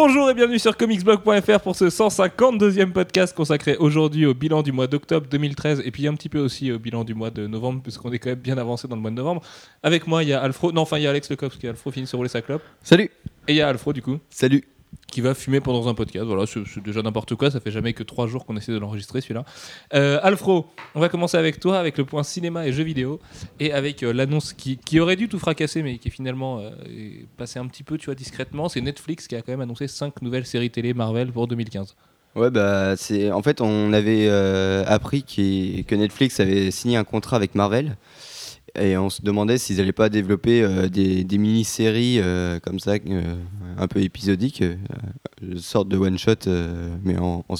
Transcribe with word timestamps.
Bonjour 0.00 0.30
et 0.30 0.34
bienvenue 0.34 0.60
sur 0.60 0.76
comicsblog.fr 0.76 1.58
pour 1.60 1.74
ce 1.74 1.86
152e 1.86 2.92
podcast 2.92 3.34
consacré 3.34 3.76
aujourd'hui 3.78 4.26
au 4.26 4.32
bilan 4.32 4.62
du 4.62 4.70
mois 4.70 4.86
d'octobre 4.86 5.26
2013 5.28 5.82
et 5.84 5.90
puis 5.90 6.06
un 6.06 6.14
petit 6.14 6.28
peu 6.28 6.38
aussi 6.38 6.70
au 6.70 6.78
bilan 6.78 7.02
du 7.02 7.14
mois 7.14 7.30
de 7.30 7.48
novembre 7.48 7.82
puisqu'on 7.82 8.12
est 8.12 8.20
quand 8.20 8.30
même 8.30 8.38
bien 8.38 8.58
avancé 8.58 8.86
dans 8.86 8.94
le 8.94 9.02
mois 9.02 9.10
de 9.10 9.16
novembre. 9.16 9.42
Avec 9.82 10.06
moi, 10.06 10.22
il 10.22 10.28
y 10.28 10.32
a 10.32 10.40
Alfro, 10.40 10.70
non, 10.70 10.82
enfin 10.82 10.98
il 10.98 11.02
y 11.02 11.08
a 11.08 11.10
Alex 11.10 11.28
Lecoq 11.28 11.48
parce 11.50 11.60
qu'Alfro 11.60 11.90
finit 11.90 12.06
se 12.06 12.14
rouler 12.14 12.28
sa 12.28 12.42
clope. 12.42 12.62
Salut 12.80 13.10
Et 13.48 13.54
il 13.54 13.56
y 13.56 13.60
a 13.60 13.66
Alfro 13.66 13.92
du 13.92 14.00
coup 14.00 14.18
Salut 14.30 14.62
qui 15.10 15.20
va 15.20 15.34
fumer 15.34 15.60
pendant 15.60 15.88
un 15.88 15.94
podcast. 15.94 16.26
Voilà, 16.26 16.44
c'est 16.46 16.82
déjà 16.82 17.02
n'importe 17.02 17.34
quoi. 17.34 17.50
Ça 17.50 17.60
fait 17.60 17.70
jamais 17.70 17.92
que 17.92 18.02
trois 18.02 18.26
jours 18.26 18.44
qu'on 18.44 18.56
essaie 18.56 18.72
de 18.72 18.78
l'enregistrer 18.78 19.20
celui-là. 19.20 19.44
Euh, 19.94 20.20
Alfro, 20.22 20.66
on 20.94 21.00
va 21.00 21.08
commencer 21.08 21.36
avec 21.36 21.60
toi, 21.60 21.78
avec 21.78 21.98
le 21.98 22.04
point 22.04 22.22
cinéma 22.22 22.66
et 22.66 22.72
jeux 22.72 22.84
vidéo, 22.84 23.20
et 23.58 23.72
avec 23.72 24.02
euh, 24.02 24.12
l'annonce 24.12 24.52
qui, 24.52 25.00
aurait 25.00 25.16
dû 25.16 25.28
tout 25.28 25.38
fracasser, 25.38 25.82
mais 25.82 25.98
qui 25.98 26.08
est 26.08 26.10
finalement 26.10 26.58
euh, 26.58 26.70
est 26.88 27.26
passé 27.36 27.58
un 27.58 27.66
petit 27.66 27.82
peu, 27.82 27.96
tu 27.96 28.06
vois, 28.06 28.14
discrètement. 28.14 28.68
C'est 28.68 28.80
Netflix 28.80 29.26
qui 29.26 29.36
a 29.36 29.42
quand 29.42 29.52
même 29.52 29.62
annoncé 29.62 29.88
cinq 29.88 30.20
nouvelles 30.22 30.46
séries 30.46 30.70
télé 30.70 30.92
Marvel 30.92 31.32
pour 31.32 31.48
2015. 31.48 31.96
Ouais, 32.36 32.50
bah, 32.50 32.94
c'est. 32.96 33.32
En 33.32 33.42
fait, 33.42 33.60
on 33.62 33.92
avait 33.92 34.28
appris 34.86 35.22
que 35.24 35.94
Netflix 35.94 36.38
avait 36.40 36.70
signé 36.70 36.96
un 36.96 37.04
contrat 37.04 37.36
avec 37.36 37.54
Marvel. 37.54 37.96
Et 38.80 38.96
on 38.96 39.10
se 39.10 39.22
demandait 39.22 39.58
s'ils 39.58 39.76
n'allaient 39.76 39.92
pas 39.92 40.08
développer 40.08 40.62
euh, 40.62 40.88
des, 40.88 41.24
des 41.24 41.38
mini-séries 41.38 42.20
euh, 42.20 42.58
comme 42.60 42.78
ça, 42.78 42.92
euh, 42.92 43.34
un 43.76 43.86
peu 43.88 44.00
épisodiques, 44.02 44.62
euh, 44.62 44.76
sorte 45.56 45.88
de 45.88 45.96
one-shot, 45.96 46.48
mais 47.04 47.16
en. 47.18 47.44
en- 47.48 47.54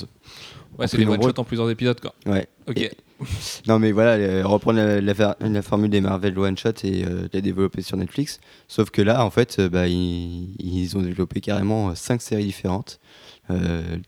Ouais, 0.78 0.86
c'est 0.86 0.96
des 0.96 1.02
one 1.06 1.14
nombreux. 1.14 1.30
shots 1.30 1.40
en 1.40 1.44
plusieurs 1.44 1.68
épisodes, 1.70 1.98
quoi. 2.00 2.14
Ouais. 2.24 2.46
Ok. 2.68 2.78
Et- 2.78 2.90
Non, 3.66 3.80
mais 3.80 3.90
voilà, 3.90 4.46
reprendre 4.46 4.78
la, 4.78 5.00
la 5.00 5.62
formule 5.62 5.90
des 5.90 6.00
Marvel 6.00 6.38
one-shot 6.38 6.70
et 6.84 7.02
la 7.32 7.40
développer 7.40 7.82
sur 7.82 7.96
Netflix. 7.96 8.38
Sauf 8.68 8.90
que 8.90 9.02
là, 9.02 9.24
en 9.24 9.30
fait, 9.30 9.60
bah, 9.60 9.88
ils, 9.88 10.54
ils 10.60 10.96
ont 10.96 11.02
développé 11.02 11.40
carrément 11.40 11.92
5 11.96 12.22
séries 12.22 12.44
différentes. 12.44 13.00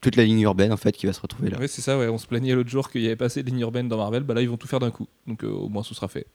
Toute 0.01 0.15
la 0.15 0.25
ligne 0.25 0.41
urbaine, 0.43 0.73
en 0.73 0.77
fait, 0.77 0.93
qui 0.93 1.07
va 1.07 1.13
se 1.13 1.21
retrouver 1.21 1.51
là. 1.51 1.59
Ouais, 1.59 1.67
c'est 1.67 1.83
ça, 1.83 1.99
ouais. 1.99 2.07
On 2.07 2.19
se 2.19 2.27
plaignait 2.29 2.55
l'autre 2.55 2.71
jour 2.71 2.89
qu'il 2.89 3.01
y 3.03 3.07
avait 3.07 3.17
pas 3.17 3.25
assez 3.25 3.43
de 3.43 3.49
lignes 3.51 3.61
urbaines 3.61 3.89
dans 3.89 3.97
Marvel. 3.97 4.23
Bah 4.23 4.35
là, 4.35 4.43
ils 4.43 4.49
vont 4.49 4.57
tout 4.57 4.69
faire 4.69 4.79
d'un 4.79 4.93
coup. 4.93 5.09
Donc 5.27 5.43
au 5.43 5.69
moins, 5.69 5.83
ce 5.83 5.93
sera 5.93 6.07
fait. 6.07 6.27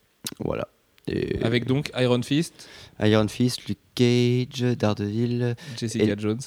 Voilà. 0.44 0.68
Et 1.08 1.40
Avec 1.42 1.66
donc 1.66 1.90
Iron 1.96 2.20
Fist, 2.22 2.68
Iron 3.00 3.28
Fist, 3.28 3.68
Luke 3.68 3.78
Cage, 3.94 4.62
Daredevil, 4.76 5.54
Jessica 5.78 6.04
Et- 6.04 6.18
Jones. 6.18 6.40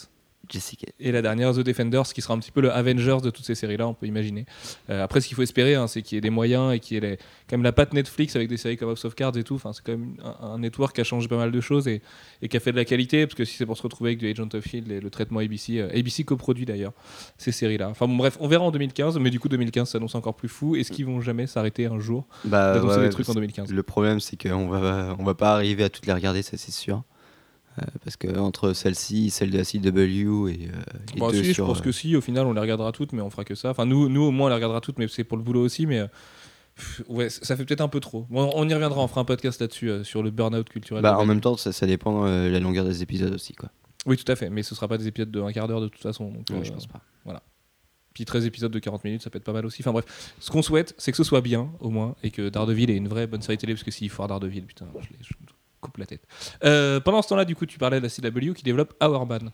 Jessica. 0.49 0.87
Et 0.99 1.11
la 1.11 1.21
dernière, 1.21 1.53
The 1.53 1.59
Defenders, 1.59 2.03
qui 2.13 2.21
sera 2.21 2.33
un 2.33 2.39
petit 2.39 2.51
peu 2.51 2.61
le 2.61 2.71
Avengers 2.71 3.17
de 3.23 3.29
toutes 3.29 3.45
ces 3.45 3.55
séries-là, 3.55 3.87
on 3.87 3.93
peut 3.93 4.07
imaginer. 4.07 4.45
Euh, 4.89 5.03
après, 5.03 5.21
ce 5.21 5.27
qu'il 5.27 5.35
faut 5.35 5.41
espérer, 5.43 5.75
hein, 5.75 5.87
c'est 5.87 6.01
qu'il 6.01 6.15
y 6.15 6.17
ait 6.17 6.21
des 6.21 6.29
moyens 6.29 6.73
et 6.73 6.79
qu'il 6.79 6.95
y 6.95 6.97
ait 6.97 7.09
les- 7.11 7.17
quand 7.47 7.53
même 7.57 7.63
la 7.63 7.71
patte 7.71 7.93
Netflix 7.93 8.35
avec 8.35 8.47
des 8.49 8.57
séries 8.57 8.77
comme 8.77 8.89
House 8.89 9.05
of 9.05 9.15
Cards 9.15 9.37
et 9.37 9.43
tout. 9.43 9.55
Enfin, 9.55 9.73
c'est 9.73 9.83
quand 9.83 9.91
même 9.91 10.15
un, 10.23 10.47
un 10.47 10.59
network 10.59 10.95
qui 10.95 11.01
a 11.01 11.03
changé 11.03 11.27
pas 11.27 11.37
mal 11.37 11.51
de 11.51 11.61
choses 11.61 11.87
et, 11.87 12.01
et 12.41 12.47
qui 12.47 12.57
a 12.57 12.59
fait 12.59 12.71
de 12.71 12.77
la 12.77 12.85
qualité. 12.85 13.25
Parce 13.27 13.35
que 13.35 13.45
si 13.45 13.55
c'est 13.57 13.65
pour 13.65 13.77
se 13.77 13.83
retrouver 13.83 14.09
avec 14.11 14.19
du 14.19 14.29
Agent 14.29 14.49
of 14.53 14.65
Shield 14.67 14.91
et 14.91 14.99
le 14.99 15.09
traitement 15.09 15.39
ABC, 15.39 15.79
euh, 15.79 15.89
ABC 15.97 16.23
coproduit 16.23 16.65
d'ailleurs 16.65 16.93
ces 17.37 17.51
séries-là. 17.51 17.89
Enfin 17.89 18.07
bon, 18.07 18.15
bref, 18.17 18.37
on 18.39 18.47
verra 18.47 18.63
en 18.65 18.71
2015, 18.71 19.17
mais 19.19 19.29
du 19.29 19.39
coup 19.39 19.49
2015 19.49 19.89
s'annonce 19.89 20.15
encore 20.15 20.35
plus 20.35 20.49
fou. 20.49 20.75
Est-ce 20.75 20.91
qu'ils 20.91 21.05
vont 21.05 21.21
jamais 21.21 21.47
s'arrêter 21.47 21.85
un 21.85 21.99
jour 21.99 22.25
Bah, 22.45 22.73
d'annoncer 22.73 22.97
ouais, 22.97 23.03
des 23.03 23.09
trucs 23.09 23.25
en 23.25 23.33
parce- 23.33 23.35
2015 23.35 23.71
Le 23.71 23.83
problème, 23.83 24.19
c'est 24.19 24.41
qu'on 24.41 24.67
va, 24.67 25.15
on 25.19 25.23
va 25.23 25.35
pas 25.35 25.53
arriver 25.53 25.83
à 25.83 25.89
toutes 25.89 26.05
les 26.07 26.13
regarder, 26.13 26.41
ça 26.41 26.57
c'est 26.57 26.71
sûr. 26.71 27.03
Euh, 27.77 27.83
parce 28.03 28.17
que 28.17 28.27
entre 28.37 28.73
celle-ci, 28.73 29.29
celle 29.29 29.51
de 29.51 29.57
la 29.57 29.63
CW 29.63 30.49
et 30.49 30.67
euh, 30.67 30.71
les 31.13 31.19
Bah, 31.19 31.31
deux 31.31 31.43
si, 31.43 31.49
je 31.49 31.53
sur, 31.53 31.67
pense 31.67 31.79
euh, 31.79 31.83
que 31.83 31.91
si, 31.91 32.15
au 32.15 32.21
final, 32.21 32.45
on 32.47 32.53
les 32.53 32.59
regardera 32.59 32.91
toutes, 32.91 33.13
mais 33.13 33.21
on 33.21 33.29
fera 33.29 33.45
que 33.45 33.55
ça. 33.55 33.69
Enfin, 33.69 33.85
nous, 33.85 34.09
nous 34.09 34.23
au 34.23 34.31
moins, 34.31 34.47
on 34.47 34.49
les 34.49 34.55
regardera 34.55 34.81
toutes, 34.81 34.97
mais 34.99 35.07
c'est 35.07 35.23
pour 35.23 35.37
le 35.37 35.43
boulot 35.43 35.61
aussi. 35.63 35.85
Mais 35.85 35.99
euh, 35.99 36.07
pff, 36.75 37.03
ouais, 37.07 37.29
ça 37.29 37.55
fait 37.55 37.63
peut-être 37.65 37.81
un 37.81 37.87
peu 37.87 37.99
trop. 37.99 38.25
Bon, 38.29 38.49
on 38.55 38.67
y 38.67 38.73
reviendra, 38.73 39.01
on 39.01 39.07
fera 39.07 39.21
un 39.21 39.25
podcast 39.25 39.61
là-dessus, 39.61 39.89
euh, 39.89 40.03
sur 40.03 40.23
le 40.23 40.31
burn-out 40.31 40.67
culturel. 40.67 41.03
Bah, 41.03 41.11
de 41.13 41.17
en 41.17 41.25
même 41.25 41.41
temps, 41.41 41.55
ça, 41.57 41.71
ça 41.71 41.85
dépend 41.85 42.25
euh, 42.25 42.49
la 42.49 42.59
longueur 42.59 42.85
des 42.85 43.01
épisodes 43.03 43.33
aussi, 43.33 43.53
quoi. 43.53 43.69
Oui, 44.05 44.17
tout 44.17 44.29
à 44.31 44.35
fait, 44.35 44.49
mais 44.49 44.63
ce 44.63 44.75
sera 44.75 44.87
pas 44.87 44.97
des 44.97 45.07
épisodes 45.07 45.29
de 45.31 45.41
un 45.41 45.51
quart 45.51 45.67
d'heure 45.67 45.81
de 45.81 45.87
toute 45.89 46.01
façon. 46.01 46.31
Donc, 46.31 46.49
Non, 46.49 46.59
euh, 46.59 46.63
je 46.63 46.71
pense 46.71 46.87
pas. 46.87 47.01
Puis 48.11 48.25
13 48.25 48.45
épisodes 48.45 48.71
de 48.71 48.79
40 48.79 49.03
minutes, 49.05 49.21
ça 49.21 49.29
peut 49.29 49.37
être 49.37 49.43
pas 49.45 49.53
mal 49.53 49.65
aussi. 49.65 49.81
Enfin 49.83 49.91
bref, 49.93 50.33
ce 50.39 50.49
qu'on 50.49 50.63
souhaite, 50.63 50.95
c'est 50.97 51.11
que 51.11 51.17
ce 51.17 51.23
soit 51.23 51.41
bien, 51.41 51.71
au 51.79 51.89
moins, 51.91 52.15
et 52.23 52.31
que 52.31 52.49
Daredevil 52.49 52.89
ait 52.89 52.97
une 52.97 53.07
vraie 53.07 53.27
bonne 53.27 53.41
série 53.43 53.57
télé, 53.57 53.73
parce 53.75 53.83
que 53.83 53.91
s'il 53.91 54.09
foire 54.09 54.27
Daredevil, 54.27 54.65
putain, 54.65 54.87
je, 54.99 55.07
les- 55.09 55.15
je 55.21 55.29
coupe 55.81 55.97
la 55.97 56.05
tête. 56.05 56.21
Euh, 56.63 56.99
pendant 56.99 57.21
ce 57.21 57.29
temps-là, 57.29 57.45
du 57.45 57.55
coup, 57.55 57.65
tu 57.65 57.77
parlais 57.79 57.99
de 57.99 58.03
la 58.05 58.09
CW 58.09 58.53
qui 58.53 58.63
développe 58.63 58.93
Hourman. 59.01 59.51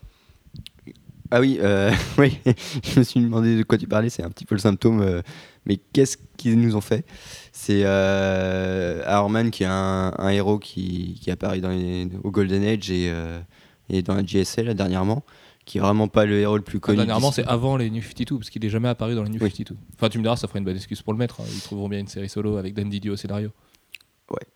Ah 1.31 1.39
oui, 1.41 1.57
euh, 1.61 1.91
oui, 2.19 2.37
je 2.83 2.99
me 2.99 3.03
suis 3.03 3.19
demandé 3.19 3.57
de 3.57 3.63
quoi 3.63 3.77
tu 3.77 3.87
parlais, 3.87 4.09
c'est 4.09 4.23
un 4.23 4.29
petit 4.29 4.45
peu 4.45 4.55
le 4.55 4.59
symptôme. 4.61 5.01
euh, 5.01 5.21
mais 5.65 5.77
qu'est-ce 5.77 6.17
qu'ils 6.37 6.59
nous 6.59 6.75
ont 6.75 6.81
fait? 6.81 7.03
C'est 7.51 7.81
euh, 7.83 9.01
Iron 9.07 9.49
qui 9.49 9.63
est 9.63 9.67
un, 9.67 10.13
un 10.17 10.29
héros 10.29 10.59
qui, 10.59 11.17
qui 11.21 11.31
apparaît 11.31 11.61
dans 11.61 11.69
les- 11.69 12.07
au 12.23 12.29
Golden 12.31 12.63
Age 12.63 12.91
et, 12.91 13.11
et 13.89 14.01
dans 14.03 14.13
la 14.15 14.23
GSL 14.23 14.73
dernièrement, 14.75 15.23
qui 15.65 15.79
est 15.79 15.81
vraiment 15.81 16.07
pas 16.07 16.25
le 16.25 16.39
héros 16.39 16.57
le 16.57 16.63
plus 16.63 16.79
connu. 16.79 16.97
Dernièrement, 16.97 17.31
c'est 17.31 17.45
avant 17.47 17.75
les 17.77 17.89
New 17.89 18.03
52, 18.03 18.37
parce 18.37 18.51
qu'il 18.51 18.63
est 18.63 18.69
jamais 18.69 18.89
apparu 18.89 19.15
dans 19.15 19.23
les 19.23 19.29
New 19.31 19.39
Oui. 19.41 19.49
52. 19.49 19.75
Enfin, 19.95 20.09
tu 20.09 20.19
me 20.19 20.23
diras, 20.23 20.35
ça 20.35 20.47
ferait 20.47 20.59
une 20.59 20.65
bonne 20.65 20.75
excuse 20.75 21.01
pour 21.01 21.13
le 21.13 21.17
mettre. 21.19 21.41
hein. 21.41 21.45
Ils 21.51 21.61
trouveront 21.61 21.89
bien 21.89 21.99
une 21.99 22.07
série 22.07 22.29
solo 22.29 22.57
avec 22.57 22.75
Dan 22.75 22.87
Didio 22.87 23.13
au 23.13 23.17
scénario. 23.17 23.49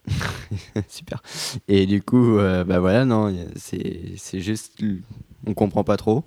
Super. 0.87 1.21
Et 1.67 1.85
du 1.85 2.01
coup, 2.01 2.37
euh, 2.37 2.63
bah 2.63 2.79
voilà, 2.79 3.05
non, 3.05 3.33
c'est 3.55 4.39
juste, 4.39 4.81
on 5.45 5.53
comprend 5.53 5.83
pas 5.83 5.97
trop. 5.97 6.23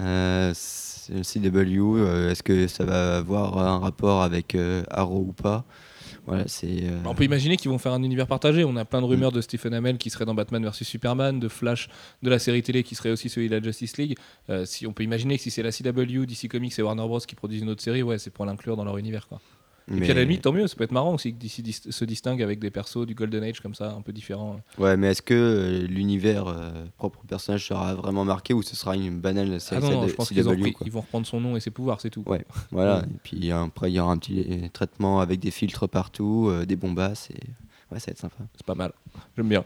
Euh, 0.00 0.52
c'est 0.54 1.12
le 1.12 1.22
CW, 1.22 1.98
euh, 1.98 2.30
est-ce 2.30 2.42
que 2.42 2.68
ça 2.68 2.84
va 2.84 3.16
avoir 3.18 3.58
un 3.58 3.78
rapport 3.78 4.22
avec 4.22 4.54
euh, 4.54 4.84
Arrow 4.90 5.26
ou 5.28 5.32
pas? 5.32 5.64
Voilà, 6.26 6.44
euh, 6.64 7.00
On 7.06 7.14
peut 7.14 7.24
imaginer 7.24 7.56
qu'ils 7.56 7.70
vont 7.70 7.78
faire 7.78 7.92
un 7.94 8.02
univers 8.02 8.26
partagé. 8.26 8.62
On 8.62 8.76
a 8.76 8.84
plein 8.84 9.00
de 9.00 9.06
Mm. 9.06 9.10
rumeurs 9.10 9.32
de 9.32 9.40
Stephen 9.40 9.72
Amell 9.72 9.96
qui 9.96 10.10
serait 10.10 10.26
dans 10.26 10.34
Batman 10.34 10.62
vs 10.64 10.84
Superman, 10.84 11.40
de 11.40 11.48
Flash, 11.48 11.88
de 12.22 12.28
la 12.28 12.38
série 12.38 12.62
télé 12.62 12.82
qui 12.82 12.94
serait 12.94 13.10
aussi 13.10 13.30
celui 13.30 13.48
de 13.48 13.56
la 13.56 13.62
Justice 13.62 13.96
League. 13.96 14.16
Si 14.66 14.86
on 14.86 14.92
peut 14.92 15.02
imaginer 15.04 15.36
que 15.38 15.42
si 15.42 15.50
c'est 15.50 15.62
la 15.62 15.72
CW, 15.72 16.26
DC 16.26 16.48
Comics 16.48 16.78
et 16.78 16.82
Warner 16.82 17.06
Bros 17.06 17.18
qui 17.20 17.34
produisent 17.34 17.62
une 17.62 17.70
autre 17.70 17.82
série, 17.82 18.02
ouais, 18.02 18.18
c'est 18.18 18.30
pour 18.30 18.44
l'inclure 18.44 18.76
dans 18.76 18.84
leur 18.84 18.98
univers. 18.98 19.26
Quoi. 19.26 19.40
Et 19.90 20.00
puis 20.00 20.04
à 20.04 20.08
la 20.08 20.14
mais- 20.14 20.22
limite, 20.22 20.42
tant 20.42 20.52
mieux. 20.52 20.66
Ça 20.66 20.76
peut 20.76 20.84
être 20.84 20.92
marrant 20.92 21.14
aussi 21.14 21.32
dis- 21.32 21.72
se 21.72 22.04
distingue 22.04 22.42
avec 22.42 22.58
des 22.58 22.70
persos 22.70 23.06
du 23.06 23.14
Golden 23.14 23.42
Age 23.42 23.60
comme 23.60 23.74
ça, 23.74 23.92
un 23.92 24.02
peu 24.02 24.12
différents. 24.12 24.60
Ouais, 24.78 24.96
mais 24.96 25.08
est-ce 25.08 25.22
que 25.22 25.34
euh, 25.34 25.86
l'univers 25.86 26.46
euh, 26.48 26.84
propre 26.96 27.20
au 27.24 27.26
personnage 27.26 27.66
sera 27.66 27.94
vraiment 27.94 28.24
marqué 28.24 28.52
ou 28.54 28.62
ce 28.62 28.76
sera 28.76 28.96
une 28.96 29.18
banale 29.20 29.52
Ah 29.54 29.58
série 29.60 29.82
non, 29.82 29.90
non, 29.90 30.02
CW, 30.02 30.08
je 30.08 30.14
pense 30.14 30.28
qu'ils 30.28 30.38
ils 30.84 30.92
vont 30.92 31.00
reprendre 31.00 31.26
son 31.26 31.40
nom 31.40 31.56
et 31.56 31.60
ses 31.60 31.70
pouvoirs, 31.70 32.00
c'est 32.00 32.10
tout. 32.10 32.22
Ouais. 32.26 32.44
Voilà, 32.70 33.02
et 33.14 33.18
puis 33.22 33.50
après 33.50 33.90
il 33.90 33.94
y 33.94 34.00
aura 34.00 34.12
un 34.12 34.18
petit 34.18 34.44
euh, 34.48 34.68
traitement 34.72 35.20
avec 35.20 35.40
des 35.40 35.50
filtres 35.50 35.88
partout, 35.88 36.48
euh, 36.50 36.66
des 36.66 36.76
bombasses, 36.76 37.30
et 37.30 37.40
ouais, 37.92 37.98
ça 37.98 38.06
va 38.06 38.12
être 38.12 38.18
sympa. 38.18 38.36
C'est 38.56 38.66
pas 38.66 38.74
mal. 38.74 38.92
J'aime 39.36 39.48
bien. 39.48 39.64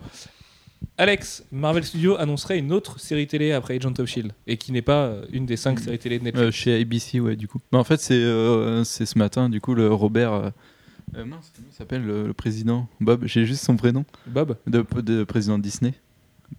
Alex, 0.98 1.44
Marvel 1.50 1.84
Studios 1.84 2.16
annoncerait 2.19 2.59
une 2.59 2.72
autre 2.72 3.00
série 3.00 3.26
télé 3.26 3.53
après 3.53 3.76
Agent 3.76 3.94
of 3.98 4.06
Shield 4.09 4.32
et 4.47 4.56
qui 4.56 4.72
n'est 4.72 4.82
pas 4.82 5.06
euh, 5.06 5.25
une 5.32 5.47
des 5.47 5.56
cinq 5.56 5.81
séries 5.81 5.98
télé 5.98 6.19
de 6.19 6.25
Netflix. 6.25 6.47
Euh, 6.48 6.50
chez 6.50 6.81
ABC, 6.81 7.20
ouais, 7.20 7.37
du 7.37 7.48
coup. 7.48 7.60
Mais 7.72 7.78
en 7.78 7.84
fait, 7.84 8.00
c'est 8.00 8.15
euh, 8.15 8.84
c'est 8.84 9.06
ce 9.06 9.19
matin, 9.19 9.48
du 9.48 9.60
coup, 9.60 9.75
le 9.75 9.93
Robert. 9.93 10.32
euh, 10.32 10.50
mince, 11.25 11.53
comment 11.56 11.69
il 11.70 11.75
s'appelle 11.75 12.04
le, 12.04 12.26
le 12.26 12.32
président? 12.34 12.88
Bob, 13.00 13.25
j'ai 13.26 13.44
juste 13.47 13.65
son 13.65 13.76
prénom. 13.76 14.04
Bob 14.26 14.56
De, 14.66 14.84
de 15.00 15.25
président 15.25 15.59
de 15.59 15.62
Disney. 15.62 15.94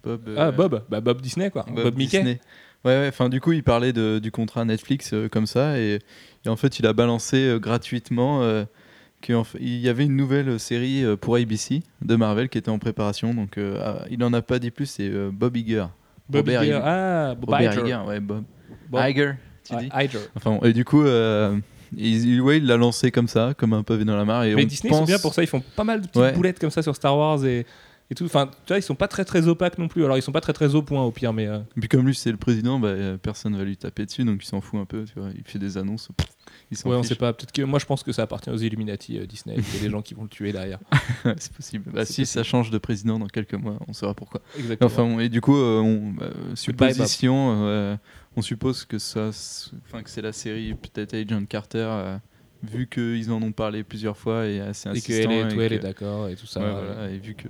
Bob. 0.02 0.28
Ah, 0.36 0.50
Bob 0.50 0.82
Bah, 0.90 1.00
Bob 1.00 1.20
Disney, 1.20 1.50
quoi. 1.50 1.64
Bob, 1.72 1.96
Mickey. 1.96 2.18
Disney. 2.18 2.40
Ouais, 2.84 2.98
ouais, 2.98 3.08
enfin, 3.08 3.28
du 3.28 3.40
coup, 3.40 3.52
il 3.52 3.62
parlait 3.62 3.92
de- 3.94 4.18
du 4.18 4.30
contrat 4.30 4.64
Netflix 4.64 5.14
comme 5.32 5.46
ça, 5.46 5.78
et, 5.78 6.00
et 6.44 6.48
en 6.48 6.56
fait, 6.56 6.78
il 6.78 6.86
a 6.86 6.92
balancé 6.92 7.56
gratuitement 7.60 8.42
qu'il 9.24 9.78
y 9.80 9.88
avait 9.88 10.04
une 10.04 10.16
nouvelle 10.16 10.60
série 10.60 11.04
euh, 11.04 11.16
pour 11.16 11.36
ABC 11.36 11.82
de 12.02 12.16
Marvel 12.16 12.48
qui 12.48 12.58
était 12.58 12.68
en 12.70 12.78
préparation. 12.78 13.32
Donc, 13.34 13.58
euh, 13.58 13.78
ah, 13.82 14.04
il 14.10 14.22
en 14.22 14.32
a 14.32 14.42
pas 14.42 14.58
dit 14.58 14.70
plus, 14.70 14.86
c'est 14.86 15.08
euh, 15.08 15.30
Bob 15.32 15.56
Iger. 15.56 15.86
Bob 16.28 16.48
Iger. 16.48 16.62
Iger. 16.64 16.80
Ah, 16.82 17.34
Bob 17.34 17.50
Robert 17.50 17.72
Iger. 17.72 17.82
Iger, 17.84 17.98
ouais, 18.06 18.20
Bob. 18.20 18.44
Bob- 18.90 19.00
Iger, 19.08 19.32
tu 19.68 19.76
dis 19.76 19.88
Iger. 19.94 20.18
Enfin, 20.36 20.58
et 20.62 20.72
du 20.72 20.84
coup, 20.84 21.02
euh, 21.02 21.58
il, 21.96 22.40
ouais, 22.40 22.58
il 22.58 22.66
l'a 22.66 22.76
lancé 22.76 23.10
comme 23.10 23.28
ça, 23.28 23.54
comme 23.56 23.72
un 23.72 23.82
pavé 23.82 24.04
dans 24.04 24.16
la 24.16 24.24
mare. 24.24 24.44
Et 24.44 24.54
Mais 24.54 24.64
on 24.64 24.66
Disney, 24.66 24.90
pense... 24.90 24.98
sont 25.00 25.04
bien 25.06 25.18
pour 25.18 25.32
ça. 25.34 25.42
Ils 25.42 25.46
font 25.48 25.62
pas 25.76 25.84
mal 25.84 26.00
de 26.00 26.06
petites 26.06 26.20
Ouais. 26.20 26.32
boulettes 26.32 26.58
comme 26.58 26.70
ça 26.70 26.82
sur 26.82 26.94
Star 26.94 27.16
Wars 27.16 27.44
et, 27.44 27.66
et 28.14 28.16
tout. 28.16 28.24
Enfin, 28.24 28.46
tu 28.46 28.68
vois, 28.68 28.78
ils 28.78 28.82
sont 28.82 28.94
pas 28.94 29.08
très 29.08 29.24
très 29.24 29.46
opaques 29.48 29.78
non 29.78 29.88
plus. 29.88 30.04
Alors, 30.04 30.16
ils 30.16 30.22
sont 30.22 30.32
pas 30.32 30.40
très 30.40 30.52
très 30.52 30.74
au 30.74 30.82
point 30.82 31.02
au 31.02 31.10
pire, 31.10 31.32
mais. 31.32 31.46
euh, 31.46 31.58
Et 31.76 31.80
puis 31.80 31.88
comme 31.88 32.06
lui, 32.06 32.14
c'est 32.14 32.30
le 32.30 32.36
président, 32.36 32.78
bah, 32.78 32.88
euh, 32.88 33.16
personne 33.18 33.56
va 33.56 33.64
lui 33.64 33.76
taper 33.76 34.06
dessus, 34.06 34.24
donc 34.24 34.42
il 34.42 34.46
s'en 34.46 34.60
fout 34.60 34.80
un 34.80 34.84
peu. 34.84 35.04
Tu 35.04 35.18
vois. 35.18 35.28
Il 35.36 35.42
fait 35.44 35.58
des 35.58 35.76
annonces, 35.76 36.08
pff, 36.16 36.26
il 36.70 36.76
s'en 36.76 36.90
Ouais, 36.90 36.96
on 36.96 37.02
sait 37.02 37.14
pas. 37.16 37.32
Peut-être 37.32 37.52
que 37.52 37.62
moi, 37.62 37.78
je 37.78 37.86
pense 37.86 38.02
que 38.02 38.12
ça 38.12 38.22
appartient 38.22 38.50
aux 38.50 38.56
Illuminati 38.56 39.18
euh, 39.18 39.26
Disney. 39.26 39.56
Il 39.58 39.74
y 39.74 39.78
a 39.78 39.82
des 39.82 39.90
gens 39.90 40.02
qui 40.02 40.14
vont 40.14 40.22
le 40.22 40.28
tuer 40.28 40.52
derrière. 40.52 40.78
c'est 41.38 41.52
possible. 41.52 41.90
Bah, 41.92 42.04
si 42.04 42.24
ça 42.26 42.42
change 42.42 42.70
de 42.70 42.78
président 42.78 43.18
dans 43.18 43.26
quelques 43.28 43.54
mois, 43.54 43.78
on 43.88 43.92
saura 43.92 44.14
pourquoi. 44.14 44.40
Exactement. 44.58 44.86
Enfin, 44.86 45.18
et 45.18 45.28
du 45.28 45.40
coup, 45.40 45.56
euh, 45.56 45.80
on, 45.80 46.12
Bob. 46.12 46.54
supposition, 46.54 47.98
on 48.36 48.42
suppose 48.42 48.84
que 48.84 48.98
ça, 48.98 49.28
enfin 49.86 50.02
que 50.02 50.10
c'est 50.10 50.22
la 50.22 50.32
série 50.32 50.74
peut-être 50.74 51.14
Agent 51.14 51.44
Carter, 51.46 52.16
vu 52.70 52.86
qu'ils 52.88 53.30
en 53.30 53.42
ont 53.42 53.52
parlé 53.52 53.84
plusieurs 53.84 54.16
fois 54.16 54.46
et 54.46 54.60
assez 54.60 54.88
insistant. 54.88 55.30
et 55.30 55.34
elle 55.34 55.56
que- 55.56 55.74
est 55.74 55.78
d'accord 55.78 56.28
et 56.28 56.36
tout 56.36 56.46
ça. 56.46 56.60
Ouais, 56.60 56.72
voilà, 56.72 57.10
et 57.10 57.18
vu 57.18 57.34
que, 57.34 57.48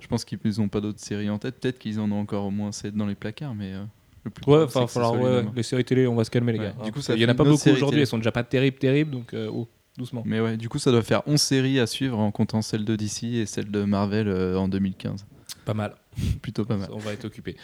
je 0.00 0.06
pense 0.06 0.24
qu'ils 0.24 0.38
n'ont 0.58 0.68
pas 0.68 0.80
d'autres 0.80 1.00
séries 1.00 1.30
en 1.30 1.38
tête. 1.38 1.56
Peut-être 1.60 1.78
qu'ils 1.78 2.00
en 2.00 2.10
ont 2.12 2.20
encore 2.20 2.44
au 2.46 2.50
moins 2.50 2.72
7 2.72 2.94
dans 2.94 3.06
les 3.06 3.14
placards, 3.14 3.54
mais 3.54 3.72
euh, 3.74 3.82
le 4.24 4.30
plus 4.30 4.50
Ouais, 4.50 4.62
enfin, 4.62 4.86
falloir, 4.86 5.14
ouais, 5.20 5.44
les 5.54 5.62
séries 5.62 5.84
télé, 5.84 6.06
on 6.06 6.14
va 6.14 6.24
se 6.24 6.30
calmer, 6.30 6.52
les 6.52 6.58
Ouais, 6.58 6.64
gars. 6.66 6.84
du 6.84 6.90
coup, 6.92 6.96
parce 6.98 7.06
ça 7.06 7.12
qu'il 7.14 7.22
y 7.22 7.26
en 7.26 7.28
a 7.28 7.34
pas 7.34 7.44
beaucoup 7.44 7.70
aujourd'hui, 7.70 8.00
elles 8.00 8.06
sont 8.06 8.18
déjà 8.18 8.32
pas 8.32 8.44
terribles, 8.44 8.78
terribles, 8.78 9.10
donc 9.10 9.34
euh, 9.34 9.50
oh, 9.52 9.68
doucement. 9.96 10.22
Mais 10.26 10.40
ouais, 10.40 10.56
du 10.56 10.68
coup, 10.68 10.78
ça 10.78 10.90
doit 10.92 11.02
faire 11.02 11.22
11 11.26 11.40
séries 11.40 11.80
à 11.80 11.86
suivre 11.86 12.18
en 12.18 12.30
comptant 12.30 12.62
celle 12.62 12.84
de 12.84 12.94
DC 12.96 13.24
et 13.24 13.46
celle 13.46 13.70
de 13.70 13.82
Marvel 13.84 14.28
euh, 14.28 14.56
en 14.56 14.68
2015. 14.68 15.26
Pas 15.68 15.74
mal. 15.74 15.92
Plutôt 16.42 16.64
pas 16.64 16.78
mal. 16.78 16.88
On 16.92 16.96
va 16.98 17.12
être 17.12 17.26
occupé. 17.26 17.54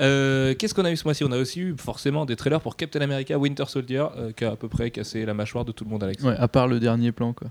Euh, 0.00 0.52
Qu'est-ce 0.58 0.74
qu'on 0.74 0.84
a 0.84 0.90
eu 0.90 0.96
ce 0.96 1.04
mois-ci? 1.04 1.22
On 1.22 1.30
a 1.30 1.38
aussi 1.38 1.60
eu 1.60 1.74
forcément 1.78 2.26
des 2.26 2.34
trailers 2.34 2.60
pour 2.60 2.74
Captain 2.76 3.00
America 3.00 3.38
Winter 3.38 3.66
Soldier, 3.68 4.04
euh, 4.16 4.32
qui 4.32 4.44
a 4.44 4.50
à 4.50 4.56
peu 4.56 4.66
près 4.68 4.90
cassé 4.90 5.24
la 5.24 5.32
mâchoire 5.32 5.64
de 5.64 5.70
tout 5.70 5.84
le 5.84 5.90
monde, 5.90 6.02
Alex. 6.02 6.24
Ouais, 6.24 6.34
à 6.36 6.48
part 6.48 6.66
le 6.66 6.80
dernier 6.80 7.12
plan, 7.12 7.32
quoi. 7.32 7.50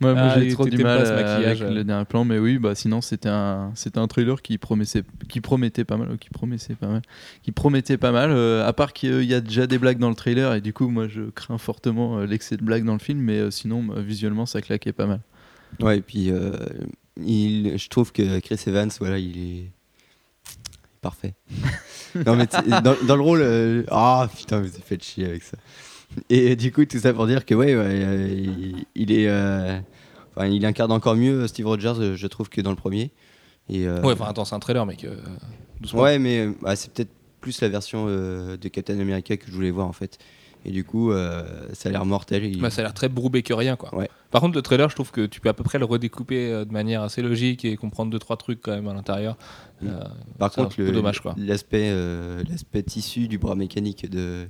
Moi, 0.00 0.14
moi, 0.14 0.22
Ah, 0.22 0.40
j'ai 0.40 0.52
trop 0.54 0.66
du 0.66 0.78
mal 0.78 1.06
avec 1.06 1.60
le 1.60 1.84
dernier 1.84 2.04
plan, 2.06 2.24
mais 2.24 2.38
oui, 2.38 2.58
bah 2.58 2.74
sinon 2.74 3.02
c'était 3.02 3.28
un, 3.28 3.72
c'était 3.74 3.98
un 3.98 4.06
trailer 4.08 4.40
qui 4.40 4.56
promettait, 4.56 5.02
qui 5.28 5.42
promettait 5.42 5.84
pas 5.84 5.98
mal, 5.98 6.16
qui 6.18 6.30
promettait 6.30 6.74
pas 6.74 6.88
mal, 6.88 7.02
qui 7.42 7.52
promettait 7.52 7.98
pas 7.98 8.10
mal. 8.10 8.30
euh, 8.32 8.66
à 8.66 8.72
part 8.72 8.94
qu'il 8.94 9.22
y 9.24 9.34
a 9.34 9.40
déjà 9.42 9.66
des 9.66 9.78
blagues 9.78 9.98
dans 9.98 10.08
le 10.08 10.14
trailer 10.16 10.54
et 10.54 10.60
du 10.62 10.72
coup, 10.72 10.88
moi, 10.88 11.08
je 11.08 11.22
crains 11.30 11.58
fortement 11.58 12.20
l'excès 12.20 12.56
de 12.56 12.64
blagues 12.64 12.84
dans 12.84 12.94
le 12.94 12.98
film, 13.00 13.20
mais 13.20 13.38
euh, 13.38 13.50
sinon, 13.50 13.82
bah, 13.84 13.96
visuellement, 14.00 14.46
ça 14.46 14.62
claquait 14.62 14.92
pas 14.94 15.06
mal. 15.06 15.20
Ouais, 15.80 15.98
et 15.98 16.02
puis 16.02 16.30
euh, 16.30 16.56
il, 17.20 17.78
je 17.78 17.88
trouve 17.88 18.12
que 18.12 18.38
Chris 18.40 18.58
Evans, 18.66 18.90
voilà, 19.00 19.18
il 19.18 19.38
est 19.38 19.70
parfait. 21.00 21.34
non, 22.26 22.36
mais 22.36 22.46
dans, 22.82 22.96
dans 23.06 23.16
le 23.16 23.22
rôle, 23.22 23.42
euh, 23.42 23.84
ah 23.90 24.28
putain, 24.34 24.60
vous 24.60 24.68
avez 24.68 24.82
fait 24.82 25.02
chier 25.02 25.26
avec 25.26 25.42
ça. 25.42 25.56
Et 26.28 26.56
du 26.56 26.72
coup, 26.72 26.84
tout 26.84 26.98
ça 26.98 27.12
pour 27.12 27.26
dire 27.26 27.44
que 27.44 27.54
ouais, 27.54 27.74
ouais, 27.74 27.84
euh, 27.86 28.28
il, 28.30 28.84
il 28.94 29.12
est, 29.12 29.28
euh, 29.28 29.78
enfin, 30.36 30.46
il 30.46 30.64
incarne 30.66 30.92
encore 30.92 31.16
mieux 31.16 31.46
Steve 31.46 31.66
Rogers, 31.66 32.16
je 32.16 32.26
trouve, 32.26 32.48
que 32.48 32.60
dans 32.60 32.70
le 32.70 32.76
premier. 32.76 33.10
Et 33.68 33.88
Ouais, 33.88 34.12
enfin, 34.12 34.26
attends, 34.26 34.44
c'est 34.44 34.54
un 34.54 34.60
trailer, 34.60 34.84
mec. 34.86 35.06
ouais, 35.94 36.18
mais 36.18 36.48
bah, 36.60 36.76
c'est 36.76 36.92
peut-être 36.92 37.10
plus 37.40 37.60
la 37.60 37.68
version 37.68 38.06
de 38.06 38.68
Captain 38.68 38.98
America 39.00 39.36
que 39.36 39.46
je 39.46 39.52
voulais 39.52 39.70
voir 39.70 39.86
en 39.86 39.92
fait. 39.92 40.18
Et 40.64 40.70
du 40.70 40.84
coup, 40.84 41.10
euh, 41.10 41.42
ça 41.72 41.88
a 41.88 41.92
l'air 41.92 42.04
mortel. 42.06 42.44
Il- 42.44 42.60
Bah, 42.60 42.70
ça 42.70 42.82
a 42.82 42.84
l'air 42.84 42.94
très 42.94 43.08
Brubakerien, 43.08 43.76
quoi. 43.76 43.94
Ouais. 43.96 44.08
Par 44.30 44.40
contre, 44.40 44.54
le 44.54 44.62
trailer, 44.62 44.88
je 44.88 44.94
trouve 44.94 45.10
que 45.10 45.26
tu 45.26 45.40
peux 45.40 45.48
à 45.48 45.54
peu 45.54 45.64
près 45.64 45.78
le 45.78 45.84
redécouper 45.84 46.50
euh, 46.52 46.64
de 46.64 46.72
manière 46.72 47.02
assez 47.02 47.20
logique 47.22 47.64
et 47.64 47.76
comprendre 47.76 48.10
deux 48.10 48.18
trois 48.20 48.36
trucs 48.36 48.60
quand 48.62 48.70
même 48.72 48.86
à 48.88 48.94
l'intérieur. 48.94 49.36
Euh, 49.84 50.00
Par 50.38 50.52
contre, 50.52 50.76
le- 50.80 50.92
dommage, 50.92 51.20
quoi. 51.20 51.34
l'aspect 51.36 51.92
l'aspect 52.48 52.82
tissu 52.84 53.26
du 53.28 53.38
bras 53.38 53.56
mécanique 53.56 54.08
de, 54.08 54.48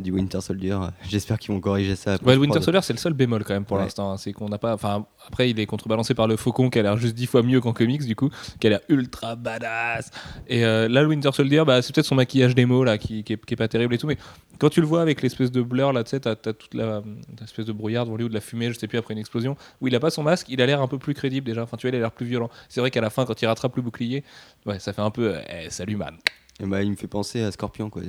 du 0.00 0.12
Winter 0.12 0.40
Soldier, 0.40 0.72
euh, 0.72 0.88
j'espère 1.08 1.38
qu'ils 1.38 1.52
vont 1.54 1.60
corriger 1.60 1.96
ça. 1.96 2.14
après, 2.14 2.26
Ouais, 2.26 2.34
le 2.34 2.40
Winter. 2.40 2.60
Soldier, 2.62 2.80
c'est 2.82 2.92
le 2.92 2.98
seul 2.98 3.12
bémol 3.14 3.44
quand 3.44 3.54
même 3.54 3.64
pour 3.64 3.76
Ouais. 3.76 3.84
l'instant. 3.84 4.12
hein. 4.12 4.16
C'est 4.16 4.32
qu'on 4.32 4.48
n'a 4.48 4.58
pas. 4.58 4.74
Enfin, 4.74 5.06
après, 5.26 5.50
il 5.50 5.58
est 5.60 5.66
contrebalancé 5.66 6.14
par 6.14 6.26
le 6.28 6.36
Faucon 6.36 6.70
qui 6.70 6.78
a 6.78 6.82
l'air 6.82 6.96
juste 6.96 7.14
dix 7.14 7.26
fois 7.26 7.42
mieux 7.42 7.60
qu'en 7.60 7.72
comics, 7.72 8.04
du 8.04 8.14
coup, 8.16 8.30
qui 8.60 8.66
a 8.66 8.70
l'air 8.70 8.80
ultra 8.88 9.36
badass. 9.36 10.10
Et 10.48 10.64
euh, 10.64 10.88
là, 10.88 11.02
le 11.02 11.08
Winter 11.08 11.30
Soldier, 11.32 11.64
bah, 11.66 11.80
c'est 11.82 11.94
peut-être 11.94 12.06
son 12.06 12.14
maquillage 12.14 12.54
démo 12.54 12.84
là 12.84 12.98
qui, 12.98 13.24
qui, 13.24 13.34
est, 13.34 13.44
qui 13.44 13.54
est 13.54 13.56
pas 13.56 13.68
terrible 13.68 13.94
et 13.94 13.98
tout, 13.98 14.06
mais 14.06 14.18
quand 14.58 14.70
tu 14.70 14.80
le 14.80 14.86
vois 14.86 15.02
avec 15.02 15.22
l'espèce 15.22 15.50
de 15.52 15.62
blur 15.62 15.92
là, 15.92 16.04
tu 16.04 16.10
sais, 16.10 16.20
t'as 16.20 16.32
as 16.32 16.34
toute 16.52 16.74
la 16.74 17.02
l'espèce 17.40 17.66
de 17.66 17.72
brouillard 17.72 18.04
devant 18.04 18.16
lui 18.16 18.24
ou 18.24 18.28
de 18.28 18.34
la 18.34 18.40
fumée, 18.40 18.72
je 18.72 18.78
sais 18.78 18.88
plus 18.88 18.98
après 18.98 19.14
une 19.14 19.20
explosion, 19.20 19.56
où 19.80 19.88
il 19.88 19.94
a 19.94 20.00
pas 20.00 20.10
son 20.10 20.22
masque, 20.22 20.46
il 20.48 20.60
a 20.60 20.66
l'air 20.66 20.82
un 20.82 20.88
peu 20.88 20.98
plus 20.98 21.14
crédible 21.14 21.46
déjà. 21.46 21.62
Enfin, 21.62 21.76
tu 21.76 21.86
vois, 21.86 21.94
il 21.94 21.96
a 21.96 22.00
l'air 22.00 22.10
plus 22.12 22.26
violent. 22.26 22.50
C'est 22.68 22.80
vrai 22.80 22.90
qu'à 22.90 23.00
la 23.00 23.10
fin, 23.10 23.24
quand 23.24 23.40
il 23.40 23.46
rattrape 23.46 23.76
le 23.76 23.82
bouclier, 23.82 24.24
ouais, 24.66 24.78
ça 24.78 24.92
fait 24.92 25.02
un 25.02 25.10
peu, 25.10 25.36
eh, 25.48 25.70
salut 25.70 25.96
man. 25.96 26.16
Et 26.60 26.66
bah, 26.66 26.82
il 26.82 26.90
me 26.90 26.96
fait 26.96 27.06
penser 27.06 27.40
à 27.42 27.52
Scorpion. 27.52 27.88
Quoi. 27.88 28.02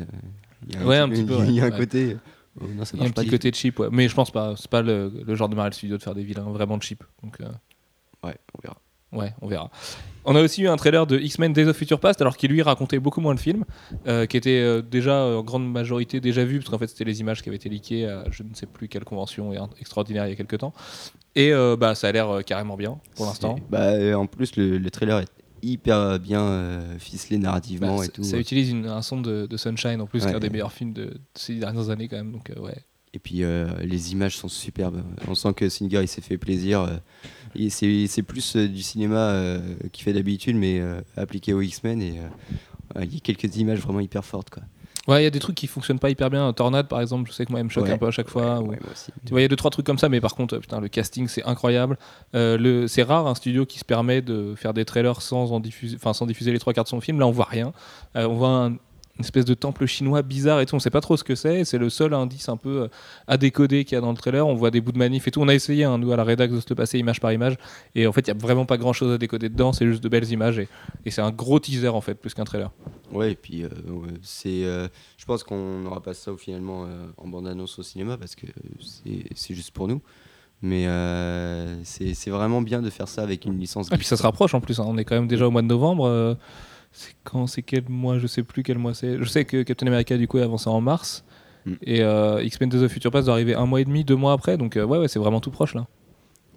Il 0.68 0.76
y 0.76 0.78
a 0.78 0.86
Ouais, 0.86 0.98
un 0.98 1.10
petit 1.10 1.24
peu, 1.24 1.36
Il 1.46 1.52
y 1.52 1.62
a 1.62 1.66
un 1.66 1.72
côté. 1.72 2.18
oh, 2.60 2.66
non, 2.76 2.86
ça 2.86 2.92
Il 2.98 3.02
y 3.02 3.06
a 3.06 3.08
un 3.08 3.12
pas 3.12 3.22
petit 3.22 3.30
côté 3.32 3.52
cheap, 3.54 3.80
ouais. 3.80 3.88
mais 3.92 4.08
je 4.08 4.16
pense 4.16 4.32
pas. 4.32 4.56
C'est 4.58 4.70
pas 4.70 4.82
le, 4.82 5.12
le 5.26 5.36
genre 5.36 5.50
de 5.50 5.56
Marvel 5.56 5.74
Studio 5.74 5.98
de 5.98 6.04
faire 6.04 6.16
des 6.16 6.24
vilains 6.24 6.44
vraiment 6.50 6.80
cheap. 6.80 7.04
Donc. 7.24 7.40
euh. 7.42 7.46
Ouais, 8.24 8.36
on 8.58 8.62
verra. 8.62 8.78
Ouais, 9.12 9.34
on 9.42 9.48
verra. 9.48 9.72
On 10.26 10.36
a 10.36 10.42
aussi 10.42 10.62
eu 10.62 10.68
un 10.68 10.76
trailer 10.76 11.08
de 11.08 11.18
X-Men 11.18 11.52
Days 11.54 11.66
of 11.66 11.76
Future 11.76 12.00
Past, 12.00 12.22
alors 12.22 12.38
qui 12.38 12.48
lui 12.48 12.62
racontait 12.62 13.00
beaucoup 13.00 13.22
moins 13.22 13.34
le 13.34 13.40
film, 13.40 13.66
euh, 14.08 14.28
qui 14.28 14.38
était 14.38 14.60
euh, 14.60 14.82
déjà 14.84 15.14
euh, 15.24 15.38
en 15.38 15.44
grande 15.44 15.68
majorité 15.72 16.20
déjà 16.20 16.44
vu, 16.46 16.60
parce 16.60 16.70
qu'en 16.70 16.78
fait 16.78 16.86
c'était 16.88 17.06
les 17.06 17.20
images 17.22 17.42
qui 17.42 17.50
avaient 17.50 17.56
été 17.56 17.70
leakées 17.70 18.06
à 18.06 18.26
je 18.30 18.44
ne 18.44 18.54
sais 18.54 18.68
plus 18.68 18.88
quelle 18.88 19.06
convention 19.06 19.52
extraordinaire 19.80 20.28
il 20.28 20.30
y 20.30 20.34
a 20.34 20.36
quelques 20.36 20.60
temps. 20.60 20.74
Et 21.36 21.52
euh, 21.54 21.76
bah, 21.76 21.96
ça 21.96 22.10
a 22.10 22.12
l'air 22.12 22.30
euh, 22.30 22.42
carrément 22.42 22.76
bien 22.78 23.00
pour 23.16 23.26
l'instant. 23.26 23.56
Bah, 23.72 23.94
euh, 23.94 24.14
en 24.14 24.28
plus, 24.28 24.56
le, 24.58 24.78
le 24.78 24.92
trailer 24.92 25.20
est 25.20 25.28
hyper 25.62 26.20
bien 26.20 26.42
euh, 26.42 26.98
ficelé 27.00 27.38
narrativement 27.38 27.98
Bah, 27.98 28.06
et 28.06 28.10
tout. 28.10 28.24
ça 28.24 28.38
utilise 28.38 28.70
une- 28.70 28.86
un 28.88 29.02
son 29.02 29.22
de, 29.22 29.46
de 29.46 29.58
Sunshine 29.58 30.02
en 30.02 30.06
plus, 30.08 30.20
qui 30.20 30.26
est 30.26 30.30
Ouais. 30.30 30.36
un 30.36 30.40
des 30.40 30.50
meilleurs 30.50 30.72
films 30.74 30.94
de, 30.94 31.06
de 31.06 31.20
ces 31.36 31.56
dernières 31.56 31.90
années 31.90 32.08
quand 32.08 32.18
même. 32.18 32.32
Donc 32.32 32.50
euh, 32.50 32.60
ouais. 32.62 32.78
Et 33.14 33.20
puis 33.20 33.44
euh, 33.44 33.68
les 33.82 34.12
images 34.12 34.38
sont 34.38 34.48
superbes. 34.50 35.02
On 35.28 35.34
sent 35.36 35.54
que 35.54 35.68
Singer 35.70 36.02
il 36.02 36.08
s'est 36.08 36.22
fait 36.22 36.38
plaisir. 36.38 36.82
euh, 36.82 36.98
c'est 37.70 38.24
plus 38.24 38.56
euh, 38.56 38.68
du 38.68 38.82
cinéma 38.84 39.18
euh, 39.32 39.60
qu'il 39.92 40.04
fait 40.04 40.14
d'habitude, 40.14 40.56
mais 40.56 40.80
euh, 40.80 41.02
appliqué 41.18 41.54
aux 41.54 41.62
X-Men. 41.62 42.02
Et 42.02 42.20
euh, 42.20 43.00
ouais, 43.00 43.06
il 43.08 43.14
y 43.16 43.18
a 43.18 43.20
quelques 43.22 43.56
images 43.58 43.80
vraiment 43.80 44.00
hyper 44.00 44.24
fortes. 44.24 44.50
Quoi. 44.52 44.64
Ouais, 45.08 45.22
il 45.22 45.24
y 45.24 45.28
a 45.28 45.32
des 45.32 45.40
trucs 45.40 45.56
qui 45.56 45.66
fonctionnent 45.68 45.98
pas 45.98 46.10
hyper 46.10 46.30
bien. 46.30 46.52
Tornade 46.54 46.88
par 46.88 47.02
exemple, 47.02 47.30
je 47.30 47.36
sais 47.36 47.46
que 47.46 47.52
moi 47.52 47.60
il 47.60 47.64
me 47.64 47.70
choque 47.70 47.86
Ouais. 47.86 47.92
un 47.94 47.98
peu 47.98 48.08
à 48.08 48.12
chaque 48.12 48.30
fois. 48.30 48.60
Ouais, 48.60 48.66
ou- 48.66 48.70
ouais, 48.72 48.80
moi 48.82 48.92
aussi. 48.92 49.12
Tu 49.26 49.32
vois, 49.32 49.40
il 49.40 49.44
y 49.44 49.46
a 49.46 49.48
deux 49.48 49.56
trois 49.56 49.72
trucs 49.72 49.86
comme 49.86 49.98
ça, 49.98 50.08
mais 50.10 50.22
par 50.22 50.36
contre, 50.36 50.58
putain, 50.58 50.80
le 50.80 50.88
casting 50.88 51.28
c'est 51.28 51.44
incroyable. 51.46 51.98
Euh, 52.36 52.58
le, 52.58 52.88
c'est 52.88 53.04
rare 53.04 53.26
un 53.26 53.34
studio 53.36 53.66
qui 53.66 53.80
se 53.80 53.86
permet 53.86 54.22
de 54.22 54.54
faire 54.56 54.74
des 54.74 54.86
trailers 54.86 55.22
sans 55.22 55.52
en 55.52 55.60
diffuser, 55.60 55.96
enfin 55.96 56.14
sans 56.14 56.26
diffuser 56.28 56.52
les 56.52 56.60
trois 56.60 56.74
quarts 56.74 56.84
de 56.84 56.90
son 56.90 57.02
film. 57.02 57.20
Là, 57.20 57.28
on 57.28 57.32
voit 57.32 57.48
rien. 57.50 57.72
Euh, 58.16 58.28
on 58.28 58.36
voit 58.36 58.50
un- 58.50 58.76
une 59.20 59.26
espèce 59.26 59.44
de 59.46 59.54
temple 59.54 59.86
chinois 59.86 60.22
bizarre 60.22 60.62
et 60.62 60.66
tout. 60.66 60.76
On 60.76 60.80
sait 60.80 60.90
pas 60.90 61.02
trop 61.02 61.18
ce 61.18 61.24
que 61.26 61.36
c'est. 61.36 61.66
C'est 61.66 61.78
le 61.78 61.90
seul 61.90 62.14
indice 62.14 62.48
un 62.50 62.56
peu 62.58 62.84
euh, 62.84 62.88
à 63.28 63.38
décoder 63.38 63.84
qu'il 63.84 63.96
y 63.96 63.98
a 63.98 64.02
dans 64.02 64.12
le 64.12 64.18
trailer. 64.18 64.48
On 64.48 64.56
voit 64.56 64.72
des 64.72 64.80
bouts 64.82 64.94
de 64.94 64.98
manif 64.98 65.28
et 65.28 65.32
tout. 65.32 65.42
On 65.42 65.48
a 65.50 65.54
essayé, 65.54 65.84
hein, 65.84 65.98
nous 65.98 66.12
à 66.14 66.16
la 66.16 66.24
rédac, 66.24 66.50
de 66.50 66.60
se 66.60 66.66
le 66.70 66.76
passer 66.76 66.98
image 66.98 67.20
par 67.20 67.32
image. 67.34 67.58
Et 67.96 68.08
en 68.08 68.14
fait, 68.14 68.22
il 68.22 68.28
y 68.30 68.32
a 68.32 68.34
vraiment 68.34 68.66
pas 68.66 68.78
grand 68.78 68.94
chose 68.94 69.12
à 69.14 69.18
décoder 69.18 69.50
dedans. 69.50 69.74
C'est 69.74 69.86
juste 69.86 70.02
de 70.02 70.08
belles 70.10 70.32
images 70.32 70.58
et, 70.58 70.68
et 71.06 71.12
c'est 71.12 71.22
un 71.22 71.32
gros 71.32 71.60
teaser 71.60 71.90
en 71.90 72.02
fait, 72.02 72.16
plus 72.16 72.34
qu'un 72.34 72.46
trailer. 72.46 72.72
Ouais, 73.12 73.34
et 73.34 73.36
puis 73.36 73.64
euh, 73.64 73.70
c'est, 74.22 74.64
euh, 74.64 74.88
je 75.18 75.26
pense 75.26 75.44
qu'on 75.44 75.80
n'aura 75.82 76.02
pas 76.02 76.14
ça 76.14 76.32
finalement 76.38 76.86
euh, 76.86 77.08
en 77.18 77.28
bande-annonce 77.28 77.78
au 77.78 77.84
cinéma 77.84 78.18
parce 78.18 78.36
que 78.36 78.46
c'est 78.80 79.26
c'est 79.36 79.54
juste 79.54 79.72
pour 79.72 79.88
nous. 79.90 80.02
Mais 80.62 80.88
euh, 80.88 81.76
c'est 81.84 82.14
c'est 82.14 82.30
vraiment 82.30 82.62
bien 82.62 82.82
de 82.82 82.90
faire 82.90 83.08
ça 83.08 83.22
avec 83.24 83.46
une 83.46 83.58
licence. 83.60 83.92
Et 83.92 83.98
puis 83.98 84.06
ça 84.06 84.16
se 84.18 84.24
rapproche 84.24 84.54
en 84.54 84.62
plus. 84.62 84.80
hein. 84.80 84.86
On 84.88 84.98
est 84.98 85.06
quand 85.06 85.16
même 85.16 85.28
déjà 85.28 85.48
au 85.48 85.52
mois 85.52 85.62
de 85.62 85.68
novembre. 85.68 86.06
euh, 86.06 86.36
c'est 86.92 87.16
quand 87.24 87.48
C'est 87.48 87.62
quel 87.62 87.88
mois 87.90 88.20
Je 88.20 88.28
sais 88.28 88.44
plus 88.44 88.64
quel 88.64 88.78
mois 88.78 88.94
c'est. 88.94 89.18
Je 89.20 89.26
sais 89.26 89.46
que 89.46 89.64
Captain 89.64 89.88
America 89.88 90.18
du 90.18 90.28
coup 90.28 90.38
est 90.38 90.44
avancé 90.44 90.70
en 90.70 90.82
mars. 90.82 91.24
Mm. 91.66 91.74
Et 91.84 92.02
euh, 92.02 92.44
X-Men 92.44 92.70
Days 92.70 92.84
of 92.84 92.92
Future 92.92 93.12
Past 93.12 93.26
doit 93.26 93.36
arriver 93.36 93.56
un 93.56 93.66
mois 93.66 93.82
et 93.82 93.86
demi, 93.86 94.04
deux 94.04 94.16
mois 94.16 94.34
après. 94.34 94.58
Donc 94.58 94.78
euh, 94.78 94.86
ouais, 94.86 94.98
ouais, 94.98 95.08
c'est 95.08 95.20
vraiment 95.20 95.40
tout 95.40 95.52
proche 95.52 95.76
là. 95.76 95.88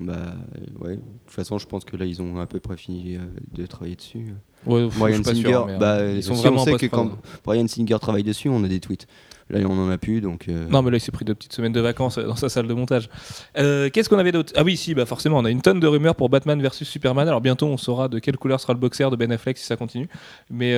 Bah 0.04 0.14
euh, 0.14 0.84
ouais. 0.84 0.96
De 0.96 1.00
toute 1.00 1.30
façon, 1.34 1.58
je 1.58 1.66
pense 1.66 1.84
que 1.84 1.96
là, 1.96 2.04
ils 2.04 2.20
ont 2.22 2.38
à 2.40 2.46
peu 2.46 2.60
près 2.60 2.76
fini 2.76 3.16
euh, 3.16 3.20
de 3.52 3.66
travailler 3.66 3.96
dessus. 3.96 4.34
Ouais, 4.66 4.86
Brian 4.96 5.22
Singer, 5.24 5.40
sûr, 5.40 5.66
mais, 5.66 5.74
euh, 5.74 5.78
bah, 5.78 6.04
ils 6.10 6.22
sont 6.22 6.34
si 6.34 6.42
vraiment 6.42 6.62
on 6.62 6.64
sait 6.64 6.76
que 6.76 6.86
quand. 6.86 7.10
Brian 7.44 7.66
Singer 7.68 7.98
travaille 8.00 8.22
dessus, 8.22 8.48
on 8.48 8.62
a 8.64 8.68
des 8.68 8.80
tweets. 8.80 9.06
Là, 9.50 9.58
on 9.68 9.76
en 9.76 9.90
a 9.90 9.98
plus, 9.98 10.20
donc. 10.20 10.48
euh, 10.48 10.66
Non, 10.68 10.82
mais 10.82 10.90
là, 10.92 10.96
il 10.96 11.00
s'est 11.00 11.10
pris 11.12 11.24
deux 11.24 11.34
petites 11.34 11.52
semaines 11.52 11.72
de 11.72 11.80
vacances 11.80 12.16
dans 12.18 12.36
sa 12.36 12.48
salle 12.48 12.68
de 12.68 12.72
montage. 12.74 13.10
Euh, 13.58 13.90
Qu'est-ce 13.90 14.08
qu'on 14.08 14.18
avait 14.18 14.32
d'autre? 14.32 14.52
Ah 14.56 14.62
oui, 14.62 14.76
si, 14.76 14.94
bah 14.94 15.04
forcément, 15.04 15.38
on 15.38 15.44
a 15.44 15.50
une 15.50 15.60
tonne 15.62 15.80
de 15.80 15.86
rumeurs 15.86 16.14
pour 16.14 16.28
Batman 16.30 16.60
versus 16.62 16.88
Superman. 16.88 17.26
Alors 17.28 17.40
bientôt, 17.40 17.66
on 17.66 17.76
saura 17.76 18.08
de 18.08 18.18
quelle 18.18 18.38
couleur 18.38 18.60
sera 18.60 18.72
le 18.72 18.78
boxer 18.78 19.10
de 19.10 19.16
Ben 19.16 19.30
Affleck 19.32 19.58
si 19.58 19.64
ça 19.66 19.76
continue. 19.76 20.08
Mais 20.48 20.72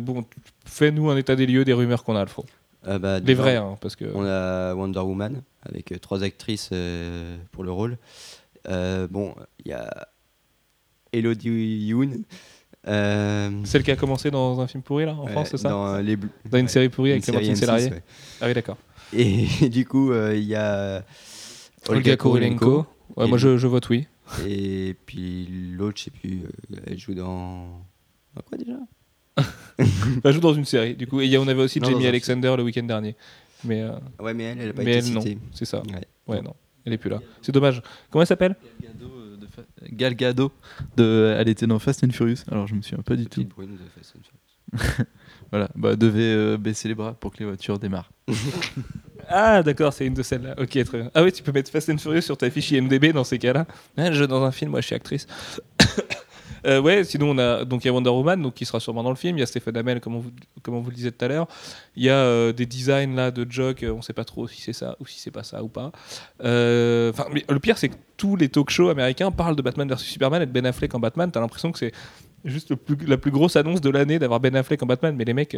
bon, 0.00 0.24
fais-nous 0.66 1.10
un 1.10 1.16
état 1.16 1.34
des 1.34 1.46
lieux 1.46 1.64
des 1.64 1.72
rumeurs 1.72 2.04
qu'on 2.04 2.14
a, 2.14 2.20
Alfred. 2.20 2.46
ah 2.86 2.98
bah, 2.98 3.18
Les 3.20 3.34
vrais, 3.34 3.56
hein, 3.56 3.76
parce 3.80 3.96
que. 3.96 4.04
On 4.14 4.24
a 4.24 4.74
Wonder 4.74 5.00
Woman 5.00 5.42
avec 5.62 5.98
trois 6.02 6.22
actrices 6.22 6.70
pour 7.52 7.64
le 7.64 7.72
rôle. 7.72 7.96
Euh, 8.68 9.06
bon, 9.08 9.34
il 9.64 9.68
y 9.68 9.72
a 9.72 10.08
Elodie 11.12 11.86
Yoon. 11.88 12.10
euh, 12.86 13.50
Celle 13.64 13.82
qui 13.82 13.90
a 13.90 13.96
commencé 13.96 14.30
dans 14.30 14.60
un 14.60 14.66
film 14.66 14.82
pourri 14.82 15.04
là 15.06 15.14
en 15.14 15.24
ouais, 15.26 15.32
France, 15.32 15.48
c'est 15.52 15.56
ça 15.58 15.68
dans, 15.70 15.86
euh, 15.86 16.02
les 16.02 16.16
Bl- 16.16 16.28
Dans 16.50 16.58
une 16.58 16.64
ouais, 16.66 16.70
série 16.70 16.88
pourrie 16.88 17.10
une 17.10 17.14
avec 17.14 17.24
Clémentine 17.24 17.54
M6, 17.54 17.56
Sélarié 17.56 17.90
ouais. 17.90 18.02
Ah 18.40 18.46
oui, 18.48 18.54
d'accord. 18.54 18.76
Et 19.12 19.46
du 19.68 19.86
coup, 19.86 20.12
euh, 20.12 20.34
il 20.36 20.44
y 20.44 20.54
a 20.54 21.04
Olga 21.88 22.16
Kurilenko. 22.16 22.86
Et 23.20 23.26
moi, 23.28 23.38
je, 23.38 23.58
je 23.58 23.66
vote 23.66 23.88
oui. 23.90 24.06
Et 24.46 24.96
puis 25.06 25.46
l'autre, 25.76 25.98
je 25.98 26.04
sais 26.04 26.10
plus, 26.10 26.42
euh, 26.72 26.76
elle 26.86 26.98
joue 26.98 27.14
dans. 27.14 27.66
dans 28.34 28.42
quoi 28.48 28.56
déjà 28.58 28.72
Elle 30.24 30.32
joue 30.32 30.40
dans 30.40 30.54
une 30.54 30.64
série, 30.64 30.94
du 30.94 31.06
coup. 31.06 31.20
Et 31.20 31.26
y 31.26 31.36
a- 31.36 31.40
on 31.40 31.46
avait 31.48 31.62
aussi 31.62 31.80
Non, 31.80 31.90
Jamie 31.90 32.06
Alexander 32.06 32.54
le 32.56 32.62
week-end 32.62 32.82
dernier. 32.84 33.14
Mais, 33.64 33.84
Ouais, 34.20 34.34
mais 34.34 34.44
elle, 34.44 34.60
elle 34.60 34.70
a 34.70 34.72
pas 34.72 34.82
mais 34.82 34.96
été 34.98 35.06
elle, 35.08 35.14
non. 35.14 35.20
citée. 35.20 35.38
C'est 35.52 35.64
ça. 35.64 35.82
Ouais, 36.26 36.40
non. 36.42 36.54
Elle 36.84 36.92
est 36.92 36.98
plus 36.98 37.10
là. 37.10 37.20
C'est 37.42 37.52
dommage. 37.52 37.82
Comment 38.10 38.22
elle 38.22 38.28
s'appelle? 38.28 38.56
Gal 39.90 40.14
Gadot, 40.14 40.52
euh, 40.98 41.34
de 41.34 41.40
elle 41.40 41.48
était 41.48 41.66
dans 41.66 41.78
Fast 41.78 42.04
and 42.04 42.10
Furious. 42.10 42.44
Alors 42.50 42.66
je 42.66 42.74
me 42.74 42.82
souviens 42.82 43.02
pas 43.02 43.16
du 43.16 43.26
tout. 43.26 43.44
Brune 43.44 43.72
de 43.72 43.78
Fast 43.96 44.14
and 44.16 44.20
Furious. 44.22 45.06
Voilà, 45.50 45.68
bah 45.76 45.94
devait 45.94 46.22
euh, 46.22 46.56
baisser 46.56 46.88
les 46.88 46.96
bras 46.96 47.12
pour 47.14 47.30
que 47.32 47.38
les 47.38 47.44
voitures 47.44 47.78
démarrent. 47.78 48.10
Ah, 49.28 49.62
d'accord, 49.62 49.92
c'est 49.94 50.06
une 50.06 50.12
de 50.12 50.22
celles-là. 50.22 50.54
Ok, 50.58 50.84
très 50.84 50.98
bien. 50.98 51.10
Ah 51.14 51.22
oui, 51.22 51.32
tu 51.32 51.42
peux 51.42 51.50
mettre 51.50 51.70
Fast 51.70 51.88
and 51.88 51.96
Furious 51.96 52.20
sur 52.20 52.36
ta 52.36 52.50
fiche 52.50 52.70
IMDb 52.72 53.12
dans 53.12 53.24
ces 53.24 53.38
cas-là. 53.38 53.66
Ah, 53.96 54.12
je 54.12 54.22
dans 54.24 54.44
un 54.44 54.52
film, 54.52 54.72
moi 54.72 54.82
je 54.82 54.86
suis 54.86 54.94
actrice. 54.94 55.26
Euh, 56.66 56.80
ouais, 56.80 57.04
sinon 57.04 57.30
on 57.30 57.38
a 57.38 57.64
donc 57.64 57.84
il 57.84 57.88
y 57.88 57.90
a 57.90 57.92
Wonder 57.92 58.10
Woman 58.10 58.40
donc 58.40 58.54
qui 58.54 58.64
sera 58.64 58.80
sûrement 58.80 59.02
dans 59.02 59.10
le 59.10 59.16
film. 59.16 59.36
Il 59.36 59.40
y 59.40 59.42
a 59.42 59.46
Stéphane 59.46 59.76
Hamel 59.76 60.00
comme 60.00 60.16
on 60.16 60.20
vous, 60.20 60.30
vous 60.82 60.90
le 60.90 60.96
disait 60.96 61.10
tout 61.10 61.24
à 61.24 61.28
l'heure. 61.28 61.46
Il 61.96 62.04
y 62.04 62.10
a 62.10 62.14
euh, 62.14 62.52
des 62.52 62.66
designs 62.66 63.14
là 63.14 63.30
de 63.30 63.46
Jock. 63.50 63.82
euh, 63.82 63.92
on 63.92 64.02
sait 64.02 64.12
pas 64.12 64.24
trop 64.24 64.48
si 64.48 64.60
c'est 64.60 64.72
ça 64.72 64.96
ou 65.00 65.06
si 65.06 65.18
c'est 65.18 65.30
pas 65.30 65.42
ça 65.42 65.62
ou 65.62 65.68
pas. 65.68 65.92
Euh, 66.42 67.10
Enfin, 67.10 67.26
le 67.48 67.58
pire 67.58 67.78
c'est 67.78 67.88
que 67.88 67.96
tous 68.16 68.36
les 68.36 68.48
talk-shows 68.48 68.88
américains 68.88 69.30
parlent 69.30 69.56
de 69.56 69.62
Batman 69.62 69.88
vs 69.88 69.98
Superman 69.98 70.42
et 70.42 70.46
de 70.46 70.52
Ben 70.52 70.64
Affleck 70.66 70.94
en 70.94 71.00
Batman. 71.00 71.30
T'as 71.30 71.40
l'impression 71.40 71.72
que 71.72 71.78
c'est 71.78 71.92
juste 72.44 72.72
la 73.06 73.16
plus 73.16 73.30
grosse 73.30 73.56
annonce 73.56 73.80
de 73.80 73.90
l'année 73.90 74.18
d'avoir 74.18 74.40
Ben 74.40 74.54
Affleck 74.56 74.82
en 74.82 74.86
Batman. 74.86 75.14
Mais 75.16 75.24
les 75.24 75.34
mecs, 75.34 75.56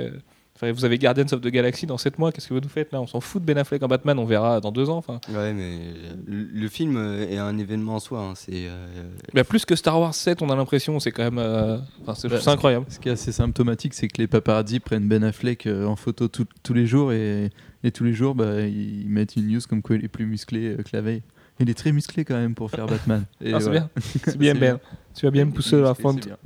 Enfin, 0.57 0.73
vous 0.73 0.85
avez 0.87 0.97
Guardians 0.99 1.27
of 1.33 1.43
the 1.43 1.49
Galaxy 1.49 1.87
dans 1.87 1.99
7 1.99 2.19
mois, 2.19 2.33
qu'est-ce 2.33 2.49
que 2.49 2.55
vous 2.55 2.61
nous 2.61 2.69
faites 2.69 2.91
là? 2.91 3.01
On 3.01 3.07
s'en 3.07 3.21
fout 3.21 3.43
de 3.43 3.47
Ben 3.47 3.59
Affleck 3.59 3.83
en 3.83 3.89
Batman, 3.89 4.19
on 4.19 4.25
verra 4.25 4.59
dans 4.61 4.73
2 4.73 4.89
ans. 4.89 4.97
Enfin, 4.97 5.21
Ouais, 5.33 5.53
mais 5.53 5.79
le, 6.27 6.45
le 6.45 6.69
film 6.69 6.97
euh, 6.97 7.29
est 7.29 7.37
un 7.37 7.59
événement 7.59 7.97
en 7.97 8.01
soi. 8.01 8.21
hein, 8.21 8.33
C'est 8.35 8.67
euh, 8.67 8.87
bah, 9.35 9.45
plus 9.45 9.65
que 9.67 9.77
Star 9.77 10.01
Wars 10.01 10.15
7, 10.15 10.41
on 10.43 10.49
a 10.49 10.57
l'impression, 10.57 10.99
c'est 10.99 11.11
quand 11.13 11.25
même. 11.25 11.39
euh, 11.39 11.77
Enfin, 12.03 12.15
c'est 12.15 12.29
Bah, 12.29 12.41
c'est 12.41 12.49
incroyable. 12.51 12.87
Ce 12.89 12.99
qui 12.99 13.09
est 13.11 13.13
assez 13.13 13.33
symptomatique, 13.33 13.93
c'est 13.95 14.09
que 14.09 14.17
les 14.19 14.27
paparazzi 14.27 14.81
prennent 14.81 15.07
Ben 15.09 15.23
Affleck 15.25 15.67
euh, 15.67 15.85
en 15.87 15.95
photo 15.97 16.27
tout- 16.29 16.47
tous 16.63 16.73
les 16.75 16.87
jours 16.87 17.13
et, 17.13 17.51
et 17.85 17.91
tous 17.93 18.05
les 18.05 18.15
jours, 18.15 18.35
bah, 18.35 18.63
ils 18.63 19.09
mettent 19.11 19.37
une 19.37 19.49
news 19.49 19.61
comme 19.69 19.83
quoi 19.83 19.97
il 19.97 20.05
est 20.05 20.09
plus 20.09 20.25
musclé 20.27 20.69
euh, 20.71 20.77
que 20.83 20.89
la 20.95 21.03
veille. 21.03 21.23
Il 21.59 21.71
est 21.71 21.75
très 21.75 21.93
musclé 21.93 22.25
quand 22.25 22.35
même 22.37 22.55
pour 22.55 22.71
faire 22.71 22.87
Batman. 22.87 23.25
Et 23.41 23.53
Ah, 23.53 23.59
c'est 23.61 23.65
voilà. 23.67 23.81
bien. 23.81 23.91
C'est 24.25 24.37
bien, 24.39 24.55
Ben. 24.55 24.79
Tu 25.15 25.25
vas 25.25 25.31
bien 25.31 25.47
me 25.47 25.51
pousser 25.51 25.77
à 25.77 25.81
la 25.81 25.95
bien. 25.95 26.37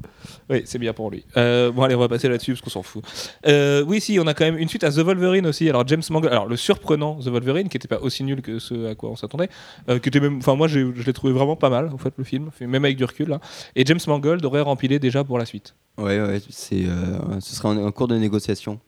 Oui, 0.49 0.63
c'est 0.65 0.79
bien 0.79 0.93
pour 0.93 1.11
lui. 1.11 1.25
Euh, 1.37 1.73
bon, 1.73 1.83
allez, 1.83 1.97
on 1.97 1.99
va 1.99 2.07
passer 2.09 2.29
là-dessus 2.29 2.53
parce 2.53 2.61
qu'on 2.61 2.71
s'en 2.71 2.85
fout. 2.85 3.03
Euh, 3.49 3.83
oui, 3.85 4.01
si, 4.01 4.17
on 4.21 4.27
a 4.29 4.33
quand 4.35 4.45
même 4.45 4.59
une 4.59 4.69
suite 4.69 4.85
à 4.85 4.93
The 4.93 4.99
Wolverine 4.99 5.45
aussi. 5.49 5.69
Alors, 5.69 5.85
James 5.89 6.03
Mangold, 6.09 6.33
alors 6.33 6.47
le 6.47 6.57
surprenant 6.57 7.17
The 7.19 7.27
Wolverine, 7.31 7.69
qui 7.69 7.79
n'était 7.79 7.89
pas 7.89 7.99
aussi 7.99 8.23
nul 8.23 8.43
que 8.43 8.61
ce 8.61 8.87
à 8.87 8.95
quoi 8.95 9.11
on 9.11 9.17
s'attendait, 9.17 9.49
euh, 9.89 9.99
qui 9.99 10.09
était 10.09 10.21
même, 10.21 10.37
enfin, 10.37 10.55
moi, 10.55 10.69
je 10.69 10.79
l'ai 11.05 11.13
trouvé 11.13 11.33
vraiment 11.33 11.57
pas 11.57 11.69
mal, 11.69 11.91
en 11.93 11.99
fait, 11.99 12.15
le 12.17 12.23
film, 12.23 12.51
même 12.61 12.85
avec 12.85 12.97
du 12.97 13.05
recul. 13.05 13.29
là. 13.31 13.41
Et 13.75 13.85
James 13.85 13.99
Mangold 14.07 14.45
aurait 14.45 14.61
rempilé 14.61 15.01
déjà 15.01 15.25
pour 15.25 15.37
la 15.37 15.47
suite. 15.47 15.75
ouais, 15.99 16.21
ouais, 16.21 16.41
c'est 16.49 16.85
euh, 16.87 17.41
ce 17.41 17.57
sera 17.57 17.71
en, 17.71 17.77
en 17.77 17.91
cours 17.91 18.07
de 18.07 18.17
négociation. 18.17 18.79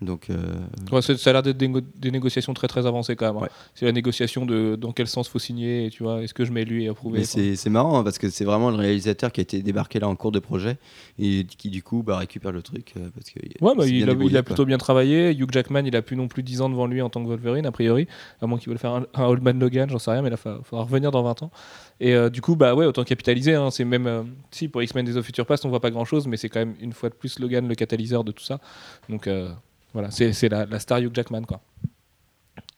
Donc, 0.00 0.30
euh, 0.30 0.36
Ouais, 0.92 1.02
ça 1.02 1.12
a 1.28 1.32
l'air 1.32 1.42
d'être 1.42 1.56
des, 1.56 1.66
négo- 1.66 1.82
des 1.96 2.10
négociations 2.12 2.54
très 2.54 2.68
très 2.68 2.86
avancées 2.86 3.16
quand 3.16 3.26
même. 3.26 3.36
hein. 3.36 3.40
Ouais. 3.42 3.48
C'est 3.74 3.84
la 3.84 3.90
négociation 3.92 4.46
de 4.46 4.76
dans 4.76 4.92
quel 4.92 5.08
sens 5.08 5.28
faut 5.28 5.40
signer, 5.40 5.86
et 5.86 5.90
tu 5.90 6.04
vois, 6.04 6.22
est-ce 6.22 6.32
que 6.34 6.44
je 6.44 6.52
mets 6.52 6.64
lui 6.64 6.84
et 6.84 6.88
approuvé 6.88 7.18
mais 7.36 7.54
c'est 7.56 7.70
marrant 7.70 7.98
hein, 7.98 8.04
parce 8.04 8.18
que 8.18 8.30
c'est 8.30 8.44
vraiment 8.44 8.70
le 8.70 8.76
réalisateur 8.76 9.32
qui 9.32 9.40
a 9.40 9.42
été 9.42 9.60
débarqué 9.60 9.98
là 9.98 10.08
en 10.08 10.14
cours 10.14 10.30
de 10.30 10.38
projet 10.38 10.78
et 11.18 11.44
qui 11.44 11.68
du 11.70 11.82
coup 11.82 12.04
bah, 12.04 12.16
récupère 12.18 12.52
le 12.52 12.62
truc 12.62 12.94
euh, 12.96 13.08
parce 13.14 13.30
que 13.30 13.38
Ouais, 13.60 13.72
bah, 13.76 13.86
il, 13.86 14.08
a, 14.08 14.12
il 14.12 14.42
plutôt 14.44 14.64
bien 14.64 14.78
travaillé. 14.78 15.32
Hugh 15.32 15.50
Jackman, 15.50 15.82
il 15.84 15.96
a 15.96 16.02
plus 16.02 16.14
non 16.16 16.28
plus 16.28 16.42
10 16.44 16.60
ans 16.60 16.70
devant 16.70 16.86
lui 16.86 17.02
en 17.02 17.10
tant 17.10 17.22
que 17.22 17.28
Wolverine, 17.28 17.66
a 17.66 17.72
priori. 17.72 18.06
À 18.40 18.46
moins 18.46 18.58
qu'il 18.58 18.68
veuille 18.68 18.78
faire 18.78 18.92
un, 18.94 19.06
un 19.14 19.24
Old 19.24 19.42
Man 19.42 19.58
Logan, 19.58 19.90
j'en 19.90 19.98
sais 19.98 20.12
rien, 20.12 20.22
mais 20.22 20.30
là, 20.30 20.36
il 20.44 20.64
faudra 20.64 20.84
revenir 20.84 21.10
dans 21.10 21.22
20 21.24 21.42
ans. 21.42 21.50
Et 22.00 22.14
euh, 22.14 22.30
du 22.30 22.40
coup, 22.40 22.54
bah 22.54 22.76
ouais, 22.76 22.86
autant 22.86 23.02
capitaliser. 23.02 23.54
hein. 23.56 23.70
c'est 23.72 23.84
même. 23.84 24.26
si, 24.52 24.68
pour 24.68 24.80
X-Men 24.82 25.16
of 25.16 25.24
Future 25.26 25.44
Past, 25.46 25.64
on 25.64 25.68
voit 25.70 25.80
pas 25.80 25.90
grand 25.90 26.04
chose, 26.04 26.28
mais 26.28 26.36
c'est 26.36 26.48
quand 26.48 26.60
même 26.60 26.74
une 26.80 26.92
fois 26.92 27.08
de 27.08 27.14
plus 27.14 27.40
Logan 27.40 27.66
le 27.66 27.74
catalyseur 27.74 28.22
de 28.22 28.30
tout 28.30 28.44
ça. 28.44 28.60
Donc 29.08 29.26
voilà, 29.92 30.10
c'est 30.10 30.48
la, 30.48 30.66
la 30.66 30.78
star 30.78 30.98
Hugh 31.00 31.10
Jackman, 31.14 31.42
quoi. 31.42 31.60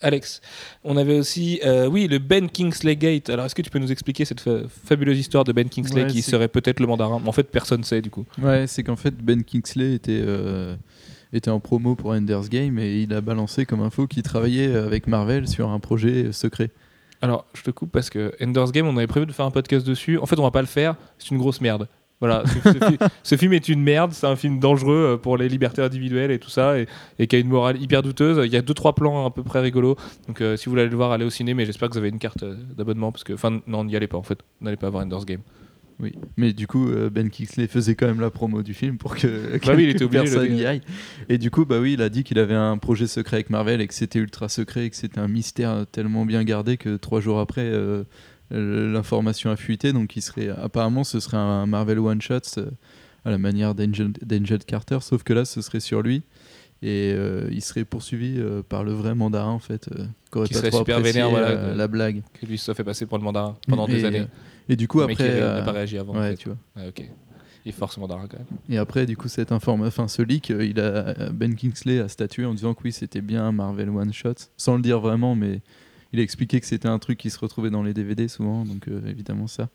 Alex, 0.03 0.41
on 0.83 0.97
avait 0.97 1.19
aussi, 1.19 1.61
euh, 1.65 1.87
oui, 1.87 2.09
le 2.09 2.19
Ben 2.19 2.49
Kingsley 2.49 2.97
Gate. 2.97 3.29
Alors, 3.29 3.45
est-ce 3.45 3.55
que 3.55 3.61
tu 3.61 3.69
peux 3.69 3.79
nous 3.79 3.93
expliquer 3.93 4.25
cette 4.25 4.41
fa- 4.41 4.63
fabuleuse 4.85 5.19
histoire 5.19 5.45
de 5.45 5.53
Ben 5.53 5.69
Kingsley 5.69 6.05
Ouais, 6.05 6.11
qui 6.11 6.23
serait 6.23 6.49
peut-être 6.49 6.81
le 6.81 6.87
mandarin? 6.87 7.21
En 7.27 7.33
fait, 7.33 7.43
personne 7.45 7.85
sait 7.85 8.01
du 8.01 8.09
coup. 8.11 8.25
Ouais, 8.41 8.67
c'est 8.67 8.83
qu'en 8.83 8.97
fait 8.97 9.15
Ben 9.15 9.43
Kingsley 9.45 9.93
était, 9.95 10.23
euh, 10.25 10.75
était 11.35 11.51
en 11.51 11.61
promo 11.61 11.97
pour 11.97 12.13
Ender's 12.13 12.49
Game 12.49 12.79
et 12.79 13.03
il 13.03 13.13
a 13.13 13.21
balancé 13.21 13.67
comme 13.67 13.81
info 13.83 14.07
qu'il 14.07 14.23
travaillait 14.23 14.75
avec 14.75 15.07
Marvel 15.07 15.47
sur 15.47 15.69
un 15.69 15.81
projet 15.81 16.33
secret. 16.33 16.71
Alors, 17.21 17.45
je 17.53 17.61
te 17.63 17.71
coupe 17.71 17.93
parce 17.93 18.09
que 18.09 18.33
Ender's 18.43 18.73
Game, 18.73 18.87
on 18.87 18.97
avait 18.97 19.07
prévu 19.07 19.27
de 19.27 19.33
faire 19.33 19.45
un 19.45 19.51
podcast 19.51 19.87
dessus. 19.87 20.17
En 20.17 20.25
fait, 20.25 20.39
on 20.39 20.43
va 20.43 20.51
pas 20.51 20.63
le 20.63 20.67
faire. 20.67 20.97
C'est 21.19 21.31
une 21.31 21.39
grosse 21.39 21.61
merde. 21.61 21.87
Voilà, 22.21 22.43
ce, 22.47 22.73
ce 22.73 22.79
fi- 22.85 22.99
ce 23.23 23.37
film 23.37 23.53
est 23.55 23.69
une 23.69 23.83
merde. 23.83 24.13
C'est 24.13 24.27
un 24.27 24.37
film 24.37 24.59
dangereux 24.61 25.13
euh, 25.15 25.17
pour 25.17 25.37
les 25.39 25.49
libertés 25.49 25.81
individuelles 25.83 26.31
et 26.31 26.39
tout 26.39 26.51
ça, 26.51 26.79
et, 26.79 26.87
et 27.19 27.27
qui 27.27 27.37
a 27.37 27.39
une 27.39 27.49
morale 27.49 27.81
hyper 27.81 28.03
douteuse. 28.03 28.41
Il 28.45 28.53
y 28.53 28.57
a 28.57 28.63
deux 28.63 28.75
trois 28.75 28.95
plans 28.95 29.25
à 29.27 29.31
peu 29.31 29.43
près 29.43 29.61
rigolos. 29.61 29.97
Donc, 30.29 30.41
euh, 30.41 30.57
si 30.57 30.67
vous 30.67 30.73
voulez 30.73 30.87
le 30.87 30.95
voir, 30.97 31.13
allez 31.13 31.25
au 31.25 31.31
ciné. 31.31 31.55
Mais 31.55 31.65
j'espère 31.65 31.89
que 31.89 31.95
vous 31.95 31.99
avez 31.99 32.11
une 32.11 32.19
carte 32.19 32.43
euh, 32.43 32.57
d'abonnement 32.77 33.11
parce 33.11 33.25
que, 33.25 33.33
enfin, 33.33 33.61
non, 33.67 33.85
n'y 33.85 33.97
allez 33.97 34.07
pas 34.07 34.19
en 34.19 34.23
fait. 34.23 34.39
N'allez 34.61 34.77
pas 34.77 34.91
voir 34.91 35.05
Ender's 35.05 35.25
Game. 35.25 35.41
Oui, 36.03 36.13
mais 36.39 36.55
du 36.55 36.67
coup, 36.67 36.89
Ben 37.13 37.29
Kingsley 37.29 37.67
faisait 37.67 37.95
quand 37.95 38.07
même 38.07 38.21
la 38.23 38.31
promo 38.31 38.63
du 38.63 38.73
film 38.73 38.97
pour 38.97 39.15
que, 39.17 39.59
Bah 39.67 39.75
oui, 39.77 39.83
il 39.83 39.89
était 39.91 40.05
obligé, 40.07 40.23
personne 40.25 40.57
gars. 40.57 40.71
aille. 40.71 40.81
Et 41.29 41.37
du 41.37 41.51
coup, 41.51 41.67
bah 41.67 41.79
oui, 41.79 41.93
il 41.93 42.01
a 42.01 42.09
dit 42.09 42.25
qu'il 42.25 42.39
avait 42.39 42.55
un 42.55 42.79
projet 42.79 43.07
secret 43.07 43.37
avec 43.37 43.51
Marvel 43.51 43.83
et 43.83 43.87
que 43.87 43.93
c'était 43.93 44.19
ultra 44.19 44.49
secret 44.49 44.87
et 44.87 44.91
que 44.91 44.97
c'était 44.97 45.19
un 45.21 45.29
mystère 45.29 45.85
tellement 45.93 46.25
bien 46.25 46.43
gardé 46.43 46.79
que 46.79 46.97
trois 46.97 47.21
jours 47.21 47.39
après, 47.39 47.67
euh, 47.67 48.05
l'information 48.51 49.51
a 49.51 49.57
fuité. 49.57 49.93
Donc, 49.93 50.17
il 50.17 50.23
serait 50.23 50.49
apparemment, 50.49 51.05
ce 51.05 51.21
serait 51.21 51.37
un 51.37 51.67
Marvel 51.67 51.99
one 51.99 52.21
shot 52.21 52.41
euh, 52.59 52.71
à 53.25 53.31
la 53.31 53.39
manière 53.39 53.75
d'Angel 53.75 54.65
Carter, 54.67 54.99
sauf 55.01 55.23
que 55.23 55.33
là, 55.33 55.45
ce 55.45 55.63
serait 55.63 55.81
sur 55.81 56.03
lui. 56.03 56.23
Et 56.83 57.13
euh, 57.15 57.47
il 57.51 57.63
serait 57.63 57.85
poursuivi 57.85 58.37
euh, 58.39 58.63
par 58.67 58.85
le 58.85 58.93
vrai 58.93 59.15
mandarin 59.15 59.51
en 59.51 59.59
fait, 59.59 59.91
euh, 59.93 60.47
qui 60.47 60.55
serait 60.55 60.71
super 60.71 61.01
vénère, 61.01 61.29
voilà, 61.29 61.75
la 61.75 61.89
blague. 61.89 62.23
Que 62.41 62.47
lui 62.47 62.57
se 62.57 62.65
soit 62.67 62.75
fait 62.75 62.85
passer 62.85 63.05
pour 63.05 63.19
le 63.19 63.25
mandarin 63.25 63.57
pendant 63.69 63.87
et, 63.87 63.93
des 63.93 64.05
années. 64.07 64.27
Et 64.69 64.77
du 64.77 64.89
coup 64.89 64.99
Le 64.99 65.05
après, 65.05 65.29
il 65.29 65.41
n'a 65.41 65.63
pas 65.63 65.73
réagi 65.73 65.99
avant. 65.99 66.15
en 66.15 66.21
ouais, 66.21 66.31
fait. 66.31 66.37
tu 66.37 66.49
vois. 66.49 66.59
Ouais, 66.77 66.89
ok. 66.89 67.05
Il 67.67 67.69
est 67.69 67.73
fort 67.73 67.93
ce 67.93 68.01
mandarin 68.01 68.27
quand 68.27 68.39
même. 68.39 68.47
Et 68.71 68.79
après, 68.79 69.05
du 69.05 69.19
coup, 69.19 69.29
cette 69.29 69.53
information, 69.53 69.89
enfin, 69.89 70.09
ce 70.09 70.23
leak, 70.23 70.49
il 70.49 70.81
a, 70.81 71.31
Ben 71.31 71.55
Kingsley 71.55 72.01
a 72.01 72.09
statué 72.09 72.47
en 72.47 72.55
disant 72.55 72.73
que 72.73 72.81
oui, 72.85 72.93
c'était 72.93 73.21
bien 73.21 73.45
un 73.45 73.53
Marvel 73.53 73.91
One 73.91 74.15
Shot, 74.15 74.33
sans 74.57 74.77
le 74.77 74.83
dire 74.83 75.01
vraiment, 75.01 75.35
mais 75.35 75.61
il 76.13 76.21
a 76.21 76.23
expliqué 76.23 76.61
que 76.61 76.67
c'était 76.67 76.89
un 76.89 76.99
truc 76.99 77.19
qui 77.19 77.31
se 77.31 77.39
retrouvait 77.39 77.71
dans 77.71 77.83
les 77.83 77.95
DVD 77.95 78.29
souvent, 78.29 78.65
donc 78.65 78.89
euh, 78.89 79.01
évidemment 79.07 79.47
ça. 79.47 79.69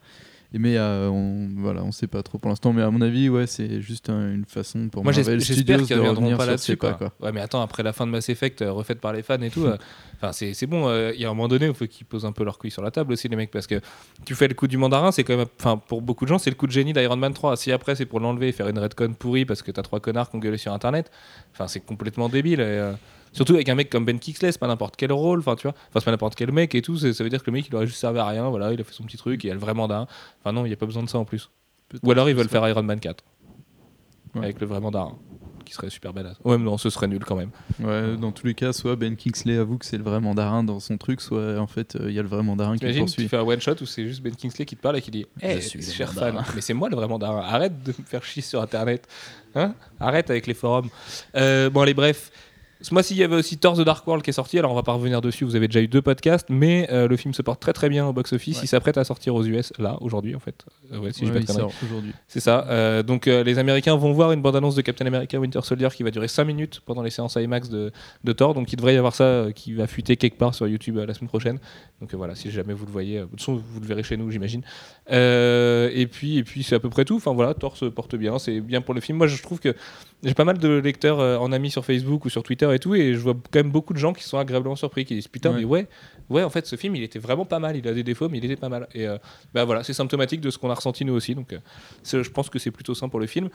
Et 0.54 0.60
mais 0.60 0.76
euh, 0.76 1.08
on, 1.10 1.48
voilà, 1.56 1.82
on 1.82 1.90
sait 1.90 2.06
pas 2.06 2.22
trop 2.22 2.38
pour 2.38 2.48
l'instant, 2.48 2.72
mais 2.72 2.80
à 2.80 2.90
mon 2.90 3.00
avis, 3.00 3.28
ouais, 3.28 3.48
c'est 3.48 3.80
juste 3.80 4.08
un- 4.10 4.32
une 4.32 4.44
façon 4.44 4.88
pour 4.88 5.02
Moi 5.02 5.12
Marvel 5.12 5.40
Studios 5.42 5.78
qu'ils 5.78 5.88
de 5.88 5.94
reviendront 5.94 6.20
revenir 6.20 6.38
pas 6.38 6.46
là-dessus 6.46 6.76
quoi. 6.76 6.92
quoi. 6.94 7.12
Ouais 7.20 7.32
mais 7.32 7.40
attends 7.40 7.60
après 7.62 7.82
la 7.82 7.92
fin 7.92 8.06
de 8.06 8.12
Mass 8.12 8.28
Effect 8.28 8.62
euh, 8.62 8.70
refaite 8.70 9.00
par 9.00 9.12
les 9.12 9.24
fans 9.24 9.40
et 9.42 9.50
tout, 9.50 9.66
enfin 10.16 10.30
c'est 10.30 10.54
c'est 10.54 10.66
bon. 10.68 10.88
Il 11.12 11.20
y 11.20 11.24
a 11.24 11.28
un 11.28 11.32
moment 11.34 11.48
donné 11.48 11.66
où 11.66 11.72
il 11.72 11.74
faut 11.74 11.86
qu'ils 11.88 12.06
posent 12.06 12.24
un 12.24 12.30
peu 12.32 12.44
leur 12.44 12.58
couille 12.58 12.70
sur 12.70 12.80
la 12.82 12.92
table 12.92 13.12
aussi 13.12 13.26
les 13.28 13.34
mecs 13.34 13.50
parce 13.50 13.66
que 13.66 13.80
tu 14.24 14.36
fais 14.36 14.46
le 14.46 14.54
coup 14.54 14.68
du 14.68 14.76
mandarin 14.78 15.10
c'est 15.10 15.24
quand 15.24 15.36
même, 15.36 15.48
enfin 15.58 15.78
pour 15.78 16.00
beaucoup 16.00 16.24
de 16.26 16.28
gens 16.28 16.38
c'est 16.38 16.50
le 16.50 16.56
coup 16.56 16.68
de 16.68 16.72
génie 16.72 16.92
d'Iron 16.92 17.16
Man 17.16 17.34
3. 17.34 17.56
Si 17.56 17.72
après 17.72 17.96
c'est 17.96 18.06
pour 18.06 18.20
l'enlever 18.20 18.48
et 18.48 18.52
faire 18.52 18.68
une 18.68 18.78
redcon 18.78 19.14
pourrie 19.18 19.46
parce 19.46 19.62
que 19.62 19.72
t'as 19.72 19.82
trois 19.82 19.98
connards 19.98 20.30
qui 20.30 20.36
ont 20.36 20.38
gueulé 20.40 20.58
sur 20.58 20.72
internet, 20.72 21.10
enfin 21.54 21.66
c'est 21.66 21.80
complètement 21.80 22.28
débile. 22.28 22.60
et, 22.60 22.92
Surtout 23.36 23.54
avec 23.54 23.68
un 23.68 23.74
mec 23.74 23.90
comme 23.90 24.04
Ben 24.04 24.18
Kingsley, 24.18 24.50
c'est 24.50 24.58
pas 24.58 24.66
n'importe 24.66 24.96
quel 24.96 25.12
rôle, 25.12 25.38
enfin 25.40 25.54
tu 25.56 25.62
vois, 25.68 25.72
enfin 25.90 26.00
c'est 26.00 26.04
pas 26.06 26.10
n'importe 26.10 26.34
quel 26.34 26.50
mec 26.52 26.74
et 26.74 26.82
tout, 26.82 26.96
ça 26.96 27.06
veut 27.22 27.30
dire 27.30 27.40
que 27.42 27.50
le 27.50 27.52
mec 27.52 27.66
il 27.68 27.74
aurait 27.76 27.86
juste 27.86 28.00
servi 28.00 28.18
à 28.18 28.26
rien, 28.26 28.48
voilà, 28.48 28.72
il 28.72 28.80
a 28.80 28.84
fait 28.84 28.92
son 28.94 29.04
petit 29.04 29.16
truc, 29.18 29.44
il 29.44 29.50
a 29.50 29.54
le 29.54 29.60
vrai 29.60 29.74
mandarin. 29.74 30.06
Enfin 30.42 30.52
non, 30.52 30.64
il 30.66 30.70
y 30.70 30.72
a 30.72 30.76
pas 30.76 30.86
besoin 30.86 31.02
de 31.02 31.08
ça 31.08 31.18
en 31.18 31.24
plus. 31.24 31.50
Ou 32.02 32.10
alors 32.10 32.28
ils 32.28 32.34
veulent 32.34 32.48
faire 32.48 32.66
Iron 32.68 32.82
Man 32.82 32.98
4 32.98 33.22
Ouais. 34.34 34.44
avec 34.44 34.60
le 34.60 34.66
vrai 34.66 34.80
mandarin, 34.80 35.16
qui 35.64 35.72
serait 35.72 35.88
super 35.88 36.12
badass. 36.12 36.36
Ouais, 36.44 36.58
mais 36.58 36.64
non, 36.64 36.76
ce 36.76 36.90
serait 36.90 37.08
nul 37.08 37.24
quand 37.24 37.36
même. 37.36 37.48
Ouais, 37.80 38.16
dans 38.18 38.32
tous 38.32 38.46
les 38.46 38.52
cas, 38.54 38.74
soit 38.74 38.94
Ben 38.96 39.16
Kingsley 39.16 39.56
avoue 39.56 39.78
que 39.78 39.86
c'est 39.86 39.96
le 39.96 40.02
vrai 40.04 40.20
mandarin 40.20 40.62
dans 40.62 40.78
son 40.78 40.98
truc, 40.98 41.22
soit 41.22 41.58
en 41.58 41.66
fait, 41.66 41.96
euh, 41.96 42.10
il 42.10 42.14
y 42.14 42.18
a 42.18 42.22
le 42.22 42.28
vrai 42.28 42.42
mandarin 42.42 42.76
qui 42.76 42.84
le 42.84 42.90
T'imagines, 42.92 43.06
tu 43.06 43.12
poursuit. 43.22 43.28
fais 43.28 43.36
un 43.38 43.42
one 43.44 43.60
shot 43.60 43.76
où 43.80 43.86
c'est 43.86 44.06
juste 44.06 44.20
Ben 44.22 44.34
Kingsley 44.36 44.66
qui 44.66 44.76
te 44.76 44.82
parle 44.82 44.98
et 44.98 45.00
qui 45.00 45.10
dit 45.10 45.24
Je 45.42 45.46
Eh, 45.46 45.60
suis 45.62 45.80
cher 45.82 46.12
mandarin. 46.12 46.42
fan, 46.42 46.52
mais 46.54 46.60
c'est 46.60 46.74
moi 46.74 46.90
le 46.90 46.96
vrai 46.96 47.08
mandarin. 47.08 47.40
Arrête 47.40 47.82
de 47.82 47.94
me 47.98 48.04
faire 48.04 48.22
chier 48.24 48.42
sur 48.42 48.60
internet. 48.60 49.08
Hein? 49.54 49.74
Arrête 50.00 50.28
avec 50.28 50.46
les 50.46 50.54
forums. 50.54 50.90
Euh, 51.34 51.70
bon, 51.70 51.80
allez, 51.80 51.94
bref. 51.94 52.30
Ce 52.82 52.92
mois-ci, 52.92 53.14
il 53.14 53.18
y 53.18 53.22
avait 53.24 53.36
aussi 53.36 53.56
Thor 53.56 53.74
The 53.76 53.80
Dark 53.80 54.06
World 54.06 54.22
qui 54.22 54.30
est 54.30 54.34
sorti. 54.34 54.58
Alors, 54.58 54.70
on 54.70 54.74
va 54.74 54.82
pas 54.82 54.92
revenir 54.92 55.22
dessus. 55.22 55.44
Vous 55.44 55.56
avez 55.56 55.66
déjà 55.66 55.80
eu 55.80 55.88
deux 55.88 56.02
podcasts, 56.02 56.48
mais 56.50 56.86
euh, 56.92 57.08
le 57.08 57.16
film 57.16 57.32
se 57.32 57.40
porte 57.40 57.58
très 57.60 57.72
très 57.72 57.88
bien 57.88 58.06
au 58.06 58.12
box-office. 58.12 58.58
Ouais. 58.58 58.64
Il 58.64 58.68
s'apprête 58.68 58.98
à 58.98 59.04
sortir 59.04 59.34
aux 59.34 59.44
US 59.44 59.72
là, 59.78 59.96
aujourd'hui, 60.02 60.34
en 60.36 60.40
fait. 60.40 60.62
Euh, 60.92 60.98
ouais, 60.98 61.12
si 61.12 61.20
j'ai 61.26 61.32
Ouais, 61.32 61.40
pas 61.40 61.46
conneries. 61.46 61.60
sort 61.62 61.72
aujourd'hui. 61.84 62.12
C'est 62.28 62.40
ça. 62.40 62.66
Euh, 62.68 63.02
donc 63.02 63.28
euh, 63.28 63.42
les 63.44 63.58
Américains 63.58 63.96
vont 63.96 64.12
voir 64.12 64.32
une 64.32 64.42
bande-annonce 64.42 64.74
de 64.74 64.82
Captain 64.82 65.06
America 65.06 65.38
Winter 65.38 65.60
Soldier 65.62 65.88
qui 65.94 66.02
va 66.02 66.10
durer 66.10 66.28
5 66.28 66.44
minutes 66.44 66.80
pendant 66.84 67.02
les 67.02 67.08
séances 67.10 67.36
IMAX 67.36 67.70
de, 67.70 67.92
de 68.24 68.32
Thor. 68.32 68.52
Donc 68.52 68.70
il 68.72 68.76
devrait 68.76 68.94
y 68.94 68.98
avoir 68.98 69.14
ça 69.14 69.46
qui 69.54 69.72
va 69.72 69.86
fuiter 69.86 70.16
quelque 70.18 70.36
part 70.36 70.54
sur 70.54 70.68
YouTube 70.68 70.98
la 70.98 71.14
semaine 71.14 71.28
prochaine. 71.28 71.58
Donc 72.00 72.12
voilà, 72.14 72.34
si 72.34 72.50
jamais 72.50 72.74
vous 72.74 72.84
le 72.84 72.92
voyez, 72.92 73.20
de 73.20 73.24
toute 73.24 73.38
façon 73.40 73.54
vous 73.54 73.80
le 73.80 73.86
verrez 73.86 74.02
chez 74.02 74.18
nous 74.18 74.30
j'imagine. 74.30 74.60
Et 75.10 76.06
puis, 76.10 76.38
et 76.38 76.44
puis 76.44 76.62
c'est 76.62 76.74
à 76.74 76.80
peu 76.80 76.90
près 76.90 77.04
tout. 77.06 77.16
Enfin 77.16 77.32
voilà, 77.32 77.54
Thor 77.54 77.76
se 77.76 77.86
porte 77.86 78.16
bien, 78.16 78.38
c'est 78.38 78.60
bien 78.60 78.82
pour 78.82 78.92
le 78.94 79.00
film. 79.00 79.16
Moi 79.18 79.26
je 79.28 79.42
trouve 79.42 79.60
que 79.60 79.74
j'ai 80.22 80.34
pas 80.34 80.44
mal 80.44 80.58
de 80.58 80.68
lecteurs 80.68 81.40
en 81.40 81.52
amis 81.52 81.70
sur 81.70 81.84
Facebook 81.84 82.24
ou 82.24 82.28
sur 82.28 82.42
Twitter 82.42 82.65
et 82.72 82.78
tout, 82.78 82.94
et 82.94 83.14
je 83.14 83.18
vois 83.18 83.34
quand 83.34 83.58
même 83.60 83.70
beaucoup 83.70 83.92
de 83.92 83.98
gens 83.98 84.12
qui 84.12 84.24
sont 84.24 84.38
agréablement 84.38 84.76
surpris, 84.76 85.04
qui 85.04 85.14
disent 85.14 85.28
putain 85.28 85.50
Ouais. 85.50 85.58
mais 85.60 85.64
ouais, 85.64 85.86
ouais 86.30 86.42
en 86.42 86.50
fait 86.50 86.66
ce 86.66 86.76
film 86.76 86.96
il 86.96 87.02
était 87.02 87.18
vraiment 87.18 87.44
pas 87.44 87.58
mal. 87.58 87.76
Il 87.76 87.86
a 87.88 87.92
des 87.94 88.02
défauts 88.02 88.28
mais 88.28 88.38
il 88.38 88.44
était 88.44 88.56
pas 88.56 88.68
mal. 88.68 88.88
Et 88.94 89.06
euh, 89.06 89.18
bah 89.54 89.64
voilà, 89.64 89.82
c'est 89.84 89.92
symptomatique 89.92 90.40
de 90.40 90.50
ce 90.50 90.58
qu'on 90.58 90.70
a 90.70 90.74
ressenti 90.74 91.04
nous 91.04 91.12
aussi. 91.14 91.34
Donc 91.34 91.52
euh, 91.52 91.58
je 92.04 92.30
pense 92.30 92.48
que 92.50 92.58
c'est 92.58 92.70
plutôt 92.70 92.94
sain 92.94 93.08
pour 93.08 93.20
le 93.20 93.26
film. 93.26 93.48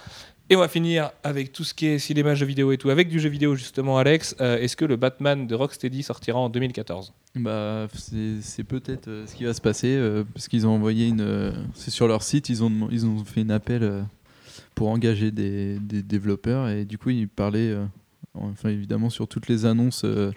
Et 0.49 0.55
on 0.55 0.59
va 0.59 0.67
finir 0.67 1.11
avec 1.23 1.51
tout 1.51 1.63
ce 1.63 1.73
qui 1.73 1.87
est 1.87 1.99
cinéma, 1.99 2.35
jeux 2.35 2.45
vidéo 2.45 2.71
et 2.71 2.77
tout. 2.77 2.89
Avec 2.89 3.07
du 3.09 3.19
jeu 3.19 3.29
vidéo, 3.29 3.55
justement, 3.55 3.97
Alex, 3.97 4.35
euh, 4.41 4.57
est-ce 4.57 4.75
que 4.75 4.85
le 4.85 4.95
Batman 4.97 5.47
de 5.47 5.55
Rocksteady 5.55 6.03
sortira 6.03 6.39
en 6.39 6.49
2014 6.49 7.13
Bah, 7.35 7.87
c'est 7.93 8.63
peut-être 8.63 9.07
euh, 9.07 9.25
ce 9.27 9.35
qui 9.35 9.45
va 9.45 9.53
se 9.53 9.61
passer 9.61 9.99
parce 10.33 10.47
qu'ils 10.47 10.67
ont 10.67 10.71
envoyé 10.71 11.07
une. 11.07 11.53
c'est 11.73 11.91
sur 11.91 12.07
leur 12.07 12.23
site, 12.23 12.49
ils 12.49 12.63
ont, 12.63 12.71
ils 12.91 13.05
ont 13.05 13.23
fait 13.23 13.41
une 13.41 13.51
appel 13.51 14.05
pour 14.75 14.89
engager 14.89 15.31
des, 15.31 15.79
des 15.79 16.01
développeurs 16.01 16.69
et 16.69 16.85
du 16.85 16.97
coup 16.97 17.09
ils 17.09 17.27
parlaient. 17.27 17.71
euh, 17.71 17.85
enfin 18.33 18.69
évidemment 18.69 19.09
sur 19.09 19.27
toutes 19.27 19.47
les 19.47 19.65
annonces 19.65 20.03
euh, 20.05 20.31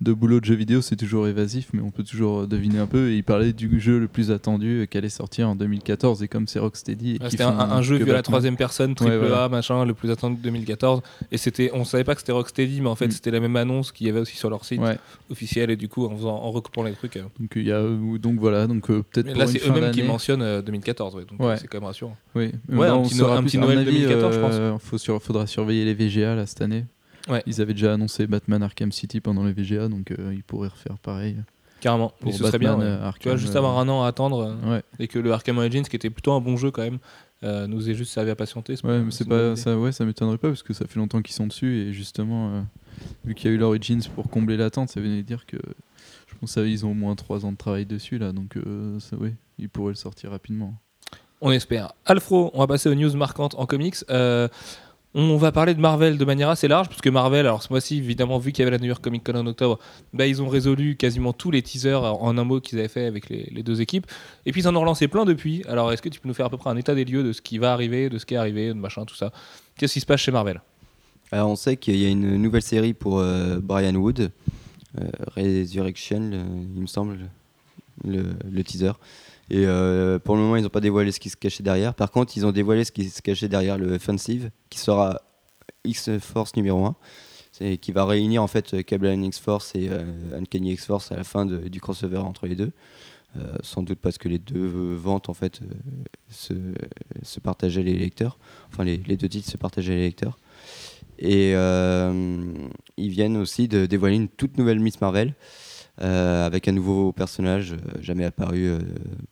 de 0.00 0.12
boulot 0.12 0.38
de 0.38 0.44
jeux 0.44 0.54
vidéo 0.54 0.80
c'est 0.80 0.94
toujours 0.94 1.26
évasif 1.26 1.70
mais 1.72 1.80
on 1.82 1.90
peut 1.90 2.04
toujours 2.04 2.42
euh, 2.42 2.46
deviner 2.46 2.78
un 2.78 2.86
peu 2.86 3.10
et 3.10 3.16
ils 3.16 3.24
parlaient 3.24 3.52
du 3.52 3.80
jeu 3.80 3.98
le 3.98 4.06
plus 4.06 4.30
attendu 4.30 4.82
euh, 4.82 4.86
qui 4.86 4.96
allait 4.96 5.08
sortir 5.08 5.48
en 5.48 5.56
2014 5.56 6.22
et 6.22 6.28
comme 6.28 6.46
c'est 6.46 6.60
Rocksteady. 6.60 7.18
Ah, 7.20 7.30
C'était 7.30 7.42
un, 7.42 7.82
jeu 7.82 7.96
vu 7.96 8.08
à 8.08 8.14
la 8.14 8.22
troisième 8.22 8.56
personne, 8.56 8.94
triple 8.94 9.10
Ouais, 9.12 9.18
voilà. 9.18 9.44
A, 9.44 9.48
machin, 9.48 9.84
le 9.84 9.94
plus 9.94 10.10
attendu 10.12 10.36
de 10.36 10.42
2014. 10.42 11.02
Et 11.32 11.36
c'était, 11.36 11.70
on 11.74 11.84
savait 11.84 12.04
pas 12.04 12.14
que 12.14 12.20
c'était 12.20 12.30
Rocksteady, 12.32 12.80
mais 12.80 12.88
en 12.88 12.94
fait 12.94 13.08
Mm. 13.08 13.10
c'était 13.10 13.30
la 13.32 13.40
même 13.40 13.56
annonce 13.56 13.90
qu'il 13.90 14.06
y 14.06 14.10
avait 14.10 14.20
aussi 14.20 14.36
sur 14.36 14.50
leur 14.50 14.64
site 14.64 14.80
Ouais, 14.80 14.96
officiel. 15.30 15.70
Et 15.70 15.76
du 15.76 15.88
coup, 15.88 16.06
en, 16.06 16.16
faisant, 16.16 16.36
en 16.36 16.50
recoupant 16.52 16.84
les 16.84 16.92
trucs. 16.92 17.16
euh, 17.16 17.22
donc 17.40 17.50
il 17.56 17.64
y 17.64 17.72
a 17.72 17.82
donc 17.82 18.38
voilà 18.38 18.68
donc 18.68 18.88
euh, 18.90 19.02
peut-être 19.02 19.36
là, 19.36 19.48
c'est 19.48 19.66
eux-mêmes 19.68 19.90
qui 19.90 20.02
mentionnent 20.04 20.42
euh, 20.42 20.62
2014, 20.62 21.16
ouais, 21.16 21.24
donc 21.24 21.40
c'est 21.58 21.66
quand 21.66 21.78
même 21.78 21.86
rassurant. 21.86 22.16
Oui, 22.36 22.52
un 22.70 22.92
on 22.94 23.02
petit 23.42 23.58
Noël 23.58 23.78
avis, 23.78 24.02
2014, 24.06 24.34
je 24.34 24.40
pense. 24.40 25.00
sur- 25.02 25.20
faudra 25.22 25.46
surveiller 25.48 25.84
les 25.84 25.94
VGA 25.94 26.36
là 26.36 26.46
cette 26.46 26.62
année. 26.62 26.84
Ouais. 27.28 27.42
Ils 27.46 27.60
avaient 27.60 27.74
déjà 27.74 27.94
annoncé 27.94 28.26
Batman 28.26 28.62
Arkham 28.62 28.92
City 28.92 29.20
pendant 29.20 29.44
les 29.44 29.52
VGA, 29.52 29.88
donc 29.88 30.10
euh, 30.12 30.32
ils 30.34 30.42
pourraient 30.42 30.68
refaire 30.68 30.98
pareil. 30.98 31.36
Carrément. 31.80 32.12
Pour 32.20 32.32
ce 32.32 32.44
serait 32.44 32.58
bien. 32.58 32.76
Ouais. 32.76 32.84
euh, 32.84 32.94
Tu 32.96 32.98
vois, 32.98 33.06
Arkham, 33.08 33.36
juste 33.36 33.54
euh, 33.54 33.58
avoir 33.58 33.78
un 33.78 33.88
an 33.88 34.02
à 34.02 34.08
attendre 34.08 34.40
euh, 34.64 34.70
Ouais, 34.76 34.82
et 34.98 35.06
que 35.08 35.18
le 35.18 35.30
Arkham 35.32 35.58
Origins, 35.58 35.82
qui 35.84 35.94
était 35.96 36.10
plutôt 36.10 36.32
un 36.32 36.40
bon 36.40 36.56
jeu 36.56 36.70
quand 36.70 36.82
même, 36.82 36.98
euh, 37.44 37.66
nous 37.68 37.88
ait 37.88 37.94
juste 37.94 38.12
servi 38.12 38.30
à 38.30 38.34
patienter. 38.36 38.74
ouais 38.82 38.98
mais 39.00 39.10
c'est 39.12 39.28
pas 39.28 39.54
ça, 39.54 39.78
ouais, 39.78 39.92
ça 39.92 40.04
m'étonnerait 40.04 40.38
pas 40.38 40.48
parce 40.48 40.64
que 40.64 40.72
ça 40.74 40.86
fait 40.88 40.98
longtemps 40.98 41.22
qu'ils 41.22 41.34
sont 41.36 41.46
dessus 41.46 41.76
et 41.76 41.92
justement, 41.92 42.48
euh, 42.54 42.60
vu 43.24 43.34
qu'il 43.36 43.48
y 43.48 43.52
a 43.52 43.54
eu 43.54 43.58
l'Origins 43.58 44.00
pour 44.14 44.28
combler 44.28 44.56
l'attente, 44.56 44.88
ça 44.88 45.00
venait 45.00 45.22
dire 45.22 45.46
que 45.46 45.56
je 46.26 46.34
pense 46.40 46.54
qu'ils 46.54 46.84
ont 46.84 46.90
au 46.90 46.94
moins 46.94 47.14
3 47.14 47.46
ans 47.46 47.52
de 47.52 47.56
travail 47.56 47.86
dessus 47.86 48.18
là, 48.18 48.32
donc 48.32 48.56
euh, 48.56 48.98
ça, 48.98 49.16
ouais, 49.16 49.34
ils 49.58 49.68
pourraient 49.68 49.92
le 49.92 49.96
sortir 49.96 50.30
rapidement. 50.32 50.74
On 51.40 51.52
espère. 51.52 51.92
Alfro, 52.06 52.50
on 52.54 52.58
va 52.58 52.66
passer 52.66 52.88
aux 52.88 52.96
news 52.96 53.14
marquantes 53.16 53.54
en 53.56 53.66
comics. 53.66 53.94
Euh, 54.10 54.48
on 55.20 55.36
va 55.36 55.50
parler 55.50 55.74
de 55.74 55.80
Marvel 55.80 56.16
de 56.16 56.24
manière 56.24 56.48
assez 56.48 56.68
large, 56.68 56.88
puisque 56.88 57.08
Marvel, 57.08 57.40
alors 57.40 57.62
ce 57.62 57.72
mois-ci, 57.72 57.98
évidemment, 57.98 58.38
vu 58.38 58.52
qu'il 58.52 58.64
y 58.64 58.68
avait 58.68 58.76
la 58.76 58.80
New 58.80 58.86
York 58.86 59.02
Comic 59.02 59.24
Con 59.24 59.34
en 59.34 59.46
octobre, 59.48 59.80
bah, 60.12 60.28
ils 60.28 60.40
ont 60.40 60.48
résolu 60.48 60.96
quasiment 60.96 61.32
tous 61.32 61.50
les 61.50 61.60
teasers 61.60 62.04
en 62.04 62.38
un 62.38 62.44
mot 62.44 62.60
qu'ils 62.60 62.78
avaient 62.78 62.86
fait 62.86 63.04
avec 63.04 63.28
les, 63.28 63.62
deux 63.64 63.80
équipes. 63.80 64.06
Et 64.46 64.52
puis 64.52 64.60
ils 64.60 64.68
en 64.68 64.76
ont 64.76 64.80
relancé 64.80 65.08
plein 65.08 65.24
depuis. 65.24 65.64
Alors 65.68 65.92
est-ce 65.92 66.02
que 66.02 66.08
tu 66.08 66.20
peux 66.20 66.28
nous 66.28 66.34
faire 66.34 66.46
à 66.46 66.50
peu 66.50 66.56
près 66.56 66.70
un 66.70 66.76
état 66.76 66.94
des 66.94 67.04
lieux 67.04 67.24
de 67.24 67.32
ce 67.32 67.42
qui 67.42 67.58
va 67.58 67.72
arriver, 67.72 68.08
de 68.08 68.18
ce 68.18 68.26
qui 68.26 68.34
est 68.34 68.36
arrivé, 68.36 68.68
de 68.68 68.74
machin, 68.74 69.04
tout 69.04 69.16
ça? 69.16 69.32
Qu'est-ce 69.76 69.94
qui 69.94 70.00
se 70.00 70.06
passe 70.06 70.20
chez 70.20 70.30
Marvel? 70.30 70.60
Alors 71.32 71.50
on 71.50 71.56
sait 71.56 71.76
qu'il 71.76 71.96
y 71.96 72.06
a 72.06 72.08
une 72.08 72.36
nouvelle 72.36 72.62
série 72.62 72.94
pour 72.94 73.18
euh, 73.18 73.58
Brian 73.60 73.96
Wood, 73.96 74.30
euh, 75.00 75.04
Resurrection, 75.36 76.30
il 76.76 76.80
me 76.80 76.86
semble, 76.86 77.18
le, 78.04 78.24
le 78.48 78.64
teaser. 78.64 78.92
Et 79.50 79.66
euh, 79.66 80.18
pour 80.18 80.36
le 80.36 80.42
moment, 80.42 80.56
ils 80.56 80.62
n'ont 80.62 80.68
pas 80.68 80.80
dévoilé 80.80 81.10
ce 81.10 81.20
qui 81.20 81.30
se 81.30 81.36
cachait 81.36 81.62
derrière. 81.62 81.94
Par 81.94 82.10
contre, 82.10 82.36
ils 82.36 82.44
ont 82.44 82.52
dévoilé 82.52 82.84
ce 82.84 82.92
qui 82.92 83.08
se 83.08 83.22
cachait 83.22 83.48
derrière 83.48 83.78
le 83.78 83.94
Offensive, 83.94 84.50
qui 84.68 84.78
sera 84.78 85.22
X-Force 85.84 86.54
numéro 86.56 86.84
1, 86.84 86.96
c'est, 87.52 87.78
qui 87.78 87.92
va 87.92 88.04
réunir 88.04 88.42
en 88.42 88.46
fait 88.46 88.84
Cable 88.84 89.08
X-Force 89.24 89.74
et 89.74 89.88
euh, 89.90 90.04
Uncanny 90.38 90.72
X-Force 90.72 91.12
à 91.12 91.16
la 91.16 91.24
fin 91.24 91.46
du 91.46 91.80
crossover 91.80 92.18
entre 92.18 92.46
les 92.46 92.56
deux. 92.56 92.72
Euh, 93.36 93.56
sans 93.62 93.82
doute 93.82 93.98
parce 94.00 94.16
que 94.16 94.26
les 94.26 94.38
deux 94.38 94.66
ventes 94.66 95.28
en 95.28 95.34
fait 95.34 95.60
euh, 95.60 95.66
se, 96.30 96.54
se 97.22 97.40
partageaient 97.40 97.82
les 97.82 97.96
lecteurs. 97.96 98.38
Enfin, 98.72 98.84
les, 98.84 98.98
les 98.98 99.16
deux 99.16 99.28
titres 99.28 99.50
se 99.50 99.56
partageaient 99.56 99.96
les 99.96 100.06
lecteurs. 100.06 100.38
Et 101.20 101.50
ils 101.52 103.10
viennent 103.10 103.36
aussi 103.36 103.66
de 103.66 103.86
dévoiler 103.86 104.14
une 104.14 104.28
toute 104.28 104.56
nouvelle 104.56 104.78
Miss 104.78 105.00
Marvel 105.00 105.34
avec 106.00 106.68
un 106.68 106.72
nouveau 106.72 107.12
personnage 107.12 107.72
euh, 107.72 107.76
jamais 108.00 108.24
apparu 108.24 108.66
euh, 108.66 108.78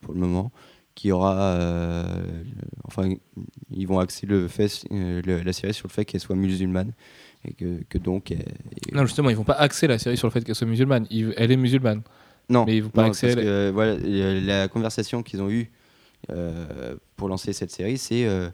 pour 0.00 0.14
le 0.14 0.20
moment 0.20 0.50
qui 0.94 1.12
aura 1.12 1.36
euh, 1.52 2.04
enfin 2.84 3.10
ils 3.70 3.86
vont 3.86 3.98
axer 3.98 4.26
le 4.26 4.48
fait 4.48 4.84
euh, 4.92 5.20
le- 5.24 5.42
la 5.42 5.52
série 5.52 5.74
sur 5.74 5.86
le 5.88 5.92
fait 5.92 6.04
qu'elle 6.04 6.20
soit 6.20 6.36
musulmane 6.36 6.92
et 7.46 7.52
que, 7.52 7.82
que 7.88 7.98
donc 7.98 8.30
elle- 8.30 8.44
Non, 8.94 9.04
justement, 9.04 9.28
ils 9.30 9.36
vont 9.36 9.44
pas 9.44 9.52
axer 9.54 9.86
la 9.86 9.98
série 9.98 10.16
sur 10.16 10.26
le 10.26 10.32
fait 10.32 10.42
qu'elle 10.42 10.54
soit 10.54 10.66
musulmane. 10.66 11.06
Ils- 11.10 11.34
elle 11.36 11.52
est 11.52 11.56
musulmane. 11.56 12.02
non 12.48 12.64
mais 12.64 12.76
ils 12.78 12.82
vont 12.82 12.88
pas 12.90 13.02
non, 13.02 13.08
axer 13.08 13.26
parce 13.34 13.40
que, 13.40 13.70
voilà 13.74 13.92
euh, 13.92 14.40
la 14.40 14.68
conversation 14.68 15.22
qu'ils 15.22 15.42
ont 15.42 15.50
eue 15.50 15.70
euh, 16.30 16.96
pour 17.16 17.28
lancer 17.28 17.52
cette 17.52 17.70
série 17.70 17.98
c'est 17.98 18.24
euh, 18.26 18.48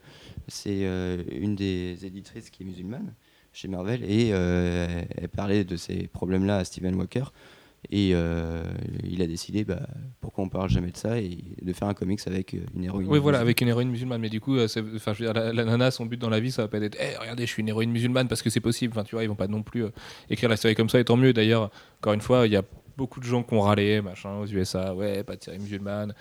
c'est 0.49 0.81
euh, 0.85 1.23
une 1.31 1.54
des 1.54 2.04
éditrices 2.04 2.50
qui 2.50 2.64
est 2.64 2.66
musulmane 2.66 3.12
chez 3.52 3.69
Marvel 3.69 4.02
et 4.02 4.31
euh, 4.33 5.02
elle 5.16 5.28
parlait 5.28 5.62
de 5.64 5.76
ces 5.76 6.09
problèmes 6.09 6.45
là 6.45 6.57
à 6.59 6.64
Steven 6.64 6.95
Walker 6.97 7.25
et 7.91 8.12
euh, 8.15 8.62
il 9.03 9.23
a 9.23 9.27
décidé 9.27 9.65
bah, 9.65 9.81
pourquoi 10.21 10.45
on 10.45 10.49
parle 10.49 10.71
jamais 10.71 10.93
de 10.93 10.97
ça 10.97 11.19
et 11.19 11.39
de 11.61 11.73
faire 11.73 11.89
un 11.89 11.95
comics 11.95 12.21
avec 12.27 12.55
euh, 12.55 12.59
une 12.77 12.85
héroïne 12.85 13.09
Oui, 13.09 13.19
voilà, 13.19 13.41
avec 13.41 13.61
une 13.61 13.69
héroïne 13.69 13.91
musulmane. 13.91 14.21
Mais 14.21 14.29
du 14.29 14.41
coup, 14.41 14.57
euh, 14.57 14.69
c'est- 14.69 14.81
enfin, 14.95 15.12
je 15.15 15.25
veux 15.25 15.33
dire, 15.33 15.43
la, 15.43 15.53
la 15.53 15.65
nana, 15.65 15.91
son 15.91 16.07
but 16.07 16.17
dans 16.17 16.31
la 16.31 16.39
vie, 16.41 16.53
ça 16.53 16.62
va 16.62 16.69
pas 16.69 16.79
être 16.79 16.97
Eh, 17.01 17.17
regardez, 17.19 17.45
je 17.45 17.51
suis 17.53 17.61
une 17.61 17.69
héroïne 17.69 17.91
musulmane 17.91 18.29
parce 18.29 18.41
que 18.41 18.51
c'est 18.51 18.61
possible. 18.61 18.93
Enfin, 18.95 19.05
tu 19.05 19.17
vois, 19.17 19.25
ils 19.25 19.29
vont 19.29 19.35
pas 19.35 19.49
non 19.49 19.62
plus 19.62 19.85
euh, 19.85 19.91
écrire 20.31 20.49
la 20.49 20.57
série 20.57 20.75
comme 20.77 20.89
ça, 20.89 21.01
et 21.01 21.05
tant 21.05 21.17
mieux. 21.17 21.33
D'ailleurs, 21.33 21.71
encore 22.01 22.12
une 22.12 22.21
fois, 22.21 22.47
il 22.47 22.53
y 22.53 22.57
a 22.57 22.62
beaucoup 22.97 23.19
de 23.21 23.25
gens 23.25 23.43
qui 23.43 23.53
ont 23.55 23.61
râlé, 23.62 24.01
machin, 24.01 24.37
aux 24.37 24.47
USA. 24.47 24.95
Ouais, 24.95 25.25
pas 25.25 25.35
de 25.37 25.42
série 25.42 25.59
musulmane, 25.59 26.14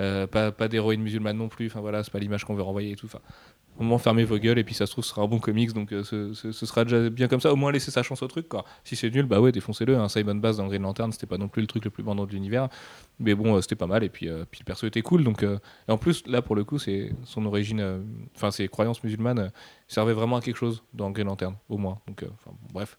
euh, 0.00 0.26
pas, 0.26 0.50
pas 0.50 0.66
d'héroïne 0.66 1.00
musulmane 1.00 1.36
non 1.36 1.48
plus. 1.48 1.66
Enfin, 1.66 1.80
voilà, 1.80 2.02
c'est 2.02 2.10
pas 2.12 2.18
l'image 2.18 2.44
qu'on 2.44 2.54
veut 2.56 2.62
renvoyer 2.62 2.90
et 2.92 2.96
tout. 2.96 3.06
Enfin, 3.06 3.20
au 3.78 3.82
moins, 3.82 3.98
fermez 3.98 4.24
vos 4.24 4.38
gueules, 4.38 4.58
et 4.58 4.64
puis 4.64 4.74
ça 4.74 4.86
se 4.86 4.92
trouve, 4.92 5.04
ce 5.04 5.10
sera 5.10 5.22
un 5.22 5.26
bon 5.26 5.40
comics, 5.40 5.72
donc 5.72 5.92
euh, 5.92 6.04
ce, 6.04 6.52
sera 6.52 6.84
déjà 6.84 7.10
bien 7.10 7.26
comme 7.26 7.40
ça. 7.40 7.52
Au 7.52 7.56
moins, 7.56 7.72
laissez 7.72 7.90
sa 7.90 8.02
chance 8.02 8.22
au 8.22 8.28
truc. 8.28 8.46
Si 8.84 8.94
c'est 8.94 9.10
nul, 9.10 9.26
bah 9.26 9.40
ouais, 9.40 9.50
défoncez-le. 9.50 9.96
hein. 9.96 10.08
Simon 10.08 10.36
Bass 10.36 10.58
dans 10.58 10.66
Green 10.68 10.82
Lantern, 10.82 11.10
c'était 11.10 11.26
pas 11.26 11.38
non 11.38 11.48
plus 11.48 11.60
le 11.60 11.66
truc 11.66 11.84
le 11.84 11.90
plus 11.90 12.04
vendant 12.04 12.24
de 12.24 12.30
l'univers. 12.30 12.68
Mais 13.18 13.34
bon, 13.34 13.56
euh, 13.56 13.60
c'était 13.60 13.74
pas 13.74 13.88
mal, 13.88 14.04
et 14.04 14.08
puis, 14.08 14.28
euh, 14.28 14.44
puis 14.48 14.60
le 14.60 14.64
perso 14.64 14.86
était 14.86 15.02
cool, 15.02 15.24
donc. 15.24 15.42
et 15.42 15.92
en 15.92 15.98
plus, 15.98 16.24
là, 16.26 16.40
pour 16.40 16.54
le 16.54 16.64
coup, 16.64 16.78
c'est 16.78 17.12
son 17.24 17.44
origine, 17.46 18.02
enfin, 18.36 18.50
ses 18.50 18.68
croyances 18.68 19.02
musulmanes 19.02 19.50
servaient 19.88 20.12
vraiment 20.12 20.36
à 20.36 20.40
quelque 20.40 20.56
chose 20.56 20.84
dans 20.92 21.10
Green 21.10 21.26
Lantern, 21.26 21.54
au 21.68 21.78
moins. 21.78 21.98
Donc, 22.06 22.24
bref. 22.72 22.96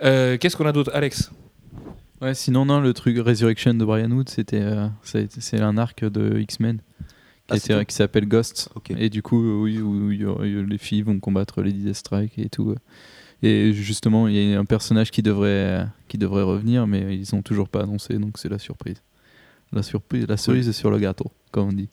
Qu'est-ce 0.00 0.56
qu'on 0.56 0.66
a 0.66 0.72
d'autre, 0.72 0.90
Alex? 0.92 1.30
Ouais, 2.20 2.34
sinon, 2.34 2.64
non, 2.64 2.80
le 2.80 2.92
truc 2.92 3.16
Resurrection 3.18 3.74
de 3.74 3.84
Brian 3.84 4.10
Wood, 4.10 4.28
c'était 4.28 4.62
c'est 5.02 5.60
un 5.60 5.78
arc 5.78 6.04
de 6.04 6.38
X-Men 6.40 6.80
Ah, 7.50 7.84
qui 7.84 7.94
s'appelle 7.94 8.26
Ghost. 8.26 8.70
Et 8.96 9.10
du 9.10 9.22
coup, 9.22 9.42
euh, 9.42 9.62
oui, 9.62 9.80
où, 9.80 10.10
les 10.10 10.78
filles 10.78 11.02
vont 11.02 11.18
combattre 11.18 11.62
Lady 11.62 11.82
Deathstrike 11.82 12.38
et 12.38 12.48
tout. 12.48 12.70
euh. 12.70 12.76
Et 13.42 13.72
justement, 13.72 14.28
il 14.28 14.36
y 14.36 14.54
a 14.54 14.58
un 14.58 14.64
personnage 14.64 15.10
qui 15.10 15.22
devrait, 15.22 15.86
qui 16.08 16.18
devrait 16.18 16.42
revenir, 16.42 16.86
mais 16.86 17.16
ils 17.16 17.34
ont 17.34 17.42
toujours 17.42 17.68
pas 17.68 17.82
annoncé, 17.82 18.18
donc 18.18 18.38
c'est 18.38 18.50
la 18.50 18.58
surprise. 18.58 19.02
La 19.72 19.82
surprise, 19.82 20.26
la 20.28 20.36
cerise 20.36 20.68
est 20.68 20.72
sur 20.72 20.90
le 20.90 20.98
gâteau, 20.98 21.30
comme 21.50 21.68
on 21.68 21.72
dit. 21.72 21.88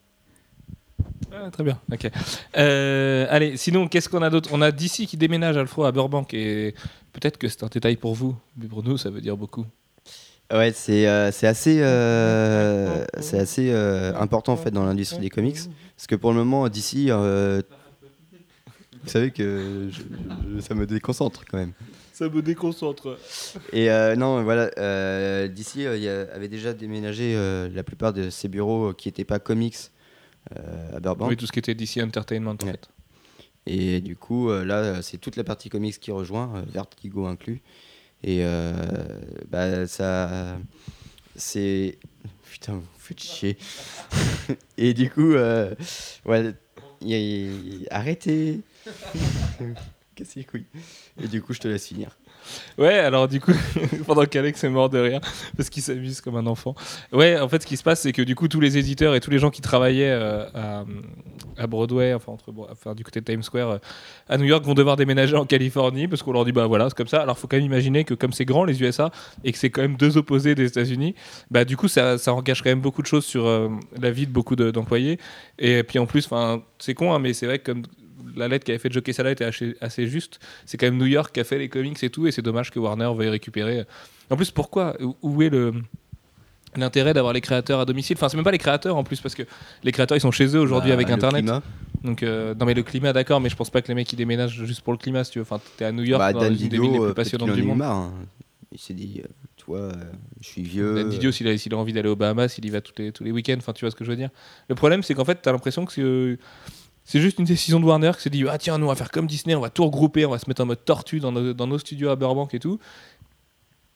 Ah, 1.32 1.50
Très 1.50 1.64
bien, 1.64 1.78
ok. 1.90 2.10
Euh, 2.56 3.26
allez, 3.30 3.56
sinon, 3.56 3.88
qu'est-ce 3.88 4.08
qu'on 4.08 4.22
a 4.22 4.30
d'autre? 4.30 4.50
On 4.52 4.60
a 4.60 4.70
DC 4.70 5.06
qui 5.06 5.16
déménage, 5.16 5.56
Alfro, 5.56 5.84
à 5.84 5.92
Burbank, 5.92 6.34
et 6.34 6.74
peut-être 7.12 7.38
que 7.38 7.48
c'est 7.48 7.62
un 7.62 7.68
détail 7.68 7.96
pour 7.96 8.14
vous, 8.14 8.36
mais 8.56 8.66
pour 8.66 8.82
nous, 8.82 8.98
ça 8.98 9.08
veut 9.08 9.20
dire 9.20 9.36
beaucoup. 9.36 9.64
Ouais, 10.52 10.72
c'est 10.72 11.06
euh, 11.06 11.30
c'est 11.30 11.46
assez, 11.46 11.80
euh, 11.82 13.04
c'est 13.20 13.38
assez 13.38 13.70
euh, 13.70 14.14
important 14.16 14.54
en 14.54 14.56
fait 14.56 14.70
dans 14.70 14.84
l'industrie 14.84 15.20
des 15.20 15.28
comics. 15.30 15.58
Parce 15.96 16.06
que 16.06 16.14
pour 16.14 16.30
le 16.32 16.38
moment, 16.38 16.68
d'ici, 16.70 17.10
euh, 17.10 17.60
vous 19.02 19.08
savez 19.08 19.30
que 19.30 19.88
je- 19.90 20.00
je- 20.56 20.60
ça 20.60 20.74
me 20.74 20.86
déconcentre 20.86 21.44
quand 21.50 21.58
même. 21.58 21.72
Ça 22.12 22.28
me 22.28 22.40
déconcentre. 22.42 23.18
Et 23.72 23.90
euh, 23.90 24.16
non, 24.16 24.42
voilà, 24.42 24.70
euh, 24.78 25.48
d'ici 25.48 25.86
avait 25.86 26.48
déjà 26.48 26.72
déménagé 26.72 27.34
euh, 27.36 27.68
la 27.74 27.82
plupart 27.82 28.12
de 28.14 28.30
ses 28.30 28.48
bureaux 28.48 28.92
qui 28.94 29.08
n'étaient 29.08 29.24
pas 29.24 29.38
comics 29.38 29.76
euh, 30.56 30.96
à 30.96 31.00
Burbank. 31.00 31.28
Oui, 31.28 31.36
tout 31.36 31.46
ce 31.46 31.52
qui 31.52 31.58
était 31.58 31.74
DC 31.74 31.98
Entertainment, 32.02 32.56
en 32.60 32.64
Ouais. 32.66 32.72
fait. 32.72 32.88
Et 33.66 34.00
du 34.00 34.16
coup, 34.16 34.48
euh, 34.50 34.64
là, 34.64 35.02
c'est 35.02 35.18
toute 35.18 35.36
la 35.36 35.44
partie 35.44 35.68
comics 35.68 36.00
qui 36.00 36.10
rejoint, 36.10 36.50
euh, 36.56 36.62
Vertigo 36.72 37.26
inclus. 37.26 37.60
Et 38.24 38.40
euh, 38.42 38.72
bah, 39.50 39.86
ça. 39.86 40.56
C'est. 41.36 41.98
Putain, 42.50 42.74
vous 42.74 42.82
faites 42.98 43.20
chier. 43.20 43.56
Et 44.78 44.94
du 44.94 45.08
coup, 45.10 45.32
euh, 45.34 45.74
ouais, 46.24 46.52
y 47.00 47.14
a- 47.14 47.18
y 47.18 47.86
a- 47.90 47.96
arrêtez. 47.96 48.60
Cassez 50.16 50.40
les 50.40 50.44
couilles. 50.44 50.64
Et 51.22 51.28
du 51.28 51.40
coup, 51.42 51.52
je 51.54 51.60
te 51.60 51.68
laisse 51.68 51.86
finir. 51.86 52.18
Ouais, 52.78 52.98
alors 52.98 53.28
du 53.28 53.40
coup, 53.40 53.52
pendant 54.06 54.24
qu'Alex 54.24 54.64
est 54.64 54.68
mort 54.70 54.88
de 54.90 54.98
rire, 54.98 55.20
parce 55.56 55.68
qu'il 55.70 55.82
s'amuse 55.82 56.20
comme 56.20 56.36
un 56.36 56.46
enfant. 56.46 56.74
Ouais, 57.12 57.38
en 57.38 57.48
fait, 57.48 57.62
ce 57.62 57.66
qui 57.66 57.76
se 57.76 57.82
passe, 57.84 58.00
c'est 58.00 58.12
que 58.12 58.22
du 58.22 58.34
coup, 58.34 58.48
tous 58.48 58.58
les 58.60 58.78
éditeurs 58.78 59.14
et 59.14 59.20
tous 59.20 59.30
les 59.30 59.38
gens 59.38 59.50
qui 59.50 59.60
travaillaient 59.60 60.10
euh, 60.10 60.46
à, 60.54 60.84
à 61.58 61.66
Broadway, 61.66 62.14
enfin, 62.14 62.32
entre, 62.32 62.52
enfin, 62.70 62.94
du 62.94 63.04
côté 63.04 63.20
de 63.20 63.24
Times 63.24 63.42
Square, 63.42 63.70
euh, 63.70 63.78
à 64.28 64.38
New 64.38 64.44
York, 64.44 64.64
vont 64.64 64.74
devoir 64.74 64.96
déménager 64.96 65.36
en 65.36 65.44
Californie, 65.44 66.08
parce 66.08 66.22
qu'on 66.22 66.32
leur 66.32 66.44
dit, 66.44 66.52
bah 66.52 66.66
voilà, 66.66 66.88
c'est 66.88 66.96
comme 66.96 67.08
ça. 67.08 67.20
Alors, 67.20 67.38
faut 67.38 67.46
quand 67.48 67.56
même 67.56 67.66
imaginer 67.66 68.04
que 68.04 68.14
comme 68.14 68.32
c'est 68.32 68.44
grand, 68.44 68.64
les 68.64 68.80
USA, 68.82 69.10
et 69.44 69.52
que 69.52 69.58
c'est 69.58 69.70
quand 69.70 69.82
même 69.82 69.96
deux 69.96 70.16
opposés 70.16 70.54
des 70.54 70.66
États-Unis, 70.66 71.14
bah 71.50 71.64
du 71.64 71.76
coup, 71.76 71.88
ça, 71.88 72.16
ça 72.18 72.32
engage 72.32 72.62
quand 72.62 72.70
même 72.70 72.80
beaucoup 72.80 73.02
de 73.02 73.06
choses 73.06 73.24
sur 73.24 73.46
euh, 73.46 73.68
la 74.00 74.10
vie 74.10 74.26
de 74.26 74.32
beaucoup 74.32 74.56
de- 74.56 74.70
d'employés. 74.70 75.18
et 75.58 75.82
puis 75.82 75.98
en 75.98 76.06
plus, 76.06 76.24
enfin, 76.26 76.62
c'est 76.78 76.94
con, 76.94 77.12
hein, 77.12 77.18
mais 77.18 77.32
c'est 77.32 77.46
vrai 77.46 77.58
que 77.58 77.72
comme 77.72 77.82
la 78.36 78.46
lettre 78.46 78.64
qu'avait 78.64 78.78
fait 78.78 78.92
Joe 78.92 79.02
Quesada 79.02 79.30
était 79.30 79.44
assez, 79.80 80.06
juste, 80.06 80.38
c'est 80.66 80.76
quand 80.76 80.86
même 80.86 80.98
New 80.98 81.06
York 81.06 81.34
qui 81.34 81.40
a 81.40 81.44
fait 81.44 81.58
les 81.58 81.68
comics 81.68 82.00
et 82.02 82.10
tout, 82.10 82.26
et 82.26 82.30
c'est 82.30 82.42
dommage 82.42 82.70
que 82.70 82.78
Warner 82.78 83.10
veuille 83.16 83.30
récupérer. 83.30 83.84
En 84.30 84.36
plus, 84.36 84.50
pourquoi 84.50 84.96
Où 85.22 85.42
est 85.42 85.48
le 85.48 85.72
l'intérêt 86.76 87.14
d'avoir 87.14 87.32
les 87.32 87.40
créateurs 87.40 87.80
à 87.80 87.84
domicile 87.84 88.16
Enfin, 88.16 88.28
c'est 88.28 88.36
même 88.36 88.44
pas 88.44 88.50
les 88.50 88.58
créateurs 88.58 88.96
en 88.96 89.04
plus, 89.04 89.20
parce 89.20 89.34
que 89.34 89.42
les 89.84 89.92
créateurs 89.92 90.16
ils 90.16 90.20
sont 90.20 90.30
chez 90.30 90.54
eux 90.56 90.60
aujourd'hui 90.60 90.90
Bah, 90.90 90.94
avec 90.94 91.10
Internet. 91.10 91.42
climat. 91.44 91.62
Donc, 92.04 92.22
euh, 92.22 92.54
non, 92.54 92.66
mais 92.66 92.74
le 92.74 92.82
climat, 92.82 93.12
d'accord, 93.12 93.40
mais 93.40 93.48
je 93.48 93.56
pense 93.56 93.70
pas 93.70 93.82
que 93.82 93.88
les 93.88 93.94
mecs 93.94 94.12
ils 94.12 94.16
déménagent 94.16 94.64
juste 94.64 94.82
pour 94.82 94.92
le 94.92 94.98
climat, 94.98 95.24
si 95.24 95.32
tu 95.32 95.38
veux. 95.38 95.42
Enfin, 95.44 95.60
t'es 95.76 95.84
à 95.84 95.92
New 95.92 96.04
York, 96.04 96.20
Bah, 96.20 96.32
dans 96.32 96.40
Dan 96.40 96.52
une 96.52 96.58
des 96.58 96.64
Didio, 96.68 96.82
villes 96.82 96.92
les 96.92 96.98
euh, 96.98 97.00
plus 97.00 97.06
qu'il 97.08 97.14
passionnantes 97.14 97.52
du 97.56 97.62
monde. 97.62 97.78
marre. 97.78 97.96
hein. 97.96 98.12
Il 98.70 98.78
s'est 98.78 98.94
dit, 98.94 99.22
euh, 99.24 99.72
euh, 99.74 99.92
je 100.40 100.46
suis 100.46 100.62
vieux. 100.62 100.94
Dan 100.94 101.08
Didio, 101.08 101.32
s'il 101.32 101.48
a, 101.48 101.56
s'il 101.58 101.72
a 101.74 101.76
envie 101.78 101.92
d'aller 101.94 102.08
aux 102.08 102.16
Bahamas, 102.16 102.56
il 102.58 102.66
y 102.66 102.70
va 102.70 102.80
tous 102.82 102.92
les, 102.98 103.12
tous 103.12 103.24
les 103.24 103.32
week-ends. 103.32 103.56
Enfin, 103.58 103.72
tu 103.72 103.84
vois 103.84 103.90
ce 103.90 103.96
que 103.96 104.04
je 104.04 104.10
veux 104.10 104.16
dire. 104.16 104.28
Le 104.68 104.74
problème, 104.74 105.02
c'est 105.02 105.14
qu'en 105.14 105.24
fait, 105.24 105.40
tu 105.42 105.48
as 105.48 105.52
l'impression 105.52 105.86
que 105.86 105.92
c'est, 105.92 106.02
euh, 106.02 106.36
c'est 107.04 107.20
juste 107.20 107.38
une 107.38 107.46
décision 107.46 107.80
de 107.80 107.84
Warner 107.86 108.12
qui 108.14 108.22
s'est 108.22 108.30
dit 108.30 108.44
Ah, 108.48 108.58
tiens, 108.58 108.76
nous, 108.78 108.84
on 108.84 108.90
va 108.90 108.94
faire 108.94 109.10
comme 109.10 109.26
Disney, 109.26 109.54
on 109.54 109.60
va 109.60 109.70
tout 109.70 109.84
regrouper, 109.86 110.26
on 110.26 110.30
va 110.30 110.38
se 110.38 110.44
mettre 110.48 110.62
en 110.62 110.66
mode 110.66 110.84
tortue 110.84 111.18
dans 111.20 111.32
nos, 111.32 111.54
dans 111.54 111.66
nos 111.66 111.78
studios 111.78 112.10
à 112.10 112.16
Burbank 112.16 112.52
et 112.54 112.58
tout. 112.60 112.78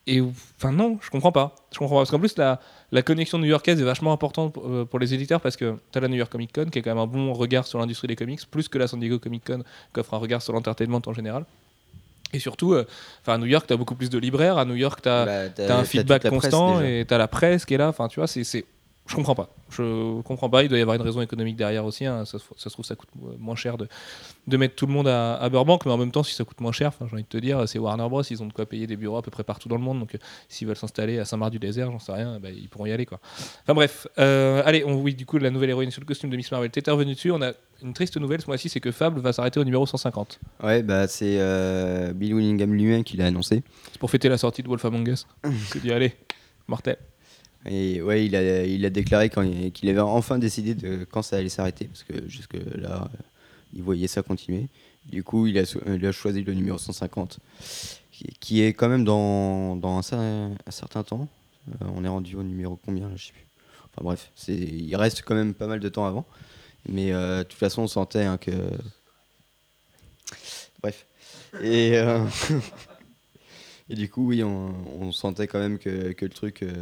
Et 0.06 0.20
enfin, 0.20 0.72
non, 0.72 0.98
je 1.00 1.10
comprends 1.10 1.30
pas. 1.30 1.54
Je 1.72 1.78
comprends 1.78 1.94
pas. 1.96 2.00
Parce 2.00 2.10
qu'en 2.10 2.18
plus, 2.18 2.36
la, 2.36 2.60
la 2.90 3.02
connexion 3.02 3.38
new-yorkaise 3.38 3.80
est 3.80 3.84
vachement 3.84 4.12
importante 4.12 4.52
pour, 4.52 4.66
euh, 4.68 4.84
pour 4.84 4.98
les 4.98 5.14
éditeurs 5.14 5.40
parce 5.40 5.56
que 5.56 5.76
tu 5.92 5.98
as 5.98 6.00
la 6.00 6.08
New 6.08 6.16
York 6.16 6.30
Comic 6.30 6.52
Con 6.52 6.66
qui 6.70 6.80
est 6.80 6.82
quand 6.82 6.90
même 6.90 6.98
un 6.98 7.06
bon 7.06 7.32
regard 7.32 7.66
sur 7.66 7.78
l'industrie 7.78 8.08
des 8.08 8.16
comics, 8.16 8.40
plus 8.50 8.68
que 8.68 8.78
la 8.78 8.88
San 8.88 8.98
Diego 8.98 9.18
Comic 9.20 9.44
Con 9.46 9.62
qui 9.94 10.00
offre 10.00 10.14
un 10.14 10.18
regard 10.18 10.42
sur 10.42 10.52
l'entertainment 10.52 11.00
en 11.06 11.12
général. 11.12 11.44
Et 12.32 12.38
surtout, 12.40 12.72
euh, 12.72 12.86
enfin 13.20 13.34
à 13.34 13.38
New 13.38 13.46
York, 13.46 13.66
tu 13.66 13.74
as 13.74 13.76
beaucoup 13.76 13.94
plus 13.94 14.10
de 14.10 14.18
libraires. 14.18 14.58
À 14.58 14.64
New 14.64 14.74
York, 14.74 15.00
tu 15.02 15.08
as, 15.08 15.24
Bah, 15.56 15.76
un 15.78 15.84
feedback 15.84 16.22
presse, 16.22 16.32
constant 16.32 16.80
et 16.80 17.04
tu 17.06 17.14
as 17.14 17.18
la 17.18 17.28
presse 17.28 17.64
qui 17.64 17.74
est 17.74 17.78
là. 17.78 17.88
Enfin, 17.88 18.08
tu 18.08 18.18
vois, 18.18 18.26
c'est. 18.26 18.64
C'est- 19.06 19.10
Je 19.10 19.16
comprends 19.16 19.34
pas. 19.34 19.50
Je 19.70 20.20
comprends 20.22 20.48
pas. 20.48 20.62
Il 20.62 20.68
doit 20.68 20.78
y 20.78 20.80
avoir 20.82 20.96
une 20.96 21.02
raison 21.02 21.20
économique 21.22 21.56
derrière 21.56 21.84
aussi. 21.84 22.06
hein. 22.06 22.24
Ça, 22.24 22.38
se- 22.38 22.44
ça 22.56 22.68
se 22.68 22.70
trouve, 22.70 22.84
ça 22.84 22.94
coûte 22.94 23.08
mo- 23.16 23.34
moins 23.38 23.56
cher 23.56 23.76
de, 23.78 23.88
de 24.46 24.56
mettre 24.56 24.74
tout 24.76 24.86
le 24.86 24.92
monde 24.92 25.08
à, 25.08 25.34
à 25.36 25.48
Burbank. 25.48 25.84
Mais 25.86 25.92
en 25.92 25.96
même 25.98 26.12
temps, 26.12 26.22
si 26.22 26.34
ça 26.34 26.44
coûte 26.44 26.60
moins 26.60 26.72
cher, 26.72 26.92
j'ai 27.00 27.06
envie 27.12 27.22
de 27.22 27.28
te 27.28 27.36
dire, 27.38 27.66
c'est 27.68 27.78
Warner 27.78 28.08
Bros. 28.08 28.22
Ils 28.22 28.42
ont 28.42 28.46
de 28.46 28.52
quoi 28.52 28.64
payer 28.66 28.86
des 28.86 28.96
bureaux 28.96 29.16
à 29.16 29.22
peu 29.22 29.30
près 29.30 29.44
partout 29.44 29.68
dans 29.68 29.76
le 29.76 29.82
monde. 29.82 29.98
Donc, 29.98 30.14
euh, 30.14 30.18
s'ils 30.48 30.66
veulent 30.68 30.76
s'installer 30.76 31.18
à 31.18 31.24
Saint-Marc-du-Désert, 31.24 31.90
j'en 31.90 31.98
sais 31.98 32.12
rien, 32.12 32.38
bah, 32.40 32.50
ils 32.50 32.68
pourront 32.68 32.86
y 32.86 32.92
aller. 32.92 33.06
Quoi. 33.06 33.18
Enfin, 33.62 33.74
bref. 33.74 34.06
Euh, 34.18 34.62
allez, 34.64 34.84
on, 34.84 35.00
oui, 35.00 35.14
du 35.14 35.26
coup, 35.26 35.38
la 35.38 35.50
nouvelle 35.50 35.70
héroïne 35.70 35.90
sur 35.90 36.00
le 36.00 36.06
costume 36.06 36.30
de 36.30 36.36
Miss 36.36 36.50
Marvel. 36.52 36.70
T'étais 36.70 36.90
revenu 36.90 37.14
dessus. 37.14 37.30
On 37.32 37.42
a 37.42 37.52
une 37.82 37.94
triste 37.94 38.16
nouvelle 38.18 38.40
ce 38.40 38.46
mois-ci 38.46 38.68
c'est 38.68 38.78
que 38.80 38.92
Fable 38.92 39.20
va 39.20 39.32
s'arrêter 39.32 39.58
au 39.58 39.64
numéro 39.64 39.84
150. 39.84 40.38
Ouais, 40.62 40.84
bah 40.84 41.08
c'est 41.08 41.38
euh, 41.40 42.12
Bill 42.12 42.34
Willingham 42.34 42.72
lui-même 42.72 43.02
qui 43.02 43.16
l'a 43.16 43.26
annoncé. 43.26 43.64
C'est 43.90 43.98
pour 43.98 44.08
fêter 44.10 44.28
la 44.28 44.38
sortie 44.38 44.62
de 44.62 44.68
Wolf 44.68 44.84
Among 44.84 45.08
Us. 45.08 45.26
Il 45.44 45.58
s'est 45.58 45.80
dit, 45.80 45.90
allez, 45.92 46.14
mortel. 46.68 46.96
Et 47.66 48.02
ouais, 48.02 48.26
il 48.26 48.34
a, 48.34 48.64
il 48.64 48.84
a 48.84 48.90
déclaré 48.90 49.30
qu'il 49.30 49.88
avait 49.88 50.00
enfin 50.00 50.38
décidé 50.38 50.74
de 50.74 51.04
quand 51.04 51.22
ça 51.22 51.36
allait 51.36 51.48
s'arrêter, 51.48 51.84
parce 51.86 52.02
que 52.02 52.28
jusque 52.28 52.54
là, 52.54 53.04
euh, 53.04 53.18
il 53.74 53.82
voyait 53.82 54.08
ça 54.08 54.22
continuer. 54.22 54.66
Du 55.06 55.22
coup, 55.22 55.46
il 55.46 55.58
a, 55.58 56.12
choisi 56.12 56.42
le 56.42 56.54
numéro 56.54 56.78
150, 56.78 57.38
qui, 58.10 58.24
qui 58.40 58.62
est 58.62 58.72
quand 58.72 58.88
même 58.88 59.04
dans, 59.04 59.76
dans 59.76 59.96
un, 59.96 60.00
cer- 60.00 60.56
un 60.66 60.70
certain 60.70 61.02
temps. 61.02 61.28
Euh, 61.68 61.86
on 61.94 62.04
est 62.04 62.08
rendu 62.08 62.36
au 62.36 62.42
numéro 62.42 62.78
combien 62.84 63.08
là, 63.08 63.16
je 63.16 63.26
sais 63.26 63.32
plus. 63.32 63.46
Enfin 63.84 64.04
bref, 64.04 64.30
il 64.48 64.94
reste 64.96 65.22
quand 65.24 65.34
même 65.34 65.54
pas 65.54 65.66
mal 65.66 65.80
de 65.80 65.88
temps 65.88 66.06
avant. 66.06 66.24
Mais 66.88 67.12
euh, 67.12 67.38
de 67.38 67.42
toute 67.44 67.58
façon, 67.58 67.82
on 67.82 67.86
sentait 67.86 68.24
hein, 68.24 68.38
que. 68.38 68.50
Bref. 70.80 71.06
Et. 71.62 72.00
Et 73.92 73.94
du 73.94 74.08
coup, 74.08 74.28
oui, 74.28 74.42
on, 74.42 75.12
sentait 75.12 75.46
quand 75.46 75.58
même 75.58 75.78
que, 75.78 76.12
que 76.12 76.24
le 76.24 76.30
truc 76.30 76.62
euh, 76.62 76.72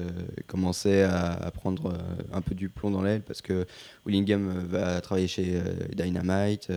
commençait 0.46 1.03
à, 1.03 1.51
prendre 1.53 1.87
euh, 1.90 2.23
un 2.33 2.40
peu 2.40 2.55
du 2.55 2.68
plomb 2.68 2.92
dans 2.92 3.03
l'aile 3.03 3.23
parce 3.23 3.42
que 3.42 3.66
Willingham 4.07 4.49
euh, 4.49 4.61
va 4.68 5.01
travailler 5.01 5.27
chez 5.27 5.61
Dynamite, 5.92 6.70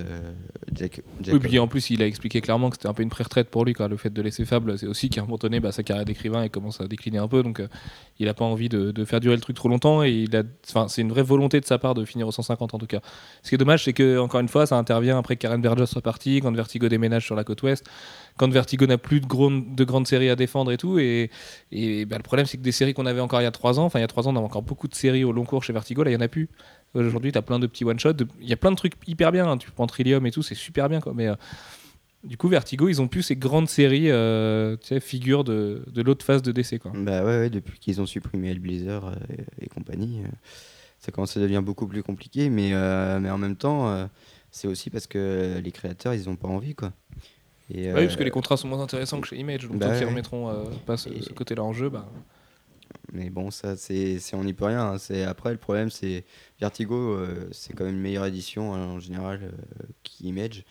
Oui, 1.28 1.40
puis 1.40 1.60
en 1.60 1.68
plus, 1.68 1.92
il 1.92 2.02
a 2.02 2.08
expliqué 2.08 2.42
clairement 2.42 2.72
que 2.72 2.78
c'était 2.78 2.88
un 2.88 2.96
peu 2.96 3.04
une 3.04 3.12
pré-retraite 3.12 3.52
pour 3.52 3.64
lui. 3.64 3.74
Quoi. 3.74 3.88
Le 3.88 3.96
fait 3.96 4.10
de 4.10 4.22
laisser 4.24 4.44
Fable, 4.44 4.80
c'est 4.80 4.88
aussi 4.88 5.12
qu'à 5.12 5.22
un 5.22 5.26
moment 5.26 5.38
donné, 5.38 5.60
bah, 5.60 5.72
sa 5.72 5.84
carrière 5.84 6.06
d'écrivain 6.06 6.48
commence 6.48 6.82
à 6.82 6.88
décliner 6.88 7.20
un 7.20 7.28
peu. 7.28 7.44
Donc, 7.44 7.62
il 8.18 8.26
n'a 8.26 8.34
pas 8.34 8.46
envie 8.46 8.70
de, 8.70 9.06
faire 9.06 9.20
durer 9.20 9.36
le 9.36 9.42
truc 9.42 9.56
trop 9.56 9.70
longtemps. 9.70 10.02
Et 10.02 10.26
c'est 10.64 11.02
une 11.04 11.10
vraie 11.10 11.22
volonté 11.22 11.60
de 11.60 11.66
sa 11.66 11.78
part 11.78 11.94
de 11.94 12.06
finir 12.06 12.28
au 12.28 12.32
150 12.32 12.74
en 12.74 12.80
tout 12.80 12.88
cas. 12.88 13.02
Ce 13.44 13.50
qui 13.50 13.56
est 13.56 13.60
dommage, 13.60 13.84
c'est 13.84 13.94
que 13.94 14.18
encore 14.18 14.40
une 14.40 14.50
fois, 14.50 14.66
ça 14.66 14.78
intervient 14.78 15.20
après 15.20 15.36
que 15.36 15.42
Karen 15.42 15.62
Burgess 15.62 15.92
soit 15.92 16.02
partie, 16.02 16.42
quand 16.42 16.52
Vertigo 16.54 16.90
déménage 16.90 17.24
sur 17.24 17.36
la 17.36 17.44
côte 17.44 17.62
ouest, 17.62 17.86
quand 18.38 18.52
Vertigo 18.52 18.86
n'a 18.86 18.98
plus 18.98 19.22
de, 19.22 19.84
grandes 19.84 20.08
séries 20.08 20.30
à 20.30 20.36
défendre 20.36 20.72
et 20.72 20.78
tout. 20.78 20.98
Et, 21.00 21.30
et 21.72 22.06
bah, 22.06 22.18
le 22.18 22.24
problème, 22.24 22.46
c'est 22.46 22.58
que 22.58 22.64
des 22.64 22.72
séries 22.72 22.94
qu'on 22.94 23.06
avait 23.06 23.22
encore 23.22 23.42
il 23.42 23.44
y 23.44 23.48
a 23.48 23.52
3 23.52 23.80
ans, 23.80 23.86
enfin, 23.86 24.00
il 24.00 24.02
y 24.02 24.06
a 24.06 24.08
3 24.08 24.28
ans, 24.28 24.34
on 24.34 24.38
avait 24.38 24.46
encore 24.46 24.64
beaucoup 24.64 24.88
de 24.88 24.96
séries 24.96 25.24
au 25.24 25.32
long 25.32 25.46
cours 25.46 25.64
chez 25.64 25.74
Vertigo. 25.74 26.04
Là, 26.04 26.12
il 26.12 26.16
n'y 26.16 26.22
en 26.22 26.26
a 26.26 26.28
plus. 26.28 26.50
Aujourd'hui, 26.94 27.32
tu 27.32 27.38
as 27.38 27.42
plein 27.42 27.60
de 27.60 27.68
petits 27.68 27.86
one-shots. 27.86 28.26
Il 28.42 28.48
y 28.48 28.54
a 28.54 28.58
plein 28.58 28.72
de 28.72 28.76
trucs 28.76 28.94
hyper 29.08 29.32
bien. 29.32 29.50
hein. 29.50 29.58
Tu 29.58 29.72
prends 29.72 29.88
Trillium 29.88 30.26
et 30.26 30.32
tout, 30.32 30.44
c'est 30.44 30.56
super 30.56 30.90
bien. 30.90 31.02
Quoi. 31.02 31.14
Mais 31.16 31.28
euh, 31.28 31.36
du 32.24 32.38
coup, 32.38 32.48
Vertigo, 32.48 32.88
ils 32.88 33.02
ont 33.02 33.08
plus 33.08 33.24
ces 33.24 33.36
grandes 33.36 33.68
séries, 33.68 34.12
euh, 34.12 34.78
tu 34.78 34.88
sais, 34.88 35.00
figures 35.00 35.44
de, 35.44 35.84
l'autre 35.96 36.26
phase 36.26 36.42
de 36.42 36.52
DC. 36.52 36.80
Quoi. 36.80 36.92
Bah 36.96 37.24
ouais, 37.24 37.50
depuis 37.50 37.80
qu'ils 37.80 38.00
ont 38.00 38.06
supprimé 38.06 38.50
Hellblazer 38.50 39.06
euh, 39.06 39.14
et, 39.60 39.66
et 39.66 39.70
compagnie, 39.70 40.22
ça 41.00 41.12
commence 41.12 41.36
à 41.36 41.40
devenir 41.40 41.64
beaucoup 41.64 41.88
plus 41.88 42.04
compliqué. 42.04 42.50
Mais, 42.50 42.76
en 42.76 43.38
même 43.38 43.56
temps, 43.56 44.08
c'est 44.52 44.68
aussi 44.68 44.92
parce 44.92 45.08
que 45.08 45.60
les 45.64 45.72
créateurs, 45.72 46.14
ils 46.14 46.30
ont 46.30 46.36
pas 46.36 46.48
envie, 46.48 46.76
quoi. 46.76 46.94
Et, 47.70 47.88
Bah 47.88 48.00
oui, 48.00 48.04
parce 48.06 48.14
euh, 48.16 48.18
que 48.18 48.24
les 48.24 48.32
contrats 48.32 48.58
sont 48.58 48.68
moins 48.68 48.82
intéressants 48.82 49.22
que 49.22 49.28
chez 49.28 49.38
Image. 49.38 49.68
Donc, 49.68 49.78
bah 49.78 49.88
tant 49.88 49.94
qu'ils 49.94 50.04
ouais. 50.04 50.10
remettront 50.10 50.50
euh, 50.50 50.64
pas 50.86 50.98
ce, 50.98 51.10
côté-là 51.34 51.64
en 51.64 51.74
jeu, 51.74 51.90
bah. 51.90 52.10
Mais 53.12 53.30
bon, 53.30 53.52
ça, 53.52 53.76
c'est, 53.76 54.18
on 54.34 54.44
n'y 54.44 54.54
peut 54.54 54.66
rien. 54.66 54.92
hein. 54.94 54.98
C'est, 54.98 55.24
après, 55.24 55.52
le 55.52 55.58
problème, 55.58 55.90
c'est 55.90 56.26
Vertigo, 56.60 56.96
euh, 56.96 57.48
c'est 57.52 57.74
quand 57.74 57.86
même 57.86 57.96
une 57.96 58.02
meilleure 58.02 58.26
édition 58.26 58.74
hein, 58.74 58.86
en 58.88 59.00
général 59.00 59.40
euh, 59.44 59.86
qu'Image. 60.04 60.64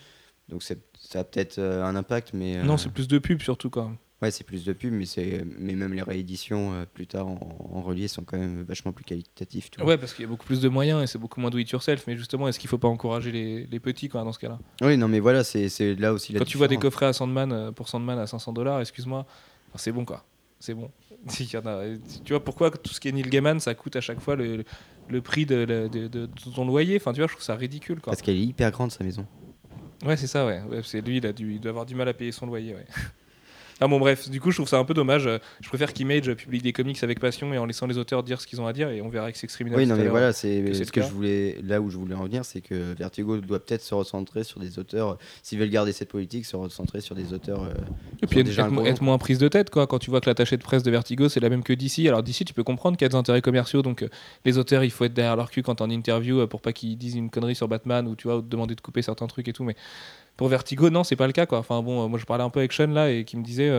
Donc 0.48 0.62
ça 0.62 0.74
a 1.14 1.24
peut-être 1.24 1.58
euh, 1.58 1.84
un 1.84 1.96
impact, 1.96 2.32
mais. 2.34 2.56
euh, 2.58 2.62
Non, 2.62 2.76
c'est 2.76 2.90
plus 2.90 3.08
de 3.08 3.18
pub 3.18 3.40
surtout. 3.42 3.70
Quoi. 3.70 3.90
Ouais, 4.22 4.30
c'est 4.30 4.44
plus 4.44 4.64
de 4.64 4.72
pub, 4.72 4.92
mais, 4.92 5.04
c'est, 5.04 5.44
mais 5.58 5.74
même 5.74 5.92
les 5.92 6.02
rééditions 6.02 6.72
euh, 6.74 6.84
plus 6.86 7.08
tard 7.08 7.26
en, 7.26 7.38
en 7.74 7.82
relié 7.82 8.06
sont 8.06 8.22
quand 8.22 8.38
même 8.38 8.62
vachement 8.62 8.92
plus 8.92 9.04
qualitatives. 9.04 9.68
tu 9.68 9.80
vois. 9.80 9.88
Ouais, 9.88 9.98
parce 9.98 10.14
qu'il 10.14 10.22
y 10.22 10.26
a 10.26 10.28
beaucoup 10.28 10.46
plus 10.46 10.60
de 10.60 10.68
moyens 10.68 11.02
et 11.02 11.06
c'est 11.08 11.18
beaucoup 11.18 11.40
moins 11.40 11.50
do 11.50 11.58
it 11.58 11.68
yourself. 11.68 12.04
Mais 12.06 12.16
justement, 12.16 12.46
est-ce 12.46 12.60
qu'il 12.60 12.70
faut 12.70 12.78
pas 12.78 12.86
encourager 12.88 13.32
les, 13.32 13.66
les 13.66 13.80
petits 13.80 14.08
quoi, 14.08 14.22
dans 14.22 14.32
ce 14.32 14.38
cas-là? 14.38 14.60
Oui, 14.80 14.96
non, 14.96 15.08
mais 15.08 15.18
voilà, 15.18 15.42
c'est, 15.42 15.68
c'est 15.68 15.94
là 15.96 16.12
aussi 16.12 16.32
la 16.32 16.38
Quand 16.38 16.44
tu 16.44 16.56
vois 16.56 16.68
des 16.68 16.76
coffrets 16.76 17.06
à 17.06 17.12
Sandman 17.12 17.52
euh, 17.52 17.72
pour 17.72 17.88
Sandman 17.88 18.18
à 18.18 18.26
500 18.28 18.52
dollars, 18.52 18.80
excuse-moi, 18.80 19.26
enfin, 19.68 19.78
c'est 19.78 19.90
bon 19.92 20.04
quoi. 20.04 20.24
C'est 20.60 20.74
bon. 20.74 20.90
Il 21.40 21.52
y 21.52 21.56
en 21.56 21.66
a- 21.66 21.82
tu 22.24 22.32
vois 22.32 22.44
pourquoi 22.44 22.70
tout 22.70 22.94
ce 22.94 23.00
qui 23.00 23.08
est 23.08 23.12
Neil 23.12 23.28
Gaiman, 23.28 23.58
ça 23.58 23.74
coûte 23.74 23.96
à 23.96 24.00
chaque 24.00 24.20
fois 24.20 24.36
le, 24.36 24.62
le 25.08 25.20
prix 25.20 25.46
de, 25.46 25.64
de- 25.64 25.88
de- 25.88 26.06
de 26.06 26.28
ton 26.54 26.64
loyer? 26.64 26.96
Enfin, 26.96 27.12
tu 27.12 27.18
vois, 27.18 27.26
je 27.26 27.32
trouve 27.32 27.44
ça 27.44 27.56
ridicule 27.56 27.96
quoi. 28.00 28.12
Parce 28.12 28.22
qu'elle 28.22 28.36
est 28.36 28.44
hyper 28.44 28.70
grande, 28.70 28.92
sa 28.92 29.02
maison. 29.02 29.26
Ouais, 30.04 30.16
c'est 30.16 30.28
ça, 30.28 30.46
ouais. 30.46 30.62
Ouais, 30.68 30.80
c'est 30.84 31.00
lui, 31.00 31.16
il, 31.16 31.26
a 31.26 31.32
dû, 31.32 31.54
il 31.54 31.60
doit 31.60 31.70
avoir 31.70 31.86
du 31.86 31.96
mal 31.96 32.08
à 32.08 32.14
payer 32.14 32.30
son 32.30 32.46
loyer, 32.46 32.74
ouais. 32.74 32.86
Ah 33.82 33.88
bon, 33.88 33.98
bref, 33.98 34.30
du 34.30 34.40
coup, 34.40 34.50
je 34.52 34.56
trouve 34.58 34.68
ça 34.68 34.78
un 34.78 34.84
peu 34.84 34.94
dommage. 34.94 35.26
Euh, 35.26 35.38
Je 35.60 35.68
préfère 35.68 35.92
qu'Image 35.92 36.32
publie 36.34 36.60
des 36.60 36.72
comics 36.72 37.02
avec 37.02 37.18
passion 37.18 37.52
et 37.52 37.58
en 37.58 37.66
laissant 37.66 37.86
les 37.86 37.98
auteurs 37.98 38.22
dire 38.22 38.40
ce 38.40 38.46
qu'ils 38.46 38.60
ont 38.60 38.66
à 38.66 38.72
dire 38.72 38.88
et 38.90 39.02
on 39.02 39.08
verra 39.08 39.24
avec 39.24 39.36
Sex 39.36 39.52
Criminal. 39.54 39.78
Oui, 39.80 39.86
non, 39.86 39.96
mais 39.96 40.06
voilà, 40.06 40.32
c'est 40.32 40.62
que 40.66 40.72
c'est 40.72 40.84
ce 40.84 40.92
que 40.92 41.02
je 41.02 41.08
voulais, 41.08 41.58
là 41.64 41.80
où 41.80 41.90
je 41.90 41.96
voulais 41.96 42.14
en 42.14 42.24
venir, 42.24 42.44
c'est 42.44 42.60
que 42.60 42.94
Vertigo 42.94 43.38
doit 43.38 43.58
peut-être 43.58 43.82
se 43.82 43.94
recentrer 43.94 44.44
sur 44.44 44.60
des 44.60 44.78
auteurs, 44.78 45.18
s'ils 45.42 45.58
veulent 45.58 45.68
garder 45.70 45.92
cette 45.92 46.10
politique, 46.10 46.46
se 46.46 46.54
recentrer 46.56 47.00
sur 47.00 47.14
des 47.16 47.32
auteurs. 47.32 47.64
euh, 47.64 47.72
Et 48.22 48.26
puis 48.26 48.44
déjà 48.44 48.68
être- 48.86 49.02
moins 49.02 49.18
prise 49.18 49.38
de 49.38 49.48
tête, 49.48 49.70
quoi. 49.70 49.86
Quand 49.88 49.98
tu 49.98 50.10
vois 50.10 50.20
que 50.20 50.30
l'attaché 50.30 50.56
de 50.56 50.62
presse 50.62 50.82
de 50.84 50.90
Vertigo, 50.92 51.28
c'est 51.28 51.40
la 51.40 51.48
même 51.48 51.64
que 51.64 51.72
DC. 51.72 52.06
Alors 52.06 52.22
DC, 52.22 52.44
tu 52.44 52.54
peux 52.54 52.62
comprendre 52.64 52.96
qu'il 52.96 53.04
y 53.04 53.06
a 53.06 53.08
des 53.08 53.16
intérêts 53.16 53.42
commerciaux, 53.42 53.82
donc 53.82 54.02
euh, 54.02 54.08
les 54.44 54.58
auteurs, 54.58 54.84
il 54.84 54.90
faut 54.90 55.04
être 55.04 55.14
derrière 55.14 55.34
leur 55.36 55.50
cul 55.50 55.62
quand 55.62 55.80
en 55.80 55.90
interview 55.90 56.38
euh, 56.40 56.46
pour 56.46 56.60
pas 56.60 56.72
qu'ils 56.72 56.96
disent 56.96 57.16
une 57.16 57.30
connerie 57.30 57.56
sur 57.56 57.66
Batman 57.66 58.06
ou 58.06 58.14
tu 58.14 58.28
vois, 58.28 58.36
ou 58.36 58.42
te 58.42 58.46
demander 58.48 58.76
de 58.76 58.80
couper 58.80 59.02
certains 59.02 59.26
trucs 59.26 59.48
et 59.48 59.52
tout. 59.52 59.64
Mais 59.64 59.74
pour 60.36 60.48
Vertigo, 60.48 60.90
non, 60.90 61.04
c'est 61.04 61.16
pas 61.16 61.26
le 61.26 61.32
cas, 61.32 61.46
quoi. 61.46 61.58
Enfin 61.58 61.82
bon, 61.82 62.04
euh, 62.04 62.08
moi 62.08 62.18
je 62.18 62.24
parlais 62.24 62.44
un 62.44 62.50
peu 62.50 62.60
avec 62.60 62.72
Sean 62.72 62.88
là 62.88 63.10
et 63.10 63.24
qui 63.24 63.36
me 63.36 63.42
disait. 63.42 63.70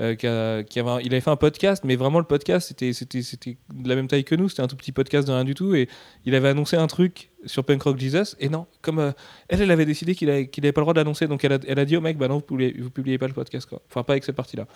Euh, 0.00 0.62
un- 0.76 1.00
il 1.00 1.12
avait 1.12 1.20
fait 1.20 1.30
un 1.30 1.36
podcast, 1.36 1.84
mais 1.84 1.96
vraiment 1.96 2.18
le 2.18 2.24
podcast 2.24 2.68
c'était 2.68 2.90
de 2.92 3.88
la 3.88 3.94
même 3.94 4.08
taille 4.08 4.24
que 4.24 4.34
nous, 4.34 4.48
c'était 4.48 4.62
un 4.62 4.66
tout 4.68 4.76
petit 4.76 4.92
podcast 4.92 5.26
de 5.28 5.32
rien 5.32 5.44
du 5.44 5.54
tout, 5.54 5.74
et 5.74 5.88
il 6.24 6.34
avait 6.34 6.48
annoncé 6.48 6.76
un 6.76 6.86
truc 6.86 7.30
sur 7.46 7.64
Punk 7.64 7.82
Rock 7.82 7.98
Jesus, 7.98 8.36
et 8.38 8.48
non, 8.48 8.66
comme 8.82 8.98
euh, 8.98 9.12
elle, 9.48 9.62
elle 9.62 9.70
avait 9.70 9.86
décidé 9.86 10.14
qu'il 10.14 10.30
avait, 10.30 10.48
qu'il 10.48 10.64
avait 10.64 10.72
pas 10.72 10.80
le 10.80 10.84
droit 10.84 10.94
de 10.94 11.00
l'annoncer, 11.00 11.26
donc 11.26 11.44
elle 11.44 11.52
a, 11.52 11.58
a 11.80 11.84
dit 11.84 11.96
au 11.96 12.00
mec, 12.00 12.16
bah 12.18 12.28
non, 12.28 12.36
vous 12.36 12.40
publiez, 12.40 12.72
publiez 12.72 13.18
pas 13.18 13.28
le 13.28 13.34
podcast, 13.34 13.68
quoi. 13.68 13.82
Enfin, 13.88 14.02
pas 14.02 14.14
avec 14.14 14.24
cette 14.24 14.36
partie-là. 14.36 14.66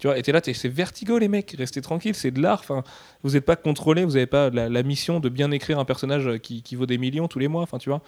Tu 0.00 0.06
vois, 0.06 0.18
et 0.18 0.22
t'es 0.22 0.32
là, 0.32 0.40
c'est 0.42 0.68
vertigo, 0.68 1.18
les 1.18 1.28
mecs, 1.28 1.54
restez 1.56 1.80
tranquilles, 1.80 2.14
c'est 2.14 2.30
de 2.30 2.40
l'art, 2.40 2.60
enfin, 2.60 2.82
vous 3.22 3.30
n'êtes 3.30 3.44
pas 3.44 3.56
contrôlé, 3.56 4.04
vous 4.04 4.12
n'avez 4.12 4.26
pas 4.26 4.50
la, 4.50 4.82
mission 4.82 5.20
de 5.20 5.28
bien 5.28 5.50
écrire 5.52 5.78
un 5.78 5.84
personnage 5.84 6.38
qui, 6.38 6.74
vaut 6.74 6.86
des 6.86 6.98
millions 6.98 7.28
tous 7.28 7.38
les 7.38 7.48
mois, 7.48 7.62
enfin, 7.62 7.78
tu 7.78 7.88
vois. 7.88 8.02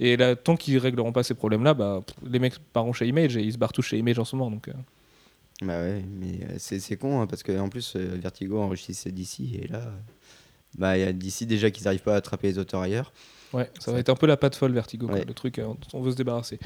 Et 0.00 0.16
là, 0.16 0.36
tant 0.36 0.56
qu'ils 0.56 0.78
régleront 0.78 1.12
pas 1.12 1.22
ces 1.22 1.34
problèmes-là, 1.34 1.74
bah, 1.74 2.02
les 2.28 2.38
mecs 2.38 2.58
partent 2.72 2.92
chez 2.92 3.06
Image 3.06 3.36
et 3.36 3.42
ils 3.42 3.52
se 3.52 3.58
barrent 3.58 3.72
tous 3.72 3.82
chez 3.82 3.98
Image 3.98 4.18
en 4.18 4.24
ce 4.24 4.36
moment, 4.36 4.50
donc. 4.50 4.68
euh. 4.68 4.72
Bah 5.62 5.80
ouais, 5.80 6.04
mais 6.08 6.44
euh, 6.44 6.54
c'est 6.58 6.78
c'est 6.78 6.96
con, 6.96 7.20
hein, 7.20 7.26
parce 7.26 7.42
qu'en 7.42 7.68
plus, 7.68 7.94
euh, 7.96 8.16
Vertigo 8.22 8.60
enrichissait 8.60 9.10
d'ici, 9.10 9.58
et 9.60 9.66
là, 9.66 9.78
euh, 9.78 9.90
bah, 10.78 10.96
il 10.96 11.00
y 11.00 11.04
a 11.04 11.12
d'ici 11.12 11.46
déjà 11.46 11.70
qu'ils 11.70 11.84
n'arrivent 11.84 12.02
pas 12.02 12.14
à 12.14 12.18
attraper 12.18 12.48
les 12.48 12.58
auteurs 12.58 12.80
ailleurs. 12.80 13.12
Ouais, 13.54 13.70
ça 13.80 13.90
va 13.92 13.98
être 13.98 14.10
un 14.10 14.14
peu 14.14 14.26
la 14.26 14.36
patte 14.36 14.54
folle 14.56 14.72
Vertigo, 14.72 15.06
quoi, 15.06 15.16
Ouais. 15.16 15.24
le 15.26 15.32
truc, 15.32 15.58
on 15.94 16.00
veut 16.02 16.10
se 16.12 16.16
débarrasser. 16.16 16.58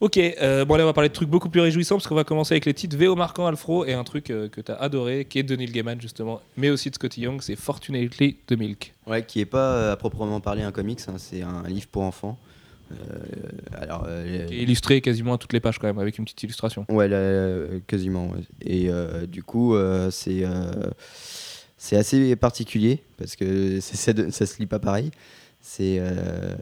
Ok, 0.00 0.16
euh, 0.16 0.64
bon 0.64 0.74
allez, 0.74 0.82
on 0.82 0.86
va 0.86 0.94
parler 0.94 1.10
de 1.10 1.14
trucs 1.14 1.28
beaucoup 1.28 1.50
plus 1.50 1.60
réjouissants 1.60 1.96
parce 1.96 2.06
qu'on 2.08 2.14
va 2.14 2.24
commencer 2.24 2.54
avec 2.54 2.64
les 2.64 2.72
titres 2.72 2.96
VO 2.96 3.14
marquant 3.14 3.46
Alfro 3.46 3.84
et 3.84 3.92
un 3.92 4.02
truc 4.02 4.30
euh, 4.30 4.48
que 4.48 4.62
tu 4.62 4.72
as 4.72 4.76
adoré, 4.76 5.26
qui 5.26 5.38
est 5.40 5.42
de 5.42 5.54
Neil 5.54 5.70
Gaiman 5.70 6.00
justement, 6.00 6.40
mais 6.56 6.70
aussi 6.70 6.88
de 6.88 6.94
Scotty 6.94 7.20
Young, 7.20 7.42
c'est 7.42 7.54
Fortunately 7.54 8.38
the 8.46 8.52
Milk. 8.52 8.94
Ouais, 9.06 9.24
qui 9.26 9.40
est 9.40 9.44
pas 9.44 9.72
euh, 9.74 9.92
à 9.92 9.96
proprement 9.96 10.40
parler 10.40 10.62
un 10.62 10.72
comics, 10.72 11.00
hein, 11.06 11.16
c'est 11.18 11.42
un 11.42 11.64
livre 11.68 11.88
pour 11.88 12.02
enfants. 12.02 12.38
Euh, 12.92 13.80
alors, 13.80 14.04
euh, 14.08 14.46
illustré 14.50 15.00
quasiment 15.00 15.34
à 15.34 15.38
toutes 15.38 15.52
les 15.52 15.60
pages 15.60 15.78
quand 15.78 15.86
même, 15.86 15.98
avec 15.98 16.18
une 16.18 16.24
petite 16.24 16.42
illustration. 16.42 16.84
Ouais, 16.88 17.08
là, 17.08 17.16
euh, 17.16 17.80
quasiment. 17.86 18.30
ouais. 18.30 18.40
Et 18.60 18.90
du 19.26 19.42
coup, 19.42 19.76
c'est 20.10 20.44
c'est 21.82 21.96
assez 21.96 22.36
particulier 22.36 23.02
parce 23.18 23.34
que 23.34 23.80
ça, 23.80 24.12
ça 24.30 24.46
se 24.46 24.58
lit 24.60 24.66
pas 24.66 24.78
pareil. 24.78 25.10
C'est 25.60 25.96
euh, 25.98 26.54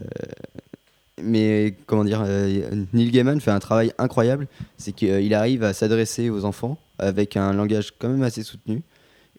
mais 1.22 1.74
comment 1.86 2.04
dire, 2.04 2.22
euh, 2.24 2.84
Neil 2.94 3.10
Gaiman 3.10 3.38
fait 3.40 3.50
un 3.50 3.58
travail 3.58 3.92
incroyable. 3.98 4.46
C'est 4.78 4.92
qu'il 4.92 5.34
arrive 5.34 5.62
à 5.62 5.74
s'adresser 5.74 6.30
aux 6.30 6.46
enfants 6.46 6.78
avec 6.98 7.36
un 7.36 7.52
langage 7.52 7.92
quand 7.98 8.08
même 8.08 8.22
assez 8.22 8.42
soutenu. 8.42 8.82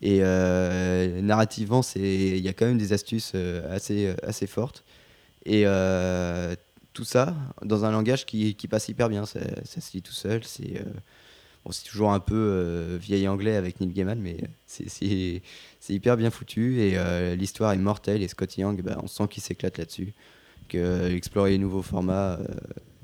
Et 0.02 0.20
euh, 0.22 1.20
narrativement, 1.22 1.82
c'est 1.82 2.00
il 2.00 2.44
y 2.44 2.48
a 2.48 2.54
quand 2.54 2.66
même 2.66 2.78
des 2.78 2.94
astuces 2.94 3.34
assez 3.72 4.14
assez 4.24 4.46
fortes. 4.48 4.84
Et 5.46 5.64
tout 6.94 7.04
ça 7.06 7.36
dans 7.64 7.86
un 7.86 7.92
langage 7.92 8.26
qui, 8.26 8.56
qui 8.56 8.68
passe 8.68 8.88
hyper 8.90 9.10
bien. 9.10 9.26
Ça, 9.26 9.40
ça 9.64 9.82
se 9.82 9.94
lit 9.94 10.02
tout 10.02 10.12
seul. 10.14 10.44
C'est 10.44 10.78
euh, 10.82 10.84
bon, 11.66 11.72
c'est 11.72 11.86
toujours 11.88 12.12
un 12.12 12.20
peu 12.20 12.36
euh, 12.36 12.98
vieil 13.00 13.28
anglais 13.28 13.56
avec 13.56 13.80
Neil 13.80 13.92
Gaiman, 13.92 14.20
mais 14.20 14.38
c'est- 14.66 14.90
c'est 14.90 15.94
hyper 15.94 16.18
bien 16.18 16.30
foutu 16.32 16.82
et 16.82 16.94
euh, 16.98 17.36
l'histoire 17.36 17.72
est 17.74 17.78
mortelle. 17.78 18.22
Et 18.24 18.28
Scott 18.28 18.58
Young, 18.58 18.82
bah, 18.82 18.98
on 19.04 19.08
sent 19.08 19.28
qu'il 19.30 19.44
s'éclate 19.44 19.78
là-dessus. 19.78 20.14
Que 20.70 20.78
euh, 20.78 21.16
explorer 21.16 21.52
les 21.52 21.58
nouveaux 21.58 21.82
formats, 21.82 22.40
euh, 22.40 22.46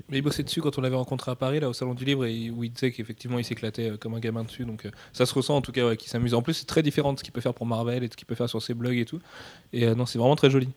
Mais 0.08 0.18
il 0.18 0.22
bossait 0.22 0.42
dessus 0.42 0.62
quand 0.62 0.78
on 0.78 0.80
l'avait 0.80 0.96
rencontré 0.96 1.30
à 1.30 1.34
Paris, 1.36 1.60
là, 1.60 1.68
au 1.68 1.74
Salon 1.74 1.92
du 1.92 2.06
Livre, 2.06 2.24
et 2.24 2.48
où 2.48 2.64
il 2.64 2.72
disait 2.72 2.92
qu'effectivement, 2.92 3.38
il 3.38 3.44
s'éclatait 3.44 3.90
euh, 3.90 3.96
comme 3.98 4.14
un 4.14 4.20
gamin 4.20 4.42
dessus. 4.44 4.64
Donc, 4.64 4.86
euh, 4.86 4.90
ça 5.12 5.26
se 5.26 5.34
ressent 5.34 5.54
en 5.56 5.60
tout 5.60 5.70
cas, 5.72 5.86
ouais, 5.86 5.98
qu'il 5.98 6.08
s'amuse. 6.08 6.32
En 6.32 6.40
plus, 6.40 6.54
c'est 6.54 6.64
très 6.66 6.82
différent 6.82 7.12
de 7.12 7.18
ce 7.18 7.24
qu'il 7.24 7.32
peut 7.34 7.42
faire 7.42 7.52
pour 7.52 7.66
Marvel 7.66 8.02
et 8.04 8.08
de 8.08 8.12
ce 8.12 8.16
qu'il 8.16 8.26
peut 8.26 8.34
faire 8.34 8.48
sur 8.48 8.62
ses 8.62 8.72
blogs 8.72 8.96
et 8.96 9.04
tout. 9.04 9.20
Et 9.74 9.86
euh, 9.86 9.94
non, 9.94 10.06
c'est 10.06 10.18
vraiment 10.18 10.34
très 10.36 10.48
joli. 10.48 10.70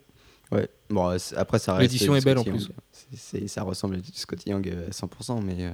Ouais. 0.52 0.68
Bon, 0.90 1.10
euh, 1.10 1.18
après, 1.38 1.60
ça 1.60 1.76
reste. 1.76 1.94
L'édition 1.94 2.14
est 2.14 2.26
belle, 2.26 2.40
en 2.40 2.44
plus. 2.44 2.72
C'est- 3.16 3.48
ça 3.48 3.64
ressemble 3.64 3.96
à 3.96 3.98
du 4.00 4.10
Scotty 4.14 4.50
Young 4.50 4.68
euh, 4.70 4.88
à 4.88 4.92
100%, 4.92 5.42
mais 5.42 5.56
euh, 5.66 5.72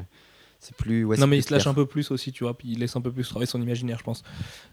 c'est 0.60 0.76
plus. 0.76 1.04
ouais, 1.06 1.18
non, 1.18 1.22
c'est 1.22 1.28
mais 1.28 1.36
plus 1.38 1.40
il 1.40 1.44
se 1.48 1.54
lâche 1.54 1.64
clair. 1.64 1.72
un 1.72 1.76
peu 1.76 1.86
plus 1.86 2.10
aussi, 2.12 2.32
tu 2.32 2.44
vois, 2.44 2.58
puis 2.58 2.70
il 2.72 2.80
laisse 2.80 2.96
un 2.96 3.02
peu 3.02 3.12
plus 3.12 3.28
travailler 3.30 3.46
son 3.46 3.62
imaginaire, 3.62 4.00
je 4.00 4.04
pense. 4.04 4.24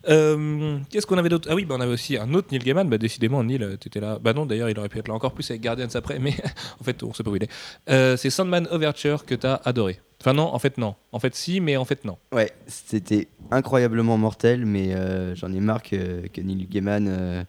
Euh, 0.09 0.79
Qu'est-ce 0.91 1.07
qu'on 1.07 1.19
avait 1.19 1.29
d'autre? 1.29 1.49
Ah 1.51 1.55
oui, 1.55 1.65
bah, 1.67 1.75
on 1.79 1.81
avait 1.81 1.93
aussi 1.93 2.17
un 2.17 2.33
autre 2.35 2.49
Neil 2.53 2.61
Gaiman. 2.61 2.89
Bah, 2.89 2.97
décidément, 2.99 3.45
Neil, 3.45 3.77
t'étais 3.79 4.01
là. 4.01 4.19
Bah 4.19 4.33
non, 4.33 4.47
d'ailleurs, 4.47 4.71
il 4.71 4.79
aurait 4.79 4.89
pu 4.89 4.99
être 4.99 5.09
là 5.09 5.15
encore 5.15 5.33
plus 5.35 5.49
avec 5.51 5.63
Guardians 5.63 5.89
après, 5.95 6.19
mais 6.19 6.35
en 6.81 6.85
fait, 6.85 7.03
on 7.03 7.13
sait 7.13 7.23
pas 7.23 7.31
où 7.31 7.37
il 7.37 7.43
est. 7.45 7.51
Euh, 7.91 8.17
c'est 8.17 8.31
Sandman 8.31 8.67
Overture 8.71 9.27
que 9.27 9.35
t'as 9.35 9.57
adoré. 9.65 10.01
Enfin, 10.21 10.33
non, 10.33 10.45
en 10.55 10.59
fait, 10.59 10.79
non. 10.79 10.95
En 11.13 11.19
fait, 11.19 11.35
si, 11.35 11.61
mais 11.61 11.77
en 11.77 11.85
fait, 11.85 12.05
non. 12.07 12.17
Ouais, 12.33 12.51
c'était 12.67 13.29
incroyablement 13.51 14.17
mortel, 14.17 14.65
mais 14.65 14.95
j'en 15.35 15.53
ai 15.53 15.61
marre 15.61 15.83
que, 15.83 16.27
que 16.29 16.41
Neil 16.41 16.67
Gaiman 16.67 17.45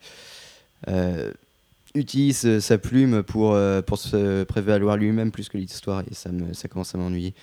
euh, 0.90 1.32
utilise 1.96 2.46
euh, 2.46 2.60
sa 2.60 2.78
plume 2.78 3.24
pour, 3.24 3.54
euh, 3.54 3.82
pour 3.82 3.98
se 3.98 4.44
prévaloir 4.44 4.98
lui-même 4.98 5.32
plus 5.32 5.50
que 5.50 5.58
l'histoire, 5.58 6.04
et 6.10 6.14
ça, 6.14 6.32
me, 6.32 6.54
ça 6.54 6.68
commence 6.68 6.94
à 6.94 6.98
m'ennuyer. 6.98 7.34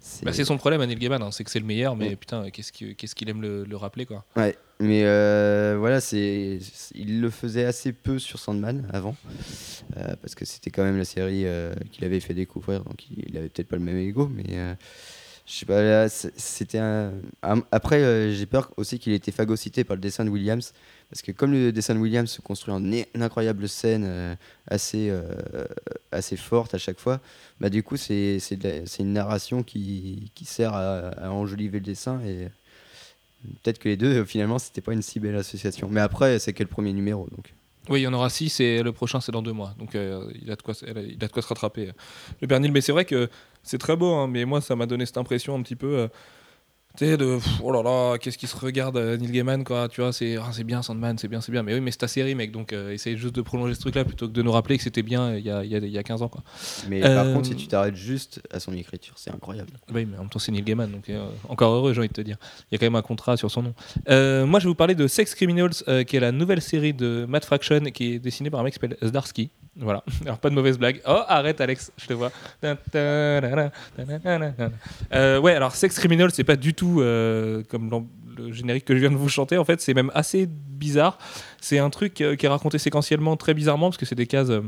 C'est- 0.00 0.24
Bah, 0.24 0.32
son 0.32 0.56
problème 0.58 0.80
à 0.80 0.86
Neil 0.86 0.96
Gaiman, 0.96 1.20
hein, 1.22 1.30
c'est 1.32 1.42
que 1.44 1.50
c'est 1.50 1.58
le 1.58 1.66
meilleur, 1.66 1.96
mais 1.96 2.10
Ouais. 2.10 2.16
putain, 2.16 2.50
qu'est-ce 2.50 2.72
qu'il 2.72 2.94
qu'est-ce 2.94 3.14
qu'il 3.14 3.28
aime 3.28 3.42
le, 3.42 3.64
le 3.64 3.76
rappeler, 3.76 4.06
quoi. 4.06 4.24
Ouais, 4.36 4.56
mais 4.80 5.02
euh, 5.04 5.76
voilà, 5.78 6.00
c'est, 6.00 6.60
il 6.94 7.20
le 7.20 7.30
faisait 7.30 7.64
assez 7.64 7.92
peu 7.92 8.18
sur 8.18 8.38
Sandman 8.38 8.88
avant, 8.92 9.16
euh, 9.96 10.14
parce 10.22 10.34
que 10.34 10.44
c'était 10.44 10.70
quand 10.70 10.84
même 10.84 10.98
la 10.98 11.04
série 11.04 11.42
euh, 11.46 11.74
qu'il 11.90 12.04
avait 12.04 12.20
fait 12.20 12.34
découvrir, 12.34 12.84
donc 12.84 13.06
il, 13.10 13.36
avait 13.36 13.48
peut-être 13.48 13.68
pas 13.68 13.76
le 13.76 13.82
même 13.82 13.98
ego, 13.98 14.30
mais 14.32 14.44
je 15.46 15.52
sais 15.52 15.66
pas, 15.66 16.08
c'était 16.08 16.78
un... 16.78 17.14
Après, 17.72 18.32
j'ai 18.32 18.46
peur 18.46 18.70
aussi 18.76 18.98
qu'il 18.98 19.12
ait 19.12 19.16
été 19.16 19.32
phagocyté 19.32 19.82
par 19.82 19.96
le 19.96 20.00
dessin 20.02 20.24
de 20.24 20.30
Williams, 20.30 20.72
parce 21.10 21.22
que 21.22 21.32
comme 21.32 21.52
le 21.52 21.72
dessin 21.72 21.94
de 21.94 22.00
Williams 22.00 22.30
se 22.30 22.40
construit 22.40 22.72
en 22.72 22.84
une 22.84 23.04
incroyable 23.14 23.68
scène 23.68 24.04
euh, 24.06 24.34
assez, 24.66 25.08
euh, 25.10 25.22
assez 26.12 26.36
forte 26.36 26.74
à 26.74 26.78
chaque 26.78 26.98
fois, 26.98 27.20
bah 27.60 27.70
du 27.70 27.82
coup, 27.82 27.96
c'est, 27.96 28.38
une 28.98 29.12
narration 29.12 29.62
qui, 29.62 30.30
qui 30.34 30.44
sert 30.44 30.74
à, 30.74 31.30
enjoliver 31.30 31.78
le 31.78 31.84
dessin, 31.84 32.20
et 32.26 32.48
peut-être 33.62 33.78
que 33.78 33.88
les 33.88 33.96
deux, 33.96 34.18
euh, 34.18 34.24
finalement, 34.26 34.58
c'était 34.58 34.80
pas 34.80 34.92
une 34.92 35.02
si 35.02 35.20
belle 35.20 35.36
association. 35.36 35.88
Mais 35.90 36.00
après, 36.00 36.38
c'est 36.38 36.52
que 36.52 36.62
le 36.62 36.68
premier 36.68 36.92
numéro, 36.92 37.26
donc... 37.30 37.54
Oui, 37.88 38.00
il 38.00 38.02
y 38.02 38.06
en 38.06 38.12
aura 38.12 38.28
six 38.28 38.60
et 38.60 38.82
le 38.82 38.92
prochain 38.92 39.18
c'est 39.22 39.32
dans 39.32 39.40
deux 39.40 39.54
mois. 39.54 39.74
Donc 39.78 39.94
euh, 39.94 40.30
il, 40.42 40.50
a 40.50 40.56
de 40.56 40.60
quoi, 40.62 40.74
il 40.82 41.24
a 41.24 41.26
de 41.26 41.32
quoi 41.32 41.40
se 41.40 41.48
rattraper. 41.48 41.88
euh, 41.88 41.92
Le 42.42 42.46
Père 42.46 42.60
Neil. 42.60 42.70
Mais 42.70 42.82
c'est 42.82 42.92
vrai 42.92 43.06
que 43.06 43.30
c'est 43.62 43.78
très 43.78 43.96
beau, 43.96 44.12
hein, 44.12 44.28
mais 44.28 44.44
moi 44.44 44.60
ça 44.60 44.76
m'a 44.76 44.84
donné 44.84 45.06
cette 45.06 45.16
impression 45.16 45.54
un 45.54 45.62
petit 45.62 45.74
peu. 45.74 46.06
Euh, 47.02 47.06
tu 47.06 47.10
sais, 47.12 47.16
de 47.16 47.36
pff, 47.36 47.60
oh 47.62 47.72
là 47.72 47.82
là, 47.82 48.18
qu'est-ce 48.18 48.38
qui 48.38 48.46
se 48.46 48.56
regarde 48.56 48.96
euh, 48.96 49.16
Neil 49.16 49.30
Gaiman, 49.30 49.64
quoi. 49.64 49.88
Tu 49.88 50.00
vois, 50.00 50.12
c'est 50.12 50.36
ah, 50.36 50.48
c'est 50.52 50.64
bien 50.64 50.82
Sandman, 50.82 51.16
c'est 51.18 51.28
bien, 51.28 51.40
c'est 51.40 51.52
bien. 51.52 51.62
Mais 51.62 51.74
oui, 51.74 51.80
mais 51.80 51.90
c'est 51.90 51.98
ta 51.98 52.08
série, 52.08 52.34
mec. 52.34 52.50
Donc 52.52 52.72
euh, 52.72 52.92
essaye 52.92 53.16
juste 53.16 53.34
de 53.34 53.42
prolonger 53.42 53.74
ce 53.74 53.80
truc-là 53.80 54.04
plutôt 54.04 54.26
que 54.28 54.32
de 54.32 54.42
nous 54.42 54.52
rappeler 54.52 54.76
que 54.76 54.82
c'était 54.82 55.02
bien 55.02 55.34
il 55.34 55.44
y 55.44 55.50
a, 55.50 55.64
il 55.64 55.70
y 55.70 55.74
a- 55.74 55.78
il 55.78 55.88
y 55.88 55.98
a 55.98 56.02
15 56.02 56.22
ans, 56.22 56.28
quoi. 56.28 56.42
Mais 56.88 57.04
Euh, 57.04 57.14
par 57.14 57.32
contre, 57.32 57.46
si 57.48 57.56
tu 57.56 57.66
t'arrêtes 57.68 57.96
juste 57.96 58.40
à 58.52 58.60
son 58.60 58.72
écriture, 58.74 59.14
c'est 59.16 59.30
incroyable. 59.30 59.70
Oui, 59.94 60.06
mais 60.10 60.16
en 60.18 60.22
même 60.22 60.28
temps, 60.30 60.38
c'est 60.38 60.52
Neil 60.52 60.62
Gaiman, 60.62 60.90
donc 60.90 61.08
euh, 61.08 61.28
encore 61.48 61.72
heureux, 61.72 61.92
j'ai 61.92 62.00
envie 62.00 62.08
de 62.08 62.12
te 62.12 62.20
dire. 62.20 62.36
Il 62.70 62.74
y 62.74 62.76
a 62.76 62.78
quand 62.78 62.86
même 62.86 62.96
un 62.96 63.02
contrat 63.02 63.36
sur 63.36 63.50
son 63.50 63.62
nom. 63.62 63.74
Euh, 64.08 64.44
moi, 64.46 64.58
je 64.60 64.64
vais 64.64 64.68
vous 64.70 64.74
parler 64.74 64.94
de 64.94 65.06
Sex 65.06 65.34
Criminals, 65.34 65.70
euh, 65.88 66.04
qui 66.04 66.16
est 66.16 66.20
la 66.20 66.32
nouvelle 66.32 66.60
série 66.62 66.92
de 66.94 67.26
Matt 67.28 67.44
Fraction, 67.44 67.80
qui 67.92 68.14
est 68.14 68.18
dessinée 68.18 68.50
par 68.50 68.60
un 68.60 68.64
mec 68.64 68.74
qui 68.74 68.80
s'appelle 68.80 68.96
Zdarsky. 69.08 69.50
Voilà, 69.80 70.02
alors 70.26 70.38
pas 70.38 70.50
de 70.50 70.54
mauvaise 70.56 70.76
blague. 70.76 71.00
Oh, 71.06 71.20
arrête, 71.28 71.60
Alex, 71.60 71.92
je 71.98 72.06
te 72.08 72.12
vois. 72.12 72.32
Euh, 75.12 75.38
ouais, 75.40 75.54
alors 75.54 75.74
Sex 75.76 75.96
Criminals, 75.98 76.30
c'est 76.32 76.42
pas 76.44 76.56
du 76.56 76.74
tout 76.74 76.87
euh, 77.00 77.62
comme 77.68 77.90
le 78.36 78.52
générique 78.52 78.84
que 78.84 78.94
je 78.94 79.00
viens 79.00 79.10
de 79.10 79.16
vous 79.16 79.28
chanter. 79.28 79.58
En 79.58 79.64
fait, 79.64 79.80
c'est 79.80 79.94
même 79.94 80.10
assez 80.14 80.46
bizarre. 80.48 81.18
C'est 81.60 81.78
un 81.78 81.90
truc 81.90 82.20
euh, 82.20 82.36
qui 82.36 82.46
est 82.46 82.48
raconté 82.48 82.78
séquentiellement 82.78 83.36
très 83.36 83.54
bizarrement, 83.54 83.88
parce 83.88 83.96
que 83.98 84.06
c'est 84.06 84.14
des 84.14 84.26
cases. 84.26 84.50
euh, 84.50 84.62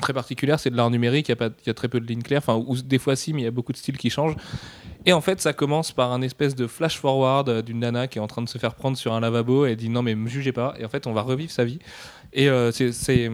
très 0.00 0.14
particulières, 0.14 0.58
c'est 0.58 0.70
de 0.70 0.76
l'art 0.76 0.90
numérique, 0.90 1.28
il 1.28 1.36
y, 1.66 1.70
a 1.70 1.74
très 1.74 1.88
peu 1.88 2.00
de 2.00 2.06
lignes 2.06 2.22
claires, 2.22 2.40
enfin, 2.42 2.54
ou 2.56 2.74
des 2.74 2.98
fois 2.98 3.16
si, 3.16 3.34
mais 3.34 3.42
il 3.42 3.44
y 3.44 3.48
a 3.48 3.50
beaucoup 3.50 3.72
de 3.72 3.76
styles 3.76 3.98
qui 3.98 4.08
changent. 4.08 4.34
Et 5.04 5.12
en 5.12 5.20
fait, 5.20 5.42
ça 5.42 5.52
commence 5.52 5.92
par 5.92 6.10
un 6.12 6.22
espèce 6.22 6.54
de 6.54 6.66
flash 6.66 6.98
forward 6.98 7.48
euh, 7.50 7.60
d'une 7.60 7.80
nana 7.80 8.08
qui 8.08 8.16
est 8.16 8.22
en 8.22 8.26
train 8.26 8.40
de 8.40 8.48
se 8.48 8.56
faire 8.56 8.74
prendre 8.74 8.96
sur 8.96 9.12
un 9.12 9.20
lavabo 9.20 9.66
et 9.66 9.72
elle 9.72 9.76
dit 9.76 9.90
non 9.90 10.02
mais 10.02 10.14
me 10.14 10.26
jugez 10.26 10.52
pas. 10.52 10.74
Et 10.78 10.86
en 10.86 10.88
fait, 10.88 11.06
on 11.06 11.12
va 11.12 11.20
revivre 11.20 11.50
sa 11.50 11.64
vie. 11.66 11.80
Et 12.32 12.48
c'est- 12.72 13.30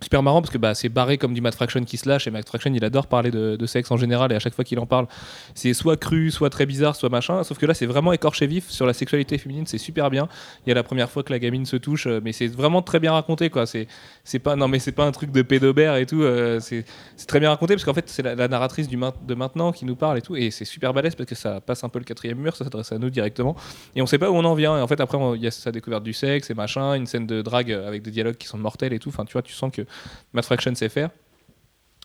super 0.00 0.22
marrant 0.22 0.40
parce 0.40 0.52
que 0.52 0.58
bah, 0.58 0.76
c'est 0.76 0.88
barré 0.88 1.18
comme 1.18 1.34
du 1.34 1.40
Matt 1.40 1.56
Fraction 1.56 1.82
qui 1.82 1.96
se 1.96 2.08
lâche 2.08 2.28
et 2.28 2.30
Matt 2.30 2.46
Fraction 2.46 2.72
il 2.72 2.84
adore 2.84 3.08
parler 3.08 3.32
de, 3.32 3.66
sexe 3.66 3.90
en 3.90 3.96
général 3.96 4.30
et 4.30 4.36
à 4.36 4.38
chaque 4.38 4.54
fois 4.54 4.64
qu'il 4.64 4.78
en 4.78 4.86
parle 4.86 5.08
c'est 5.54 5.74
soit 5.74 5.96
cru 5.96 6.30
soit 6.30 6.50
très 6.50 6.66
bizarre 6.66 6.94
soit 6.94 7.08
machin. 7.08 7.42
Sauf 7.42 7.58
que 7.58 7.66
là 7.66 7.74
c'est 7.74 7.86
vraiment 7.86 8.12
écorché 8.12 8.46
vif 8.46 8.70
sur 8.70 8.86
la 8.86 8.92
sexualité 8.92 9.38
féminine 9.38 9.66
c'est 9.66 9.78
super 9.78 10.08
bien. 10.08 10.28
Il 10.64 10.68
y 10.68 10.72
a 10.72 10.76
la 10.76 10.84
première 10.84 11.10
fois 11.10 11.24
que 11.24 11.32
la 11.32 11.40
gamine 11.40 11.66
se 11.66 11.76
touche 11.76 12.06
euh, 12.06 12.20
mais 12.22 12.30
c'est 12.32 12.46
vraiment 12.46 12.80
très 12.80 13.00
bien 13.00 13.12
raconté 13.12 13.50
quoi. 13.50 13.66
C'est 13.66 13.88
c'est 14.22 14.38
pas 14.38 14.54
non 14.54 14.68
mais 14.68 14.78
c'est 14.78 14.92
pas 14.92 15.04
un 15.04 15.10
truc 15.10 15.32
de 15.32 15.42
pédobère 15.42 15.96
et 15.96 16.06
tout 16.06 16.22
euh, 16.22 16.60
c'est 16.60 16.84
très 17.26 17.40
bien 17.40 17.50
raconté 17.50 17.74
parce 17.74 17.84
qu'en 17.84 17.94
fait 17.94 18.08
c'est 18.08 18.22
la, 18.22 18.46
narratrice 18.46 18.86
du 18.86 18.96
de 18.96 19.34
maintenant 19.34 19.72
qui 19.72 19.84
nous 19.84 19.96
parle 19.96 20.18
et 20.18 20.22
tout 20.22 20.36
et 20.36 20.52
c'est 20.52 20.64
super 20.64 20.94
balèze 20.94 21.16
parce 21.16 21.28
que 21.28 21.34
ça 21.34 21.60
passe 21.60 21.82
un 21.82 21.88
peu 21.88 21.98
le 21.98 22.04
quatrième 22.04 22.38
mur 22.38 22.54
ça 22.54 22.62
s'adresse 22.62 22.92
à 22.92 22.98
nous 22.98 23.10
directement. 23.10 23.56
Et 23.96 24.02
on 24.02 24.06
sait 24.06 24.18
pas 24.18 24.30
où 24.30 24.34
on 24.36 24.44
en 24.44 24.54
vient 24.54 24.78
et 24.78 24.80
en 24.80 24.86
fait 24.86 25.00
après 25.00 25.18
il 25.34 25.42
y 25.42 25.48
a 25.48 25.50
sa 25.50 25.72
découverte 25.72 26.04
du 26.04 26.12
sexe 26.12 26.50
et 26.50 26.54
machin 26.54 26.94
une 26.94 27.06
scène 27.06 27.26
de 27.26 27.42
drague 27.42 27.72
avec 27.72 28.02
des 28.02 28.12
dialogues 28.12 28.36
qui 28.36 28.46
sont 28.46 28.58
mortels 28.58 28.92
et 28.92 29.00
tout. 29.00 29.08
Enfin 29.08 29.24
tu 29.24 29.32
vois 29.32 29.42
tu 29.42 29.52
sens 29.52 29.72
que 29.72 29.87
Matt 30.32 30.44
Fraction 30.44 30.74
sait 30.74 30.88
faire 30.88 31.10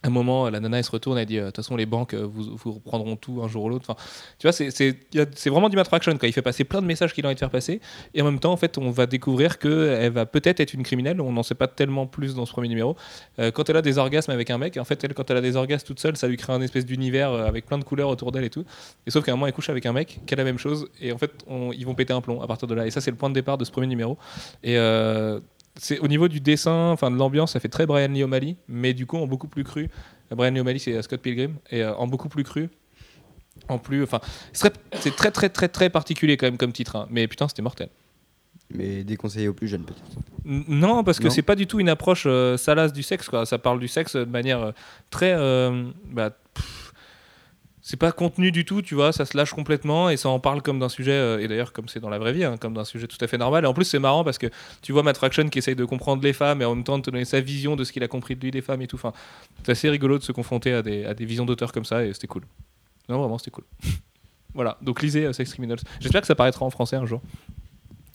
à 0.06 0.08
un 0.08 0.10
moment, 0.10 0.50
la 0.50 0.60
nana 0.60 0.80
elle 0.80 0.84
se 0.84 0.92
retourne 0.92 1.18
et 1.18 1.26
dit 1.26 1.38
euh, 1.38 1.44
De 1.44 1.46
toute 1.52 1.56
façon, 1.56 1.78
les 1.78 1.86
banques 1.86 2.14
euh, 2.14 2.28
vous, 2.30 2.58
vous 2.58 2.74
reprendront 2.74 3.16
tout 3.16 3.40
un 3.42 3.48
jour 3.48 3.64
ou 3.64 3.70
l'autre. 3.70 3.96
Tu 4.38 4.46
vois, 4.46 4.52
c'est- 4.52 5.50
vraiment 5.50 5.70
du 5.70 5.78
Matt 5.78 5.88
Fraction. 5.88 6.18
Quoi. 6.18 6.28
Il 6.28 6.34
fait 6.34 6.42
passer 6.42 6.66
plein 6.66 6.82
de 6.82 6.86
messages 6.86 7.14
qu'il 7.14 7.24
a 7.26 7.30
envie 7.30 7.36
de 7.36 7.40
faire 7.40 7.50
passer. 7.50 7.80
Et 8.14 8.22
en 8.22 8.26
même 8.26 8.40
temps, 8.40 8.52
en 8.52 8.58
fait, 8.58 8.78
on 8.78 8.92
va 8.92 9.06
découvrir 9.06 9.60
qu'elle 9.60 10.12
va 10.12 10.26
peut-être 10.26 10.60
être 10.60 10.74
une 10.74 10.84
criminelle. 10.84 11.22
On 11.22 11.32
n'en 11.32 11.42
sait 11.42 11.56
pas 11.56 11.70
tellement 11.70 12.06
plus 12.06 12.36
dans 12.36 12.46
ce 12.46 12.52
premier 12.52 12.68
numéro. 12.68 12.98
Euh, 13.40 13.52
quand 13.52 13.70
elle 13.70 13.78
a 13.78 13.82
des 13.82 13.98
orgasmes 13.98 14.32
avec 14.32 14.50
un 14.50 14.58
mec, 14.58 14.76
en 14.76 14.84
fait, 14.84 15.02
elle, 15.06 15.14
quand 15.14 15.32
elle 15.32 15.38
a 15.38 15.42
des 15.42 15.56
orgasmes 15.56 15.88
toute 15.88 16.02
seule, 16.02 16.18
ça 16.18 16.28
lui 16.28 16.36
crée 16.36 16.52
un 16.52 16.62
espèce 16.62 16.86
d'univers 16.86 17.32
euh, 17.32 17.46
avec 17.46 17.66
plein 17.66 17.78
de 17.78 17.86
couleurs 17.86 18.10
autour 18.10 18.34
d'elle 18.34 18.44
et 18.44 18.50
tout. 18.50 18.66
Et 19.08 19.10
sauf 19.10 19.24
qu'à 19.24 19.32
un 19.32 19.36
moment, 19.36 19.48
elle 19.48 19.54
couche 19.54 19.70
avec 19.70 19.86
un 19.86 19.94
mec 19.94 20.20
qui 20.26 20.34
a 20.34 20.36
la 20.38 20.44
même 20.44 20.58
chose. 20.60 20.86
Et 21.00 21.14
en 21.14 21.18
fait, 21.18 21.32
on- 21.48 21.72
ils 21.72 21.86
vont 21.86 21.96
péter 21.96 22.12
un 22.12 22.20
plomb 22.20 22.42
à 22.42 22.48
partir 22.48 22.68
de 22.68 22.74
là. 22.76 22.86
Et 22.86 22.92
ça, 22.92 23.00
c'est 23.00 23.12
le 23.12 23.16
point 23.16 23.30
de 23.30 23.36
départ 23.36 23.58
de 23.58 23.64
ce 23.64 23.72
premier 23.72 23.88
numéro. 23.88 24.18
Et. 24.64 24.78
euh, 24.78 25.40
c'est 25.76 26.00
au 26.00 26.08
niveau 26.08 26.28
du 26.28 26.40
dessin, 26.40 26.90
enfin 26.92 27.10
de 27.12 27.16
l'ambiance, 27.18 27.54
ça 27.54 27.60
fait 27.60 27.70
très 27.70 27.86
Brian 27.86 28.10
Lee 28.10 28.24
O'Malley, 28.24 28.58
mais 28.68 28.94
du 28.94 29.06
coup 29.06 29.18
en 29.18 29.28
beaucoup 29.28 29.48
plus 29.48 29.64
cru. 29.64 29.90
Brian 30.32 30.52
Lee 30.52 30.60
O'Malley, 30.60 30.80
c'est 30.80 31.02
Scott 31.02 31.22
Pilgrim, 31.22 31.56
et 31.70 31.84
euh, 31.84 31.96
en 31.96 32.08
beaucoup 32.08 32.30
plus 32.30 32.44
cru. 32.44 32.70
En 33.70 33.78
plus, 33.78 34.04
enfin, 34.04 34.20
c'est 34.52 35.16
très, 35.16 35.32
très 35.32 35.50
très 35.50 35.70
très 35.70 35.90
particulier 35.90 36.38
quand 36.38 36.48
même 36.48 36.58
comme 36.58 36.74
titre, 36.74 36.96
hein. 36.96 37.08
mais 37.10 37.28
putain, 37.28 37.48
c'était 37.48 37.62
mortel. 37.62 37.90
Mais 38.74 39.04
déconseillé 39.04 39.48
aux 39.48 39.54
plus 39.54 39.68
jeunes, 39.68 39.84
peut-être. 39.84 40.02
Non, 40.46 41.04
parce 41.04 41.20
que 41.20 41.30
c'est 41.30 41.44
pas 41.44 41.56
du 41.56 41.68
tout 41.68 41.80
une 41.80 41.90
approche 41.90 42.24
euh, 42.26 42.58
salace 42.58 42.92
du 42.92 43.04
sexe, 43.04 43.30
quoi. 43.30 43.46
Ça 43.46 43.60
parle 43.60 43.80
du 43.80 43.88
sexe 43.88 44.16
de 44.16 44.26
manière 44.26 44.62
euh, 44.64 44.72
très. 45.10 45.34
euh, 45.34 45.86
bah, 46.12 46.32
c'est 47.86 47.98
pas 47.98 48.14
contenu 48.14 48.54
du 48.54 48.64
tout, 48.64 48.82
tu 48.82 48.96
vois, 48.96 49.12
ça 49.12 49.26
se 49.26 49.36
lâche 49.36 49.52
complètement 49.52 50.10
et 50.10 50.16
ça 50.16 50.30
en 50.30 50.40
parle 50.40 50.62
comme 50.62 50.80
d'un 50.80 50.88
sujet, 50.88 51.12
euh, 51.12 51.40
et 51.40 51.50
d'ailleurs 51.50 51.74
comme 51.74 51.90
c'est 51.90 52.00
dans 52.00 52.10
la 52.10 52.18
vraie 52.18 52.32
vie, 52.32 52.46
hein, 52.46 52.56
comme 52.56 52.74
d'un 52.74 52.86
sujet 52.86 53.08
tout 53.08 53.18
à 53.20 53.28
fait 53.28 53.38
normal. 53.38 53.66
Et 53.66 53.68
en 53.68 53.74
plus 53.74 53.84
c'est 53.84 54.00
marrant 54.00 54.24
parce 54.24 54.38
que 54.38 54.48
tu 54.82 54.94
vois 54.94 55.04
Matt 55.04 55.18
Fraction 55.18 55.50
qui 55.50 55.60
essaye 55.60 55.76
de 55.76 55.84
comprendre 55.84 56.24
les 56.24 56.32
femmes 56.32 56.62
et 56.62 56.66
en 56.66 56.76
même 56.76 56.86
temps 56.86 56.98
de 56.98 57.04
te 57.04 57.12
donner 57.12 57.26
sa 57.26 57.42
vision 57.42 57.76
de 57.76 57.84
ce 57.84 57.92
qu'il 57.92 58.02
a 58.02 58.08
compris 58.08 58.38
de 58.38 58.42
lui 58.42 58.52
des 58.52 58.62
femmes 58.62 58.82
et 58.82 58.88
tout. 58.88 58.96
Enfin, 58.96 59.12
c'est 59.64 59.74
assez 59.74 59.90
rigolo 59.90 60.18
de 60.18 60.24
se 60.24 60.32
confronter 60.32 60.72
à 60.72 60.82
des, 60.82 61.26
visions 61.26 61.46
d'auteurs 61.46 61.74
comme 61.74 61.84
ça 61.84 62.06
et 62.06 62.14
c'était 62.14 62.28
cool. 62.28 62.44
Non, 63.10 63.20
vraiment, 63.20 63.38
c'était 63.38 63.52
cool. 63.52 63.66
voilà, 64.54 64.78
donc 64.82 65.02
lisez 65.02 65.26
euh, 65.26 65.34
Sex 65.34 65.52
Criminals. 65.52 65.80
J'espère 66.00 66.22
que 66.22 66.28
ça 66.28 66.36
paraîtra 66.36 66.66
en 66.66 66.70
français 66.70 66.96
un 66.96 67.06
jour. 67.06 67.22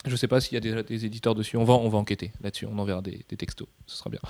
Je 0.09 0.17
sais 0.17 0.29
pas 0.29 0.41
s'il 0.41 0.55
y 0.55 0.69
a 0.69 0.83
des 0.83 1.05
éditeurs 1.05 1.35
dessus. 1.35 1.57
On 1.57 1.65
va, 1.65 1.75
on 1.75 1.89
va 1.89 1.99
enquêter 1.99 2.33
là-dessus. 2.43 2.67
On 2.67 2.79
enverra 2.79 3.03
des, 3.03 3.25
textos. 3.37 3.69
Ce 3.87 3.97
sera 3.97 4.11
bien. 4.11 4.21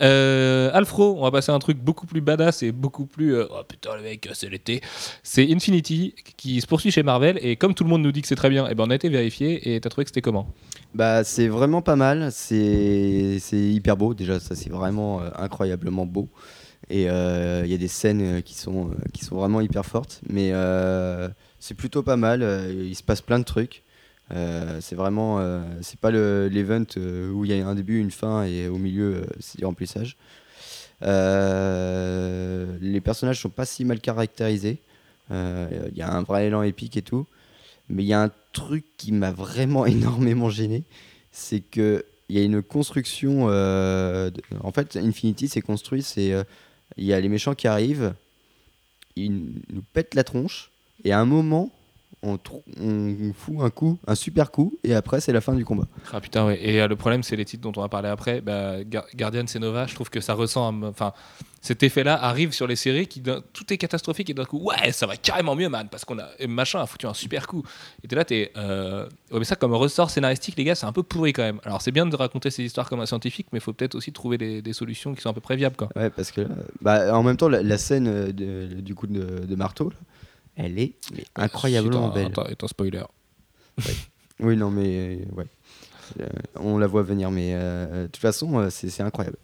Euh, 0.00 0.70
Alfro, 0.72 1.16
on 1.18 1.22
va 1.22 1.30
passer 1.30 1.52
à 1.52 1.54
un 1.54 1.58
truc 1.58 1.78
beaucoup 1.78 2.06
plus 2.06 2.20
badass 2.20 2.62
et 2.62 2.72
beaucoup 2.72 3.06
plus. 3.06 3.34
euh, 3.34 3.46
oh 3.50 3.62
putain, 3.66 3.96
le 3.96 4.02
mec, 4.02 4.28
c'est 4.34 4.48
l'été. 4.48 4.80
C'est 5.22 5.50
Infinity 5.52 6.14
qui 6.36 6.60
se 6.60 6.66
poursuit 6.66 6.90
chez 6.90 7.02
Marvel. 7.02 7.38
Et 7.42 7.56
comme 7.56 7.74
tout 7.74 7.84
le 7.84 7.90
monde 7.90 8.02
nous 8.02 8.12
dit 8.12 8.22
que 8.22 8.28
c'est 8.28 8.36
très 8.36 8.50
bien, 8.50 8.68
et 8.68 8.74
ben 8.74 8.84
on 8.86 8.90
a 8.90 8.94
été 8.94 9.08
vérifié. 9.08 9.74
Et 9.74 9.80
t'as 9.80 9.88
trouvé 9.88 10.04
que 10.04 10.10
c'était 10.10 10.22
comment? 10.22 10.46
Bah, 10.94 11.24
c'est 11.24 11.48
vraiment 11.48 11.82
pas 11.82 11.96
mal. 11.96 12.30
C'est 12.32 13.40
hyper 13.52 13.96
beau. 13.96 14.14
Déjà, 14.14 14.40
ça, 14.40 14.54
c'est 14.54 14.70
vraiment 14.70 15.20
euh, 15.20 15.30
incroyablement 15.36 16.06
beau. 16.06 16.28
Et 16.90 17.08
euh, 17.08 17.62
il 17.64 17.70
y 17.70 17.74
a 17.74 17.78
des 17.78 17.88
scènes 17.88 18.42
qui 18.42 18.54
sont, 18.54 18.90
qui 19.12 19.24
sont 19.24 19.36
vraiment 19.36 19.60
hyper 19.60 19.86
fortes. 19.86 20.20
Mais 20.28 20.52
c'est 21.58 21.74
plutôt 21.74 22.02
pas 22.02 22.16
mal. 22.16 22.42
Il 22.70 22.94
se 22.94 23.02
passe 23.02 23.20
plein 23.20 23.38
de 23.38 23.44
trucs. 23.44 23.82
Euh, 24.30 24.78
c'est 24.80 24.94
vraiment. 24.94 25.40
euh, 25.40 25.60
c'est 25.82 25.98
pas 25.98 26.10
le- 26.10 26.48
l'event 26.48 26.84
euh, 26.96 27.30
où 27.32 27.44
il 27.44 27.52
y 27.54 27.60
a 27.60 27.66
un 27.66 27.74
début, 27.74 27.98
une 28.00 28.10
fin 28.10 28.44
et 28.44 28.68
au 28.68 28.78
milieu, 28.78 29.26
c'est 29.40 29.58
du 29.58 29.64
remplissage. 29.64 30.16
Les 32.80 33.00
personnages 33.00 33.40
sont 33.40 33.50
pas 33.50 33.66
si 33.66 33.84
mal 33.84 34.00
caractérisés. 34.00 34.78
Il 35.30 35.92
y 35.96 36.02
a 36.02 36.12
un 36.12 36.22
vrai 36.22 36.46
élan 36.46 36.62
épique 36.62 36.96
et 36.96 37.02
tout. 37.02 37.26
Mais 37.88 38.02
il 38.04 38.06
y 38.06 38.12
a 38.12 38.22
un 38.22 38.30
truc 38.52 38.84
qui 38.96 39.12
m'a 39.12 39.32
vraiment 39.32 39.86
énormément 39.96 40.50
gêné, 40.50 40.84
c'est 41.32 41.60
que 41.60 42.04
il 42.28 42.38
y 42.38 42.40
a 42.40 42.44
une 42.44 42.62
construction. 42.62 43.46
en 43.48 44.72
fait, 44.72 44.96
Infinity, 44.96 45.48
c'est 45.48 45.60
construit, 45.60 46.02
c'est 46.02 46.32
il 46.96 47.04
y 47.04 47.12
a 47.12 47.20
les 47.20 47.28
méchants 47.28 47.54
qui 47.54 47.68
arrivent, 47.68 48.14
il 49.16 49.32
nous 49.70 49.82
pète 49.92 50.14
la 50.14 50.24
tronche 50.24 50.70
et 51.04 51.12
à 51.12 51.18
un 51.20 51.24
moment 51.26 51.70
on, 52.22 52.38
fout 53.34 53.56
un 53.60 53.70
coup, 53.70 53.98
un 54.06 54.14
super 54.14 54.50
coup 54.50 54.78
et 54.84 54.94
après 54.94 55.20
c'est 55.20 55.32
la 55.32 55.40
fin 55.40 55.54
du 55.54 55.64
combat. 55.64 55.86
Ah 56.12 56.20
putain, 56.20 56.46
ouais. 56.46 56.58
Et 56.62 56.80
euh, 56.80 56.88
le 56.88 56.96
problème, 56.96 57.22
c'est 57.22 57.36
les 57.36 57.44
titres 57.44 57.62
dont 57.62 57.72
on 57.76 57.82
va 57.82 57.88
parler 57.88 58.08
après. 58.08 58.40
Bah, 58.40 58.84
Gar- 58.84 59.06
Guardian 59.14 59.44
je 59.46 59.94
trouve 59.94 60.10
que 60.10 60.20
ça 60.20 60.34
ressent. 60.34 60.72
Enfin, 60.84 61.12
cet 61.60 61.82
effet-là 61.84 62.20
arrive 62.22 62.52
sur 62.52 62.66
les 62.66 62.74
séries 62.76 63.06
qui, 63.06 63.22
tout 63.22 63.72
est 63.72 63.76
catastrophique 63.78 64.28
et 64.30 64.34
d'un 64.34 64.44
coup, 64.44 64.58
ouais, 64.58 64.90
ça 64.92 65.06
va 65.06 65.16
carrément 65.16 65.54
mieux, 65.54 65.68
man, 65.68 65.86
parce 65.90 66.04
qu'on 66.04 66.18
a. 66.18 66.28
Machin 66.48 66.80
a 66.80 66.86
foutu 66.86 67.06
un 67.06 67.14
super 67.14 67.46
coup. 67.46 67.62
Et 68.02 68.08
t'es 68.08 68.16
là, 68.16 68.24
t'es. 68.24 68.50
euh, 68.56 69.06
Ouais, 69.30 69.38
mais 69.38 69.44
ça, 69.44 69.54
comme 69.56 69.72
ressort 69.74 70.10
scénaristique, 70.10 70.56
les 70.56 70.64
gars, 70.64 70.74
c'est 70.74 70.86
un 70.86 70.92
peu 70.92 71.02
pourri 71.04 71.32
quand 71.32 71.42
même. 71.42 71.60
Alors, 71.64 71.80
c'est 71.82 71.92
bien 71.92 72.04
de 72.06 72.14
raconter 72.16 72.50
ces 72.50 72.64
histoires 72.64 72.88
comme 72.88 73.00
un 73.00 73.06
scientifique, 73.06 73.46
mais 73.52 73.58
il 73.58 73.62
faut 73.62 73.72
peut-être 73.72 73.94
aussi 73.94 74.12
trouver 74.12 74.38
des, 74.38 74.60
des 74.60 74.72
solutions 74.72 75.14
qui 75.14 75.20
sont 75.22 75.30
à 75.30 75.32
peu 75.32 75.40
près 75.40 75.56
viables, 75.56 75.76
quoi. 75.76 75.88
Ouais, 75.96 76.10
parce 76.10 76.32
que 76.32 76.40
là, 76.42 76.48
bah, 76.80 77.16
en 77.16 77.22
même 77.22 77.36
temps, 77.36 77.48
la, 77.48 77.62
la 77.62 77.78
scène 77.78 78.08
euh, 78.08 78.32
de- 78.32 78.80
du 78.80 78.94
coup 78.96 79.06
de, 79.06 79.44
de 79.46 79.54
marteau, 79.56 79.90
là, 79.90 79.96
elle 80.56 80.78
est 80.78 80.94
mais 81.14 81.24
incroyablement 81.36 82.06
Attends, 82.06 82.14
belle. 82.14 82.26
Attends, 82.26 82.42
attends, 82.42 82.68
spoiler. 82.68 83.02
Oui, 84.40 84.56
non, 84.56 84.70
mais 84.70 84.86
euh, 84.86 85.16
ouais. 85.36 85.46
Euh, 86.20 86.26
on 86.60 86.78
la 86.78 86.86
voit 86.86 87.02
venir, 87.02 87.30
mais 87.30 87.52
euh, 87.54 88.02
de 88.02 88.06
toute 88.06 88.16
façon, 88.18 88.68
c'est 88.70 88.90
c'est 88.90 89.02
incroyable. 89.02 89.36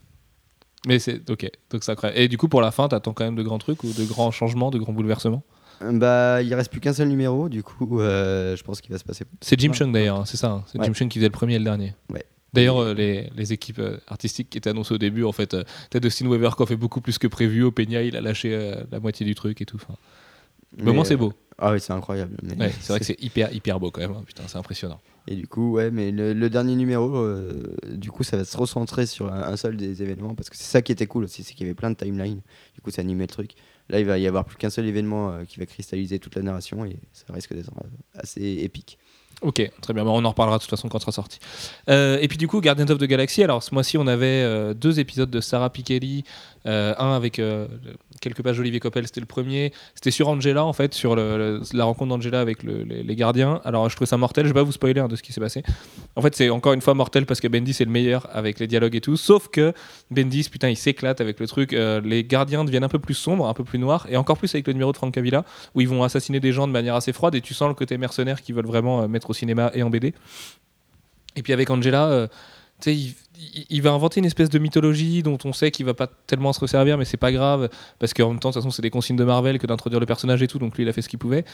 Mais 0.87 0.99
c'est. 0.99 1.29
Ok, 1.31 1.49
donc 1.71 1.85
c'est 1.85 1.93
incroyable. 1.93 2.21
Et 2.21 2.29
du 2.29 2.37
coup, 2.37 2.49
pour 2.49 2.61
la 2.61 2.71
fin, 2.71 2.89
t'attends 2.89 3.13
quand 3.13 3.25
même 3.25 3.37
de 3.37 3.43
grands 3.43 3.59
trucs 3.59 3.83
ou 3.85 3.93
de 3.93 4.05
grands 4.05 4.31
changements, 4.31 4.71
de 4.71 4.79
grands 4.79 4.93
bouleversements? 4.93 5.43
Bah, 5.81 6.43
il 6.43 6.53
reste 6.55 6.71
plus 6.73 6.81
qu'un 6.81 6.93
seul 6.93 7.09
numéro, 7.09 7.49
du 7.49 7.63
coup, 7.63 8.01
euh, 8.01 8.57
je 8.57 8.63
pense 8.65 8.81
qu'il 8.81 8.91
va 8.93 8.99
se 8.99 9.05
passer. 9.05 9.25
C'est 9.41 9.59
Jim 9.61 9.71
Ouais. 9.71 9.77
Chung 9.77 9.93
d'ailleurs, 9.93 10.19
hein, 10.19 10.25
c'est 10.27 10.37
ça. 10.37 10.51
hein. 10.51 10.65
C'est 10.67 10.79
Ouais. 10.79 10.87
Jim 10.87 10.95
Chung 10.95 11.09
qui 11.09 11.19
faisait 11.19 11.29
le 11.29 11.33
premier 11.33 11.55
et 11.55 11.59
le 11.59 11.65
dernier. 11.65 11.95
Ouais. 12.13 12.25
D'ailleurs, 12.53 12.79
euh, 12.79 12.95
les, 12.95 13.31
les 13.37 13.53
équipes 13.53 13.79
euh, 13.79 13.99
artistiques 14.09 14.51
qui 14.51 14.59
étaient 14.59 14.71
annoncées 14.71 14.95
au 14.95 14.99
début, 14.99 15.23
en 15.23 15.31
fait, 15.33 15.57
t'as 15.91 16.01
Dustin 16.01 16.27
Weaver 16.27 16.51
qui 16.57 16.63
en 16.63 16.67
fait 16.67 16.77
beaucoup 16.77 17.01
plus 17.01 17.19
que 17.19 17.29
prévu. 17.29 17.63
Au 17.63 17.71
Peña, 17.71 18.03
il 18.03 18.17
a 18.17 18.21
lâché 18.21 18.75
la 18.91 18.99
moitié 18.99 19.25
du 19.25 19.35
truc 19.37 19.61
et 19.61 19.67
tout. 19.67 19.77
Enfin, 19.77 19.95
mais 20.77 20.93
moins, 20.93 21.05
c'est 21.05 21.17
beau. 21.17 21.33
Ah 21.61 21.73
oui, 21.73 21.81
c'est 21.81 21.93
incroyable. 21.93 22.37
Ouais, 22.59 22.71
c'est 22.81 22.93
vrai 22.93 23.01
que 23.01 23.05
c'est 23.07 23.21
hyper, 23.21 23.53
hyper 23.53 23.81
beau 23.81 23.91
quand 23.91 24.01
même. 24.01 24.13
hein. 24.13 24.23
Putain, 24.25 24.45
c'est 24.47 24.59
impressionnant. 24.59 25.01
Et 25.27 25.35
du 25.35 25.47
coup, 25.49 25.73
ouais, 25.73 25.91
mais 25.91 26.11
le, 26.13 26.33
le 26.33 26.49
dernier 26.51 26.77
numéro, 26.77 27.17
euh, 27.17 27.75
du 27.91 28.11
coup, 28.13 28.23
ça 28.23 28.37
va 28.37 28.45
se 28.45 28.57
recentrer 28.57 29.07
sur 29.07 29.33
un, 29.33 29.43
un 29.43 29.57
seul 29.57 29.77
des 29.77 30.03
événements 30.03 30.35
parce 30.35 30.51
que 30.51 30.57
c'est 30.57 30.63
ça 30.71 30.83
qui 30.83 30.93
était 30.93 31.07
cool 31.07 31.25
aussi, 31.25 31.43
c'est 31.43 31.55
qu'il 31.55 31.67
y 31.67 31.69
avait 31.69 31.75
plein 31.75 31.91
de 31.91 31.97
timelines. 31.97 32.41
Du 32.75 32.81
coup, 32.81 32.91
ça 32.91 33.03
animait 33.03 33.25
le 33.25 33.29
truc. 33.29 33.53
Là, 33.91 33.99
il 33.99 34.07
va 34.07 34.19
y 34.19 34.27
avoir 34.27 34.45
plus 34.45 34.57
qu'un 34.57 34.71
seul 34.71 34.87
événement 34.87 35.31
euh, 35.33 35.45
qui 35.45 35.59
va 35.59 35.67
cristalliser 35.67 36.19
toute 36.21 36.37
la 36.37 36.43
narration 36.43 36.85
et 36.85 36.97
ça 37.13 37.25
risque 37.33 37.53
d'être 37.55 37.73
euh, 37.85 37.89
assez 38.21 38.41
épique. 38.63 38.99
Ok, 39.41 39.71
très 39.83 39.95
bien. 39.95 40.05
Bon, 40.05 40.21
on 40.21 40.25
en 40.25 40.31
reparlera 40.31 40.59
de 40.59 40.63
toute 40.63 40.71
façon 40.71 40.89
quand 40.89 40.99
ça 40.99 41.05
sera 41.05 41.13
sorti. 41.13 41.39
Euh, 41.89 42.19
et 42.21 42.27
puis 42.27 42.39
du 42.39 42.49
coup, 42.49 42.61
Guardians 42.61 42.89
of 42.89 42.99
the 42.99 43.05
Galaxy. 43.05 43.43
Alors 43.45 43.63
ce 43.63 43.73
mois-ci, 43.73 43.97
on 43.97 44.07
avait 44.09 44.43
euh, 44.43 44.75
deux 44.75 44.99
épisodes 44.99 45.31
de 45.31 45.41
Sarah 45.41 45.71
Pikeli. 45.71 46.25
Euh, 46.69 46.95
un 46.99 47.15
avec 47.15 47.39
euh, 47.39 47.67
quelques 48.21 48.43
pages 48.43 48.59
d'Olivier 48.59 48.79
Coppel, 48.79 49.07
c'était 49.07 49.21
le 49.21 49.27
premier. 49.27 49.73
C'était 49.95 50.11
sur 50.11 50.29
Angela 50.29 50.65
en 50.65 50.75
fait, 50.75 50.93
sur 50.93 51.17
la 51.17 51.85
rencontre 51.85 52.11
d'Angela 52.11 52.41
avec 52.41 52.63
le- 52.63 52.83
les, 52.83 53.17
gardiens. 53.17 53.61
Alors 53.65 53.89
je 53.89 53.97
trouvais 53.97 54.07
ça 54.09 54.19
mortel. 54.19 54.45
Je 54.45 54.51
vais 54.51 54.61
pas 54.61 54.65
vous 54.65 54.73
spoiler 54.73 55.01
hein, 55.01 55.09
de 55.09 55.17
ce 55.17 55.23
qui 55.23 55.33
s'est 55.33 55.41
passé. 55.41 55.63
En 56.15 56.21
fait, 56.21 56.37
c'est 56.37 56.51
encore 56.51 56.75
une 56.75 56.83
fois 56.83 56.93
mortel 56.93 57.25
parce 57.25 57.41
que 57.41 57.49
Bendis 57.49 57.71
est 57.71 57.87
le 57.87 57.91
meilleur 57.91 58.29
avec 58.33 58.59
les 58.59 58.67
dialogues 58.67 58.95
et 58.97 59.01
tout. 59.01 59.17
Sauf 59.17 59.49
que 59.49 59.73
Bendis, 60.11 60.49
putain, 60.51 60.69
il 60.69 60.77
s'éclate 60.77 61.23
avec 61.23 61.41
le 61.41 61.47
truc. 61.47 61.73
Euh, 61.73 62.03
les 62.03 62.23
gardiens 62.23 62.65
deviennent 62.65 62.85
un 62.85 62.89
peu 62.89 62.99
plus 62.99 63.15
sombres, 63.15 63.49
un 63.49 63.55
peu 63.55 63.65
plus 63.65 63.79
noirs, 63.79 64.07
et 64.11 64.19
encore 64.19 64.37
plus 64.37 64.55
avec 64.55 64.67
le 64.67 64.75
numéro 64.75 64.93
de 64.93 64.97
Frank 64.99 65.15
Cavilla 65.15 65.45
où 65.75 65.81
ils 65.81 65.89
vont 65.89 66.03
assassiner 66.03 66.39
des 66.39 66.53
gens 66.53 66.67
de 66.67 66.73
manière 66.73 66.97
assez 66.97 67.15
froide. 67.15 67.35
Et 67.35 67.41
tu 67.41 67.55
sens 67.55 67.69
le 67.69 67.75
côté 67.75 67.97
mercenaire 67.97 68.43
qu'ils 68.43 68.55
veulent 68.55 68.67
vraiment 68.67 69.09
mettre 69.09 69.31
au 69.31 69.35
cinéma 69.35 69.71
et 69.75 69.83
en 69.83 69.89
BD. 69.89 70.13
Et 71.37 71.43
puis 71.43 71.53
avec 71.55 71.71
Angela, 71.71 72.29
tu 72.81 72.93
sais, 72.93 73.15
il, 73.71 73.83
va 73.83 73.93
inventer 73.93 74.21
une 74.21 74.27
espèce 74.27 74.49
de 74.51 74.59
mythologie 74.59 75.23
dont 75.23 75.39
on 75.45 75.53
sait 75.53 75.71
qu'il 75.71 75.87
va 75.87 75.95
pas 75.95 76.09
tellement 76.27 76.53
se 76.53 76.61
resservir, 76.61 76.99
mais 76.99 77.05
c'est 77.05 77.17
pas 77.17 77.33
grave, 77.33 77.69
parce 77.99 78.15
qu'en 78.15 78.29
même 78.29 78.39
temps, 78.39 78.51
de 78.51 78.55
toute 78.55 78.63
façon, 78.63 78.71
c'est 78.71 78.83
des 78.83 78.91
consignes 78.91 79.17
de 79.17 79.25
Marvel 79.25 79.59
que 79.59 79.67
d'introduire 79.67 80.01
le 80.01 80.07
personnage 80.07 80.43
et 80.43 80.49
tout, 80.49 80.59
donc 80.59 80.77
lui, 80.77 80.85
il 80.85 80.89
a 80.89 80.93
fait 80.93 81.03
ce 81.03 81.09
qu'il 81.09 81.19
pouvait. 81.19 81.45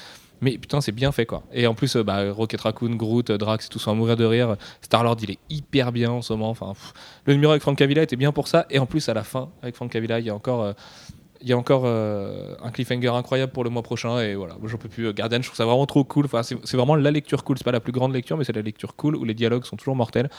Mais 0.40 0.56
putain, 0.58 0.80
c'est 0.80 0.92
bien 0.92 1.12
fait, 1.12 1.26
quoi. 1.26 1.42
Et 1.52 1.66
en 1.66 1.74
plus, 1.74 1.96
euh, 1.96 2.02
bah, 2.02 2.32
Rocket 2.32 2.60
Raccoon, 2.60 2.96
Groot, 2.96 3.30
euh, 3.30 3.38
Drax, 3.38 3.68
tout 3.68 3.78
sont 3.78 3.90
à 3.90 3.94
mourir 3.94 4.16
de 4.16 4.24
rire. 4.24 4.56
Star-Lord, 4.80 5.16
il 5.22 5.32
est 5.32 5.38
hyper 5.50 5.92
bien 5.92 6.10
en 6.10 6.22
ce 6.22 6.32
moment. 6.32 6.50
Enfin, 6.50 6.72
le 7.26 7.34
numéro 7.34 7.52
avec 7.52 7.62
Frank 7.62 7.76
Cavilla 7.76 8.02
était 8.02 8.16
bien 8.16 8.32
pour 8.32 8.48
ça. 8.48 8.66
Et 8.70 8.78
en 8.78 8.86
plus, 8.86 9.08
à 9.08 9.14
la 9.14 9.22
fin, 9.22 9.50
avec 9.62 9.74
Frank 9.74 9.90
Cavilla, 9.90 10.20
il 10.20 10.26
y 10.26 10.30
a 10.30 10.34
encore... 10.34 10.62
euh, 10.62 10.72
y 11.42 11.52
a 11.52 11.58
encore 11.58 11.84
un 11.84 12.70
cliffhanger 12.70 13.08
incroyable 13.08 13.52
pour 13.52 13.64
le 13.64 13.68
mois 13.68 13.82
prochain 13.82 14.18
et 14.18 14.34
voilà, 14.34 14.56
j'en 14.64 14.78
peux 14.78 14.88
plus. 14.88 15.12
Guardian, 15.12 15.42
je 15.42 15.48
trouve 15.48 15.58
ça 15.58 15.66
vraiment 15.66 15.84
trop 15.84 16.02
cool. 16.02 16.24
Enfin, 16.24 16.42
c'est 16.42 16.74
vraiment 16.74 16.94
la 16.94 17.10
lecture 17.10 17.44
cool. 17.44 17.58
C'est 17.58 17.64
pas 17.64 17.72
la 17.72 17.80
plus 17.80 17.92
grande 17.92 18.14
lecture, 18.14 18.38
mais 18.38 18.44
c'est 18.44 18.54
la 18.54 18.62
lecture 18.62 18.96
cool 18.96 19.14
où 19.14 19.24
les 19.24 19.34
dialogues 19.34 19.64
sont 19.64 19.76
toujours 19.76 19.94
mortels 19.94 20.30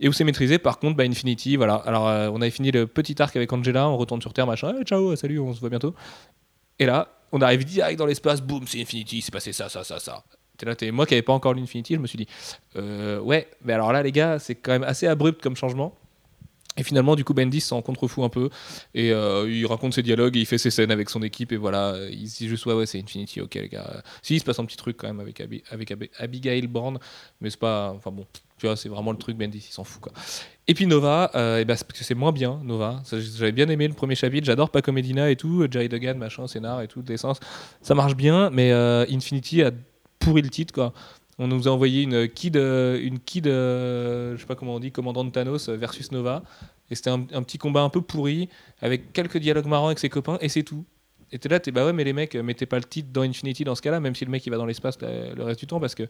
et 0.00 0.08
où 0.08 0.12
c'est 0.12 0.24
maîtrisé. 0.24 0.58
Par 0.58 0.78
contre, 0.78 0.96
bah, 0.96 1.04
Infinity, 1.04 1.56
voilà. 1.56 1.74
Alors, 1.86 2.08
euh, 2.08 2.30
on 2.32 2.40
avait 2.40 2.50
fini 2.50 2.70
le 2.70 2.86
petit 2.86 3.20
arc 3.20 3.34
avec 3.36 3.52
Angela, 3.52 3.88
on 3.88 3.96
retourne 3.96 4.20
sur 4.20 4.32
Terre, 4.32 4.46
machin. 4.46 4.74
Eh, 4.80 4.84
ciao, 4.84 5.14
salut, 5.16 5.38
on 5.40 5.52
se 5.52 5.60
voit 5.60 5.70
bientôt. 5.70 5.94
Et 6.78 6.86
là, 6.86 7.08
on 7.32 7.40
arrive 7.40 7.64
direct 7.64 7.98
dans 7.98 8.06
l'espace, 8.06 8.40
boum, 8.40 8.66
c'est 8.66 8.80
Infinity, 8.80 9.22
c'est 9.22 9.32
passé 9.32 9.52
ça, 9.52 9.68
ça, 9.68 9.84
ça, 9.84 9.98
ça. 9.98 10.22
T'es 10.56 10.66
là, 10.66 10.74
t'es 10.74 10.90
moi 10.90 11.06
qui 11.06 11.14
n'avais 11.14 11.22
pas 11.22 11.32
encore 11.32 11.54
l'Infinity, 11.54 11.94
je 11.94 12.00
me 12.00 12.06
suis 12.06 12.18
dit, 12.18 12.26
euh, 12.76 13.20
ouais, 13.20 13.48
mais 13.64 13.72
alors 13.72 13.92
là, 13.92 14.02
les 14.02 14.12
gars, 14.12 14.38
c'est 14.38 14.56
quand 14.56 14.72
même 14.72 14.82
assez 14.82 15.06
abrupt 15.06 15.40
comme 15.42 15.56
changement. 15.56 15.94
Et 16.78 16.82
finalement, 16.82 17.16
du 17.16 17.24
coup, 17.24 17.34
Bendis 17.34 17.60
s'en 17.60 17.82
contrefout 17.82 18.24
un 18.24 18.28
peu. 18.28 18.48
Et 18.94 19.12
euh, 19.12 19.50
il 19.50 19.66
raconte 19.66 19.94
ses 19.94 20.02
dialogues 20.02 20.36
il 20.36 20.46
fait 20.46 20.58
ses 20.58 20.70
scènes 20.70 20.90
avec 20.90 21.10
son 21.10 21.22
équipe. 21.22 21.52
Et 21.52 21.56
voilà, 21.56 21.96
il 22.10 22.28
se 22.28 22.38
dit 22.38 22.48
juste, 22.48 22.64
ouais, 22.66 22.74
ouais, 22.74 22.86
c'est 22.86 22.98
Infinity, 22.98 23.40
ok, 23.40 23.54
les 23.54 23.68
gars. 23.68 24.02
Si, 24.22 24.36
il 24.36 24.40
se 24.40 24.44
passe 24.44 24.58
un 24.58 24.64
petit 24.64 24.76
truc 24.76 24.96
quand 24.96 25.08
même 25.08 25.20
avec, 25.20 25.40
avec 25.70 25.90
Abi- 25.90 26.10
Abigail 26.18 26.66
Brand. 26.66 26.98
Mais 27.40 27.50
c'est 27.50 27.60
pas. 27.60 27.92
Enfin 27.94 28.10
bon, 28.10 28.26
tu 28.58 28.66
vois, 28.66 28.76
c'est 28.76 28.88
vraiment 28.88 29.12
le 29.12 29.18
truc 29.18 29.36
Bendis, 29.36 29.58
il 29.68 29.72
s'en 29.72 29.84
fout, 29.84 30.00
quoi. 30.00 30.12
Et 30.66 30.74
puis 30.74 30.86
Nova, 30.86 31.30
euh, 31.34 31.60
et 31.60 31.64
ben, 31.64 31.76
c'est 31.94 32.14
moins 32.14 32.32
bien, 32.32 32.60
Nova. 32.62 33.02
J'avais 33.10 33.52
bien 33.52 33.68
aimé 33.68 33.88
le 33.88 33.94
premier 33.94 34.14
chapitre, 34.14 34.46
j'adore 34.46 34.70
Paco 34.70 34.92
Medina 34.92 35.30
et 35.30 35.36
tout, 35.36 35.66
Jerry 35.70 35.88
Duggan, 35.88 36.14
machin, 36.16 36.46
scénar 36.46 36.82
et 36.82 36.88
tout, 36.88 37.02
l'essence. 37.08 37.40
Ça 37.80 37.94
marche 37.94 38.14
bien, 38.14 38.50
mais 38.50 38.70
euh, 38.72 39.06
Infinity 39.10 39.62
a 39.62 39.70
pourri 40.18 40.42
le 40.42 40.50
titre, 40.50 40.74
quoi. 40.74 40.92
On 41.38 41.46
nous 41.46 41.68
a 41.68 41.70
envoyé 41.70 42.02
une 42.02 42.28
kid, 42.28 42.56
euh, 42.56 43.00
une 43.00 43.20
kid 43.20 43.46
euh, 43.46 44.34
je 44.34 44.40
sais 44.40 44.46
pas 44.46 44.56
comment 44.56 44.74
on 44.74 44.80
dit, 44.80 44.90
commandant 44.90 45.24
de 45.24 45.30
Thanos 45.30 45.68
versus 45.68 46.10
Nova. 46.10 46.42
Et 46.90 46.96
c'était 46.96 47.10
un, 47.10 47.20
petit 47.20 47.58
combat 47.58 47.82
un 47.82 47.90
peu 47.90 48.00
pourri, 48.00 48.48
avec 48.80 49.12
quelques 49.12 49.38
dialogues 49.38 49.66
marrants 49.66 49.86
avec 49.86 49.98
ses 49.98 50.08
copains, 50.08 50.38
et 50.40 50.48
c'est 50.48 50.62
tout. 50.62 50.84
Et 51.30 51.38
t'es 51.38 51.48
là, 51.48 51.60
t'es 51.60 51.70
bah 51.70 51.84
ouais, 51.84 51.92
mais 51.92 52.02
les 52.02 52.14
mecs, 52.14 52.34
euh, 52.34 52.42
mettez 52.42 52.66
pas 52.66 52.78
le 52.78 52.84
titre 52.84 53.10
dans 53.12 53.22
Infinity 53.22 53.62
dans 53.62 53.74
ce 53.74 53.82
cas-là, 53.82 54.00
même 54.00 54.14
si 54.14 54.24
le 54.24 54.30
mec 54.30 54.44
il 54.46 54.50
va 54.50 54.56
dans 54.56 54.64
l'espace 54.66 54.98
le, 55.00 55.42
reste 55.42 55.60
du 55.60 55.66
temps, 55.66 55.78
parce 55.78 55.94
que 55.94 56.04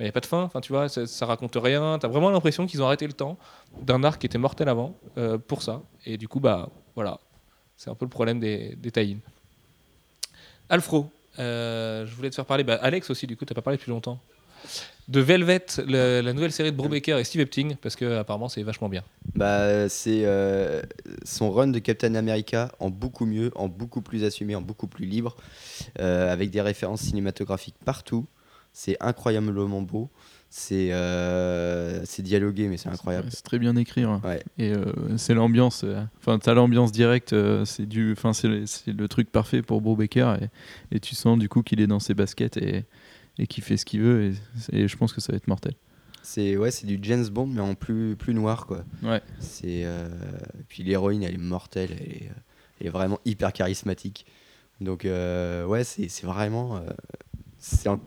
il 0.00 0.04
n'y 0.04 0.08
a 0.08 0.12
pas 0.12 0.20
de 0.20 0.26
fin, 0.26 0.42
enfin 0.42 0.60
tu 0.60 0.72
vois, 0.72 0.88
ça, 0.88 1.06
ça 1.06 1.26
raconte 1.26 1.56
rien. 1.56 1.98
T'as 1.98 2.08
vraiment 2.08 2.30
l'impression 2.30 2.66
qu'ils 2.66 2.82
ont 2.82 2.86
arrêté 2.86 3.06
le 3.06 3.12
temps 3.12 3.38
d'un 3.82 4.04
arc 4.04 4.20
qui 4.20 4.26
était 4.26 4.38
mortel 4.38 4.68
avant 4.68 4.96
pour 5.48 5.62
ça. 5.62 5.82
Et 6.04 6.16
du 6.18 6.28
coup, 6.28 6.38
bah 6.38 6.68
voilà, 6.94 7.18
c'est 7.76 7.90
un 7.90 7.96
peu 7.96 8.04
le 8.04 8.10
problème 8.10 8.38
des, 8.38 8.76
des 8.76 8.92
tie-in. 8.92 9.18
Alfro, 10.68 11.10
je 11.36 12.14
voulais 12.14 12.30
te 12.30 12.36
faire 12.36 12.46
parler, 12.46 12.62
bah, 12.62 12.78
Alex 12.80 13.10
aussi, 13.10 13.26
du 13.26 13.36
coup, 13.36 13.44
t'as 13.44 13.56
pas 13.56 13.62
parlé 13.62 13.76
depuis 13.76 13.90
longtemps. 13.90 14.20
De 15.08 15.20
Velvet, 15.20 15.64
le- 15.86 16.20
la 16.20 16.32
nouvelle 16.34 16.52
série 16.52 16.70
de 16.70 16.76
Brubaker 16.76 17.18
et 17.18 17.24
Steve 17.24 17.40
Epting, 17.40 17.76
parce 17.80 17.96
que 17.96 18.18
apparemment 18.18 18.50
c'est 18.50 18.62
vachement 18.62 18.90
bien. 18.90 19.02
Bah, 19.34 19.88
c'est 19.88 20.22
euh, 20.26 20.82
son 21.24 21.50
run 21.50 21.68
de 21.68 21.78
Captain 21.78 22.14
America 22.14 22.70
en 22.78 22.90
beaucoup 22.90 23.24
mieux, 23.24 23.50
en 23.54 23.68
beaucoup 23.68 24.02
plus 24.02 24.24
assumé, 24.24 24.54
en 24.54 24.60
beaucoup 24.60 24.86
plus 24.86 25.06
libre, 25.06 25.34
euh, 25.98 26.30
avec 26.30 26.50
des 26.50 26.60
références 26.60 27.00
cinématographiques 27.00 27.76
partout. 27.86 28.26
C'est 28.74 28.98
incroyablement 29.00 29.80
beau. 29.80 30.10
C'est 30.50 30.92
euh, 30.92 32.02
c'est 32.04 32.22
dialogué, 32.22 32.68
mais 32.68 32.76
c'est 32.78 32.88
incroyable. 32.88 33.28
C'est 33.30 33.42
très 33.42 33.58
bien 33.58 33.76
écrit. 33.76 34.04
ouais. 34.06 34.18
Ouais. 34.24 34.42
Et 34.58 34.72
euh, 34.72 34.84
c'est 35.16 35.34
l'ambiance. 35.34 35.82
euh, 35.84 36.02
Enfin, 36.20 36.38
t'as 36.38 36.54
l'ambiance 36.54 36.90
directe. 36.92 37.32
euh, 37.34 37.64
c'est 37.64 37.86
du. 37.86 38.12
Enfin, 38.12 38.32
c'est 38.32 38.48
le, 38.48 38.66
c'est 38.66 38.92
le 38.92 39.08
truc 39.08 39.30
parfait 39.30 39.60
pour 39.62 39.80
Bro 39.82 39.96
Baker. 39.96 40.36
Et, 40.90 40.96
et 40.96 41.00
tu 41.00 41.14
sens 41.14 41.38
du 41.38 41.48
coup 41.50 41.62
qu'il 41.62 41.80
est 41.80 41.86
dans 41.86 42.00
ses 42.00 42.14
baskets 42.14 42.56
et, 42.58 42.84
et 43.38 43.46
qu'il 43.46 43.62
fait 43.64 43.76
ce 43.76 43.84
qu'il 43.84 44.00
veut. 44.00 44.32
Et, 44.72 44.82
et 44.82 44.88
je 44.88 44.96
pense 44.96 45.12
que 45.12 45.20
ça 45.20 45.32
va 45.32 45.36
être 45.36 45.48
mortel. 45.48 45.74
C'est 46.22 46.56
ouais, 46.56 46.70
c'est 46.70 46.86
du 46.86 46.98
James 47.02 47.26
Bond, 47.28 47.46
mais 47.46 47.60
en 47.60 47.74
plus, 47.74 48.16
plus 48.16 48.34
noir, 48.34 48.66
quoi. 48.66 48.84
Ouais. 49.02 49.22
C'est 49.38 49.84
euh, 49.84 50.08
puis 50.68 50.82
l'héroïne, 50.82 51.22
elle 51.22 51.34
est 51.34 51.38
mortelle, 51.38 51.90
elle 51.92 52.02
est, 52.06 52.30
elle 52.80 52.86
est 52.88 52.90
vraiment 52.90 53.18
hyper 53.24 53.52
charismatique. 53.52 54.26
Donc 54.80 55.04
euh, 55.04 55.64
ouais, 55.64 55.84
c'est 55.84 56.08
vraiment 56.24 56.76
euh, 56.76 56.80
c'est 57.58 57.88
un- 57.88 58.00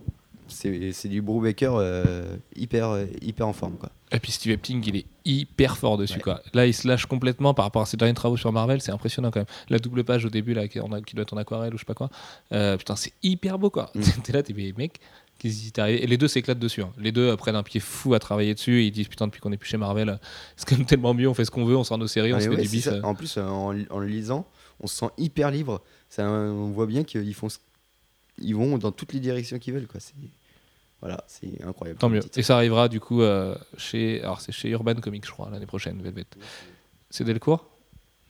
c'est 0.51 1.07
du 1.07 1.21
Brubaker 1.21 1.71
euh, 1.75 2.35
hyper 2.55 2.89
euh, 2.89 3.05
hyper 3.21 3.47
en 3.47 3.53
forme, 3.53 3.77
quoi. 3.77 3.89
Et 4.11 4.19
puis 4.19 4.31
Steve 4.31 4.51
Epting, 4.51 4.83
il 4.85 4.97
est 4.97 5.05
hyper 5.23 5.77
fort 5.77 5.97
dessus. 5.97 6.15
Ouais. 6.15 6.21
Quoi. 6.21 6.41
Là, 6.53 6.67
il 6.67 6.73
se 6.73 6.87
lâche 6.87 7.05
complètement 7.05 7.53
par 7.53 7.65
rapport 7.65 7.81
à 7.81 7.85
ses 7.85 7.95
derniers 7.97 8.13
travaux 8.13 8.35
sur 8.37 8.51
Marvel. 8.51 8.81
C'est 8.81 8.91
impressionnant 8.91 9.31
quand 9.31 9.39
même. 9.39 9.47
La 9.69 9.79
double 9.79 10.03
page 10.03 10.25
au 10.25 10.29
début, 10.29 10.53
là, 10.53 10.67
qui, 10.67 10.79
doit 10.79 11.21
être 11.21 11.33
en 11.33 11.37
aquarelle 11.37 11.73
ou 11.73 11.77
je 11.77 11.81
sais 11.81 11.85
pas 11.85 11.93
quoi. 11.93 12.09
Euh, 12.51 12.77
putain, 12.77 12.95
c'est 12.95 13.13
hyper 13.23 13.57
beau 13.57 13.69
quoi. 13.69 13.89
Mm. 13.95 14.01
t'es 14.23 14.33
là, 14.33 14.43
t'es 14.43 14.53
mec, 14.77 14.99
Et 15.43 16.07
les 16.07 16.17
deux 16.17 16.27
s'éclatent 16.27 16.59
dessus. 16.59 16.81
hein. 16.81 16.91
Les 16.97 17.11
deux 17.13 17.35
prennent 17.37 17.55
un 17.55 17.63
pied 17.63 17.79
fou 17.79 18.13
à 18.13 18.19
travailler 18.19 18.53
dessus. 18.53 18.81
Et 18.81 18.87
ils 18.87 18.91
disent 18.91 19.07
putain, 19.07 19.27
depuis 19.27 19.39
qu'on 19.39 19.53
est 19.53 19.57
plus 19.57 19.69
chez 19.69 19.77
Marvel, 19.77 20.19
c'est 20.57 20.67
quand 20.67 20.77
même 20.77 20.85
tellement 20.85 21.13
mieux. 21.13 21.29
On 21.29 21.33
fait 21.33 21.45
ce 21.45 21.51
qu'on 21.51 21.65
veut, 21.65 21.77
on 21.77 21.85
sort 21.85 21.97
nos 21.97 22.07
séries, 22.07 22.33
on 22.33 22.39
se 22.39 22.49
fait 22.49 22.55
ouais, 22.55 22.67
du 22.67 22.89
euh. 22.89 23.01
En 23.03 23.15
plus, 23.15 23.37
en, 23.37 23.73
en 23.89 23.99
le 23.99 24.07
lisant, 24.07 24.45
on 24.81 24.87
se 24.87 24.95
sent 24.95 25.09
hyper 25.17 25.51
libre. 25.51 25.81
Ça, 26.09 26.29
on 26.29 26.71
voit 26.71 26.87
bien 26.87 27.05
qu'ils 27.05 27.33
font, 27.33 27.47
ce- 27.47 27.59
ils 28.37 28.55
vont 28.55 28.77
dans 28.77 28.91
toutes 28.91 29.13
les 29.13 29.21
directions 29.21 29.59
qu'ils 29.59 29.73
veulent, 29.73 29.87
quoi. 29.87 30.01
Voilà, 31.01 31.23
c'est 31.27 31.63
incroyable. 31.65 31.99
Tant 31.99 32.09
mieux. 32.09 32.19
titre. 32.21 32.37
Et 32.37 32.43
ça 32.43 32.55
arrivera 32.55 32.87
du 32.87 32.99
coup 32.99 33.21
euh, 33.21 33.55
chez, 33.77 34.21
alors 34.21 34.39
c'est 34.39 34.51
chez 34.51 34.69
Urban 34.69 34.95
Comics, 34.95 35.25
je 35.25 35.31
crois, 35.31 35.49
l'année 35.51 35.65
prochaine, 35.65 35.99
Velvet. 36.01 36.25
C'est 37.09 37.23
Delcourt? 37.23 37.67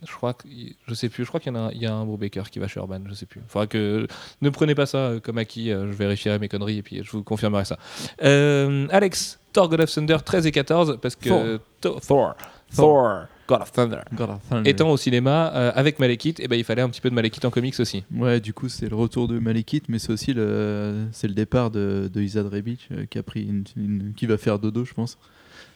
Je 0.07 0.11
crois 0.13 0.33
que 0.33 0.47
je 0.87 0.93
sais 0.95 1.09
plus. 1.09 1.23
Je 1.25 1.27
crois 1.29 1.39
qu'il 1.39 1.53
y 1.53 1.55
en 1.55 1.59
a, 1.59 1.63
un- 1.67 1.71
il 1.71 1.77
y 1.81 1.85
a 1.85 1.93
un 1.93 2.05
Brubaker 2.05 2.49
qui 2.49 2.57
va 2.57 2.67
chez 2.67 2.79
Urban. 2.79 3.01
Je 3.05 3.13
sais 3.13 3.27
plus. 3.27 3.39
Faudra 3.47 3.67
que 3.67 4.07
ne 4.41 4.49
prenez 4.49 4.73
pas 4.73 4.87
ça 4.87 4.97
euh, 4.97 5.19
comme 5.19 5.37
acquis. 5.37 5.69
euh, 5.71 5.85
je 5.91 5.95
vérifierai 5.95 6.39
mes 6.39 6.47
conneries 6.49 6.77
et 6.79 6.81
puis 6.81 7.03
je 7.03 7.11
vous 7.11 7.23
confirmerai 7.23 7.65
ça. 7.65 7.77
Euh, 8.23 8.87
Alex, 8.89 9.39
Thor 9.53 9.69
God 9.69 9.81
of 9.81 9.91
Thunder 9.93 10.17
13 10.25 10.47
et 10.47 10.51
14 10.51 10.97
parce 11.01 11.15
que 11.15 11.57
Thor. 11.81 11.99
Thor, 12.01 12.01
Thor, 12.01 12.35
Thor, 12.75 13.25
God 13.51 13.61
of 13.61 13.71
Thunder. 13.71 13.99
God 14.15 14.29
of 14.29 14.39
Thunder. 14.49 14.69
Étant 14.69 14.89
au 14.91 14.97
cinéma 14.97 15.51
euh, 15.53 15.71
avec 15.75 15.99
Malekith, 15.99 16.39
et 16.39 16.47
ben 16.47 16.55
il 16.57 16.63
fallait 16.63 16.81
un 16.81 16.89
petit 16.89 17.01
peu 17.01 17.09
de 17.09 17.15
Malekith 17.15 17.43
en 17.45 17.49
comics 17.51 17.79
aussi. 17.79 18.03
Ouais, 18.15 18.39
du 18.39 18.53
coup, 18.53 18.69
c'est 18.69 18.89
le 18.89 18.95
retour 18.95 19.27
de 19.27 19.39
Malekith, 19.39 19.85
mais 19.89 19.99
c'est 19.99 20.11
aussi 20.11 20.33
le, 20.33 21.05
c'est 21.11 21.27
le 21.27 21.33
départ 21.33 21.71
de, 21.71 22.09
de 22.13 22.21
Izad 22.21 22.47
Rebic 22.47 22.87
euh, 22.91 23.05
qui 23.09 23.17
a 23.17 23.23
pris 23.23 23.43
une, 23.43 23.63
une- 23.77 24.13
qui 24.15 24.25
va 24.25 24.37
faire 24.37 24.59
dodo, 24.59 24.85
je 24.85 24.93
pense, 24.93 25.17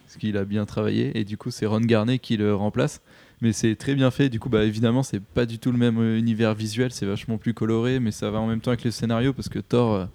parce 0.06 0.16
qu'il 0.18 0.36
a 0.36 0.44
bien 0.44 0.64
travaillé. 0.66 1.18
Et 1.18 1.24
du 1.24 1.36
coup, 1.36 1.50
c'est 1.50 1.66
Ron 1.66 1.80
Garnet 1.80 2.18
qui 2.18 2.36
le 2.36 2.54
remplace. 2.54 3.00
Mais 3.42 3.52
c'est 3.52 3.76
très 3.76 3.94
bien 3.94 4.10
fait. 4.10 4.30
Du 4.30 4.40
coup, 4.40 4.48
bah, 4.48 4.64
évidemment, 4.64 5.02
c'est 5.02 5.20
pas 5.20 5.44
du 5.44 5.58
tout 5.58 5.70
le 5.70 5.76
même 5.76 5.98
euh, 5.98 6.18
univers 6.18 6.54
visuel. 6.54 6.90
C'est 6.92 7.04
vachement 7.04 7.36
plus 7.36 7.52
coloré, 7.52 8.00
mais 8.00 8.10
ça 8.10 8.30
va 8.30 8.38
en 8.38 8.46
même 8.46 8.62
temps 8.62 8.70
avec 8.70 8.82
le 8.84 8.90
scénario 8.90 9.34
parce 9.34 9.50
que 9.50 9.58
Thor, 9.58 9.92
euh, 9.94 10.06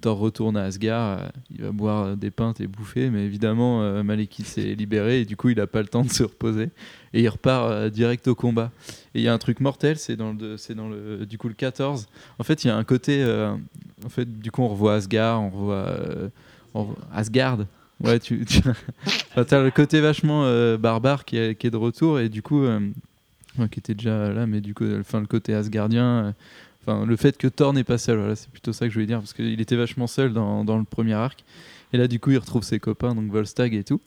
Thor 0.00 0.18
retourne 0.18 0.56
à 0.56 0.64
Asgard. 0.64 1.18
euh, 1.18 1.28
il 1.50 1.62
va 1.62 1.70
boire 1.70 2.04
euh, 2.04 2.16
des 2.16 2.30
pintes 2.30 2.60
et 2.60 2.66
bouffer, 2.66 3.10
mais 3.10 3.24
évidemment, 3.24 3.82
euh, 3.82 4.02
Malekith 4.02 4.46
s'est 4.46 4.74
libéré 4.78 5.20
et 5.20 5.24
du 5.24 5.36
coup, 5.36 5.50
il 5.50 5.60
a 5.60 5.66
pas 5.66 5.82
le 5.82 5.88
temps 5.88 6.02
de 6.02 6.10
se 6.10 6.22
reposer 6.22 6.70
et 7.12 7.22
il 7.22 7.28
repart 7.28 7.86
direct 7.86 8.26
au 8.28 8.34
combat. 8.34 8.70
Et 9.14 9.20
il 9.20 9.22
y 9.22 9.28
a 9.28 9.32
un 9.32 9.38
truc 9.38 9.60
mortel, 9.60 9.98
c'est 9.98 10.16
dans 10.16 10.32
le, 10.32 10.56
dans 10.74 10.88
le, 10.88 11.26
du 11.26 11.38
coup 11.38 11.48
le 11.48 11.54
14. 11.54 12.08
En 12.38 12.44
fait, 12.44 12.64
il 12.64 12.68
y 12.68 12.70
a 12.70 12.76
un 12.76 12.84
côté, 12.84 13.24
en 14.04 14.08
fait, 14.08 14.40
du 14.40 14.50
coup, 14.50 14.62
on 14.62 14.68
revoit 14.68 14.94
Asgard, 14.94 15.42
on 15.42 15.50
revoit, 15.50 15.96
Asgard. 17.12 17.58
Ouais, 18.02 18.18
tu, 18.18 18.44
tu 18.46 18.62
as 19.36 19.62
le 19.62 19.70
côté 19.70 20.00
vachement 20.00 20.44
barbare 20.78 21.24
qui 21.24 21.36
est, 21.36 21.70
de 21.70 21.76
retour 21.76 22.20
et 22.20 22.28
du 22.28 22.42
coup, 22.42 22.64
qui 23.72 23.80
était 23.80 23.94
déjà 23.94 24.32
là, 24.32 24.46
mais 24.46 24.60
du 24.60 24.72
coup, 24.72 24.86
enfin, 25.00 25.20
le 25.20 25.26
côté 25.26 25.52
asgardien. 25.52 26.34
Enfin, 26.82 27.04
le 27.04 27.16
fait 27.16 27.36
que 27.36 27.46
Thor 27.46 27.72
n'est 27.72 27.84
pas 27.84 27.98
seul, 27.98 28.18
voilà, 28.18 28.36
c'est 28.36 28.50
plutôt 28.50 28.72
ça 28.72 28.86
que 28.86 28.90
je 28.90 28.94
voulais 28.94 29.06
dire, 29.06 29.18
parce 29.18 29.34
qu'il 29.34 29.60
était 29.60 29.76
vachement 29.76 30.06
seul 30.06 30.32
dans, 30.32 30.64
dans 30.64 30.78
le 30.78 30.84
premier 30.84 31.14
arc. 31.14 31.44
Et 31.92 31.98
là, 31.98 32.08
du 32.08 32.20
coup, 32.20 32.30
il 32.30 32.38
retrouve 32.38 32.62
ses 32.62 32.78
copains, 32.78 33.14
donc 33.14 33.30
Volstagg 33.30 33.74
et 33.74 33.84
tout. 33.84 34.00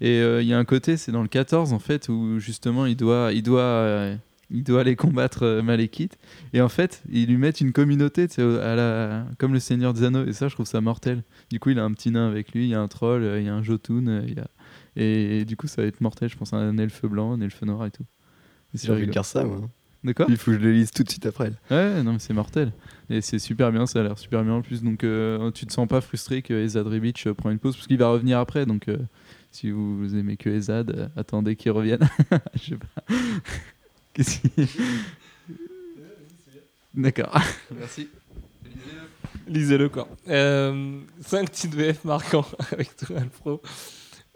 Et 0.00 0.20
euh, 0.20 0.42
il 0.42 0.48
y 0.48 0.54
a 0.54 0.58
un 0.58 0.64
côté, 0.64 0.96
c'est 0.96 1.12
dans 1.12 1.22
le 1.22 1.28
14, 1.28 1.72
en 1.72 1.78
fait, 1.78 2.08
où 2.08 2.38
justement, 2.38 2.86
il 2.86 2.96
doit, 2.96 3.32
il 3.32 3.42
doit, 3.42 3.60
euh, 3.60 4.16
il 4.50 4.64
doit 4.64 4.80
aller 4.80 4.96
combattre 4.96 5.42
euh, 5.42 5.62
Malekith. 5.62 6.18
Et 6.52 6.60
en 6.60 6.68
fait, 6.68 7.02
ils 7.10 7.26
lui 7.26 7.36
mettent 7.36 7.60
une 7.60 7.72
communauté, 7.72 8.26
à 8.38 8.74
la, 8.74 9.26
comme 9.38 9.52
le 9.52 9.60
Seigneur 9.60 9.92
des 9.92 10.04
Anneaux. 10.04 10.26
Et 10.26 10.32
ça, 10.32 10.48
je 10.48 10.54
trouve 10.54 10.66
ça 10.66 10.80
mortel. 10.80 11.22
Du 11.50 11.60
coup, 11.60 11.70
il 11.70 11.78
a 11.78 11.84
un 11.84 11.92
petit 11.92 12.10
nain 12.10 12.28
avec 12.28 12.52
lui, 12.52 12.64
il 12.64 12.70
y 12.70 12.74
a 12.74 12.80
un 12.80 12.88
troll, 12.88 13.22
euh, 13.22 13.40
il 13.40 13.46
y 13.46 13.48
a 13.48 13.54
un 13.54 13.62
Jotun. 13.62 14.22
il 14.26 14.34
y 14.34 14.40
a... 14.40 14.48
et, 14.96 15.44
du 15.44 15.56
coup, 15.56 15.66
ça 15.66 15.82
va 15.82 15.88
être 15.88 16.00
mortel, 16.00 16.28
je 16.28 16.36
pense, 16.36 16.52
un 16.52 16.78
elfe 16.78 17.04
blanc, 17.04 17.32
un 17.32 17.40
elfe 17.40 17.62
noir 17.62 17.86
et 17.86 17.90
tout. 17.90 18.04
J'ai 18.74 18.92
envie 18.92 19.06
de 19.06 19.22
ça, 19.22 19.44
moi. 19.44 19.60
Quoi 20.14 20.26
Il 20.28 20.36
faut 20.36 20.50
que 20.52 20.58
je 20.58 20.62
le 20.62 20.72
lise 20.72 20.90
tout 20.90 21.02
de 21.02 21.10
suite 21.10 21.26
après. 21.26 21.52
Ouais, 21.70 22.02
non, 22.02 22.12
mais 22.14 22.18
c'est 22.18 22.32
mortel. 22.34 22.72
Et 23.10 23.20
c'est 23.20 23.38
super 23.38 23.70
bien, 23.72 23.86
ça 23.86 24.00
a 24.00 24.02
l'air 24.02 24.18
super 24.18 24.42
bien 24.44 24.54
en 24.54 24.62
plus. 24.62 24.82
Donc, 24.82 25.04
euh, 25.04 25.50
tu 25.52 25.66
te 25.66 25.72
sens 25.72 25.86
pas 25.88 26.00
frustré 26.00 26.42
que 26.42 26.54
Ezad 26.54 26.86
Rebic 26.86 27.26
euh, 27.26 27.34
prend 27.34 27.50
une 27.50 27.58
pause 27.58 27.74
parce 27.76 27.86
qu'il 27.86 27.98
va 27.98 28.08
revenir 28.08 28.38
après. 28.38 28.66
Donc, 28.66 28.88
euh, 28.88 28.96
si 29.50 29.70
vous, 29.70 29.96
vous 29.98 30.16
aimez 30.16 30.36
que 30.36 30.50
Ezad, 30.50 30.90
euh, 30.90 31.08
attendez 31.16 31.56
qu'il 31.56 31.70
revienne. 31.72 32.08
Je 32.54 32.70
sais 32.70 32.76
pas. 32.76 33.14
Qu'est-ce 34.14 34.40
qu'il- 34.40 34.66
D'accord. 36.94 37.38
Merci. 37.78 38.08
Lisez-le 39.48 39.88
quoi. 39.88 40.08
Euh, 40.28 40.98
5 41.20 41.50
titres 41.52 41.76
VF 41.76 42.04
marquants 42.04 42.46
avec 42.72 42.96
toi, 42.96 43.18
Alfro. 43.18 43.62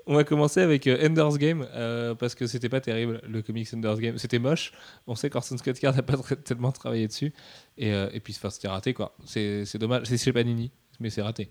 On 0.07 0.15
va 0.15 0.25
commencer 0.25 0.61
avec 0.61 0.87
euh, 0.87 1.07
Ender's 1.07 1.39
Game 1.39 1.67
euh, 1.75 2.15
parce 2.15 2.35
que 2.35 2.47
c'était 2.47 2.69
pas 2.69 2.81
terrible 2.81 3.21
le 3.29 3.43
comics 3.43 3.69
Ender's 3.75 4.01
Game. 4.01 4.19
C'était 4.19 4.39
moche. 4.39 4.73
On 5.07 5.15
sait 5.15 5.31
qu'Orson 5.31 5.57
Scott 5.59 5.79
Card 5.79 5.95
n'a 5.95 6.03
pas 6.03 6.17
tellement 6.45 6.73
travaillé 6.73 7.07
dessus. 7.07 7.33
Et, 7.79 7.93
euh, 7.93 8.09
et 8.13 8.21
puis 8.21 8.35
enfin, 8.37 8.51
c'était 8.51 8.69
raté 8.69 8.95
quoi. 8.95 9.15
C'est 9.25 9.65
c'est 9.67 9.79
dommage. 9.79 10.03
C'est 10.07 10.19
chez 10.19 10.33
Panini, 10.33 10.71
mais 10.99 11.11
c'est 11.11 11.23
raté. 11.23 11.51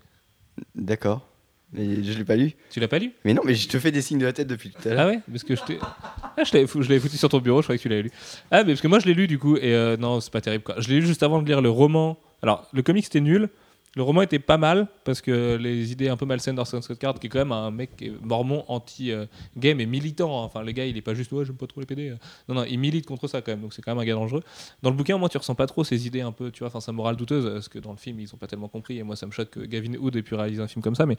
D'accord. 0.74 1.26
Mais 1.72 2.02
je 2.02 2.18
l'ai 2.18 2.24
pas 2.24 2.34
lu. 2.34 2.52
Tu 2.70 2.80
l'as 2.80 2.88
pas 2.88 2.98
lu? 2.98 3.12
Mais 3.24 3.32
non, 3.32 3.42
mais 3.44 3.54
je 3.54 3.68
te 3.68 3.78
fais 3.78 3.92
des 3.92 4.02
signes 4.02 4.18
de 4.18 4.26
la 4.26 4.32
tête 4.32 4.48
depuis 4.48 4.70
tout 4.70 4.88
à 4.88 4.90
l'heure. 4.90 5.00
Ah 5.00 5.06
ouais? 5.06 5.20
Parce 5.30 5.44
que 5.44 5.54
je 5.54 5.62
t'ai. 5.62 5.78
Ah, 5.80 6.42
je 6.42 6.52
l'avais 6.52 6.66
fou- 6.66 6.82
je 6.82 6.88
l'avais 6.88 7.00
foutu 7.00 7.16
sur 7.16 7.28
ton 7.28 7.38
bureau, 7.38 7.60
je 7.62 7.66
croyais 7.66 7.78
que 7.78 7.82
tu 7.82 7.88
l'avais 7.88 8.02
lu. 8.02 8.10
Ah, 8.50 8.64
mais 8.64 8.72
parce 8.72 8.80
que 8.80 8.88
moi 8.88 8.98
je 8.98 9.06
l'ai 9.06 9.14
lu 9.14 9.28
du 9.28 9.38
coup, 9.38 9.56
et 9.56 9.72
euh, 9.72 9.96
non, 9.96 10.20
c'est 10.20 10.32
pas 10.32 10.40
terrible 10.40 10.64
quoi. 10.64 10.74
Je 10.80 10.88
l'ai 10.88 10.96
lu 11.00 11.06
juste 11.06 11.22
avant 11.22 11.40
de 11.40 11.46
lire 11.46 11.60
le 11.62 11.70
roman. 11.70 12.18
Alors, 12.42 12.68
le 12.72 12.82
comic 12.82 13.04
c'était 13.04 13.20
nul. 13.20 13.48
Le 13.96 14.02
roman 14.02 14.22
était 14.22 14.38
pas 14.38 14.56
mal 14.56 14.86
parce 15.02 15.20
que 15.20 15.56
les 15.56 15.90
idées 15.90 16.08
un 16.08 16.16
peu 16.16 16.24
malsaines 16.24 16.54
d'Orson 16.54 16.80
Scott 16.80 16.98
Card, 16.98 17.18
qui 17.18 17.26
est 17.26 17.30
quand 17.30 17.40
même 17.40 17.50
un 17.50 17.72
mec 17.72 18.04
mormon 18.22 18.64
anti-game 18.68 19.80
et 19.80 19.86
militant. 19.86 20.40
hein. 20.40 20.44
Enfin, 20.44 20.62
le 20.62 20.70
gars, 20.70 20.86
il 20.86 20.96
est 20.96 21.02
pas 21.02 21.14
juste 21.14 21.32
ouais, 21.32 21.44
j'aime 21.44 21.56
pas 21.56 21.66
trop 21.66 21.80
les 21.80 21.86
PD. 21.86 22.14
Non, 22.48 22.54
non, 22.54 22.64
il 22.64 22.78
milite 22.78 23.04
contre 23.04 23.26
ça 23.26 23.42
quand 23.42 23.50
même, 23.50 23.62
donc 23.62 23.74
c'est 23.74 23.82
quand 23.82 23.90
même 23.90 23.98
un 24.00 24.04
gars 24.04 24.14
dangereux. 24.14 24.44
Dans 24.82 24.90
le 24.90 24.96
bouquin, 24.96 25.18
moi, 25.18 25.28
tu 25.28 25.38
ressens 25.38 25.56
pas 25.56 25.66
trop 25.66 25.82
ces 25.82 26.06
idées 26.06 26.20
un 26.20 26.30
peu, 26.30 26.52
tu 26.52 26.60
vois, 26.60 26.68
enfin, 26.68 26.80
sa 26.80 26.92
morale 26.92 27.16
douteuse, 27.16 27.50
parce 27.52 27.68
que 27.68 27.80
dans 27.80 27.90
le 27.90 27.96
film, 27.96 28.20
ils 28.20 28.32
ont 28.32 28.36
pas 28.38 28.46
tellement 28.46 28.68
compris. 28.68 28.98
Et 28.98 29.02
moi, 29.02 29.16
ça 29.16 29.26
me 29.26 29.32
choque 29.32 29.50
que 29.50 29.60
Gavin 29.60 29.94
Hood 29.94 30.14
ait 30.14 30.22
pu 30.22 30.36
réaliser 30.36 30.62
un 30.62 30.68
film 30.68 30.82
comme 30.84 30.94
ça. 30.94 31.04
Mais 31.04 31.16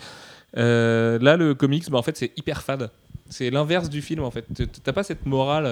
euh, 0.58 1.20
là, 1.20 1.36
le 1.36 1.54
comics, 1.56 1.90
bah, 1.90 1.98
en 1.98 2.04
fait, 2.04 2.16
c'est 2.16 2.32
hyper 2.38 2.62
fade. 2.62 2.90
C'est 3.30 3.50
l'inverse 3.50 3.90
du 3.90 4.02
film, 4.02 4.24
en 4.24 4.32
fait. 4.32 4.46
T'as 4.82 4.94
pas 4.94 5.04
cette 5.04 5.26
morale 5.26 5.66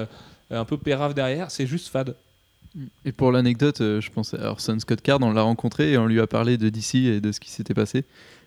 euh, 0.52 0.60
un 0.60 0.66
peu 0.66 0.78
pérave 0.78 1.14
derrière, 1.14 1.50
c'est 1.50 1.66
juste 1.66 1.88
fade. 1.88 2.16
Et 3.04 3.12
pour 3.12 3.32
l'anecdote, 3.32 3.82
euh, 3.82 4.00
je 4.00 4.12
pense 4.12 4.34
à 4.34 4.52
Orson 4.52 4.78
Scott 4.80 5.02
Card, 5.02 5.20
on 5.22 5.32
l'a 5.32 5.42
rencontré 5.42 5.92
et 5.92 5.98
on 5.98 6.06
lui 6.06 6.20
a 6.20 6.28
parlé 6.28 6.58
de 6.58 6.70
DC 6.70 6.96
et 6.96 7.22
de 7.22 7.32
ce 7.32 7.40
qui 7.40 7.50
s'était 7.50 7.74
passé. 7.74 8.06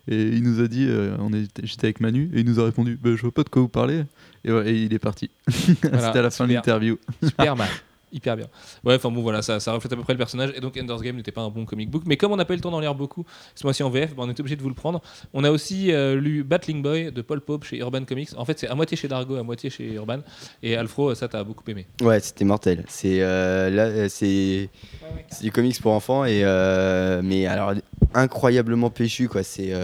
Et 0.09 0.29
il 0.29 0.43
nous 0.43 0.61
a 0.61 0.69
dit, 0.69 0.87
euh, 0.89 1.17
on 1.19 1.31
j'étais 1.63 1.87
avec 1.87 2.01
Manu, 2.01 2.31
et 2.35 2.41
il 2.41 2.47
nous 2.47 2.59
a 2.59 2.65
répondu, 2.65 2.99
bah, 3.01 3.11
je 3.15 3.23
vois 3.23 3.33
pas 3.33 3.45
de 3.45 3.49
quoi 3.49 3.63
vous 3.63 3.69
parlez. 3.69 4.05
Et, 4.45 4.53
ouais, 4.53 4.73
et 4.73 4.83
il 4.83 4.93
est 4.93 4.99
parti. 4.99 5.31
Voilà, 5.83 6.07
C'était 6.07 6.19
à 6.19 6.23
la 6.23 6.31
fin 6.31 6.47
de 6.47 6.53
l'interview. 6.53 6.99
Super 7.23 7.57
mal. 7.57 7.69
Hyper 8.13 8.37
bien. 8.37 8.47
Ouais, 8.85 8.97
enfin 8.97 9.11
bon, 9.11 9.23
voilà, 9.23 9.41
ça, 9.41 9.57
reflète 9.73 9.93
à 9.95 9.97
peu 9.97 10.03
près 10.03 10.13
le 10.13 10.19
personnage. 10.19 10.53
Et 10.55 10.61
donc, 10.61 10.77
Ender's 10.77 11.01
Game 11.01 11.17
n'était 11.17 11.33
pas 11.33 11.41
un 11.41 11.49
bon 11.49 11.65
comic 11.65 11.91
book. 11.91 12.03
Mais 12.05 12.19
comme 12.19 12.31
on 12.33 12.37
n'a 12.37 12.45
pas 12.45 12.53
eu 12.53 12.57
le 12.57 12.63
temps 12.63 12.71
d'en 12.71 12.81
lire 12.81 12.95
beaucoup, 12.95 13.25
ce 13.55 13.65
mois-ci 13.65 13.83
en 13.83 13.89
VF, 13.89 14.15
bah, 14.15 14.25
on 14.27 14.31
était 14.31 14.41
obligé 14.41 14.57
de 14.57 14.63
vous 14.63 14.69
le 14.69 14.75
prendre. 14.75 15.01
On 15.33 15.45
a 15.45 15.51
aussi 15.51 15.93
euh, 15.93 16.21
lu 16.21 16.45
Battling 16.45 16.83
Boy 16.83 17.11
de 17.11 17.23
Paul 17.23 17.41
Pope 17.41 17.65
chez 17.65 17.79
Urban 17.79 18.05
Comics. 18.05 18.29
En 18.37 18.45
fait, 18.45 18.59
c'est 18.59 18.69
à 18.69 18.75
moitié 18.75 18.99
chez 18.99 19.09
Dargo, 19.09 19.37
à 19.37 19.43
moitié 19.43 19.71
chez 19.71 19.95
Urban. 19.95 20.19
Et 20.63 20.77
Alfro, 20.77 21.15
ça, 21.15 21.27
t'as 21.27 21.43
beaucoup 21.43 21.65
aimé. 21.71 21.87
Ouais, 22.03 22.21
c'était 22.21 22.45
mortel. 22.45 22.85
C'est 22.89 23.23
euh, 23.23 24.09
euh, 24.23 24.67
du 25.41 25.51
comics 25.51 25.81
pour 25.81 25.93
enfants 25.93 26.25
et 26.27 26.43
mais 27.23 27.47
alors 27.47 27.75
incroyablement 28.15 28.91
péchu 28.91 29.29
quoi. 29.29 29.43
C'est 29.43 29.75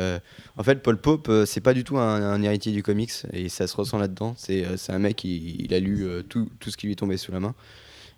en 0.57 0.63
fait 0.63 0.83
Paul 0.83 0.99
Pope, 0.99 1.31
c'est 1.47 1.61
pas 1.61 1.73
du 1.73 1.85
tout 1.85 1.99
un, 1.99 2.43
héritier 2.43 2.73
du 2.73 2.83
comics 2.83 3.13
et 3.33 3.49
ça 3.49 3.67
se 3.67 3.77
ressent 3.77 3.99
là-dedans. 3.99 4.35
C'est 4.37 4.65
un 4.89 4.99
mec 4.99 5.25
il 5.25 5.73
a 5.73 5.81
lu 5.81 6.07
tout, 6.29 6.49
tout 6.61 6.71
ce 6.71 6.77
qui 6.77 6.87
lui 6.87 6.93
est 6.93 6.97
tombé 6.97 7.17
sous 7.17 7.33
la 7.33 7.41
main 7.41 7.55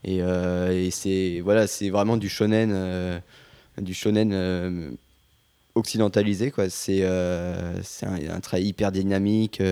et, 0.04 0.22
euh, 0.22 0.72
et 0.72 0.90
c'est 0.90 1.40
voilà 1.40 1.66
c'est 1.66 1.90
vraiment 1.90 2.16
du 2.16 2.28
shonen 2.28 2.70
euh, 2.72 3.18
du 3.78 3.94
shonen 3.94 4.32
euh, 4.32 4.90
occidentalisé 5.74 6.50
quoi. 6.50 6.68
C'est 6.70 7.04
un, 7.04 7.74
un 8.04 8.40
trait 8.40 8.62
hyper 8.62 8.92
dynamique, 8.92 9.62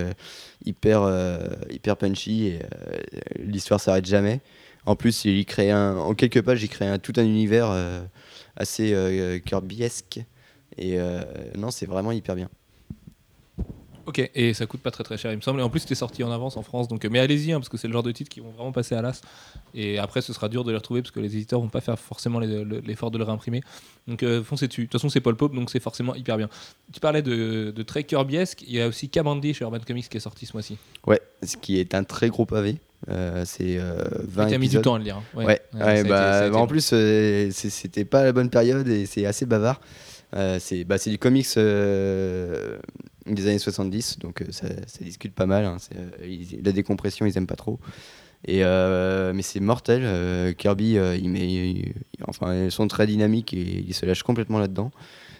hyper 0.64 1.10
hyper 1.70 1.96
punchy 1.96 2.46
et 2.48 2.60
l'histoire 3.38 3.80
s'arrête 3.80 4.06
jamais. 4.06 4.40
En 4.86 4.96
plus, 4.96 5.24
il 5.24 5.44
crée 5.44 5.70
un, 5.70 5.96
en 5.96 6.14
quelques 6.14 6.40
pages, 6.42 6.62
il 6.62 6.68
crée 6.68 6.86
un, 6.86 6.98
tout 6.98 7.12
un 7.16 7.24
univers 7.24 7.76
assez 8.56 9.42
Kirbyesque. 9.44 10.20
Et 10.78 10.98
non, 11.56 11.70
c'est 11.70 11.86
vraiment 11.86 12.12
hyper 12.12 12.36
bien. 12.36 12.48
Ok, 14.08 14.30
et 14.34 14.54
ça 14.54 14.64
coûte 14.64 14.80
pas 14.80 14.90
très 14.90 15.04
très 15.04 15.18
cher, 15.18 15.30
il 15.32 15.36
me 15.36 15.42
semble. 15.42 15.60
Et 15.60 15.62
en 15.62 15.68
plus, 15.68 15.80
c'était 15.80 15.94
sorti 15.94 16.24
en 16.24 16.32
avance 16.32 16.56
en 16.56 16.62
France. 16.62 16.88
Donc, 16.88 17.04
euh, 17.04 17.08
mais 17.12 17.18
allez-y, 17.18 17.52
hein, 17.52 17.58
parce 17.60 17.68
que 17.68 17.76
c'est 17.76 17.88
le 17.88 17.92
genre 17.92 18.02
de 18.02 18.10
titres 18.10 18.30
qui 18.30 18.40
vont 18.40 18.48
vraiment 18.50 18.72
passer 18.72 18.94
à 18.94 19.02
l'as. 19.02 19.20
Et 19.74 19.98
après, 19.98 20.22
ce 20.22 20.32
sera 20.32 20.48
dur 20.48 20.64
de 20.64 20.70
les 20.70 20.78
retrouver 20.78 21.02
parce 21.02 21.10
que 21.10 21.20
les 21.20 21.36
éditeurs 21.36 21.60
vont 21.60 21.68
pas 21.68 21.82
faire 21.82 21.98
forcément 21.98 22.40
l'effort 22.40 23.10
de 23.10 23.18
le 23.18 23.24
réimprimer. 23.24 23.60
Donc, 24.06 24.22
euh, 24.22 24.42
foncez 24.42 24.66
dessus. 24.66 24.82
De 24.82 24.86
toute 24.86 24.92
façon, 24.94 25.10
c'est 25.10 25.20
Paul 25.20 25.36
Pope, 25.36 25.54
donc 25.54 25.68
c'est 25.70 25.78
forcément 25.78 26.14
hyper 26.14 26.38
bien. 26.38 26.48
Tu 26.90 27.00
parlais 27.00 27.20
de, 27.20 27.70
de 27.76 27.82
très 27.82 28.02
Kirbyesque. 28.04 28.64
Il 28.66 28.72
y 28.72 28.80
a 28.80 28.88
aussi 28.88 29.10
Kamandi 29.10 29.52
chez 29.52 29.64
Urban 29.64 29.78
Comics 29.86 30.08
qui 30.08 30.16
est 30.16 30.20
sorti 30.20 30.46
ce 30.46 30.54
mois-ci. 30.54 30.78
Ouais, 31.06 31.20
ce 31.42 31.58
qui 31.58 31.78
est 31.78 31.94
un 31.94 32.04
très 32.04 32.30
gros 32.30 32.46
pavé. 32.46 32.76
Euh, 33.10 33.44
c'est 33.46 33.76
euh, 33.78 34.02
20 34.26 34.46
Tu 34.48 34.54
as 34.54 34.58
mis 34.58 34.68
du 34.70 34.80
temps 34.80 34.94
à 34.94 34.98
le 34.98 35.04
lire. 35.04 35.18
hein. 35.18 35.22
Ouais, 35.36 35.44
Ouais, 35.44 35.60
ouais, 35.74 35.80
ça 35.80 35.86
a 35.86 35.98
été- 35.98 36.08
bah, 36.08 36.46
été 36.46 36.56
en 36.56 36.66
plus, 36.66 36.90
euh, 36.94 37.50
c'était 37.52 38.06
pas 38.06 38.24
la 38.24 38.32
bonne 38.32 38.48
période 38.48 38.88
et 38.88 39.04
c'est 39.04 39.26
assez 39.26 39.44
bavard. 39.44 39.82
Euh, 40.34 40.58
c'est 40.60 40.84
bah, 40.84 40.96
du 40.98 41.18
comics 41.18 41.46
des 43.34 43.46
années 43.46 43.58
70, 43.58 44.18
donc 44.18 44.42
euh, 44.42 44.46
ça, 44.50 44.68
discute 45.00 45.34
pas 45.34 45.46
mal. 45.46 45.64
hein. 45.64 45.76
Euh, 45.96 46.10
ils- 46.26 46.60
la 46.64 46.72
décompression, 46.72 47.26
ils 47.26 47.36
aiment 47.38 47.46
pas 47.46 47.56
trop. 47.56 47.78
Et, 48.46 48.60
euh, 48.64 49.32
mais 49.34 49.42
c'est 49.42 49.60
mortel. 49.60 50.54
Kirby, 50.56 50.92
il 51.20 51.28
met, 51.28 51.92
enfin, 52.28 52.54
ils 52.66 52.70
sont 52.70 52.86
très 52.86 53.06
dynamiques 53.06 53.52
et 53.52 53.84
il 53.86 53.94
se 53.94 54.06
lâche 54.06 54.22
complètement 54.22 54.58
là-dedans. 54.60 54.92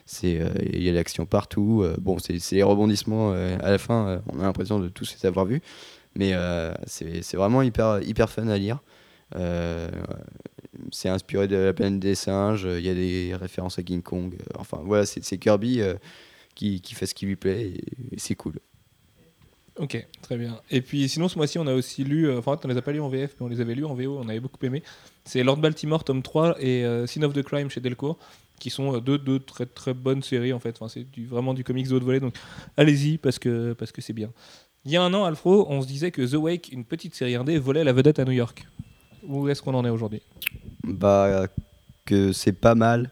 C'est, 0.05 0.41
il 0.73 0.83
y 0.83 0.89
a 0.89 0.93
l'action 0.93 1.25
partout. 1.25 1.85
bon, 2.01 2.19
c'est 2.19 2.41
les 2.53 2.63
rebondissements. 2.65 3.33
à 3.33 3.71
la 3.71 3.79
fin, 3.79 4.21
on 4.33 4.41
a 4.41 4.43
l'impression 4.43 4.81
de 4.81 4.89
tous 4.89 5.15
les 5.17 5.27
avoir 5.27 5.47
vus. 5.47 5.63
Mais 6.17 6.33
c'est 6.87 7.37
vraiment 7.37 7.63
hyper, 7.63 8.01
hyper 8.03 8.31
fun 8.31 8.49
à 8.49 8.59
lire. 8.59 8.81
C'est 10.91 11.09
inspiré 11.09 11.47
de 11.47 11.57
la 11.57 11.73
planète 11.73 12.01
des 12.01 12.17
singes. 12.17 12.67
Il 12.69 12.85
y 12.85 12.89
a 12.89 12.95
des 12.95 13.33
références 13.39 13.79
à 13.79 13.85
King 13.85 14.03
Kong. 14.03 14.35
Enfin, 14.59 14.81
voilà, 14.85 15.07
c'est 15.07 15.39
Kirby 15.39 15.83
qui, 16.59 16.81
qui 16.81 16.95
fait 16.95 17.07
ce 17.07 17.15
qui 17.15 17.25
lui 17.25 17.37
plaît 17.37 17.69
et, 17.69 17.85
et 18.15 18.19
c'est 18.19 18.35
cool. 18.35 18.59
Ok, 19.79 20.05
très 20.23 20.37
bien. 20.37 20.61
Et 20.73 20.81
puis 20.81 21.09
sinon, 21.09 21.29
ce 21.29 21.39
mois-ci, 21.39 21.57
on 21.61 21.67
a 21.69 21.73
aussi 21.73 22.03
lu, 22.03 22.29
euh, 22.29 22.39
enfin, 22.39 22.59
on 22.65 22.69
les 22.69 22.77
a 22.77 22.83
pas 22.83 22.91
lus 22.91 23.01
en 23.01 23.09
VF, 23.09 23.37
mais 23.39 23.47
on 23.47 23.49
les 23.49 23.61
avait 23.61 23.77
lus 23.77 23.85
en 23.85 23.95
VO, 23.95 24.19
on 24.19 24.29
avait 24.29 24.41
beaucoup 24.41 24.59
aimé. 24.67 24.83
C'est 25.25 25.45
Lord 25.45 25.59
Baltimore, 25.59 26.03
tome 26.03 26.21
3 26.21 26.57
et 26.61 26.85
euh, 26.85 27.07
Sin 27.07 27.23
of 27.23 27.33
the 27.33 27.45
Crime 27.45 27.71
chez 27.71 27.81
Delcourt, 27.81 28.19
qui 28.59 28.71
sont 28.71 28.97
euh, 28.97 29.01
deux, 29.01 29.19
deux 29.19 29.39
très 29.39 29.67
très 29.67 29.95
bonnes 29.95 30.25
séries 30.25 30.53
en 30.53 30.59
fait. 30.59 30.75
Enfin, 30.81 30.89
c'est 30.89 31.05
du, 31.09 31.27
vraiment 31.27 31.55
du 31.55 31.63
comics 31.63 31.87
de 31.87 31.95
haute 31.95 32.03
volée, 32.03 32.19
donc 32.19 32.35
allez-y 32.77 33.19
parce 33.19 33.39
que 33.39 33.73
parce 33.75 33.93
que 33.93 34.03
c'est 34.03 34.13
bien. 34.13 34.33
Il 34.85 34.91
y 34.91 34.97
a 34.97 35.03
un 35.03 35.15
an, 35.15 35.25
Alfro, 35.25 35.67
on 35.71 35.81
se 35.81 35.87
disait 35.87 36.11
que 36.11 36.23
The 36.23 36.35
Wake, 36.35 36.73
une 36.73 36.85
petite 36.85 37.15
série 37.15 37.37
indé, 37.37 37.57
volait 37.59 37.85
la 37.85 37.93
vedette 37.93 38.19
à 38.19 38.25
New 38.25 38.33
York. 38.33 38.67
Où 39.25 39.49
est-ce 39.49 39.63
qu'on 39.63 39.75
en 39.75 39.85
est 39.85 39.91
aujourd'hui? 39.91 40.23
Bah, 40.83 41.47
que 42.05 42.33
c'est 42.33 42.53
pas 42.53 42.75
mal. 42.75 43.11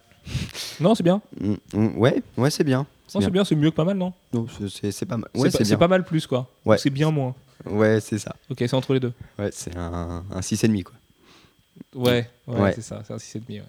Non, 0.81 0.97
c'est 0.97 1.03
bien. 1.05 1.23
Mm, 1.41 1.55
mm, 1.75 1.99
Ouais, 1.99 2.23
ouais, 2.39 2.51
c'est 2.51 2.65
bien. 2.65 2.87
Non, 3.17 3.25
c'est 3.25 3.31
bien, 3.31 3.45
c'est 3.45 3.57
mieux 3.57 3.71
que 3.71 3.77
pas 3.77 3.85
mal, 3.85 3.97
non 3.97 4.13
Non, 4.33 4.47
c'est- 4.69 5.05
pas 5.07 5.17
mal. 5.17 5.29
Ouais, 5.35 5.51
c'est 5.51 5.77
pas 5.77 5.89
mal 5.89 6.05
plus, 6.05 6.27
quoi. 6.27 6.49
Ouais. 6.65 6.79
C'est 6.79 6.91
bien 6.91 7.11
moins. 7.11 7.35
Ouais, 7.65 8.01
c'est 8.01 8.19
ça. 8.19 8.37
Ok, 8.51 8.59
c'est 8.61 8.75
entre 8.75 8.93
les 8.95 9.01
deux. 9.01 9.13
Ouais, 9.39 9.51
c'est 9.53 9.77
un, 9.77 10.25
un 10.31 10.41
6,5 10.43 10.83
quoi. 10.85 10.95
Ouais, 11.95 12.29
ouais, 12.47 12.61
Ouais. 12.61 12.73
c'est 12.75 12.81
ça, 12.83 13.03
c'est 13.07 13.13
un 13.13 13.19
6,5. 13.19 13.49
Ouais. 13.61 13.63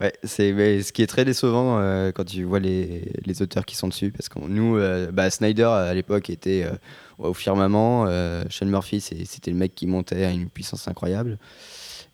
Ouais, 0.00 0.12
c'est 0.24 0.52
mais 0.52 0.82
ce 0.82 0.92
qui 0.92 1.02
est 1.02 1.06
très 1.06 1.24
décevant 1.24 1.78
euh, 1.78 2.12
quand 2.12 2.24
tu 2.24 2.44
vois 2.44 2.60
les, 2.60 3.10
les 3.24 3.42
auteurs 3.42 3.64
qui 3.64 3.76
sont 3.76 3.88
dessus, 3.88 4.10
parce 4.10 4.28
que 4.28 4.38
nous, 4.38 4.76
euh, 4.76 5.10
bah, 5.12 5.30
Snyder 5.30 5.64
à 5.64 5.92
l'époque 5.94 6.28
était 6.30 6.64
euh, 6.64 6.74
au 7.18 7.32
firmament, 7.34 8.06
Sean 8.50 8.66
Murphy 8.66 9.00
c'était 9.00 9.50
le 9.50 9.56
mec 9.56 9.74
qui 9.74 9.86
montait 9.86 10.24
à 10.24 10.30
une 10.30 10.48
puissance 10.48 10.88
incroyable 10.88 11.38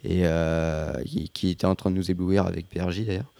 et 0.04 0.24
qui, 1.04 1.28
qui 1.30 1.50
était 1.50 1.66
en 1.66 1.74
train 1.74 1.90
de 1.90 1.96
nous 1.96 2.10
éblouir 2.10 2.46
avec 2.46 2.68
PRJ 2.68 3.04
d'ailleurs. 3.06 3.32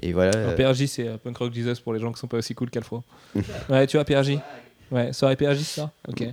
Et 0.00 0.12
voilà. 0.12 0.32
Alors, 0.32 0.50
euh, 0.52 0.56
PRJ, 0.56 0.86
c'est 0.86 1.06
euh, 1.08 1.18
Punk 1.18 1.36
Rock 1.36 1.52
Jesus 1.52 1.80
pour 1.82 1.92
les 1.92 2.00
gens 2.00 2.12
qui 2.12 2.18
sont 2.20 2.26
pas 2.28 2.38
aussi 2.38 2.54
cool 2.54 2.70
qu'Alfro. 2.70 3.02
ouais, 3.68 3.86
tu 3.86 3.96
vois, 3.96 4.04
PRJ 4.04 4.38
Ouais, 4.90 5.12
soirée 5.12 5.36
PRJ, 5.36 5.58
ça? 5.58 5.90
Ok. 6.08 6.24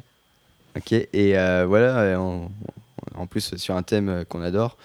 Ok, 0.78 0.92
et 0.94 1.38
euh, 1.38 1.66
voilà, 1.68 2.20
on- 2.20 2.50
en 3.16 3.26
plus 3.28 3.56
sur 3.58 3.76
un 3.76 3.84
thème 3.84 4.24
qu'on 4.30 4.42
adore, 4.42 4.78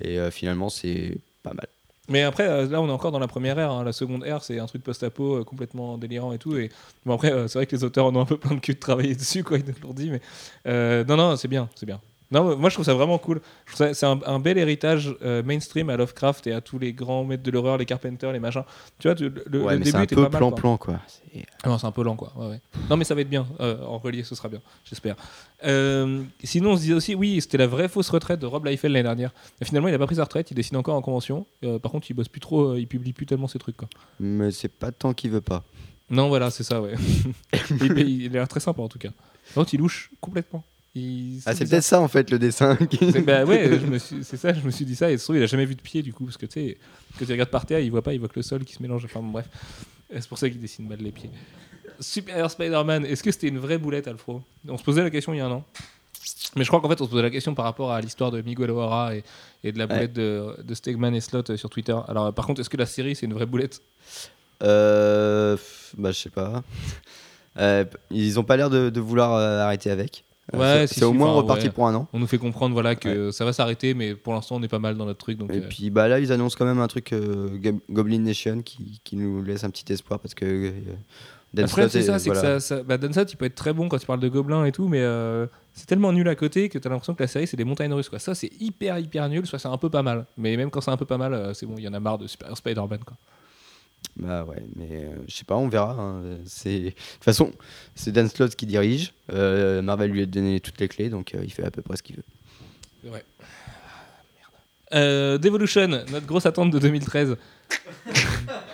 et 0.00 0.30
finalement 0.30 0.68
c'est 0.68 1.18
pas 1.42 1.52
mal. 1.52 1.66
Mais 2.08 2.22
après, 2.22 2.66
là, 2.66 2.80
on 2.82 2.88
est 2.88 2.92
encore 2.92 3.12
dans 3.12 3.18
la 3.18 3.26
première 3.26 3.58
ère. 3.58 3.70
hein. 3.70 3.82
La 3.82 3.92
seconde 3.92 4.24
ère, 4.26 4.44
c'est 4.44 4.58
un 4.58 4.66
truc 4.66 4.82
post-apo 4.82 5.36
euh, 5.40 5.44
complètement 5.44 5.96
délirant 5.96 6.32
et 6.34 6.38
tout. 6.38 6.54
Et 6.58 6.70
bon, 7.06 7.14
après, 7.14 7.32
euh, 7.32 7.48
c'est 7.48 7.58
vrai 7.58 7.66
que 7.66 7.74
les 7.74 7.82
auteurs 7.82 8.04
en 8.06 8.14
ont 8.14 8.20
un 8.20 8.26
peu 8.26 8.36
plein 8.36 8.54
de 8.54 8.60
cul 8.60 8.74
de 8.74 8.78
travailler 8.78 9.14
dessus, 9.14 9.42
quoi. 9.42 9.56
Ils 9.58 9.64
nous 9.64 9.72
l'ont 9.82 9.94
dit. 9.94 10.10
Mais 10.10 10.20
euh, 10.66 11.02
non, 11.04 11.16
non, 11.16 11.34
c'est 11.36 11.48
bien, 11.48 11.68
c'est 11.74 11.86
bien. 11.86 12.00
Non, 12.34 12.56
moi, 12.56 12.68
je 12.68 12.74
trouve 12.74 12.84
ça 12.84 12.92
vraiment 12.94 13.16
cool. 13.18 13.40
C'est 13.74 14.04
un, 14.04 14.18
un 14.26 14.38
bel 14.40 14.58
héritage 14.58 15.14
euh, 15.22 15.42
mainstream 15.42 15.88
à 15.88 15.96
Lovecraft 15.96 16.46
et 16.48 16.52
à 16.52 16.60
tous 16.60 16.78
les 16.78 16.92
grands 16.92 17.24
maîtres 17.24 17.42
de 17.44 17.50
l'horreur, 17.50 17.78
les 17.78 17.86
Carpenters, 17.86 18.32
les 18.32 18.40
machins. 18.40 18.64
Tu 18.98 19.08
vois, 19.08 19.14
tu- 19.14 19.30
le, 19.30 19.44
le 19.46 19.62
ouais, 19.62 19.72
mais 19.74 19.78
début 19.78 19.90
c'est 19.92 19.96
un 19.96 20.02
était 20.02 20.14
peu 20.16 20.22
pas 20.24 20.28
mal. 20.30 20.40
quoi. 20.40 20.50
plan-plan 20.50 20.76
quoi. 20.76 21.00
C'est- 21.06 21.46
Ah 21.62 21.68
Non, 21.68 21.78
c'est 21.78 21.86
un 21.86 21.92
peu 21.92 22.02
lent, 22.02 22.16
quoi. 22.16 22.32
Ouais, 22.36 22.48
ouais. 22.48 22.60
Non, 22.90 22.96
mais 22.96 23.04
ça 23.04 23.14
va 23.14 23.20
être 23.22 23.30
bien. 23.30 23.46
Euh, 23.60 23.82
en 23.84 23.98
relié, 23.98 24.22
ce 24.22 24.34
sera 24.34 24.48
bien, 24.48 24.60
j'espère. 24.84 25.16
Euh, 25.64 26.22
sinon, 26.42 26.72
on 26.72 26.76
se 26.76 26.82
disait 26.82 26.94
aussi, 26.94 27.14
oui, 27.14 27.40
c'était 27.40 27.56
la 27.58 27.66
vraie 27.66 27.88
fausse 27.88 28.10
retraite 28.10 28.40
de 28.40 28.46
Rob 28.46 28.66
Liefeld 28.66 28.92
l'année 28.92 29.02
dernière. 29.04 29.32
Et 29.60 29.64
finalement, 29.64 29.88
il 29.88 29.94
a 29.94 29.98
pas 29.98 30.06
pris 30.06 30.16
sa 30.16 30.24
retraite, 30.24 30.50
il 30.50 30.54
dessine 30.54 30.76
encore 30.76 30.96
en 30.96 31.02
convention. 31.02 31.46
Par 31.82 31.90
contre, 31.92 32.10
il 32.10 32.14
bosse 32.14 32.28
plus 32.28 32.40
trop, 32.40 32.74
il 32.74 32.86
publie 32.86 33.12
plus 33.12 33.26
tellement 33.26 33.48
ses 33.48 33.58
trucs, 33.58 33.76
quoi. 33.76 33.88
Mais 34.20 34.50
c'est 34.50 34.68
pas 34.68 34.92
tant 34.92 35.14
qu'il 35.14 35.30
veut 35.30 35.40
pas. 35.40 35.62
Non, 36.10 36.28
voilà, 36.28 36.50
c'est 36.50 36.64
ça, 36.64 36.82
ouais. 36.82 36.94
il, 37.80 37.98
il 38.22 38.26
a 38.30 38.32
l'air 38.40 38.48
très 38.48 38.60
sympa, 38.60 38.82
en 38.82 38.88
tout 38.88 38.98
cas. 38.98 39.10
Par 39.54 39.62
contre, 39.64 39.74
il 39.74 39.78
louche 39.80 40.10
complètement. 40.20 40.62
Il- 40.96 41.40
Ah, 41.44 41.54
c'est 41.54 41.68
peut-être 41.68 41.82
ça 41.82 42.00
en 42.00 42.06
fait 42.08 42.30
le 42.30 42.38
dessin. 42.38 42.76
qui- 42.90 43.10
bah 43.20 43.44
ouais, 43.44 43.80
suis- 43.98 44.22
c'est 44.22 44.36
ça, 44.36 44.52
je 44.52 44.60
me 44.60 44.70
suis 44.70 44.84
dit 44.84 44.94
ça. 44.94 45.10
Et 45.10 45.18
surtout, 45.18 45.34
il 45.38 45.42
a 45.42 45.46
jamais 45.46 45.64
vu 45.64 45.74
de 45.74 45.80
pied, 45.80 46.02
du 46.02 46.12
coup, 46.12 46.24
parce 46.24 46.36
que 46.36 46.46
tu 46.46 46.52
sais, 46.52 46.78
quand 47.18 47.24
il 47.24 47.32
regarde 47.32 47.50
par 47.50 47.66
terre, 47.66 47.80
il 47.80 47.90
voit 47.90 48.02
pas, 48.02 48.12
il 48.14 48.20
voit 48.20 48.28
que 48.28 48.36
le 48.38 48.42
sol 48.42 48.64
qui 48.64 48.74
se 48.74 48.82
mélange. 48.82 49.04
Enfin, 49.04 49.20
bon, 49.20 49.30
bref. 49.30 49.46
Et 50.12 50.20
C'est 50.20 50.28
pour 50.28 50.38
ça 50.38 50.48
qu'il 50.48 50.60
dessine 50.60 50.86
mal 50.86 50.98
les 51.00 51.10
pieds. 51.10 51.30
Superior 52.00 52.50
Spider-Man, 52.50 53.06
est-ce 53.06 53.22
que 53.22 53.30
c'était 53.32 53.48
une 53.48 53.58
vraie 53.58 53.78
boulette, 53.78 54.06
Alfro? 54.08 54.42
On 54.68 54.76
se 54.78 54.82
posait 54.84 55.02
la 55.02 55.10
question 55.10 55.32
il 55.32 55.38
y 55.38 55.40
a 55.40 55.46
un 55.46 55.50
an. 55.50 55.64
Mais 56.56 56.62
je 56.64 56.68
crois 56.68 56.80
qu'en 56.80 56.88
fait, 56.88 57.00
on 57.00 57.04
se 57.04 57.10
posait 57.10 57.22
la 57.22 57.30
question 57.30 57.54
par 57.54 57.64
rapport 57.64 57.90
à 57.92 58.00
l'histoire 58.00 58.30
de 58.30 58.40
Miguel 58.40 58.70
O'Hara 58.70 59.16
et, 59.16 59.24
et 59.64 59.72
de 59.72 59.78
la 59.78 59.86
boulette 59.88 60.12
de, 60.12 60.56
de 60.62 60.74
Stegman 60.74 61.14
et 61.14 61.20
Slot 61.20 61.42
euh, 61.50 61.56
sur 61.56 61.68
Twitter. 61.70 61.96
Alors, 62.08 62.26
euh, 62.26 62.32
par 62.32 62.46
contre, 62.46 62.60
est-ce 62.60 62.70
que 62.70 62.76
la 62.76 62.86
série, 62.86 63.16
c'est 63.16 63.26
une 63.26 63.34
vraie 63.34 63.46
boulette? 63.46 63.80
Euh, 64.62 65.56
bah 65.98 66.12
je 66.12 66.18
sais 66.18 66.30
pas. 66.30 66.62
Euh, 67.58 67.84
ils 68.10 68.38
ont 68.38 68.44
pas 68.44 68.56
l'air 68.56 68.70
de, 68.70 68.90
de 68.90 69.00
vouloir 69.00 69.34
euh, 69.34 69.60
arrêter 69.60 69.90
avec. 69.90 70.24
Euh, 70.52 70.58
Ouais, 70.58 70.86
c'est 70.86 70.96
si, 70.96 71.04
au 71.04 71.12
moins 71.14 71.28
enfin, 71.30 71.40
reparti 71.40 71.66
ouais. 71.66 71.72
pour 71.72 71.86
un 71.86 71.94
an. 71.94 72.06
On 72.12 72.18
nous 72.18 72.26
fait 72.26 72.36
comprendre 72.36 72.74
voilà, 72.74 72.94
que 72.96 73.30
ça 73.30 73.46
va 73.46 73.54
s'arrêter, 73.54 73.94
mais 73.94 74.14
pour 74.14 74.34
l'instant, 74.34 74.56
on 74.56 74.62
est 74.62 74.68
pas 74.68 74.78
mal 74.78 74.94
dans 74.96 75.06
notre 75.06 75.20
truc. 75.20 75.38
Donc, 75.38 75.50
Et 75.52 75.56
euh, 75.58 75.68
puis 75.68 75.88
bah 75.88 76.06
là 76.06 76.18
ils 76.20 76.32
annoncent 76.32 76.56
quand 76.58 76.66
même 76.66 76.80
un 76.80 76.86
truc 76.86 77.12
euh, 77.14 77.48
Gob- 77.56 77.80
Goblin 77.90 78.18
Nation 78.20 78.60
qui, 78.60 79.00
qui 79.04 79.16
nous 79.16 79.42
laisse 79.42 79.64
un 79.64 79.70
petit 79.70 79.90
espoir 79.90 80.20
parce 80.20 80.34
que 80.34 80.44
euh, 80.44 80.70
Dan 81.54 81.66
Slott 81.66 81.90
c'est 81.90 82.00
est- 82.00 82.02
ça, 82.02 82.18
c'est 82.18 82.28
voilà. 82.28 82.40
que 82.56 82.58
ça, 82.58 82.76
ça- 82.76 82.82
bah, 82.82 82.98
Dan 82.98 83.12
Slott, 83.14 83.32
il 83.32 83.36
peut 83.36 83.46
être 83.46 83.54
très 83.54 83.72
bon 83.72 83.88
quand 83.88 83.96
tu 83.98 84.04
parles 84.06 84.20
de 84.20 84.28
gobelins 84.28 84.66
et 84.66 84.72
tout, 84.72 84.86
mais 84.86 85.02
c'est 85.72 85.86
tellement 85.86 86.12
nul 86.12 86.28
à 86.28 86.34
côté 86.34 86.68
que 86.68 86.78
tu 86.78 86.86
as 86.86 86.90
l'impression 86.90 87.14
que 87.14 87.22
la 87.22 87.26
série, 87.28 87.46
c'est 87.46 87.56
des 87.56 87.64
montagnes 87.64 87.94
russes. 87.94 88.10
Quoi. 88.10 88.18
Ça, 88.18 88.34
c'est 88.34 88.50
hyper, 88.60 88.98
hyper 88.98 89.26
nul, 89.30 89.46
soit 89.46 89.58
c'est 89.58 89.68
un 89.68 89.78
peu 89.78 89.88
pas 89.88 90.02
mal. 90.02 90.26
Mais 90.36 90.56
même 90.58 90.68
quand 90.70 90.82
c'est 90.82 90.90
un 90.90 90.96
peu 90.98 91.06
pas 91.06 91.16
mal, 91.18 91.52
c'est 91.54 91.64
bon, 91.64 91.74
il 91.78 91.84
y 91.84 91.88
en 91.88 91.94
a 91.94 92.00
marre 92.00 92.18
de 92.18 92.26
Spider-Man. 92.26 92.98
Quoi. 93.06 93.16
Bah 94.16 94.44
ouais, 94.44 94.62
mais 94.76 94.88
euh, 94.92 95.16
je 95.26 95.34
sais 95.34 95.44
pas, 95.44 95.56
on 95.56 95.68
verra. 95.68 95.92
hein. 95.92 96.22
C'est 96.46 96.78
de 96.80 96.90
toute 96.90 97.24
façon, 97.24 97.52
c'est 97.96 98.12
Dan 98.12 98.28
Slott 98.28 98.54
qui 98.54 98.64
dirige. 98.66 99.12
Euh, 99.32 99.82
Marvel 99.82 100.10
lui 100.12 100.22
a 100.22 100.26
donné 100.26 100.60
toutes 100.60 100.78
les 100.80 100.86
clés, 100.88 101.08
donc 101.10 101.34
euh, 101.34 101.40
il 101.42 101.52
fait 101.52 101.64
à 101.64 101.70
peu 101.70 101.82
près 101.82 101.96
ce 101.96 102.02
qu'il 102.02 102.16
veut. 102.16 102.22
Vrai. 103.10 103.24
Euh, 104.92 105.38
Devolution, 105.38 105.88
notre 105.88 106.26
grosse 106.26 106.46
attente 106.46 106.70
de 106.70 106.78
2013. 106.78 107.36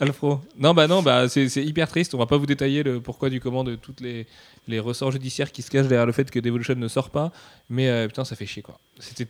Alfro. 0.00 0.40
Non, 0.58 0.74
bah 0.74 0.86
non, 0.86 1.02
bah 1.02 1.28
c'est 1.28 1.46
hyper 1.56 1.88
triste. 1.88 2.14
On 2.14 2.18
va 2.18 2.26
pas 2.26 2.36
vous 2.36 2.46
détailler 2.46 2.82
le 2.82 3.00
pourquoi 3.00 3.30
du 3.30 3.40
comment 3.40 3.64
de 3.64 3.74
toutes 3.74 4.00
les, 4.00 4.26
les 4.68 4.78
ressorts 4.78 5.10
judiciaires 5.10 5.50
qui 5.50 5.62
se 5.62 5.70
cachent 5.70 5.88
derrière 5.88 6.06
le 6.06 6.12
fait 6.12 6.30
que 6.30 6.38
Devolution 6.38 6.74
ne 6.76 6.88
sort 6.88 7.10
pas. 7.10 7.32
Mais 7.68 7.88
euh, 7.88 8.06
putain, 8.06 8.24
ça 8.24 8.36
fait 8.36 8.46
chier 8.46 8.62
quoi. 8.62 8.78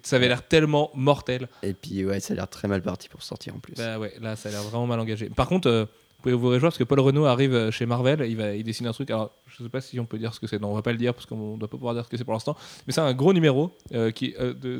Ça 0.02 0.16
avait 0.16 0.28
l'air 0.28 0.46
tellement 0.46 0.90
mortel. 0.94 1.48
Et 1.62 1.72
puis 1.72 2.04
ouais, 2.04 2.20
ça 2.20 2.34
a 2.34 2.36
l'air 2.36 2.48
très 2.48 2.68
mal 2.68 2.82
parti 2.82 3.08
pour 3.08 3.22
sortir 3.22 3.54
en 3.54 3.58
plus. 3.58 3.74
Bah 3.74 3.98
ouais, 3.98 4.12
là, 4.20 4.36
ça 4.36 4.48
a 4.48 4.52
l'air 4.52 4.62
vraiment 4.62 4.86
mal 4.86 5.00
engagé. 5.00 5.30
Par 5.30 5.48
contre, 5.48 5.68
euh, 5.68 5.84
vous 5.84 6.22
pouvez 6.22 6.34
vous 6.34 6.48
réjouir 6.48 6.70
parce 6.70 6.78
que 6.78 6.84
Paul 6.84 7.00
Renault 7.00 7.26
arrive 7.26 7.54
euh, 7.54 7.70
chez 7.70 7.86
Marvel, 7.86 8.26
il, 8.28 8.36
va, 8.36 8.54
il 8.54 8.64
dessine 8.64 8.86
un 8.88 8.92
truc. 8.92 9.10
Alors, 9.10 9.30
je 9.46 9.62
sais 9.62 9.68
pas 9.68 9.80
si 9.80 9.98
on 10.00 10.04
peut 10.04 10.18
dire 10.18 10.34
ce 10.34 10.40
que 10.40 10.46
c'est. 10.46 10.60
Non, 10.60 10.70
on 10.70 10.74
va 10.74 10.82
pas 10.82 10.92
le 10.92 10.98
dire 10.98 11.14
parce 11.14 11.26
qu'on 11.26 11.56
doit 11.56 11.68
pas 11.68 11.76
pouvoir 11.76 11.94
dire 11.94 12.04
ce 12.04 12.10
que 12.10 12.16
c'est 12.16 12.24
pour 12.24 12.34
l'instant. 12.34 12.56
Mais 12.86 12.92
c'est 12.92 13.00
un 13.00 13.14
gros 13.14 13.32
numéro 13.32 13.76
euh, 13.94 14.10
qui, 14.10 14.34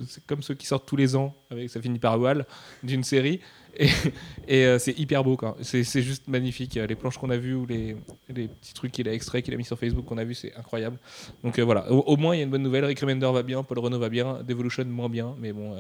c'est 0.07 0.27
comme 0.27 0.43
ceux 0.43 0.55
qui 0.55 0.67
sortent 0.67 0.87
tous 0.87 0.97
les 0.97 1.17
ans, 1.17 1.35
avec 1.51 1.71
ça 1.71 1.81
finit 1.81 1.99
par 1.99 2.21
Wall, 2.21 2.45
d'une 2.83 3.05
série. 3.05 3.41
Et, 4.49 4.65
euh, 4.65 4.79
c'est 4.79 4.99
hyper 4.99 5.23
beau, 5.23 5.37
quoi. 5.37 5.57
C'est 5.63 5.85
juste 6.03 6.27
magnifique. 6.27 6.77
Euh, 6.77 6.87
Les 6.87 6.97
planches 6.97 7.19
qu'on 7.19 7.31
a 7.31 7.37
vues 7.37 7.55
ou 7.55 7.67
les, 7.67 7.97
petits 8.27 8.75
trucs 8.75 8.93
qu'il 8.93 9.09
a 9.09 9.13
extraits, 9.13 9.45
qu'il 9.45 9.55
a 9.55 9.57
mis 9.57 9.65
sur 9.65 9.79
Facebook 9.79 10.05
qu'on 10.05 10.19
a 10.19 10.25
vu, 10.25 10.35
c'est 10.35 10.55
incroyable. 10.57 10.99
Donc 11.45 11.59
euh, 11.59 11.65
voilà, 11.65 11.91
au, 11.91 12.17
moins 12.17 12.35
il 12.35 12.39
y 12.39 12.41
a 12.41 12.45
une 12.45 12.51
bonne 12.51 12.63
nouvelle. 12.63 12.85
Rick 12.85 13.01
Remender 13.01 13.31
va 13.33 13.43
bien, 13.43 13.63
Paul 13.63 13.79
Renault 13.79 13.99
va 13.99 14.09
bien, 14.09 14.43
Devolution 14.43 14.85
moins 14.87 15.09
bien, 15.09 15.37
mais 15.39 15.53
bon. 15.53 15.77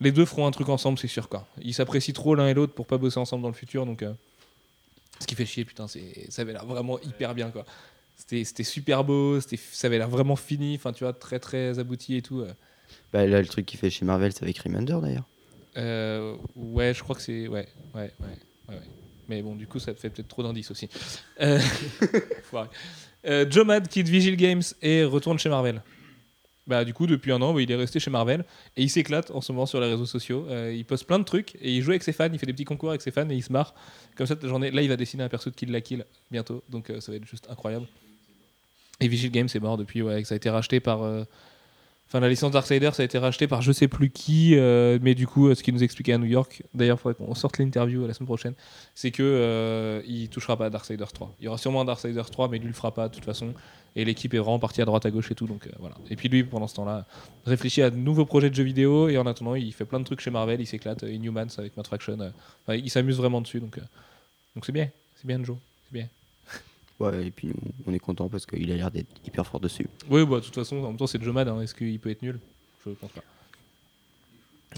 les 0.00 0.12
deux 0.12 0.24
feront 0.24 0.46
un 0.46 0.50
truc 0.50 0.68
ensemble, 0.68 0.98
c'est 0.98 1.08
sûr. 1.08 1.28
Quoi. 1.28 1.46
Ils 1.62 1.74
s'apprécient 1.74 2.14
trop 2.14 2.34
l'un 2.34 2.48
et 2.48 2.54
l'autre 2.54 2.74
pour 2.74 2.86
pas 2.86 2.98
bosser 2.98 3.18
ensemble 3.18 3.42
dans 3.42 3.48
le 3.48 3.54
futur. 3.54 3.86
Donc, 3.86 4.04
ce 5.20 5.26
qui 5.26 5.34
fait 5.34 5.46
chier, 5.46 5.64
putain, 5.64 5.88
c'est, 5.88 6.30
ça 6.30 6.42
avait 6.42 6.52
l'air 6.52 6.66
vraiment 6.66 7.00
hyper 7.00 7.34
bien. 7.34 7.50
Quoi. 7.50 7.64
C'était, 8.16 8.64
super 8.64 9.04
beau, 9.04 9.40
ça 9.40 9.86
avait 9.86 9.98
l'air 9.98 10.10
vraiment 10.10 10.36
fini, 10.36 10.74
enfin, 10.76 10.92
tu 10.92 11.04
vois, 11.04 11.12
très 11.12 11.38
très 11.38 11.78
abouti 11.78 12.16
et 12.16 12.22
tout. 12.22 12.44
Bah 13.12 13.26
là, 13.26 13.40
le 13.40 13.48
truc 13.48 13.64
qu'il 13.64 13.78
fait 13.78 13.90
chez 13.90 14.04
Marvel, 14.04 14.32
c'est 14.32 14.42
avec 14.42 14.58
Remender 14.58 14.98
d'ailleurs. 15.00 15.24
Euh, 15.76 16.36
ouais, 16.56 16.94
je 16.94 17.02
crois 17.02 17.16
que 17.16 17.22
c'est. 17.22 17.48
Ouais, 17.48 17.68
ouais, 17.94 18.12
ouais, 18.20 18.38
ouais. 18.68 18.80
Mais 19.28 19.42
bon, 19.42 19.54
du 19.54 19.66
coup, 19.66 19.78
ça 19.78 19.94
fait 19.94 20.10
peut-être 20.10 20.28
trop 20.28 20.42
d'indices 20.42 20.70
aussi. 20.70 20.88
Euh. 21.40 21.60
Euh, 23.24 23.46
Joe 23.48 23.64
Mad 23.64 23.86
quitte 23.86 24.08
Vigil 24.08 24.36
Games 24.36 24.62
et 24.82 25.04
retourne 25.04 25.38
chez 25.38 25.48
Marvel. 25.48 25.80
Bah, 26.66 26.84
du 26.84 26.94
coup, 26.94 27.06
depuis 27.06 27.32
un 27.32 27.42
an, 27.42 27.58
il 27.58 27.70
est 27.70 27.76
resté 27.76 27.98
chez 27.98 28.10
Marvel 28.10 28.44
et 28.76 28.82
il 28.82 28.90
s'éclate 28.90 29.30
en 29.32 29.40
ce 29.40 29.52
moment 29.52 29.66
sur 29.66 29.80
les 29.80 29.88
réseaux 29.88 30.06
sociaux. 30.06 30.46
Euh, 30.48 30.72
il 30.74 30.84
poste 30.84 31.06
plein 31.06 31.18
de 31.18 31.24
trucs 31.24 31.56
et 31.56 31.72
il 31.72 31.82
joue 31.82 31.90
avec 31.90 32.02
ses 32.02 32.12
fans. 32.12 32.28
Il 32.32 32.38
fait 32.38 32.46
des 32.46 32.52
petits 32.52 32.64
concours 32.64 32.90
avec 32.90 33.02
ses 33.02 33.10
fans 33.10 33.28
et 33.30 33.34
il 33.34 33.42
se 33.42 33.52
marre. 33.52 33.74
Comme 34.16 34.26
ça, 34.26 34.36
journée. 34.42 34.70
Là, 34.70 34.82
il 34.82 34.88
va 34.88 34.96
dessiner 34.96 35.24
un 35.24 35.28
perso 35.28 35.50
de 35.50 35.54
Kill 35.54 35.70
la 35.70 35.80
Kill 35.80 36.04
bientôt. 36.30 36.62
Donc, 36.68 36.90
euh, 36.90 37.00
ça 37.00 37.10
va 37.10 37.16
être 37.16 37.26
juste 37.26 37.48
incroyable. 37.50 37.86
Et 39.00 39.08
Vigil 39.08 39.30
Games 39.30 39.48
est 39.52 39.60
mort 39.60 39.76
depuis. 39.76 40.02
Ouais, 40.02 40.22
ça 40.24 40.34
a 40.34 40.36
été 40.36 40.50
racheté 40.50 40.80
par. 40.80 41.26
Enfin, 42.12 42.20
la 42.20 42.28
licence 42.28 42.50
Darksiders 42.50 42.94
ça 42.94 43.00
a 43.02 43.06
été 43.06 43.16
rachetée 43.16 43.48
par 43.48 43.62
je 43.62 43.72
sais 43.72 43.88
plus 43.88 44.10
qui, 44.10 44.54
euh, 44.54 44.98
mais 45.00 45.14
du 45.14 45.26
coup, 45.26 45.48
euh, 45.48 45.54
ce 45.54 45.62
qu'il 45.62 45.72
nous 45.72 45.82
expliquait 45.82 46.12
à 46.12 46.18
New 46.18 46.26
York, 46.26 46.62
d'ailleurs, 46.74 46.98
il 46.98 47.00
faudrait 47.00 47.24
qu'on 47.24 47.34
sorte 47.34 47.56
l'interview 47.56 48.06
la 48.06 48.12
semaine 48.12 48.26
prochaine, 48.26 48.52
c'est 48.94 49.10
que 49.10 49.22
euh, 49.22 50.02
il 50.06 50.28
touchera 50.28 50.58
pas 50.58 50.66
à 50.66 50.70
Darksiders 50.70 51.10
3. 51.10 51.34
Il 51.40 51.46
y 51.46 51.48
aura 51.48 51.56
sûrement 51.56 51.80
un 51.80 51.84
Darksiders 51.86 52.28
3, 52.28 52.48
mais 52.48 52.58
lui 52.58 52.66
le 52.66 52.74
fera 52.74 52.92
pas 52.92 53.08
de 53.08 53.14
toute 53.14 53.24
façon. 53.24 53.54
Et 53.96 54.04
l'équipe 54.04 54.34
est 54.34 54.38
vraiment 54.38 54.58
partie 54.58 54.82
à 54.82 54.84
droite 54.84 55.06
à 55.06 55.10
gauche 55.10 55.30
et 55.30 55.34
tout, 55.34 55.46
donc 55.46 55.66
euh, 55.66 55.70
voilà. 55.78 55.94
Et 56.10 56.16
puis 56.16 56.28
lui, 56.28 56.44
pendant 56.44 56.66
ce 56.66 56.74
temps-là, 56.74 57.06
réfléchit 57.46 57.80
à 57.80 57.88
de 57.88 57.96
nouveaux 57.96 58.26
projets 58.26 58.50
de 58.50 58.54
jeux 58.54 58.62
vidéo, 58.62 59.08
et 59.08 59.16
en 59.16 59.24
attendant, 59.24 59.54
il 59.54 59.72
fait 59.72 59.86
plein 59.86 59.98
de 59.98 60.04
trucs 60.04 60.20
chez 60.20 60.30
Marvel, 60.30 60.60
il 60.60 60.66
s'éclate, 60.66 61.04
euh, 61.04 61.10
Inhumans 61.10 61.48
avec 61.56 61.78
Matt 61.78 61.86
Fraction, 61.86 62.18
il 62.68 62.90
s'amuse 62.90 63.16
vraiment 63.16 63.40
dessus, 63.40 63.60
donc 63.60 63.78
donc 64.54 64.66
c'est 64.66 64.72
bien, 64.72 64.90
c'est 65.16 65.26
bien 65.26 65.42
Joe, 65.42 65.56
c'est 65.88 65.94
bien. 65.94 66.08
Et 67.10 67.30
puis 67.30 67.52
on 67.86 67.92
est 67.92 67.98
content 67.98 68.28
parce 68.28 68.46
qu'il 68.46 68.70
a 68.70 68.76
l'air 68.76 68.90
d'être 68.90 69.08
hyper 69.26 69.46
fort 69.46 69.60
dessus. 69.60 69.86
Oui, 70.10 70.24
bah, 70.24 70.36
de 70.36 70.40
toute 70.44 70.54
façon, 70.54 70.76
en 70.76 70.88
même 70.88 70.96
temps, 70.96 71.06
c'est 71.06 71.22
Joe 71.22 71.34
Mad, 71.34 71.48
hein. 71.48 71.60
est-ce 71.60 71.74
qu'il 71.74 71.98
peut 71.98 72.10
être 72.10 72.22
nul? 72.22 72.38
Je 72.86 72.90
pense 72.92 73.10
pas. 73.10 73.22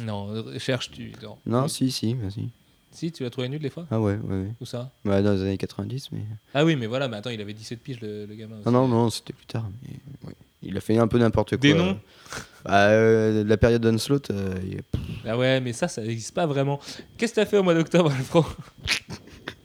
Non, 0.03 0.45
cherche 0.59 0.91
tu. 0.91 1.13
Non, 1.23 1.39
Non, 1.47 1.69
si, 1.69 1.91
si, 1.91 2.15
vas-y. 2.15 2.49
Si, 2.91 3.11
tu 3.13 3.23
l'as 3.25 3.31
trouvé 3.31 3.49
nul 3.49 3.61
des 3.61 3.71
fois? 3.71 3.87
Ah 3.91 4.01
ouais, 4.01 4.17
ouais, 4.17 4.37
ouais. 4.43 4.53
Ou 4.61 4.67
ça? 4.67 4.91
Ouais, 5.05 5.21
dans 5.23 5.33
les 5.33 5.41
années 5.43 5.59
90, 5.59 6.11
mais. 6.13 6.21
Ah 6.53 6.65
oui, 6.65 6.77
mais 6.77 6.87
voilà, 6.87 7.09
mais 7.09 7.17
attends, 7.17 7.31
il 7.31 7.41
avait 7.41 7.53
17 7.55 7.81
piges 7.81 8.01
le, 8.01 8.25
le 8.27 8.35
gamin. 8.35 8.57
aussi. 8.57 8.65
Ah 8.67 8.71
non, 8.71 8.87
non, 8.89 9.11
c'était 9.11 9.33
plus 9.33 9.47
tard. 9.47 9.69
Mais... 9.83 10.29
ouais. 10.29 10.35
Il 10.63 10.77
a 10.77 10.81
fait 10.81 10.97
un 10.97 11.07
peu 11.09 11.19
n'importe 11.19 11.51
quoi. 11.51 11.59
Des 11.59 11.75
noms? 11.75 11.99
Bah, 12.65 12.89
euh, 12.89 13.45
La 13.45 13.57
période 13.57 13.83
d'Onslaught, 13.83 14.31
euh, 14.31 14.55
Ah 15.27 15.37
ouais, 15.37 15.61
mais 15.61 15.73
ça, 15.75 15.89
ça 15.89 16.03
n'existe 16.03 16.35
pas 16.35 16.47
vraiment. 16.47 16.81
Qu'est-ce 17.19 17.33
que 17.35 17.41
t'as 17.41 17.47
fait 17.47 17.59
au 17.59 17.63
mois 17.63 17.75
d'octobre, 17.75 18.11
Alfro 18.11 18.45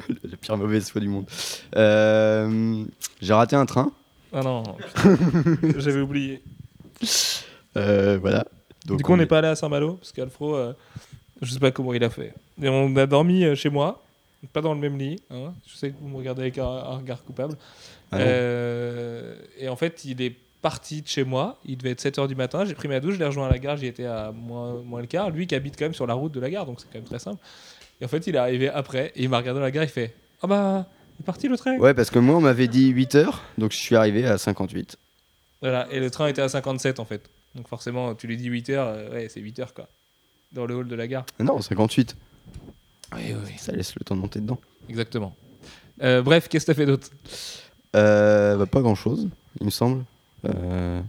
la 0.23 0.37
pire 0.37 0.57
mauvaise 0.57 0.89
foi 0.89 1.01
du 1.01 1.07
monde. 1.07 1.25
Euh, 1.75 2.83
J'ai 3.21 3.33
raté 3.33 3.55
un 3.55 3.65
train. 3.65 3.91
Ah 4.33 4.41
non, 4.43 4.63
j'avais 5.77 6.01
oublié. 6.01 6.41
Euh, 7.77 8.17
voilà. 8.21 8.45
Donc, 8.85 8.97
du 8.97 9.03
coup, 9.03 9.11
on 9.11 9.15
est- 9.15 9.19
n'est 9.19 9.25
pas 9.25 9.39
allé 9.39 9.47
à 9.47 9.55
Saint-Malo, 9.55 9.93
parce 9.95 10.11
qu'Alfro, 10.11 10.55
euh, 10.55 10.73
je 11.41 11.51
sais 11.51 11.59
pas 11.59 11.71
comment 11.71 11.93
il 11.93 12.03
a 12.03 12.09
fait. 12.09 12.33
Et 12.61 12.69
on 12.69 12.95
a 12.95 13.05
dormi 13.05 13.43
euh, 13.43 13.55
chez 13.55 13.69
moi, 13.69 14.03
pas 14.53 14.61
dans 14.61 14.73
le 14.73 14.79
même 14.79 14.97
lit. 14.97 15.21
hein. 15.31 15.53
Je 15.67 15.75
sais 15.75 15.89
que 15.91 15.95
vous 15.99 16.07
me 16.09 16.17
regardez 16.17 16.41
avec 16.43 16.57
un, 16.57 16.63
un 16.65 16.97
regard 16.97 17.23
coupable. 17.23 17.55
Ah 18.11 18.19
et 18.21 19.67
en 19.69 19.75
fait, 19.75 20.03
il 20.05 20.21
est 20.21 20.35
parti 20.61 21.01
de 21.01 21.07
chez 21.07 21.23
moi. 21.23 21.57
Il 21.65 21.77
devait 21.77 21.91
être 21.91 22.01
7h 22.03 22.27
du 22.27 22.35
matin. 22.35 22.65
J'ai 22.65 22.73
pris 22.73 22.87
ma 22.87 22.99
douche, 22.99 23.13
je 23.15 23.19
l'ai 23.19 23.25
rejoint 23.25 23.47
à 23.47 23.51
la 23.51 23.59
gare. 23.59 23.77
J'y 23.77 23.85
étais 23.87 24.05
à 24.05 24.31
moins, 24.31 24.81
moins 24.83 25.01
le 25.01 25.07
quart. 25.07 25.29
Lui 25.29 25.45
qui 25.47 25.55
habite 25.55 25.77
quand 25.77 25.85
même 25.85 25.93
sur 25.93 26.07
la 26.07 26.15
route 26.15 26.31
de 26.31 26.39
la 26.39 26.49
gare, 26.49 26.65
donc 26.65 26.79
c'est 26.81 26.87
quand 26.87 26.95
même 26.99 27.03
très 27.07 27.19
simple. 27.19 27.39
Et 28.01 28.05
en 28.05 28.07
fait, 28.07 28.27
il 28.27 28.35
est 28.35 28.39
arrivé 28.39 28.69
après 28.69 29.11
et 29.15 29.23
il 29.23 29.29
m'a 29.29 29.37
regardé 29.37 29.59
dans 29.59 29.65
la 29.65 29.71
gare. 29.71 29.83
Il 29.83 29.89
fait 29.89 30.15
Ah 30.41 30.47
bah, 30.47 30.87
il 31.17 31.23
est 31.23 31.25
parti 31.25 31.47
le 31.47 31.57
train? 31.57 31.77
Ouais, 31.77 31.93
parce 31.93 32.09
que 32.09 32.19
moi, 32.19 32.37
on 32.37 32.41
m'avait 32.41 32.67
dit 32.67 32.87
8 32.89 33.15
heures, 33.15 33.43
donc 33.57 33.71
je 33.71 33.77
suis 33.77 33.95
arrivé 33.95 34.25
à 34.25 34.37
58. 34.37 34.97
Voilà, 35.61 35.87
et 35.91 35.99
le 35.99 36.09
train 36.09 36.27
était 36.27 36.41
à 36.41 36.49
57 36.49 36.99
en 36.99 37.05
fait. 37.05 37.29
Donc 37.55 37.67
forcément, 37.67 38.15
tu 38.15 38.27
lui 38.27 38.37
dis 38.37 38.45
8 38.45 38.69
heures, 38.69 38.87
euh, 38.87 39.11
ouais, 39.11 39.27
c'est 39.29 39.41
8 39.41 39.59
heures 39.59 39.73
quoi. 39.73 39.87
Dans 40.53 40.65
le 40.65 40.75
hall 40.75 40.87
de 40.87 40.95
la 40.95 41.07
gare. 41.07 41.25
Ah 41.39 41.43
Non, 41.43 41.59
58. 41.61 42.15
Oui, 43.15 43.21
oui, 43.45 43.51
Ça 43.57 43.71
laisse 43.73 43.93
le 43.95 44.03
temps 44.05 44.15
de 44.15 44.21
monter 44.21 44.39
dedans. 44.39 44.59
exactement. 44.87 45.35
Euh, 46.01 46.21
bref, 46.21 46.47
qu'est-ce 46.47 46.65
que 46.65 46.71
t'as 46.71 46.75
fait 46.75 46.85
d'autre? 46.85 47.09
Euh, 47.95 48.55
bah, 48.55 48.65
pas 48.67 48.81
grand 48.81 48.95
chose, 48.95 49.27
il 49.59 49.65
me 49.65 49.71
semble. 49.71 50.05
Euh, 50.45 51.01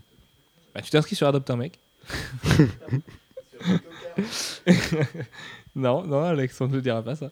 bah, 0.74 0.80
Tu 0.82 0.90
t'es 0.90 0.98
inscrit 0.98 1.14
sur 1.14 1.28
Adopte 1.28 1.48
un 1.50 1.56
mec 1.56 1.78
Non, 5.76 6.04
non, 6.04 6.24
Alex, 6.24 6.60
on 6.60 6.66
ne 6.66 6.80
dira 6.80 7.00
pas 7.02 7.14
ça. 7.14 7.30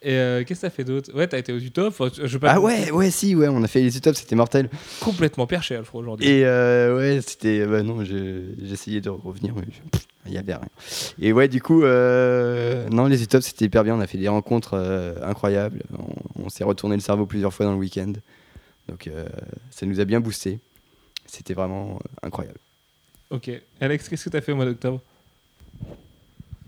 Et 0.00 0.14
euh, 0.14 0.44
qu'est-ce 0.44 0.60
que 0.60 0.66
t'as 0.66 0.70
fait 0.70 0.84
d'autre? 0.84 1.12
Ouais, 1.12 1.26
t'as 1.26 1.38
été 1.38 1.52
au 1.52 1.58
Utop. 1.58 1.88
Enfin, 1.88 2.08
je 2.16 2.24
veux 2.26 2.38
pas 2.38 2.52
Ah 2.52 2.60
ouais, 2.60 2.90
ouais, 2.92 3.10
si, 3.10 3.34
ouais, 3.34 3.48
on 3.48 3.62
a 3.64 3.66
fait 3.66 3.80
les 3.82 3.96
utops, 3.96 4.16
c'était 4.16 4.36
mortel. 4.36 4.70
complètement 5.00 5.46
perché, 5.48 5.74
Alfred, 5.74 6.02
aujourd'hui. 6.02 6.28
Et 6.28 6.44
euh, 6.46 6.96
ouais, 6.96 7.20
c'était. 7.20 7.66
Bah 7.66 7.82
non, 7.82 8.00
essayé 8.02 9.00
de 9.00 9.08
revenir, 9.10 9.54
mais 9.56 9.64
il 10.26 10.32
y 10.32 10.38
avait 10.38 10.54
rien. 10.54 10.68
Et 11.20 11.32
ouais, 11.32 11.48
du 11.48 11.60
coup, 11.60 11.82
euh, 11.82 12.88
non, 12.90 13.06
les 13.06 13.22
utops, 13.24 13.44
c'était 13.44 13.64
hyper 13.64 13.82
bien. 13.82 13.96
On 13.96 14.00
a 14.00 14.06
fait 14.06 14.18
des 14.18 14.28
rencontres 14.28 14.74
euh, 14.74 15.14
incroyables. 15.22 15.82
On, 15.98 16.44
on 16.44 16.48
s'est 16.48 16.64
retourné 16.64 16.94
le 16.94 17.02
cerveau 17.02 17.26
plusieurs 17.26 17.52
fois 17.52 17.66
dans 17.66 17.72
le 17.72 17.78
week-end. 17.78 18.12
Donc, 18.88 19.08
euh, 19.08 19.26
ça 19.72 19.84
nous 19.84 19.98
a 19.98 20.04
bien 20.04 20.20
boosté. 20.20 20.60
C'était 21.26 21.54
vraiment 21.54 21.94
euh, 21.96 22.26
incroyable. 22.26 22.58
Ok. 23.30 23.50
Alex, 23.80 24.08
qu'est-ce 24.08 24.24
que 24.26 24.30
t'as 24.30 24.40
fait 24.40 24.52
au 24.52 24.56
mois 24.56 24.64
d'octobre? 24.64 25.00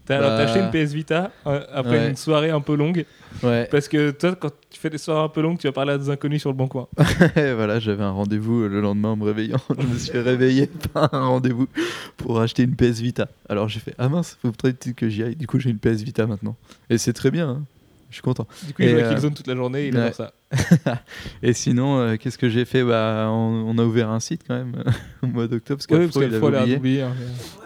T'as 0.04 0.18
Bah, 0.20 0.36
acheté 0.38 0.58
une 0.60 0.70
PS 0.70 0.92
Vita 0.92 1.30
euh, 1.46 1.60
après 1.72 1.98
ouais. 1.98 2.08
une 2.10 2.16
soirée 2.16 2.50
un 2.50 2.60
peu 2.60 2.74
longue. 2.74 3.04
Ouais. 3.42 3.68
Parce 3.70 3.86
que 3.88 4.10
toi, 4.10 4.34
quand 4.34 4.50
tu 4.68 4.78
fais 4.80 4.90
des 4.90 4.98
soirées 4.98 5.22
un 5.24 5.28
peu 5.28 5.40
longues, 5.42 5.58
tu 5.58 5.66
vas 5.68 5.72
parler 5.72 5.92
à 5.92 5.98
des 5.98 6.10
inconnus 6.10 6.40
sur 6.40 6.50
le 6.50 6.56
bon 6.56 6.66
coin. 6.68 6.88
voilà, 7.36 7.78
j'avais 7.78 8.02
un 8.02 8.10
rendez-vous 8.10 8.62
euh, 8.62 8.68
le 8.68 8.80
lendemain 8.80 9.10
en 9.10 9.16
me 9.16 9.24
réveillant. 9.24 9.58
Je 9.78 9.86
me 9.86 9.96
suis 9.98 10.18
réveillé 10.18 10.68
par 10.92 11.12
un 11.14 11.26
rendez-vous 11.26 11.66
pour 12.16 12.40
acheter 12.40 12.64
une 12.64 12.74
PS 12.74 13.00
Vita. 13.00 13.28
Alors 13.48 13.68
j'ai 13.68 13.80
fait 13.80 13.94
Ah 13.98 14.08
mince, 14.08 14.36
faut 14.42 14.50
peut-être 14.52 14.92
que 14.92 15.08
j'y 15.08 15.22
aille. 15.22 15.36
Du 15.36 15.46
coup, 15.46 15.58
j'ai 15.60 15.70
une 15.70 15.78
PS 15.78 16.02
Vita 16.02 16.26
maintenant. 16.26 16.56
Et 16.90 16.98
c'est 16.98 17.12
très 17.12 17.30
bien. 17.30 17.48
hein. 17.48 17.62
Je 18.12 18.16
suis 18.16 18.22
content. 18.22 18.46
Du 18.66 18.74
coup, 18.74 18.82
il 18.82 18.90
joue 18.90 18.96
à 18.96 19.00
euh, 19.00 19.08
Killzone 19.14 19.32
toute 19.34 19.46
la 19.46 19.56
journée, 19.56 19.88
il 19.88 19.94
ouais. 19.96 20.02
adore 20.02 20.14
ça. 20.14 20.32
Et 21.42 21.54
sinon, 21.54 21.98
euh, 21.98 22.16
qu'est-ce 22.16 22.36
que 22.36 22.48
j'ai 22.50 22.66
fait? 22.66 22.84
Bah, 22.84 23.26
on, 23.30 23.64
on 23.66 23.78
a 23.78 23.84
ouvert 23.84 24.10
un 24.10 24.20
site 24.20 24.42
quand 24.46 24.54
même 24.54 24.84
au 25.22 25.26
mois 25.28 25.48
d'octobre 25.48 25.78
parce 25.78 25.86
Ouais, 25.98 26.04
qu'Alfro, 26.06 26.20
parce 26.20 26.26
il 26.26 26.40
qu'Alfred 26.40 26.54
avait 26.54 26.58
a 26.58 26.62
oublié. 26.62 26.76
oublié. 26.76 27.02
hein. 27.02 27.14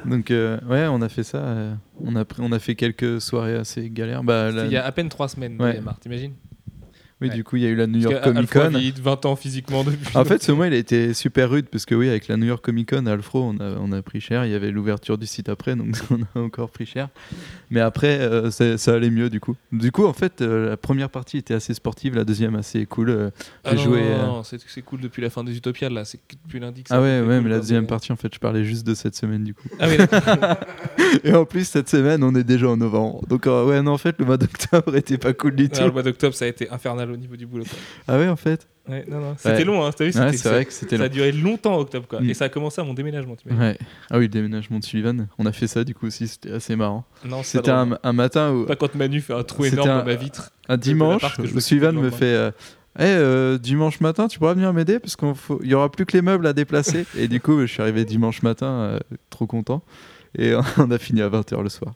Donc 0.04 0.30
euh, 0.30 0.58
ouais, 0.68 0.86
on 0.88 1.02
a 1.02 1.08
fait 1.08 1.24
ça. 1.24 1.38
euh, 1.38 1.74
on, 2.00 2.14
a 2.14 2.24
pris- 2.24 2.42
on 2.44 2.52
a 2.52 2.60
fait 2.60 2.76
quelques 2.76 3.20
soirées 3.20 3.56
assez 3.56 3.90
galères. 3.90 4.22
Bah, 4.22 4.52
la- 4.52 4.66
il 4.66 4.72
y 4.72 4.76
a 4.76 4.84
à 4.86 4.92
peine 4.92 5.08
3 5.08 5.28
semaines, 5.28 5.60
Ouais. 5.60 5.80
T'imagines? 6.00 6.34
Oui, 7.22 7.28
ouais. 7.28 7.34
du 7.34 7.44
coup, 7.44 7.56
il 7.56 7.62
y 7.62 7.66
a 7.66 7.70
eu 7.70 7.76
la 7.76 7.86
New 7.86 7.98
York 7.98 8.22
Comic 8.22 8.50
Con. 8.52 8.70
de 8.72 9.00
20 9.00 9.24
ans 9.24 9.36
physiquement 9.36 9.84
depuis. 9.84 10.14
En 10.14 10.24
fait, 10.26 10.42
ce 10.42 10.52
mois, 10.52 10.66
il 10.66 10.74
a 10.74 10.76
été 10.76 11.14
super 11.14 11.48
rude 11.48 11.66
parce 11.70 11.86
que 11.86 11.94
oui, 11.94 12.10
avec 12.10 12.28
la 12.28 12.36
New 12.36 12.44
York 12.46 12.62
Comic 12.62 12.90
Con, 12.90 13.06
Alfro, 13.06 13.42
on 13.42 13.58
a, 13.58 13.70
on 13.80 13.90
a 13.92 14.02
pris 14.02 14.20
cher. 14.20 14.44
Il 14.44 14.50
y 14.50 14.54
avait 14.54 14.70
l'ouverture 14.70 15.16
du 15.16 15.24
site 15.26 15.48
après, 15.48 15.76
donc 15.76 15.96
on 16.10 16.38
a 16.38 16.42
encore 16.42 16.68
pris 16.68 16.84
cher. 16.84 17.08
Mais 17.70 17.80
après, 17.80 18.18
euh, 18.20 18.50
ça, 18.50 18.92
allait 18.92 19.08
mieux 19.10 19.30
du 19.30 19.40
coup. 19.40 19.56
Du 19.72 19.92
coup, 19.92 20.04
en 20.04 20.12
fait, 20.12 20.42
euh, 20.42 20.68
la 20.70 20.76
première 20.76 21.08
partie 21.08 21.38
était 21.38 21.54
assez 21.54 21.72
sportive, 21.72 22.14
la 22.14 22.24
deuxième 22.24 22.54
assez 22.54 22.84
cool. 22.84 23.08
euh, 23.08 23.30
Ah 23.64 23.70
j'ai 23.70 23.76
non, 23.76 23.82
joué. 23.84 24.00
non, 24.02 24.08
euh, 24.08 24.26
non, 24.26 24.42
c'est 24.44 24.82
cool 24.82 25.00
depuis 25.00 25.22
la 25.22 25.30
fin 25.30 25.42
des 25.42 25.56
Utopiales, 25.56 25.94
là. 25.94 26.04
C'est 26.04 26.20
depuis 26.44 26.60
lundi 26.60 26.82
que 26.82 26.90
ça 26.90 26.96
Ah 26.96 27.00
ouais, 27.00 27.20
ouais, 27.20 27.36
cool, 27.36 27.44
mais 27.44 27.50
la 27.50 27.60
deuxième 27.60 27.86
partie, 27.86 28.12
en 28.12 28.16
fait, 28.16 28.32
je 28.34 28.38
parlais 28.38 28.64
juste 28.64 28.86
de 28.86 28.94
cette 28.94 29.16
semaine 29.16 29.42
du 29.42 29.54
coup. 29.54 29.68
Ah 29.80 29.86
oui. 29.88 29.96
Et 31.24 31.32
en 31.32 31.46
plus, 31.46 31.66
cette 31.66 31.88
semaine, 31.88 32.22
on 32.22 32.34
est 32.34 32.44
déjà 32.44 32.68
en 32.68 32.76
novembre. 32.76 33.26
Donc, 33.26 33.46
ouais, 33.46 33.80
non, 33.80 33.92
en 33.92 33.98
fait, 33.98 34.16
le 34.18 34.26
mois 34.26 34.36
d'octobre 34.36 34.94
était 34.96 35.16
pas 35.18 35.32
cool 35.32 35.56
du 35.56 35.70
tout. 35.70 35.80
Le 35.82 35.90
mois 35.90 36.02
d'octobre, 36.02 36.34
ça 36.34 36.44
a 36.44 36.48
été 36.48 36.70
infernal 36.70 37.05
au 37.10 37.16
niveau 37.16 37.36
du 37.36 37.46
boulot. 37.46 37.64
quoi. 37.64 37.78
Ah 38.08 38.18
ouais, 38.18 38.28
en 38.28 38.36
fait 38.36 38.66
Ouais, 38.88 39.04
non, 39.08 39.18
non. 39.18 39.34
C'était 39.36 39.64
long, 39.64 39.84
hein. 39.84 39.90
T'as 39.96 40.04
vu, 40.04 40.16
Ouais, 40.16 40.32
c'est 40.36 40.48
vrai 40.48 40.64
que 40.64 40.72
c'était 40.72 40.96
ça 40.96 41.04
a 41.04 41.08
duré 41.08 41.32
longtemps 41.32 41.76
octobre, 41.78 42.06
quoi. 42.08 42.20
Mm. 42.20 42.30
Et 42.30 42.34
ça 42.34 42.44
a 42.44 42.48
commencé 42.48 42.80
à 42.80 42.84
mon 42.84 42.94
déménagement, 42.94 43.34
tu 43.34 43.52
Ouais. 43.52 43.76
Ah 44.10 44.16
oui, 44.18 44.22
le 44.24 44.28
déménagement 44.28 44.78
de 44.78 44.84
Sullivan. 44.84 45.26
On 45.38 45.46
a 45.46 45.52
fait 45.52 45.66
ça 45.66 45.82
du 45.82 45.94
coup 45.94 46.06
aussi, 46.06 46.28
c'était 46.28 46.52
assez 46.52 46.76
marrant. 46.76 47.04
C'était 47.42 47.70
un, 47.72 47.98
un 48.02 48.12
matin 48.12 48.52
où. 48.52 48.64
Pas 48.66 48.76
quand 48.76 48.94
Manu 48.94 49.20
fait 49.20 49.34
un 49.34 49.42
trou 49.42 49.64
énorme 49.64 49.90
un- 49.90 49.98
dans 49.98 50.04
ma 50.04 50.14
vitre. 50.14 50.52
Un 50.68 50.76
dimanche, 50.76 51.22
suis 51.44 51.60
Sullivan 51.60 51.96
me 51.96 52.10
fait 52.10 52.24
euh, 52.26 52.50
Eh, 52.98 53.02
euh, 53.04 53.58
dimanche 53.58 54.00
matin, 54.00 54.28
tu 54.28 54.38
pourras 54.38 54.54
venir 54.54 54.72
m'aider 54.72 55.00
parce 55.00 55.16
qu'il 55.16 55.34
y 55.64 55.74
aura 55.74 55.90
plus 55.90 56.06
que 56.06 56.16
les 56.16 56.22
meubles 56.22 56.46
à 56.46 56.52
déplacer. 56.52 57.06
et 57.18 57.26
du 57.28 57.40
coup, 57.40 57.60
je 57.62 57.66
suis 57.66 57.82
arrivé 57.82 58.04
dimanche 58.04 58.42
matin, 58.42 58.66
euh, 58.66 58.98
trop 59.30 59.46
content. 59.46 59.82
Et 60.38 60.54
on 60.78 60.90
a 60.92 60.98
fini 60.98 61.22
à 61.22 61.28
20h 61.28 61.60
le 61.62 61.68
soir. 61.68 61.94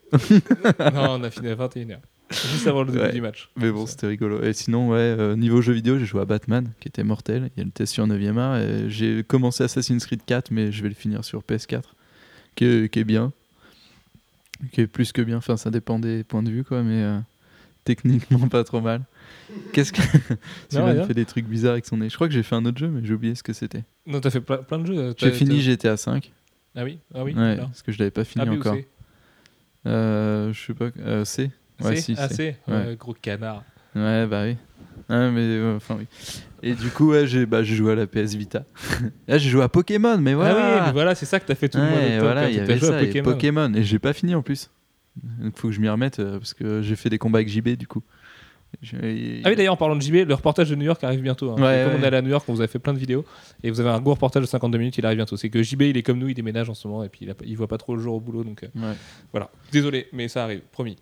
non, 0.92 1.20
on 1.20 1.22
a 1.22 1.30
fini 1.30 1.48
à 1.48 1.54
21h. 1.54 1.98
Juste 2.30 2.66
avant 2.68 2.82
le 2.84 2.92
début 2.92 3.04
Ouais. 3.04 3.12
du 3.12 3.20
match. 3.20 3.50
Mais 3.56 3.70
bon, 3.72 3.86
c'était 3.86 4.06
rigolo. 4.06 4.42
Et 4.42 4.52
sinon, 4.52 4.88
ouais, 4.90 4.98
euh, 4.98 5.34
niveau 5.36 5.60
jeu 5.62 5.72
vidéo, 5.72 5.98
j'ai 5.98 6.04
joué 6.06 6.20
à 6.20 6.24
Batman, 6.24 6.70
qui 6.80 6.86
était 6.88 7.02
mortel. 7.02 7.50
Il 7.56 7.58
y 7.58 7.62
a 7.62 7.64
le 7.64 7.70
test 7.72 7.92
sur 7.92 8.06
9ème 8.06 8.38
art. 8.38 8.60
J'ai 8.88 9.24
commencé 9.24 9.64
Assassin's 9.64 10.06
Creed 10.06 10.20
4, 10.24 10.50
mais 10.52 10.70
je 10.70 10.82
vais 10.82 10.88
le 10.88 10.94
finir 10.94 11.24
sur 11.24 11.42
PS4, 11.42 11.82
qui 12.54 12.64
est, 12.64 12.92
qui 12.92 13.00
est 13.00 13.04
bien. 13.04 13.32
Qui 14.72 14.82
est 14.82 14.86
plus 14.86 15.10
que 15.12 15.22
bien. 15.22 15.38
Enfin, 15.38 15.56
ça 15.56 15.70
dépend 15.70 15.98
des 15.98 16.22
points 16.22 16.42
de 16.42 16.50
vue, 16.50 16.62
quoi, 16.64 16.82
mais 16.82 17.02
euh, 17.02 17.18
techniquement 17.84 18.46
pas 18.48 18.62
trop 18.62 18.80
mal. 18.80 19.02
Qu'est-ce 19.72 19.92
que. 19.92 20.02
Sylvain 20.68 21.04
fait 21.04 21.14
des 21.14 21.24
trucs 21.24 21.46
bizarres 21.46 21.72
avec 21.72 21.86
son 21.86 21.96
nez. 21.96 22.08
Je 22.10 22.14
crois 22.14 22.28
que 22.28 22.34
j'ai 22.34 22.42
fait 22.44 22.54
un 22.54 22.64
autre 22.64 22.78
jeu, 22.78 22.88
mais 22.88 23.00
j'ai 23.04 23.14
oublié 23.14 23.34
ce 23.34 23.42
que 23.42 23.52
c'était. 23.52 23.82
Non, 24.06 24.20
t'as 24.20 24.30
fait 24.30 24.40
plein, 24.40 24.58
plein 24.58 24.78
de 24.78 24.86
jeux. 24.86 25.14
J'ai 25.18 25.30
t'as- 25.30 25.36
fini 25.36 25.60
GTA 25.60 25.96
5. 25.96 26.30
Ah 26.76 26.84
oui 26.84 26.98
Ah 27.12 27.24
oui 27.24 27.34
ouais, 27.34 27.56
parce 27.56 27.82
que 27.82 27.90
je 27.90 27.98
l'avais 27.98 28.12
pas 28.12 28.22
fini 28.24 28.44
Ah, 28.46 28.50
B 28.50 28.52
encore. 28.58 28.76
Euh, 29.86 30.52
je 30.52 30.66
sais 30.66 30.74
pas. 30.74 30.90
Euh, 30.98 31.24
C 31.24 31.50
Ouais, 31.82 31.96
si, 31.96 32.14
Ah, 32.18 32.28
Ouais. 32.68 32.96
Gros 32.98 33.14
canard. 33.14 33.64
Ouais, 33.94 34.26
bah 34.26 34.44
oui. 34.44 34.56
Mais 35.08 35.16
euh, 35.18 35.76
enfin 35.76 35.96
oui. 35.98 36.06
Et 36.62 36.74
du 36.74 36.88
coup, 36.90 37.10
ouais, 37.10 37.26
j'ai 37.26 37.46
bah, 37.46 37.62
joué 37.64 37.92
à 37.92 37.94
la 37.96 38.06
PS 38.06 38.34
Vita. 38.34 38.64
Là, 39.28 39.38
j'ai 39.38 39.48
joué 39.50 39.62
à 39.62 39.68
Pokémon, 39.68 40.18
mais 40.18 40.34
voilà. 40.34 40.54
Ah 40.56 40.76
oui, 40.76 40.82
mais 40.86 40.92
voilà, 40.92 41.14
c'est 41.14 41.26
ça 41.26 41.40
que 41.40 41.46
t'as 41.46 41.54
fait 41.54 41.68
tout 41.68 41.78
le 41.78 41.84
mois 41.84 41.98
voilà, 42.20 42.42
quand 42.42 42.48
il 42.48 42.56
y 42.56 42.60
avait 42.60 42.78
joué 42.78 42.94
à 42.94 43.22
Pokémon. 43.22 43.72
Et 43.74 43.82
j'ai 43.82 43.98
pas 43.98 44.12
fini 44.12 44.34
en 44.34 44.42
plus. 44.42 44.70
Donc 45.40 45.58
faut 45.58 45.68
que 45.68 45.74
je 45.74 45.80
m'y 45.80 45.88
remette 45.88 46.20
euh, 46.20 46.38
parce 46.38 46.54
que 46.54 46.82
j'ai 46.82 46.94
fait 46.96 47.10
des 47.10 47.18
combats 47.18 47.38
avec 47.38 47.48
JB 47.48 47.70
du 47.70 47.86
coup. 47.86 48.02
Ah 48.84 48.96
oui, 49.02 49.42
d'ailleurs, 49.56 49.74
en 49.74 49.76
parlant 49.76 49.96
de 49.96 50.00
JB, 50.02 50.28
le 50.28 50.34
reportage 50.34 50.70
de 50.70 50.76
New 50.76 50.84
York 50.84 51.02
arrive 51.02 51.20
bientôt. 51.22 51.50
hein. 51.50 51.56
Ouais, 51.60 51.84
comme 51.90 52.00
on 52.00 52.04
est 52.04 52.06
allé 52.06 52.18
à 52.18 52.22
New 52.22 52.30
York, 52.30 52.44
on 52.48 52.54
vous 52.54 52.62
a 52.62 52.68
fait 52.68 52.78
plein 52.78 52.92
de 52.94 52.98
vidéos. 53.00 53.24
Et 53.64 53.70
vous 53.70 53.80
avez 53.80 53.90
un 53.90 54.00
gros 54.00 54.12
reportage 54.12 54.42
de 54.42 54.46
52 54.46 54.78
minutes, 54.78 54.98
il 54.98 55.04
arrive 55.04 55.16
bientôt. 55.16 55.36
C'est 55.36 55.50
que 55.50 55.60
JB, 55.60 55.82
il 55.82 55.96
est 55.96 56.02
comme 56.04 56.18
nous, 56.18 56.28
il 56.28 56.34
déménage 56.34 56.70
en 56.70 56.74
ce 56.74 56.86
moment. 56.86 57.02
Et 57.02 57.08
puis 57.08 57.20
il, 57.22 57.30
a 57.30 57.34
il 57.44 57.56
voit 57.56 57.66
pas 57.66 57.78
trop 57.78 57.96
le 57.96 58.00
jour 58.02 58.14
au 58.14 58.20
boulot. 58.20 58.44
Donc 58.44 58.62
euh, 58.62 58.68
Ouais. 58.76 58.94
voilà. 59.32 59.50
Désolé, 59.72 60.06
mais 60.12 60.28
ça 60.28 60.44
arrive, 60.44 60.60
promis. 60.70 60.96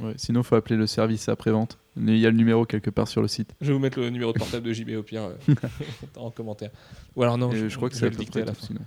Ouais, 0.00 0.14
Sinon, 0.16 0.42
faut 0.42 0.54
appeler 0.56 0.76
le 0.76 0.86
service 0.86 1.28
après-vente. 1.28 1.78
Il 1.96 2.16
y 2.16 2.26
a 2.26 2.30
le 2.30 2.36
numéro 2.36 2.64
quelque 2.64 2.90
part 2.90 3.08
sur 3.08 3.20
le 3.20 3.28
site. 3.28 3.54
Je 3.60 3.68
vais 3.68 3.72
vous 3.74 3.78
mettre 3.78 4.00
le 4.00 4.08
numéro 4.10 4.32
de 4.32 4.38
portable 4.38 4.66
de 4.66 4.72
JB 4.72 4.90
au 4.96 5.02
pire 5.02 5.22
euh, 5.24 5.54
en 6.16 6.30
commentaire. 6.30 6.70
Ou 7.14 7.22
alors 7.22 7.36
non, 7.36 7.50
je, 7.52 7.68
je 7.68 7.76
crois 7.76 7.90
que 7.90 7.96
c'est 7.96 8.06
à 8.06 8.08
le 8.08 8.16
peu 8.16 8.24
près 8.24 8.42
à 8.42 8.46
la 8.46 8.52
tout, 8.52 8.64
sinon. 8.66 8.80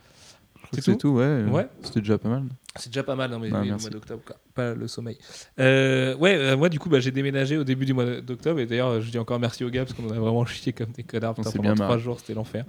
C'est 0.82 0.98
tout, 0.98 1.10
ouais. 1.10 1.44
Ouais. 1.44 1.68
C'était 1.84 2.00
déjà 2.02 2.18
pas 2.18 2.30
mal. 2.30 2.44
C'est 2.76 2.90
déjà 2.90 3.04
pas 3.04 3.16
mal, 3.16 3.32
non 3.32 3.40
mais 3.40 3.50
Bah, 3.50 3.62
le 3.64 3.78
mois 3.78 3.90
d'octobre, 3.90 4.22
pas 4.54 4.74
le 4.74 4.88
sommeil. 4.88 5.18
Euh, 5.60 6.16
ouais, 6.18 6.36
euh, 6.36 6.58
moi 6.58 6.70
du 6.70 6.80
coup, 6.80 6.90
bah, 6.90 7.00
j'ai 7.00 7.12
déménagé 7.12 7.58
au 7.58 7.64
début 7.64 7.86
du 7.86 7.94
mois 7.94 8.20
d'octobre 8.22 8.60
et 8.60 8.66
d'ailleurs, 8.66 9.00
je 9.00 9.10
dis 9.10 9.18
encore 9.20 9.40
merci 9.40 9.64
aux 9.64 9.70
gars 9.70 9.86
parce 9.86 9.94
qu'on 9.94 10.10
a 10.10 10.20
vraiment 10.20 10.46
chié 10.46 10.74
comme 10.74 10.92
des 10.92 11.04
connards 11.04 11.36
On 11.38 11.44
putain, 11.44 11.52
pendant 11.52 11.76
trois 11.76 11.98
jours, 11.98 12.20
c'était 12.20 12.34
l'enfer. 12.34 12.66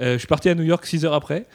Euh, 0.00 0.12
je 0.12 0.18
suis 0.18 0.28
parti 0.28 0.48
à 0.48 0.54
New 0.54 0.62
York 0.62 0.84
6 0.86 1.04
heures 1.06 1.14
après 1.14 1.46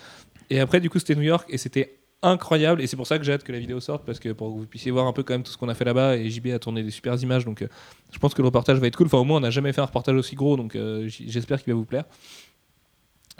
et 0.49 0.59
après, 0.59 0.79
du 0.81 0.89
coup, 0.89 0.99
c'était 0.99 1.15
New 1.15 1.21
York 1.21 1.47
et 1.49 1.57
c'était 1.57 1.95
incroyable 2.23 2.81
et 2.81 2.87
c'est 2.87 2.95
pour 2.95 3.05
ça 3.07 3.19
que 3.19 3.23
j'ai 3.25 3.33
hâte 3.33 3.43
que 3.43 3.51
la 3.51 3.59
vidéo 3.59 3.79
sorte 3.79 4.05
parce 4.05 4.19
que 4.19 4.29
pour 4.29 4.47
que 4.53 4.59
vous 4.59 4.65
puissiez 4.65 4.91
voir 4.91 5.05
un 5.07 5.13
peu 5.13 5.21
quand 5.23 5.33
même 5.33 5.43
tout 5.43 5.51
ce 5.51 5.57
qu'on 5.57 5.69
a 5.69 5.75
fait 5.75 5.85
là-bas 5.85 6.15
et 6.17 6.29
JB 6.29 6.47
a 6.47 6.59
tourné 6.59 6.81
des 6.83 6.91
super 6.91 7.21
images 7.21 7.45
donc 7.45 7.61
euh, 7.61 7.67
je 8.11 8.17
pense 8.19 8.33
que 8.33 8.41
le 8.41 8.47
reportage 8.47 8.79
va 8.79 8.87
être 8.87 8.95
cool. 8.95 9.07
Enfin, 9.07 9.17
au 9.19 9.23
moins, 9.23 9.37
on 9.37 9.41
n'a 9.41 9.49
jamais 9.51 9.73
fait 9.73 9.81
un 9.81 9.85
reportage 9.85 10.15
aussi 10.15 10.35
gros 10.35 10.57
donc 10.57 10.75
euh, 10.75 11.07
j'espère 11.07 11.61
qu'il 11.63 11.73
va 11.73 11.77
vous 11.77 11.85
plaire. 11.85 12.05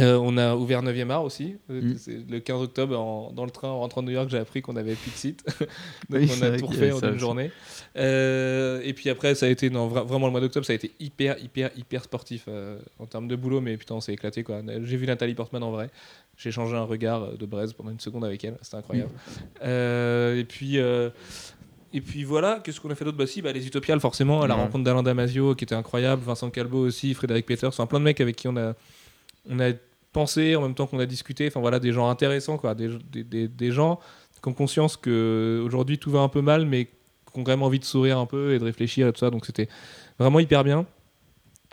Euh, 0.02 0.18
on 0.20 0.38
a 0.38 0.56
ouvert 0.56 0.82
9e 0.82 1.12
art 1.12 1.24
aussi. 1.24 1.56
Mm. 1.70 1.92
Le 2.28 2.40
15 2.40 2.64
octobre, 2.64 2.98
en- 3.00 3.32
dans 3.32 3.46
le 3.46 3.52
train 3.52 3.68
en 3.68 3.78
rentrant 3.80 4.02
de 4.02 4.08
New 4.08 4.14
York, 4.14 4.28
j'ai 4.28 4.40
appris 4.40 4.64
qu'on 4.64 4.76
avait 4.76 4.96
plus 4.96 5.12
de 5.12 5.16
site. 5.16 5.46
Donc 6.10 6.22
Oui, 6.22 6.32
on 6.36 6.42
a 6.42 6.58
tout 6.58 6.66
refait 6.66 6.92
en 6.92 7.00
une 7.00 7.10
aussi. 7.10 7.20
journée. 7.20 7.52
Euh, 7.96 8.82
et 8.84 8.94
puis 8.94 9.12
après, 9.12 9.36
ça 9.36 9.46
a 9.46 9.50
été, 9.50 9.70
non, 9.70 9.88
vra- 9.88 10.04
vraiment 10.04 10.26
le 10.26 10.32
mois 10.32 10.42
d'octobre, 10.42 10.66
ça 10.66 10.74
a 10.74 10.76
été 10.76 10.92
hyper, 11.00 11.38
hyper, 11.44 11.70
hyper 11.78 12.04
sportif 12.04 12.46
euh, 12.48 12.80
en 12.98 13.06
termes 13.06 13.28
de 13.28 13.36
boulot, 13.36 13.62
mais 13.62 13.78
putain, 13.78 13.94
on 13.94 14.02
s'est 14.02 14.14
éclaté 14.14 14.42
quoi. 14.44 14.62
J'ai 14.84 14.98
vu 14.98 15.06
Nathalie 15.06 15.36
Portman 15.36 15.62
en 15.62 15.70
vrai. 15.70 15.92
J'ai 16.38 16.52
changé 16.52 16.76
un 16.76 16.84
regard 16.84 17.24
euh, 17.24 17.36
de 17.38 17.46
braise 17.46 17.74
pendant 17.74 17.92
une 17.92 18.00
seconde 18.00 18.26
avec 18.26 18.44
elle, 18.44 18.58
c'était 18.62 18.78
incroyable. 18.78 19.12
Euh, 19.64 20.40
et 20.40 20.44
puis. 20.44 20.78
euh, 20.80 21.10
et 21.96 22.02
puis 22.02 22.24
voilà, 22.24 22.60
qu'est-ce 22.64 22.82
qu'on 22.82 22.90
a 22.90 22.96
fait 22.96 23.06
d'autre? 23.06 23.18
Bah 23.18 23.28
si, 23.28 23.44
bah, 23.44 23.52
les 23.52 23.68
Utopiales 23.68 24.00
forcément, 24.00 24.42
à 24.42 24.48
la 24.48 24.56
Ouais. 24.56 24.62
rencontre 24.64 24.84
d'Alain 24.84 25.04
Damasio 25.04 25.54
qui 25.54 25.64
était 25.64 25.76
incroyable, 25.76 26.24
Vincent 26.24 26.50
Calbo 26.50 26.80
aussi, 26.80 27.14
Frédéric 27.14 27.46
Peters, 27.46 27.70
enfin 27.70 27.86
plein 27.86 28.00
de 28.00 28.04
mecs 28.06 28.20
avec 28.20 28.36
qui 28.36 28.48
on 28.48 28.58
a, 28.58 28.74
on 29.48 29.60
a 29.60 29.74
pensé 30.12 30.56
en 30.56 30.62
même 30.64 30.74
temps 30.74 30.88
qu'on 30.88 30.98
a 30.98 31.06
discuté, 31.06 31.46
enfin 31.48 31.60
voilà, 31.60 31.80
des 31.80 31.92
gens 31.92 32.10
intéressants, 32.10 32.58
quoi, 32.58 32.74
des, 32.74 32.90
des, 33.12 33.24
des- 33.24 33.48
des 33.48 33.72
gens 33.72 34.00
qui 34.42 34.50
ont 34.50 34.54
conscience 34.54 34.98
que 34.98 35.62
aujourd'hui 35.64 36.00
tout 36.00 36.10
va 36.10 36.22
un 36.22 36.30
peu 36.30 36.42
mal, 36.42 36.66
mais 36.66 36.86
qui 36.86 37.40
ont 37.40 37.44
vraiment 37.44 37.68
envie 37.68 37.78
de 37.80 37.86
sourire 37.86 38.18
un 38.18 38.26
peu 38.26 38.56
et 38.56 38.60
de 38.60 38.64
réfléchir 38.66 39.08
et 39.08 39.14
tout 39.14 39.20
ça, 39.20 39.30
donc 39.30 39.46
c'était 39.46 39.70
vraiment 40.18 40.40
hyper 40.40 40.64
bien. 40.64 40.88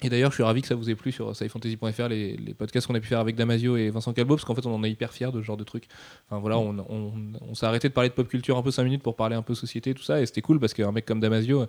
Et 0.03 0.09
d'ailleurs, 0.09 0.31
je 0.31 0.37
suis 0.37 0.43
ravi 0.43 0.63
que 0.63 0.67
ça 0.69 0.75
vous 0.75 0.89
ait 0.89 0.95
plu 0.95 1.13
sur 1.13 1.37
scifantasy.fr, 1.37 2.09
les, 2.09 2.37
les 2.37 2.55
podcasts 2.55 2.87
qu'on 2.87 2.95
a 2.95 3.01
pu 3.01 3.07
faire 3.09 3.21
avec 3.21 3.37
Damasio 3.37 3.77
et 3.77 3.91
Vincent 3.91 4.13
Calbo, 4.15 4.35
parce 4.37 4.47
qu'en 4.47 4.55
fait, 4.55 4.65
on 4.65 4.75
en 4.75 4.83
est 4.83 4.91
hyper 4.91 5.13
fiers 5.13 5.31
de 5.31 5.41
ce 5.41 5.43
genre 5.45 5.59
de 5.59 5.65
trucs. 5.65 5.89
Enfin 6.29 6.41
voilà, 6.41 6.59
on, 6.59 6.79
on- 6.79 7.13
on 7.51 7.55
s'est 7.55 7.67
arrêté 7.67 7.89
de 7.89 7.93
parler 7.93 8.09
de 8.09 8.15
pop 8.15 8.27
culture 8.27 8.57
un 8.57 8.63
peu 8.63 8.71
5 8.71 8.85
minutes 8.85 9.03
pour 9.03 9.15
parler 9.15 9.37
un 9.37 9.43
peu 9.43 9.55
société, 9.55 9.93
tout 9.93 10.03
ça, 10.03 10.21
et 10.23 10.27
c'était 10.27 10.41
cool 10.41 10.59
parce 10.59 10.73
qu'un 10.73 10.91
mec 10.93 11.05
comme 11.05 11.21
Damasio, 11.21 11.67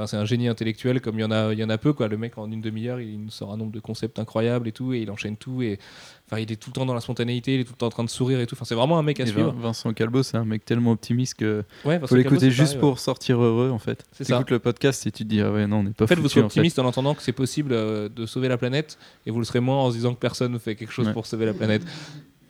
enfin, 0.00 0.06
c'est 0.06 0.16
un 0.16 0.24
génie 0.24 0.48
intellectuel 0.48 1.00
comme 1.00 1.18
il 1.18 1.22
y 1.22 1.24
en 1.24 1.30
a, 1.30 1.52
il 1.52 1.58
y 1.58 1.64
en 1.64 1.70
a 1.70 1.78
peu, 1.78 1.92
quoi. 1.92 2.08
Le 2.08 2.16
mec, 2.16 2.38
en 2.38 2.50
une 2.50 2.60
demi-heure, 2.60 3.00
il 3.00 3.20
nous 3.22 3.30
sort 3.30 3.52
un 3.52 3.56
nombre 3.56 3.72
de 3.72 3.80
concepts 3.80 4.18
incroyables 4.18 4.66
et 4.68 4.72
tout, 4.72 4.92
et 4.94 5.00
il 5.00 5.10
enchaîne 5.10 5.36
tout, 5.36 5.62
et 5.62 5.78
enfin, 6.26 6.40
il 6.40 6.50
est 6.50 6.56
tout 6.56 6.70
le 6.70 6.74
temps 6.74 6.86
dans 6.86 6.94
la 6.94 7.00
spontanéité, 7.00 7.54
il 7.54 7.60
est 7.60 7.64
tout 7.64 7.72
le 7.72 7.76
temps 7.78 7.86
en 7.86 7.90
train 7.90 8.04
de 8.04 8.10
sourire 8.10 8.40
et 8.40 8.46
tout. 8.46 8.54
Enfin, 8.54 8.64
c'est 8.64 8.74
vraiment 8.74 8.98
un 8.98 9.02
mec 9.02 9.20
à 9.20 9.24
Et 9.24 9.26
suivre. 9.26 9.52
Vin- 9.52 9.60
Vincent 9.60 9.92
Calbo, 9.92 10.22
c'est 10.22 10.36
un 10.36 10.44
mec 10.44 10.64
tellement 10.64 10.92
optimiste 10.92 11.34
que 11.34 11.64
Ouais, 11.84 12.00
faut 12.04 12.16
l'écouter 12.16 12.50
juste 12.50 12.74
pareil, 12.74 12.80
pour 12.80 12.98
sortir 12.98 13.40
heureux 13.42 13.70
en 13.70 13.78
fait. 13.78 14.04
C'est 14.12 14.24
ça. 14.24 14.34
T'écoutes 14.38 14.50
le 14.50 14.58
podcast 14.58 15.06
et 15.06 15.10
tu 15.12 15.24
te 15.24 15.28
dis 15.28 15.40
ah 15.40 15.50
ouais 15.52 15.66
non 15.66 15.78
on 15.78 15.82
n'est 15.84 15.90
pas 15.90 16.04
En 16.04 16.06
fait, 16.08 16.14
vous 16.16 16.22
foutu, 16.22 16.38
en 16.38 16.42
fait. 16.42 16.46
optimiste 16.46 16.78
en 16.78 16.84
entendant 16.86 17.14
que 17.14 17.22
c'est 17.22 17.32
possible 17.32 17.72
euh, 17.72 18.08
de 18.08 18.26
sauver 18.26 18.48
la 18.48 18.56
planète, 18.58 18.98
et 19.26 19.30
vous 19.30 19.38
le 19.38 19.44
serez 19.44 19.60
moins 19.60 19.76
en 19.76 19.90
se 19.90 19.96
disant 19.96 20.14
que 20.14 20.18
personne 20.20 20.52
ne 20.52 20.58
fait 20.58 20.74
quelque 20.76 20.92
chose 20.92 21.06
Ouais. 21.08 21.12
pour 21.12 21.26
sauver 21.26 21.46
la 21.46 21.54
planète. 21.54 21.82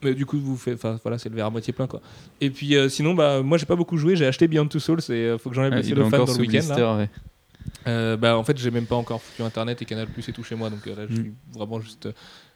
Mais 0.03 0.15
du 0.15 0.25
coup, 0.25 0.39
vous 0.39 0.57
faites, 0.57 0.73
enfin 0.73 0.99
voilà, 1.03 1.19
c'est 1.19 1.29
le 1.29 1.35
verre 1.35 1.45
à 1.45 1.49
moitié 1.51 1.73
plein 1.73 1.85
quoi. 1.85 2.01
Et 2.41 2.49
puis 2.49 2.75
euh, 2.75 2.89
sinon, 2.89 3.13
bah 3.13 3.43
moi 3.43 3.59
j'ai 3.59 3.67
pas 3.67 3.75
beaucoup 3.75 3.97
joué, 3.97 4.15
j'ai 4.15 4.25
acheté 4.25 4.47
Beyond 4.47 4.65
Two 4.67 4.79
Souls, 4.79 4.99
et 5.09 5.11
euh, 5.11 5.37
faut 5.37 5.49
que 5.51 5.55
j'enlève 5.55 5.73
Ah, 5.73 5.77
le 5.77 5.83
cellophane 5.83 6.25
dans 6.25 6.33
le 6.33 6.39
week-end. 6.39 6.97
ouais. 6.97 7.09
Euh, 7.87 8.15
bah 8.17 8.37
en 8.37 8.43
fait, 8.43 8.57
j'ai 8.57 8.71
même 8.71 8.85
pas 8.85 8.95
encore 8.95 9.21
foutu 9.21 9.41
internet 9.41 9.81
et 9.81 9.85
Canal 9.85 10.07
Plus 10.07 10.27
et 10.29 10.33
tout 10.33 10.43
chez 10.43 10.55
moi, 10.55 10.69
donc 10.69 10.85
euh, 10.87 10.95
là 10.95 11.03
je 11.09 11.13
Mm. 11.13 11.15
suis 11.23 11.33
vraiment 11.53 11.79
juste. 11.81 12.05
euh, 12.07 12.11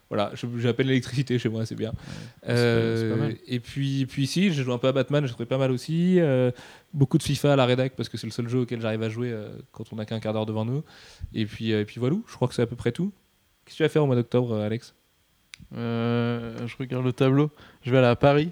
voilà, 0.08 0.30
peine 0.76 0.86
l'électricité 0.86 1.36
chez 1.36 1.48
moi, 1.48 1.66
c'est 1.66 1.74
bien. 1.74 1.90
pas- 1.90 2.52
Euh, 2.52 3.16
mal. 3.16 3.34
et 3.48 3.58
puis, 3.58 4.06
puis 4.06 4.22
ici, 4.22 4.52
j'ai 4.52 4.62
joué 4.62 4.72
un 4.72 4.78
peu 4.78 4.86
à 4.86 4.92
Batman, 4.92 5.26
j'ai 5.26 5.32
trouvé 5.32 5.46
pas 5.46 5.58
mal 5.58 5.72
aussi. 5.72 6.20
euh, 6.20 6.52
beaucoup 6.94 7.18
de 7.18 7.24
FIFA 7.24 7.54
à 7.54 7.56
la 7.56 7.66
rédac 7.66 7.94
parce 7.96 8.08
que 8.08 8.16
c'est 8.16 8.28
le 8.28 8.32
seul 8.32 8.48
jeu 8.48 8.60
auquel 8.60 8.80
j'arrive 8.80 9.02
à 9.02 9.08
jouer 9.08 9.32
euh, 9.32 9.48
quand 9.72 9.92
on 9.92 9.98
a 9.98 10.04
qu'un 10.04 10.20
quart 10.20 10.32
d'heure 10.32 10.46
devant 10.46 10.64
nous. 10.64 10.84
Et 11.34 11.44
puis, 11.44 11.72
euh, 11.72 11.80
et 11.80 11.84
puis 11.84 11.98
voilà, 11.98 12.14
je 12.28 12.34
crois 12.36 12.46
que 12.46 12.54
c'est 12.54 12.62
à 12.62 12.66
peu 12.66 12.76
près 12.76 12.92
tout. 12.92 13.12
Qu'est-ce 13.64 13.74
que 13.74 13.76
tu 13.78 13.82
vas 13.82 13.88
faire 13.88 14.04
au 14.04 14.06
mois 14.06 14.14
d'octobre, 14.14 14.52
euh, 14.52 14.64
Alex? 14.66 14.94
Euh, 15.76 16.66
je 16.66 16.76
regarde 16.78 17.04
le 17.04 17.12
tableau. 17.12 17.50
Je 17.82 17.90
vais 17.90 17.98
aller 17.98 18.06
à 18.06 18.16
Paris. 18.16 18.50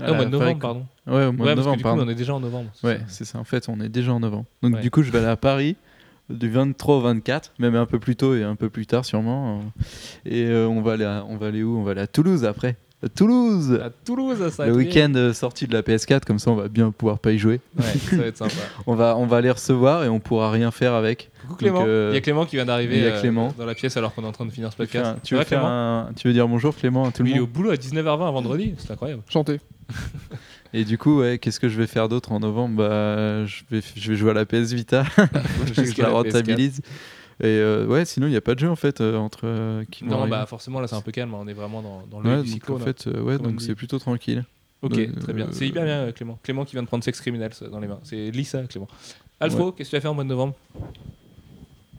Ah, 0.00 0.10
Au 0.10 0.14
mois 0.14 0.24
de 0.24 0.30
novembre, 0.30 0.58
Paris- 0.58 0.58
pardon. 0.60 0.86
Ouais, 1.06 1.26
au 1.26 1.32
mois 1.32 1.46
Ouais, 1.46 1.52
de 1.52 1.54
parce 1.54 1.54
que 1.54 1.58
novembre, 1.58 1.76
du 1.76 1.82
coup, 1.82 1.88
pardon. 1.88 2.04
on 2.06 2.08
est 2.08 2.14
déjà 2.14 2.34
en 2.34 2.40
novembre. 2.40 2.70
Ouais, 2.82 3.00
c'est 3.08 3.24
ça. 3.24 3.38
En 3.38 3.44
fait, 3.44 3.68
on 3.68 3.78
est 3.80 3.88
déjà 3.88 4.12
en 4.12 4.20
novembre. 4.20 4.46
Donc 4.62 4.74
Ouais. 4.74 4.80
du 4.80 4.90
coup, 4.90 5.02
je 5.02 5.10
vais 5.12 5.18
aller 5.18 5.28
à 5.28 5.36
Paris 5.36 5.76
du 6.30 6.48
23 6.50 6.96
au 6.96 7.00
24, 7.00 7.52
même 7.58 7.74
un 7.76 7.86
peu 7.86 7.98
plus 7.98 8.16
tôt 8.16 8.34
et 8.34 8.42
un 8.42 8.56
peu 8.56 8.70
plus 8.70 8.86
tard 8.86 9.04
sûrement. 9.04 9.62
Et 10.24 10.44
euh, 10.46 10.66
on 10.66 10.80
va 10.82 10.92
aller, 10.94 11.04
à, 11.04 11.24
on 11.28 11.36
va 11.36 11.48
aller 11.48 11.62
où? 11.62 11.76
On 11.78 11.82
va 11.82 11.90
aller 11.92 12.00
à 12.00 12.06
Toulouse 12.06 12.44
après. 12.44 12.76
À 13.04 13.08
Toulouse. 13.10 13.78
À 13.84 13.90
Toulouse, 13.90 14.38
ça 14.50 14.64
va 14.64 14.70
le 14.70 14.74
week-end 14.76 15.12
euh, 15.14 15.34
sorti 15.34 15.66
de 15.66 15.74
la 15.74 15.82
PS4, 15.82 16.22
comme 16.24 16.38
ça, 16.38 16.50
on 16.50 16.54
va 16.54 16.68
bien 16.68 16.90
pouvoir 16.90 17.18
pas 17.18 17.32
y 17.32 17.38
jouer. 17.38 17.60
Ouais, 17.76 17.84
ça 17.84 18.16
va 18.16 18.24
être 18.26 18.38
sympa. 18.38 18.54
On 18.86 18.94
va, 18.94 19.14
on 19.18 19.26
va 19.26 19.42
les 19.42 19.50
recevoir 19.50 20.04
et 20.04 20.08
on 20.08 20.20
pourra 20.20 20.50
rien 20.50 20.70
faire 20.70 20.94
avec. 20.94 21.30
Coucou 21.42 21.56
Clément. 21.56 21.84
Euh, 21.86 22.08
Il 22.12 22.14
y 22.14 22.16
a 22.16 22.22
Clément 22.22 22.46
qui 22.46 22.56
vient 22.56 22.64
d'arriver 22.64 23.02
euh, 23.04 23.50
dans 23.58 23.66
la 23.66 23.74
pièce 23.74 23.98
alors 23.98 24.14
qu'on 24.14 24.22
est 24.24 24.26
en 24.26 24.32
train 24.32 24.46
de 24.46 24.50
finir 24.50 24.72
ce 24.72 24.76
podcast. 24.78 25.04
un- 25.04 25.16
tu 25.22 25.34
veux 25.34 25.40
Ouais, 25.40 25.44
faire 25.44 25.58
Clément? 25.60 25.70
un- 26.08 26.12
tu 26.16 26.26
veux 26.28 26.32
dire 26.32 26.48
bonjour 26.48 26.74
Clément 26.74 27.04
à 27.04 27.12
tout 27.12 27.22
le 27.22 27.28
Il 27.28 27.36
est 27.36 27.40
au 27.40 27.46
boulot 27.46 27.70
à 27.72 27.76
19h20 27.76 28.22
un 28.26 28.30
vendredi, 28.30 28.74
c'est 28.78 28.90
incroyable. 28.90 29.20
Chanter. 29.28 29.60
Et 30.76 30.84
du 30.84 30.98
coup, 30.98 31.20
ouais, 31.20 31.38
qu'est-ce 31.38 31.60
que 31.60 31.68
je 31.68 31.78
vais 31.78 31.86
faire 31.86 32.08
d'autre 32.08 32.32
en 32.32 32.40
novembre? 32.40 32.76
Bah, 32.76 33.46
je, 33.46 33.62
vais, 33.70 33.80
je 33.96 34.10
vais 34.10 34.16
jouer 34.16 34.30
à 34.32 34.34
la 34.34 34.44
PS 34.44 34.72
Vita. 34.72 35.04
je 35.66 35.72
Jusqu'à 35.82 36.02
la 36.02 36.08
la 36.08 36.14
PS4. 36.14 36.24
rentabilise. 36.24 36.80
Et 37.40 37.46
euh, 37.46 37.86
ouais, 37.86 38.04
sinon, 38.04 38.26
il 38.26 38.30
n'y 38.30 38.36
a 38.36 38.40
pas 38.40 38.54
de 38.54 38.60
jeu 38.60 38.68
en 38.68 38.76
fait 38.76 39.00
euh, 39.00 39.16
entre. 39.16 39.40
euh, 39.44 39.84
qui 39.90 40.04
Non, 40.04 40.26
bah 40.28 40.46
forcément 40.46 40.80
là 40.80 40.86
c'est 40.86 40.94
un 40.94 41.00
peu 41.00 41.10
calme, 41.10 41.34
on 41.34 41.48
est 41.48 41.52
vraiment 41.52 41.82
dans, 41.82 42.02
dans 42.08 42.20
le 42.20 42.28
Ouais, 42.30 42.36
donc 42.38 42.46
cyclone. 42.46 42.82
en 42.82 42.84
fait, 42.84 43.06
euh, 43.08 43.20
ouais, 43.22 43.38
donc 43.38 43.60
c'est 43.60 43.74
plutôt 43.74 43.98
tranquille. 43.98 44.44
Ok, 44.82 44.92
très 45.20 45.32
bien. 45.32 45.48
C'est 45.52 45.66
hyper 45.66 45.84
bien 45.84 46.12
Clément. 46.12 46.38
Clément 46.42 46.64
qui 46.64 46.72
vient 46.72 46.82
de 46.82 46.86
prendre 46.88 47.02
Sex 47.02 47.20
Criminals 47.20 47.52
dans 47.72 47.80
les 47.80 47.88
mains. 47.88 48.00
C'est 48.02 48.30
Lisa 48.30 48.62
Clément. 48.64 48.88
Alfro, 49.40 49.72
qu'est-ce 49.72 49.88
que 49.88 49.96
tu 49.96 49.96
vas 49.96 50.00
faire 50.02 50.10
au 50.10 50.14
mois 50.14 50.24
de 50.24 50.28
novembre? 50.28 50.54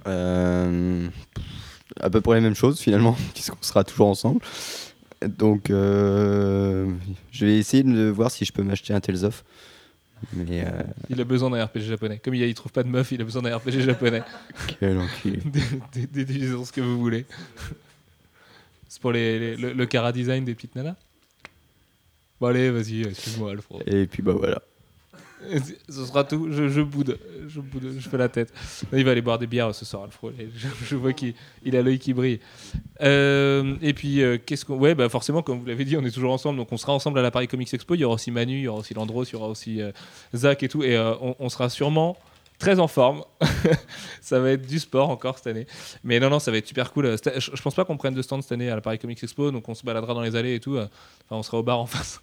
Euh, 0.07 1.07
à 1.99 2.09
peu 2.09 2.21
près 2.21 2.36
les 2.36 2.41
mêmes 2.41 2.55
choses 2.55 2.80
finalement, 2.80 3.15
puisqu'on 3.34 3.57
sera 3.61 3.84
toujours 3.84 4.07
ensemble. 4.07 4.39
Donc, 5.28 5.69
euh, 5.69 6.89
je 7.32 7.45
vais 7.45 7.57
essayer 7.57 7.84
de 7.84 8.07
voir 8.09 8.32
si 8.32 8.45
je 8.45 8.51
peux 8.53 8.63
m'acheter 8.63 8.93
un 8.93 8.99
Tales 8.99 9.23
of. 9.26 9.43
Mais 10.34 10.63
euh, 10.65 10.69
Il 11.09 11.19
a 11.19 11.23
besoin 11.23 11.49
d'un 11.49 11.63
RPG 11.65 11.82
japonais. 11.82 12.19
Comme 12.23 12.34
il, 12.36 12.41
il 12.43 12.53
trouve 12.53 12.71
pas 12.71 12.84
de 12.84 12.88
meuf, 12.89 13.11
il 13.11 13.21
a 13.21 13.26
besoin 13.26 13.41
d'un 13.41 13.55
RPG 13.57 13.82
japonais. 13.82 14.23
quel 14.80 14.97
enculé. 14.97 15.39
des- 15.93 16.26
ce 16.65 16.71
que 16.71 16.82
vous 16.82 16.97
voulez. 16.97 17.26
C'est 18.88 19.01
pour 19.01 19.11
les, 19.11 19.39
les- 19.39 19.55
le, 19.57 19.73
le 19.73 19.86
cara 19.86 20.11
design 20.11 20.45
des 20.45 20.55
petites 20.55 20.76
nanas? 20.76 20.95
Bon 22.39 22.47
allez, 22.47 22.69
vas-y, 22.69 23.01
excuse-moi 23.03 23.51
Alfro. 23.51 23.82
Et 23.86 24.07
puis 24.07 24.21
bah 24.23 24.34
voilà. 24.34 24.61
Ce 25.89 26.05
sera 26.05 26.23
tout, 26.23 26.47
je, 26.51 26.81
boude, 26.81 27.17
je 27.47 27.59
boude, 27.59 27.95
je 27.97 28.09
fais 28.09 28.17
la 28.17 28.29
tête. 28.29 28.53
Il 28.93 29.03
va 29.03 29.11
aller 29.11 29.21
boire 29.21 29.39
des 29.39 29.47
bières 29.47 29.73
ce 29.73 29.85
soir, 29.85 30.03
Alfro. 30.03 30.31
Je, 30.55 30.67
je 30.83 30.95
vois 30.95 31.13
qu'il 31.13 31.33
il 31.63 31.75
a 31.75 31.81
l'œil 31.81 31.99
qui 31.99 32.13
brille. 32.13 32.39
Euh, 33.01 33.75
et 33.81 33.93
puis, 33.93 34.21
euh, 34.21 34.37
qu'est-ce 34.43 34.65
qu'on. 34.65 34.77
Ouais, 34.77 34.95
bah 34.95 35.09
forcément, 35.09 35.41
comme 35.41 35.59
vous 35.59 35.65
l'avez 35.65 35.85
dit, 35.85 35.97
on 35.97 36.03
est 36.03 36.11
toujours 36.11 36.33
ensemble. 36.33 36.57
Donc, 36.57 36.71
on 36.71 36.77
sera 36.77 36.93
ensemble 36.93 37.19
à 37.19 37.21
la 37.21 37.31
Paris 37.31 37.47
Comics 37.47 37.73
Expo. 37.73 37.95
Il 37.95 38.01
y 38.01 38.03
aura 38.03 38.15
aussi 38.15 38.31
Manu, 38.31 38.57
il 38.57 38.63
y 38.63 38.67
aura 38.67 38.79
aussi 38.79 38.93
Landros, 38.93 39.25
il 39.25 39.33
y 39.33 39.35
aura 39.35 39.47
aussi 39.47 39.81
euh, 39.81 39.91
Zach 40.33 40.63
et 40.63 40.69
tout. 40.69 40.83
Et 40.83 40.95
euh, 40.95 41.13
on, 41.39 41.49
sera 41.49 41.69
sûrement 41.69 42.17
très 42.59 42.79
en 42.79 42.87
forme. 42.87 43.23
ça 44.21 44.39
va 44.39 44.51
être 44.51 44.65
du 44.65 44.79
sport 44.79 45.09
encore 45.09 45.37
cette 45.37 45.47
année. 45.47 45.67
Mais 46.03 46.19
non, 46.19 46.29
non, 46.29 46.39
ça 46.39 46.51
va 46.51 46.57
être 46.57 46.67
super 46.67 46.91
cool. 46.91 47.15
Je, 47.15 47.61
pense 47.61 47.75
pas 47.75 47.85
qu'on 47.85 47.97
prenne 47.97 48.13
de 48.13 48.21
stand 48.21 48.41
cette 48.41 48.51
année 48.51 48.69
à 48.69 48.75
la 48.75 48.81
Paris 48.81 48.99
Comics 48.99 49.21
Expo. 49.21 49.51
Donc, 49.51 49.67
on 49.69 49.75
se 49.75 49.85
baladera 49.85 50.13
dans 50.13 50.21
les 50.21 50.35
allées 50.35 50.55
et 50.55 50.59
tout. 50.59 50.77
Enfin, 50.77 50.89
on 51.31 51.43
sera 51.43 51.57
au 51.57 51.63
bar 51.63 51.79
en 51.79 51.85
face. 51.85 52.21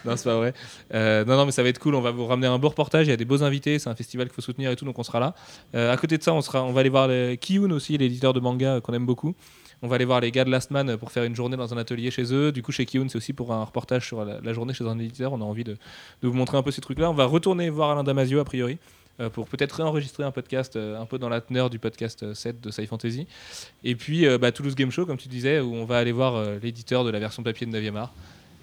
non, 0.04 0.16
c'est 0.16 0.24
pas 0.24 0.36
vrai. 0.36 0.54
Euh, 0.94 1.24
non, 1.24 1.36
non, 1.36 1.46
mais 1.46 1.52
ça 1.52 1.62
va 1.62 1.68
être 1.68 1.78
cool. 1.78 1.94
On 1.94 2.00
va 2.00 2.10
vous 2.10 2.26
ramener 2.26 2.46
un 2.46 2.58
beau 2.58 2.68
reportage. 2.68 3.06
Il 3.06 3.10
y 3.10 3.12
a 3.12 3.16
des 3.16 3.24
beaux 3.24 3.42
invités. 3.42 3.78
C'est 3.78 3.88
un 3.88 3.94
festival 3.94 4.26
qu'il 4.28 4.34
faut 4.34 4.42
soutenir 4.42 4.70
et 4.70 4.76
tout. 4.76 4.84
Donc 4.84 4.98
on 4.98 5.02
sera 5.02 5.20
là. 5.20 5.34
Euh, 5.74 5.92
à 5.92 5.96
côté 5.96 6.18
de 6.18 6.22
ça, 6.22 6.32
on, 6.32 6.40
sera, 6.40 6.62
on 6.64 6.72
va 6.72 6.80
aller 6.80 6.88
voir. 6.88 7.08
Kiyun 7.40 7.70
aussi, 7.70 7.96
l'éditeur 7.98 8.32
de 8.32 8.40
manga 8.40 8.74
euh, 8.74 8.80
qu'on 8.80 8.94
aime 8.94 9.06
beaucoup. 9.06 9.34
On 9.82 9.88
va 9.88 9.94
aller 9.94 10.04
voir 10.04 10.20
les 10.20 10.32
gars 10.32 10.44
de 10.44 10.50
Last 10.50 10.72
Man 10.72 10.96
pour 10.96 11.12
faire 11.12 11.22
une 11.22 11.36
journée 11.36 11.56
dans 11.56 11.72
un 11.72 11.76
atelier 11.76 12.10
chez 12.10 12.34
eux. 12.34 12.50
Du 12.50 12.62
coup, 12.62 12.72
chez 12.72 12.84
Kiyun, 12.84 13.08
c'est 13.08 13.16
aussi 13.16 13.32
pour 13.32 13.52
un 13.52 13.62
reportage 13.62 14.06
sur 14.06 14.24
la, 14.24 14.52
journée 14.52 14.74
chez 14.74 14.84
un 14.84 14.98
éditeur. 14.98 15.32
On 15.32 15.40
a 15.40 15.44
envie 15.44 15.62
de, 15.62 15.76
vous 16.22 16.32
montrer 16.32 16.56
un 16.56 16.62
peu 16.62 16.72
ces 16.72 16.80
trucs-là. 16.80 17.10
On 17.10 17.14
va 17.14 17.26
retourner 17.26 17.70
voir 17.70 17.90
Alain 17.90 18.02
Damasio, 18.02 18.40
a 18.40 18.44
priori. 18.44 18.78
pour 19.34 19.46
peut-être 19.46 19.72
réenregistrer 19.76 20.24
un 20.24 20.32
podcast 20.32 20.76
un 20.76 21.06
peu 21.06 21.18
dans 21.18 21.28
la 21.28 21.40
teneur 21.40 21.70
du 21.70 21.78
podcast 21.78 22.24
euh, 22.24 22.34
7 22.34 22.60
de 22.60 22.72
Sci 22.72 22.88
Fantasy. 22.88 23.28
Et 23.84 23.94
puis 23.94 24.26
bah, 24.38 24.50
Toulouse 24.50 24.74
Game 24.74 24.90
Show, 24.90 25.06
comme 25.06 25.16
tu 25.16 25.28
disais, 25.28 25.60
où 25.60 25.72
on 25.74 25.84
va 25.84 25.98
aller 25.98 26.12
voir 26.12 26.44
l'éditeur 26.60 27.04
de 27.04 27.10
la 27.10 27.20
version 27.20 27.44
papier 27.44 27.64
de 27.64 27.70
9e 27.70 27.94
art. 27.94 28.12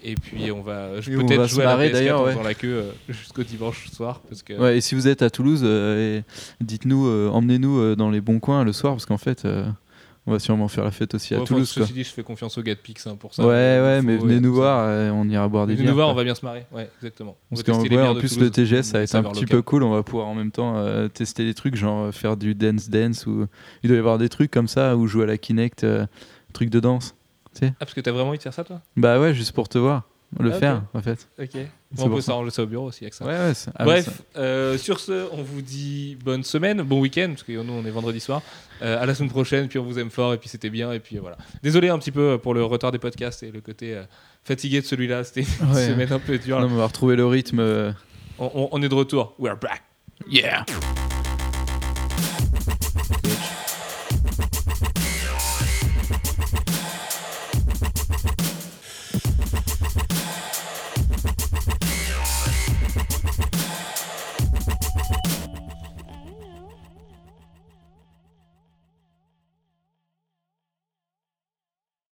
Et 0.02 0.14
puis 0.14 0.52
on 0.52 0.62
va 0.62 1.00
je 1.00 1.10
peut-être 1.10 1.46
jouer 1.46 1.64
à 1.64 1.66
la 1.66 1.72
marrer, 1.76 1.88
PS4 1.88 1.92
d'ailleurs, 1.92 2.22
ouais. 2.22 2.32
faisant 2.32 2.42
la 2.42 2.54
queue 2.54 2.68
euh, 2.68 2.90
jusqu'au 3.08 3.42
dimanche 3.42 3.90
soir 3.90 4.20
parce 4.28 4.42
que 4.42 4.52
Ouais, 4.52 4.78
et 4.78 4.80
si 4.80 4.94
vous 4.94 5.08
êtes 5.08 5.22
à 5.22 5.30
Toulouse, 5.30 5.62
euh, 5.64 6.20
dites-nous, 6.60 7.06
euh, 7.06 7.30
emmenez-nous 7.30 7.96
dans 7.96 8.10
les 8.10 8.20
bons 8.20 8.38
coins 8.38 8.64
le 8.64 8.72
soir, 8.72 8.92
parce 8.94 9.06
qu'en 9.06 9.16
fait, 9.16 9.46
on 10.26 10.32
va 10.32 10.38
sûrement 10.38 10.68
faire 10.68 10.84
la 10.84 10.90
fête 10.90 11.14
aussi 11.14 11.34
à 11.34 11.38
enfin, 11.38 11.46
Toulouse. 11.46 11.72
Quoi. 11.72 11.82
ceci 11.82 11.94
dit, 11.94 12.04
je 12.04 12.10
fais 12.10 12.22
confiance 12.22 12.56
au 12.58 12.62
gars 12.62 12.74
de 12.74 12.80
Pix 12.80 13.06
hein, 13.06 13.16
pour 13.18 13.34
ça. 13.34 13.42
Ouais, 13.42 13.48
ouais, 13.48 14.02
mais 14.02 14.16
venez 14.16 14.38
nous 14.38 14.54
voir, 14.54 15.12
on 15.14 15.28
ira 15.28 15.48
boire 15.48 15.66
des 15.66 15.74
Venez 15.74 15.84
bières. 15.84 15.92
nous 15.92 15.96
voir, 15.96 16.06
quoi. 16.08 16.12
on 16.12 16.16
va 16.16 16.24
bien 16.24 16.34
se 16.34 16.44
marrer. 16.44 16.66
Ouais, 16.72 16.88
exactement. 16.98 17.36
On 17.50 17.56
Parce 17.56 17.66
va 17.66 17.72
qu'en 17.72 17.80
tester 17.80 17.96
les 17.96 18.02
en 18.02 18.14
plus, 18.14 18.34
Toulouse, 18.34 18.44
le 18.44 18.50
TGS, 18.50 18.82
ça 18.82 18.98
va 18.98 19.04
être 19.04 19.14
un 19.14 19.22
petit 19.24 19.46
peu 19.46 19.62
cool. 19.62 19.82
On 19.82 19.90
va 19.90 20.02
pouvoir 20.02 20.28
en 20.28 20.34
même 20.34 20.52
temps 20.52 20.76
tester 21.08 21.44
des 21.44 21.54
trucs, 21.54 21.74
genre 21.74 22.12
faire 22.14 22.36
du 22.36 22.54
dance 22.54 22.90
dance 22.90 23.26
ou 23.26 23.46
il 23.82 23.88
doit 23.88 23.96
y 23.96 23.98
avoir 23.98 24.18
des 24.18 24.28
trucs 24.28 24.50
comme 24.52 24.68
ça 24.68 24.96
ou 24.96 25.08
jouer 25.08 25.24
à 25.24 25.26
la 25.26 25.38
Kinect, 25.38 25.82
euh, 25.82 26.06
truc 26.52 26.70
de 26.70 26.78
danse. 26.80 27.15
Ah, 27.64 27.72
parce 27.80 27.94
que 27.94 28.00
t'as 28.00 28.12
vraiment 28.12 28.28
envie 28.30 28.38
de 28.38 28.42
faire 28.42 28.54
ça, 28.54 28.64
toi? 28.64 28.80
Bah 28.96 29.18
ouais, 29.20 29.34
juste 29.34 29.52
pour 29.52 29.68
te 29.68 29.78
voir, 29.78 30.02
le 30.38 30.52
Ah, 30.52 30.58
faire 30.58 30.82
en 30.94 31.00
fait. 31.00 31.28
Ok. 31.40 31.50
On 31.98 32.10
peut 32.10 32.20
s'arranger 32.20 32.50
ça 32.50 32.62
au 32.62 32.66
bureau 32.66 32.86
aussi 32.86 33.04
avec 33.04 33.14
ça. 33.14 33.24
Ouais, 33.24 33.32
ouais. 33.32 33.52
ah, 33.74 33.84
Bref, 33.84 34.22
euh, 34.36 34.76
sur 34.76 35.00
ce, 35.00 35.28
on 35.32 35.42
vous 35.42 35.62
dit 35.62 36.16
bonne 36.24 36.42
semaine, 36.44 36.82
bon 36.82 37.00
week-end, 37.00 37.28
parce 37.30 37.42
que 37.44 37.52
nous 37.52 37.72
on 37.72 37.84
est 37.86 37.90
vendredi 37.90 38.20
soir. 38.20 38.42
Euh, 38.82 39.00
à 39.02 39.06
la 39.06 39.14
semaine 39.14 39.30
prochaine, 39.30 39.68
puis 39.68 39.78
on 39.78 39.84
vous 39.84 39.98
aime 39.98 40.10
fort, 40.10 40.34
et 40.34 40.38
puis 40.38 40.48
c'était 40.50 40.68
bien, 40.68 40.92
et 40.92 41.00
puis 41.00 41.16
voilà. 41.18 41.38
Désolé 41.62 41.88
un 41.88 41.98
petit 41.98 42.12
peu 42.12 42.38
pour 42.38 42.52
le 42.52 42.62
retard 42.64 42.92
des 42.92 42.98
podcasts 42.98 43.42
et 43.42 43.50
le 43.50 43.60
côté 43.62 43.94
euh, 43.94 44.02
fatigué 44.44 44.80
de 44.82 44.86
celui-là, 44.86 45.24
c'était 45.24 45.46
une 45.62 45.72
Ouais. 45.72 45.86
semaine 45.88 46.12
un 46.12 46.18
peu 46.18 46.36
dure. 46.38 46.60
Non, 46.60 46.66
mais 46.68 46.74
on 46.74 46.78
va 46.78 46.86
retrouver 46.86 47.16
le 47.16 47.24
rythme. 47.26 47.94
On, 48.38 48.50
on- 48.54 48.68
on 48.72 48.82
est 48.82 48.88
de 48.88 48.94
retour. 48.94 49.34
We're 49.38 49.56
back. 49.58 49.82
Yeah! 50.28 50.64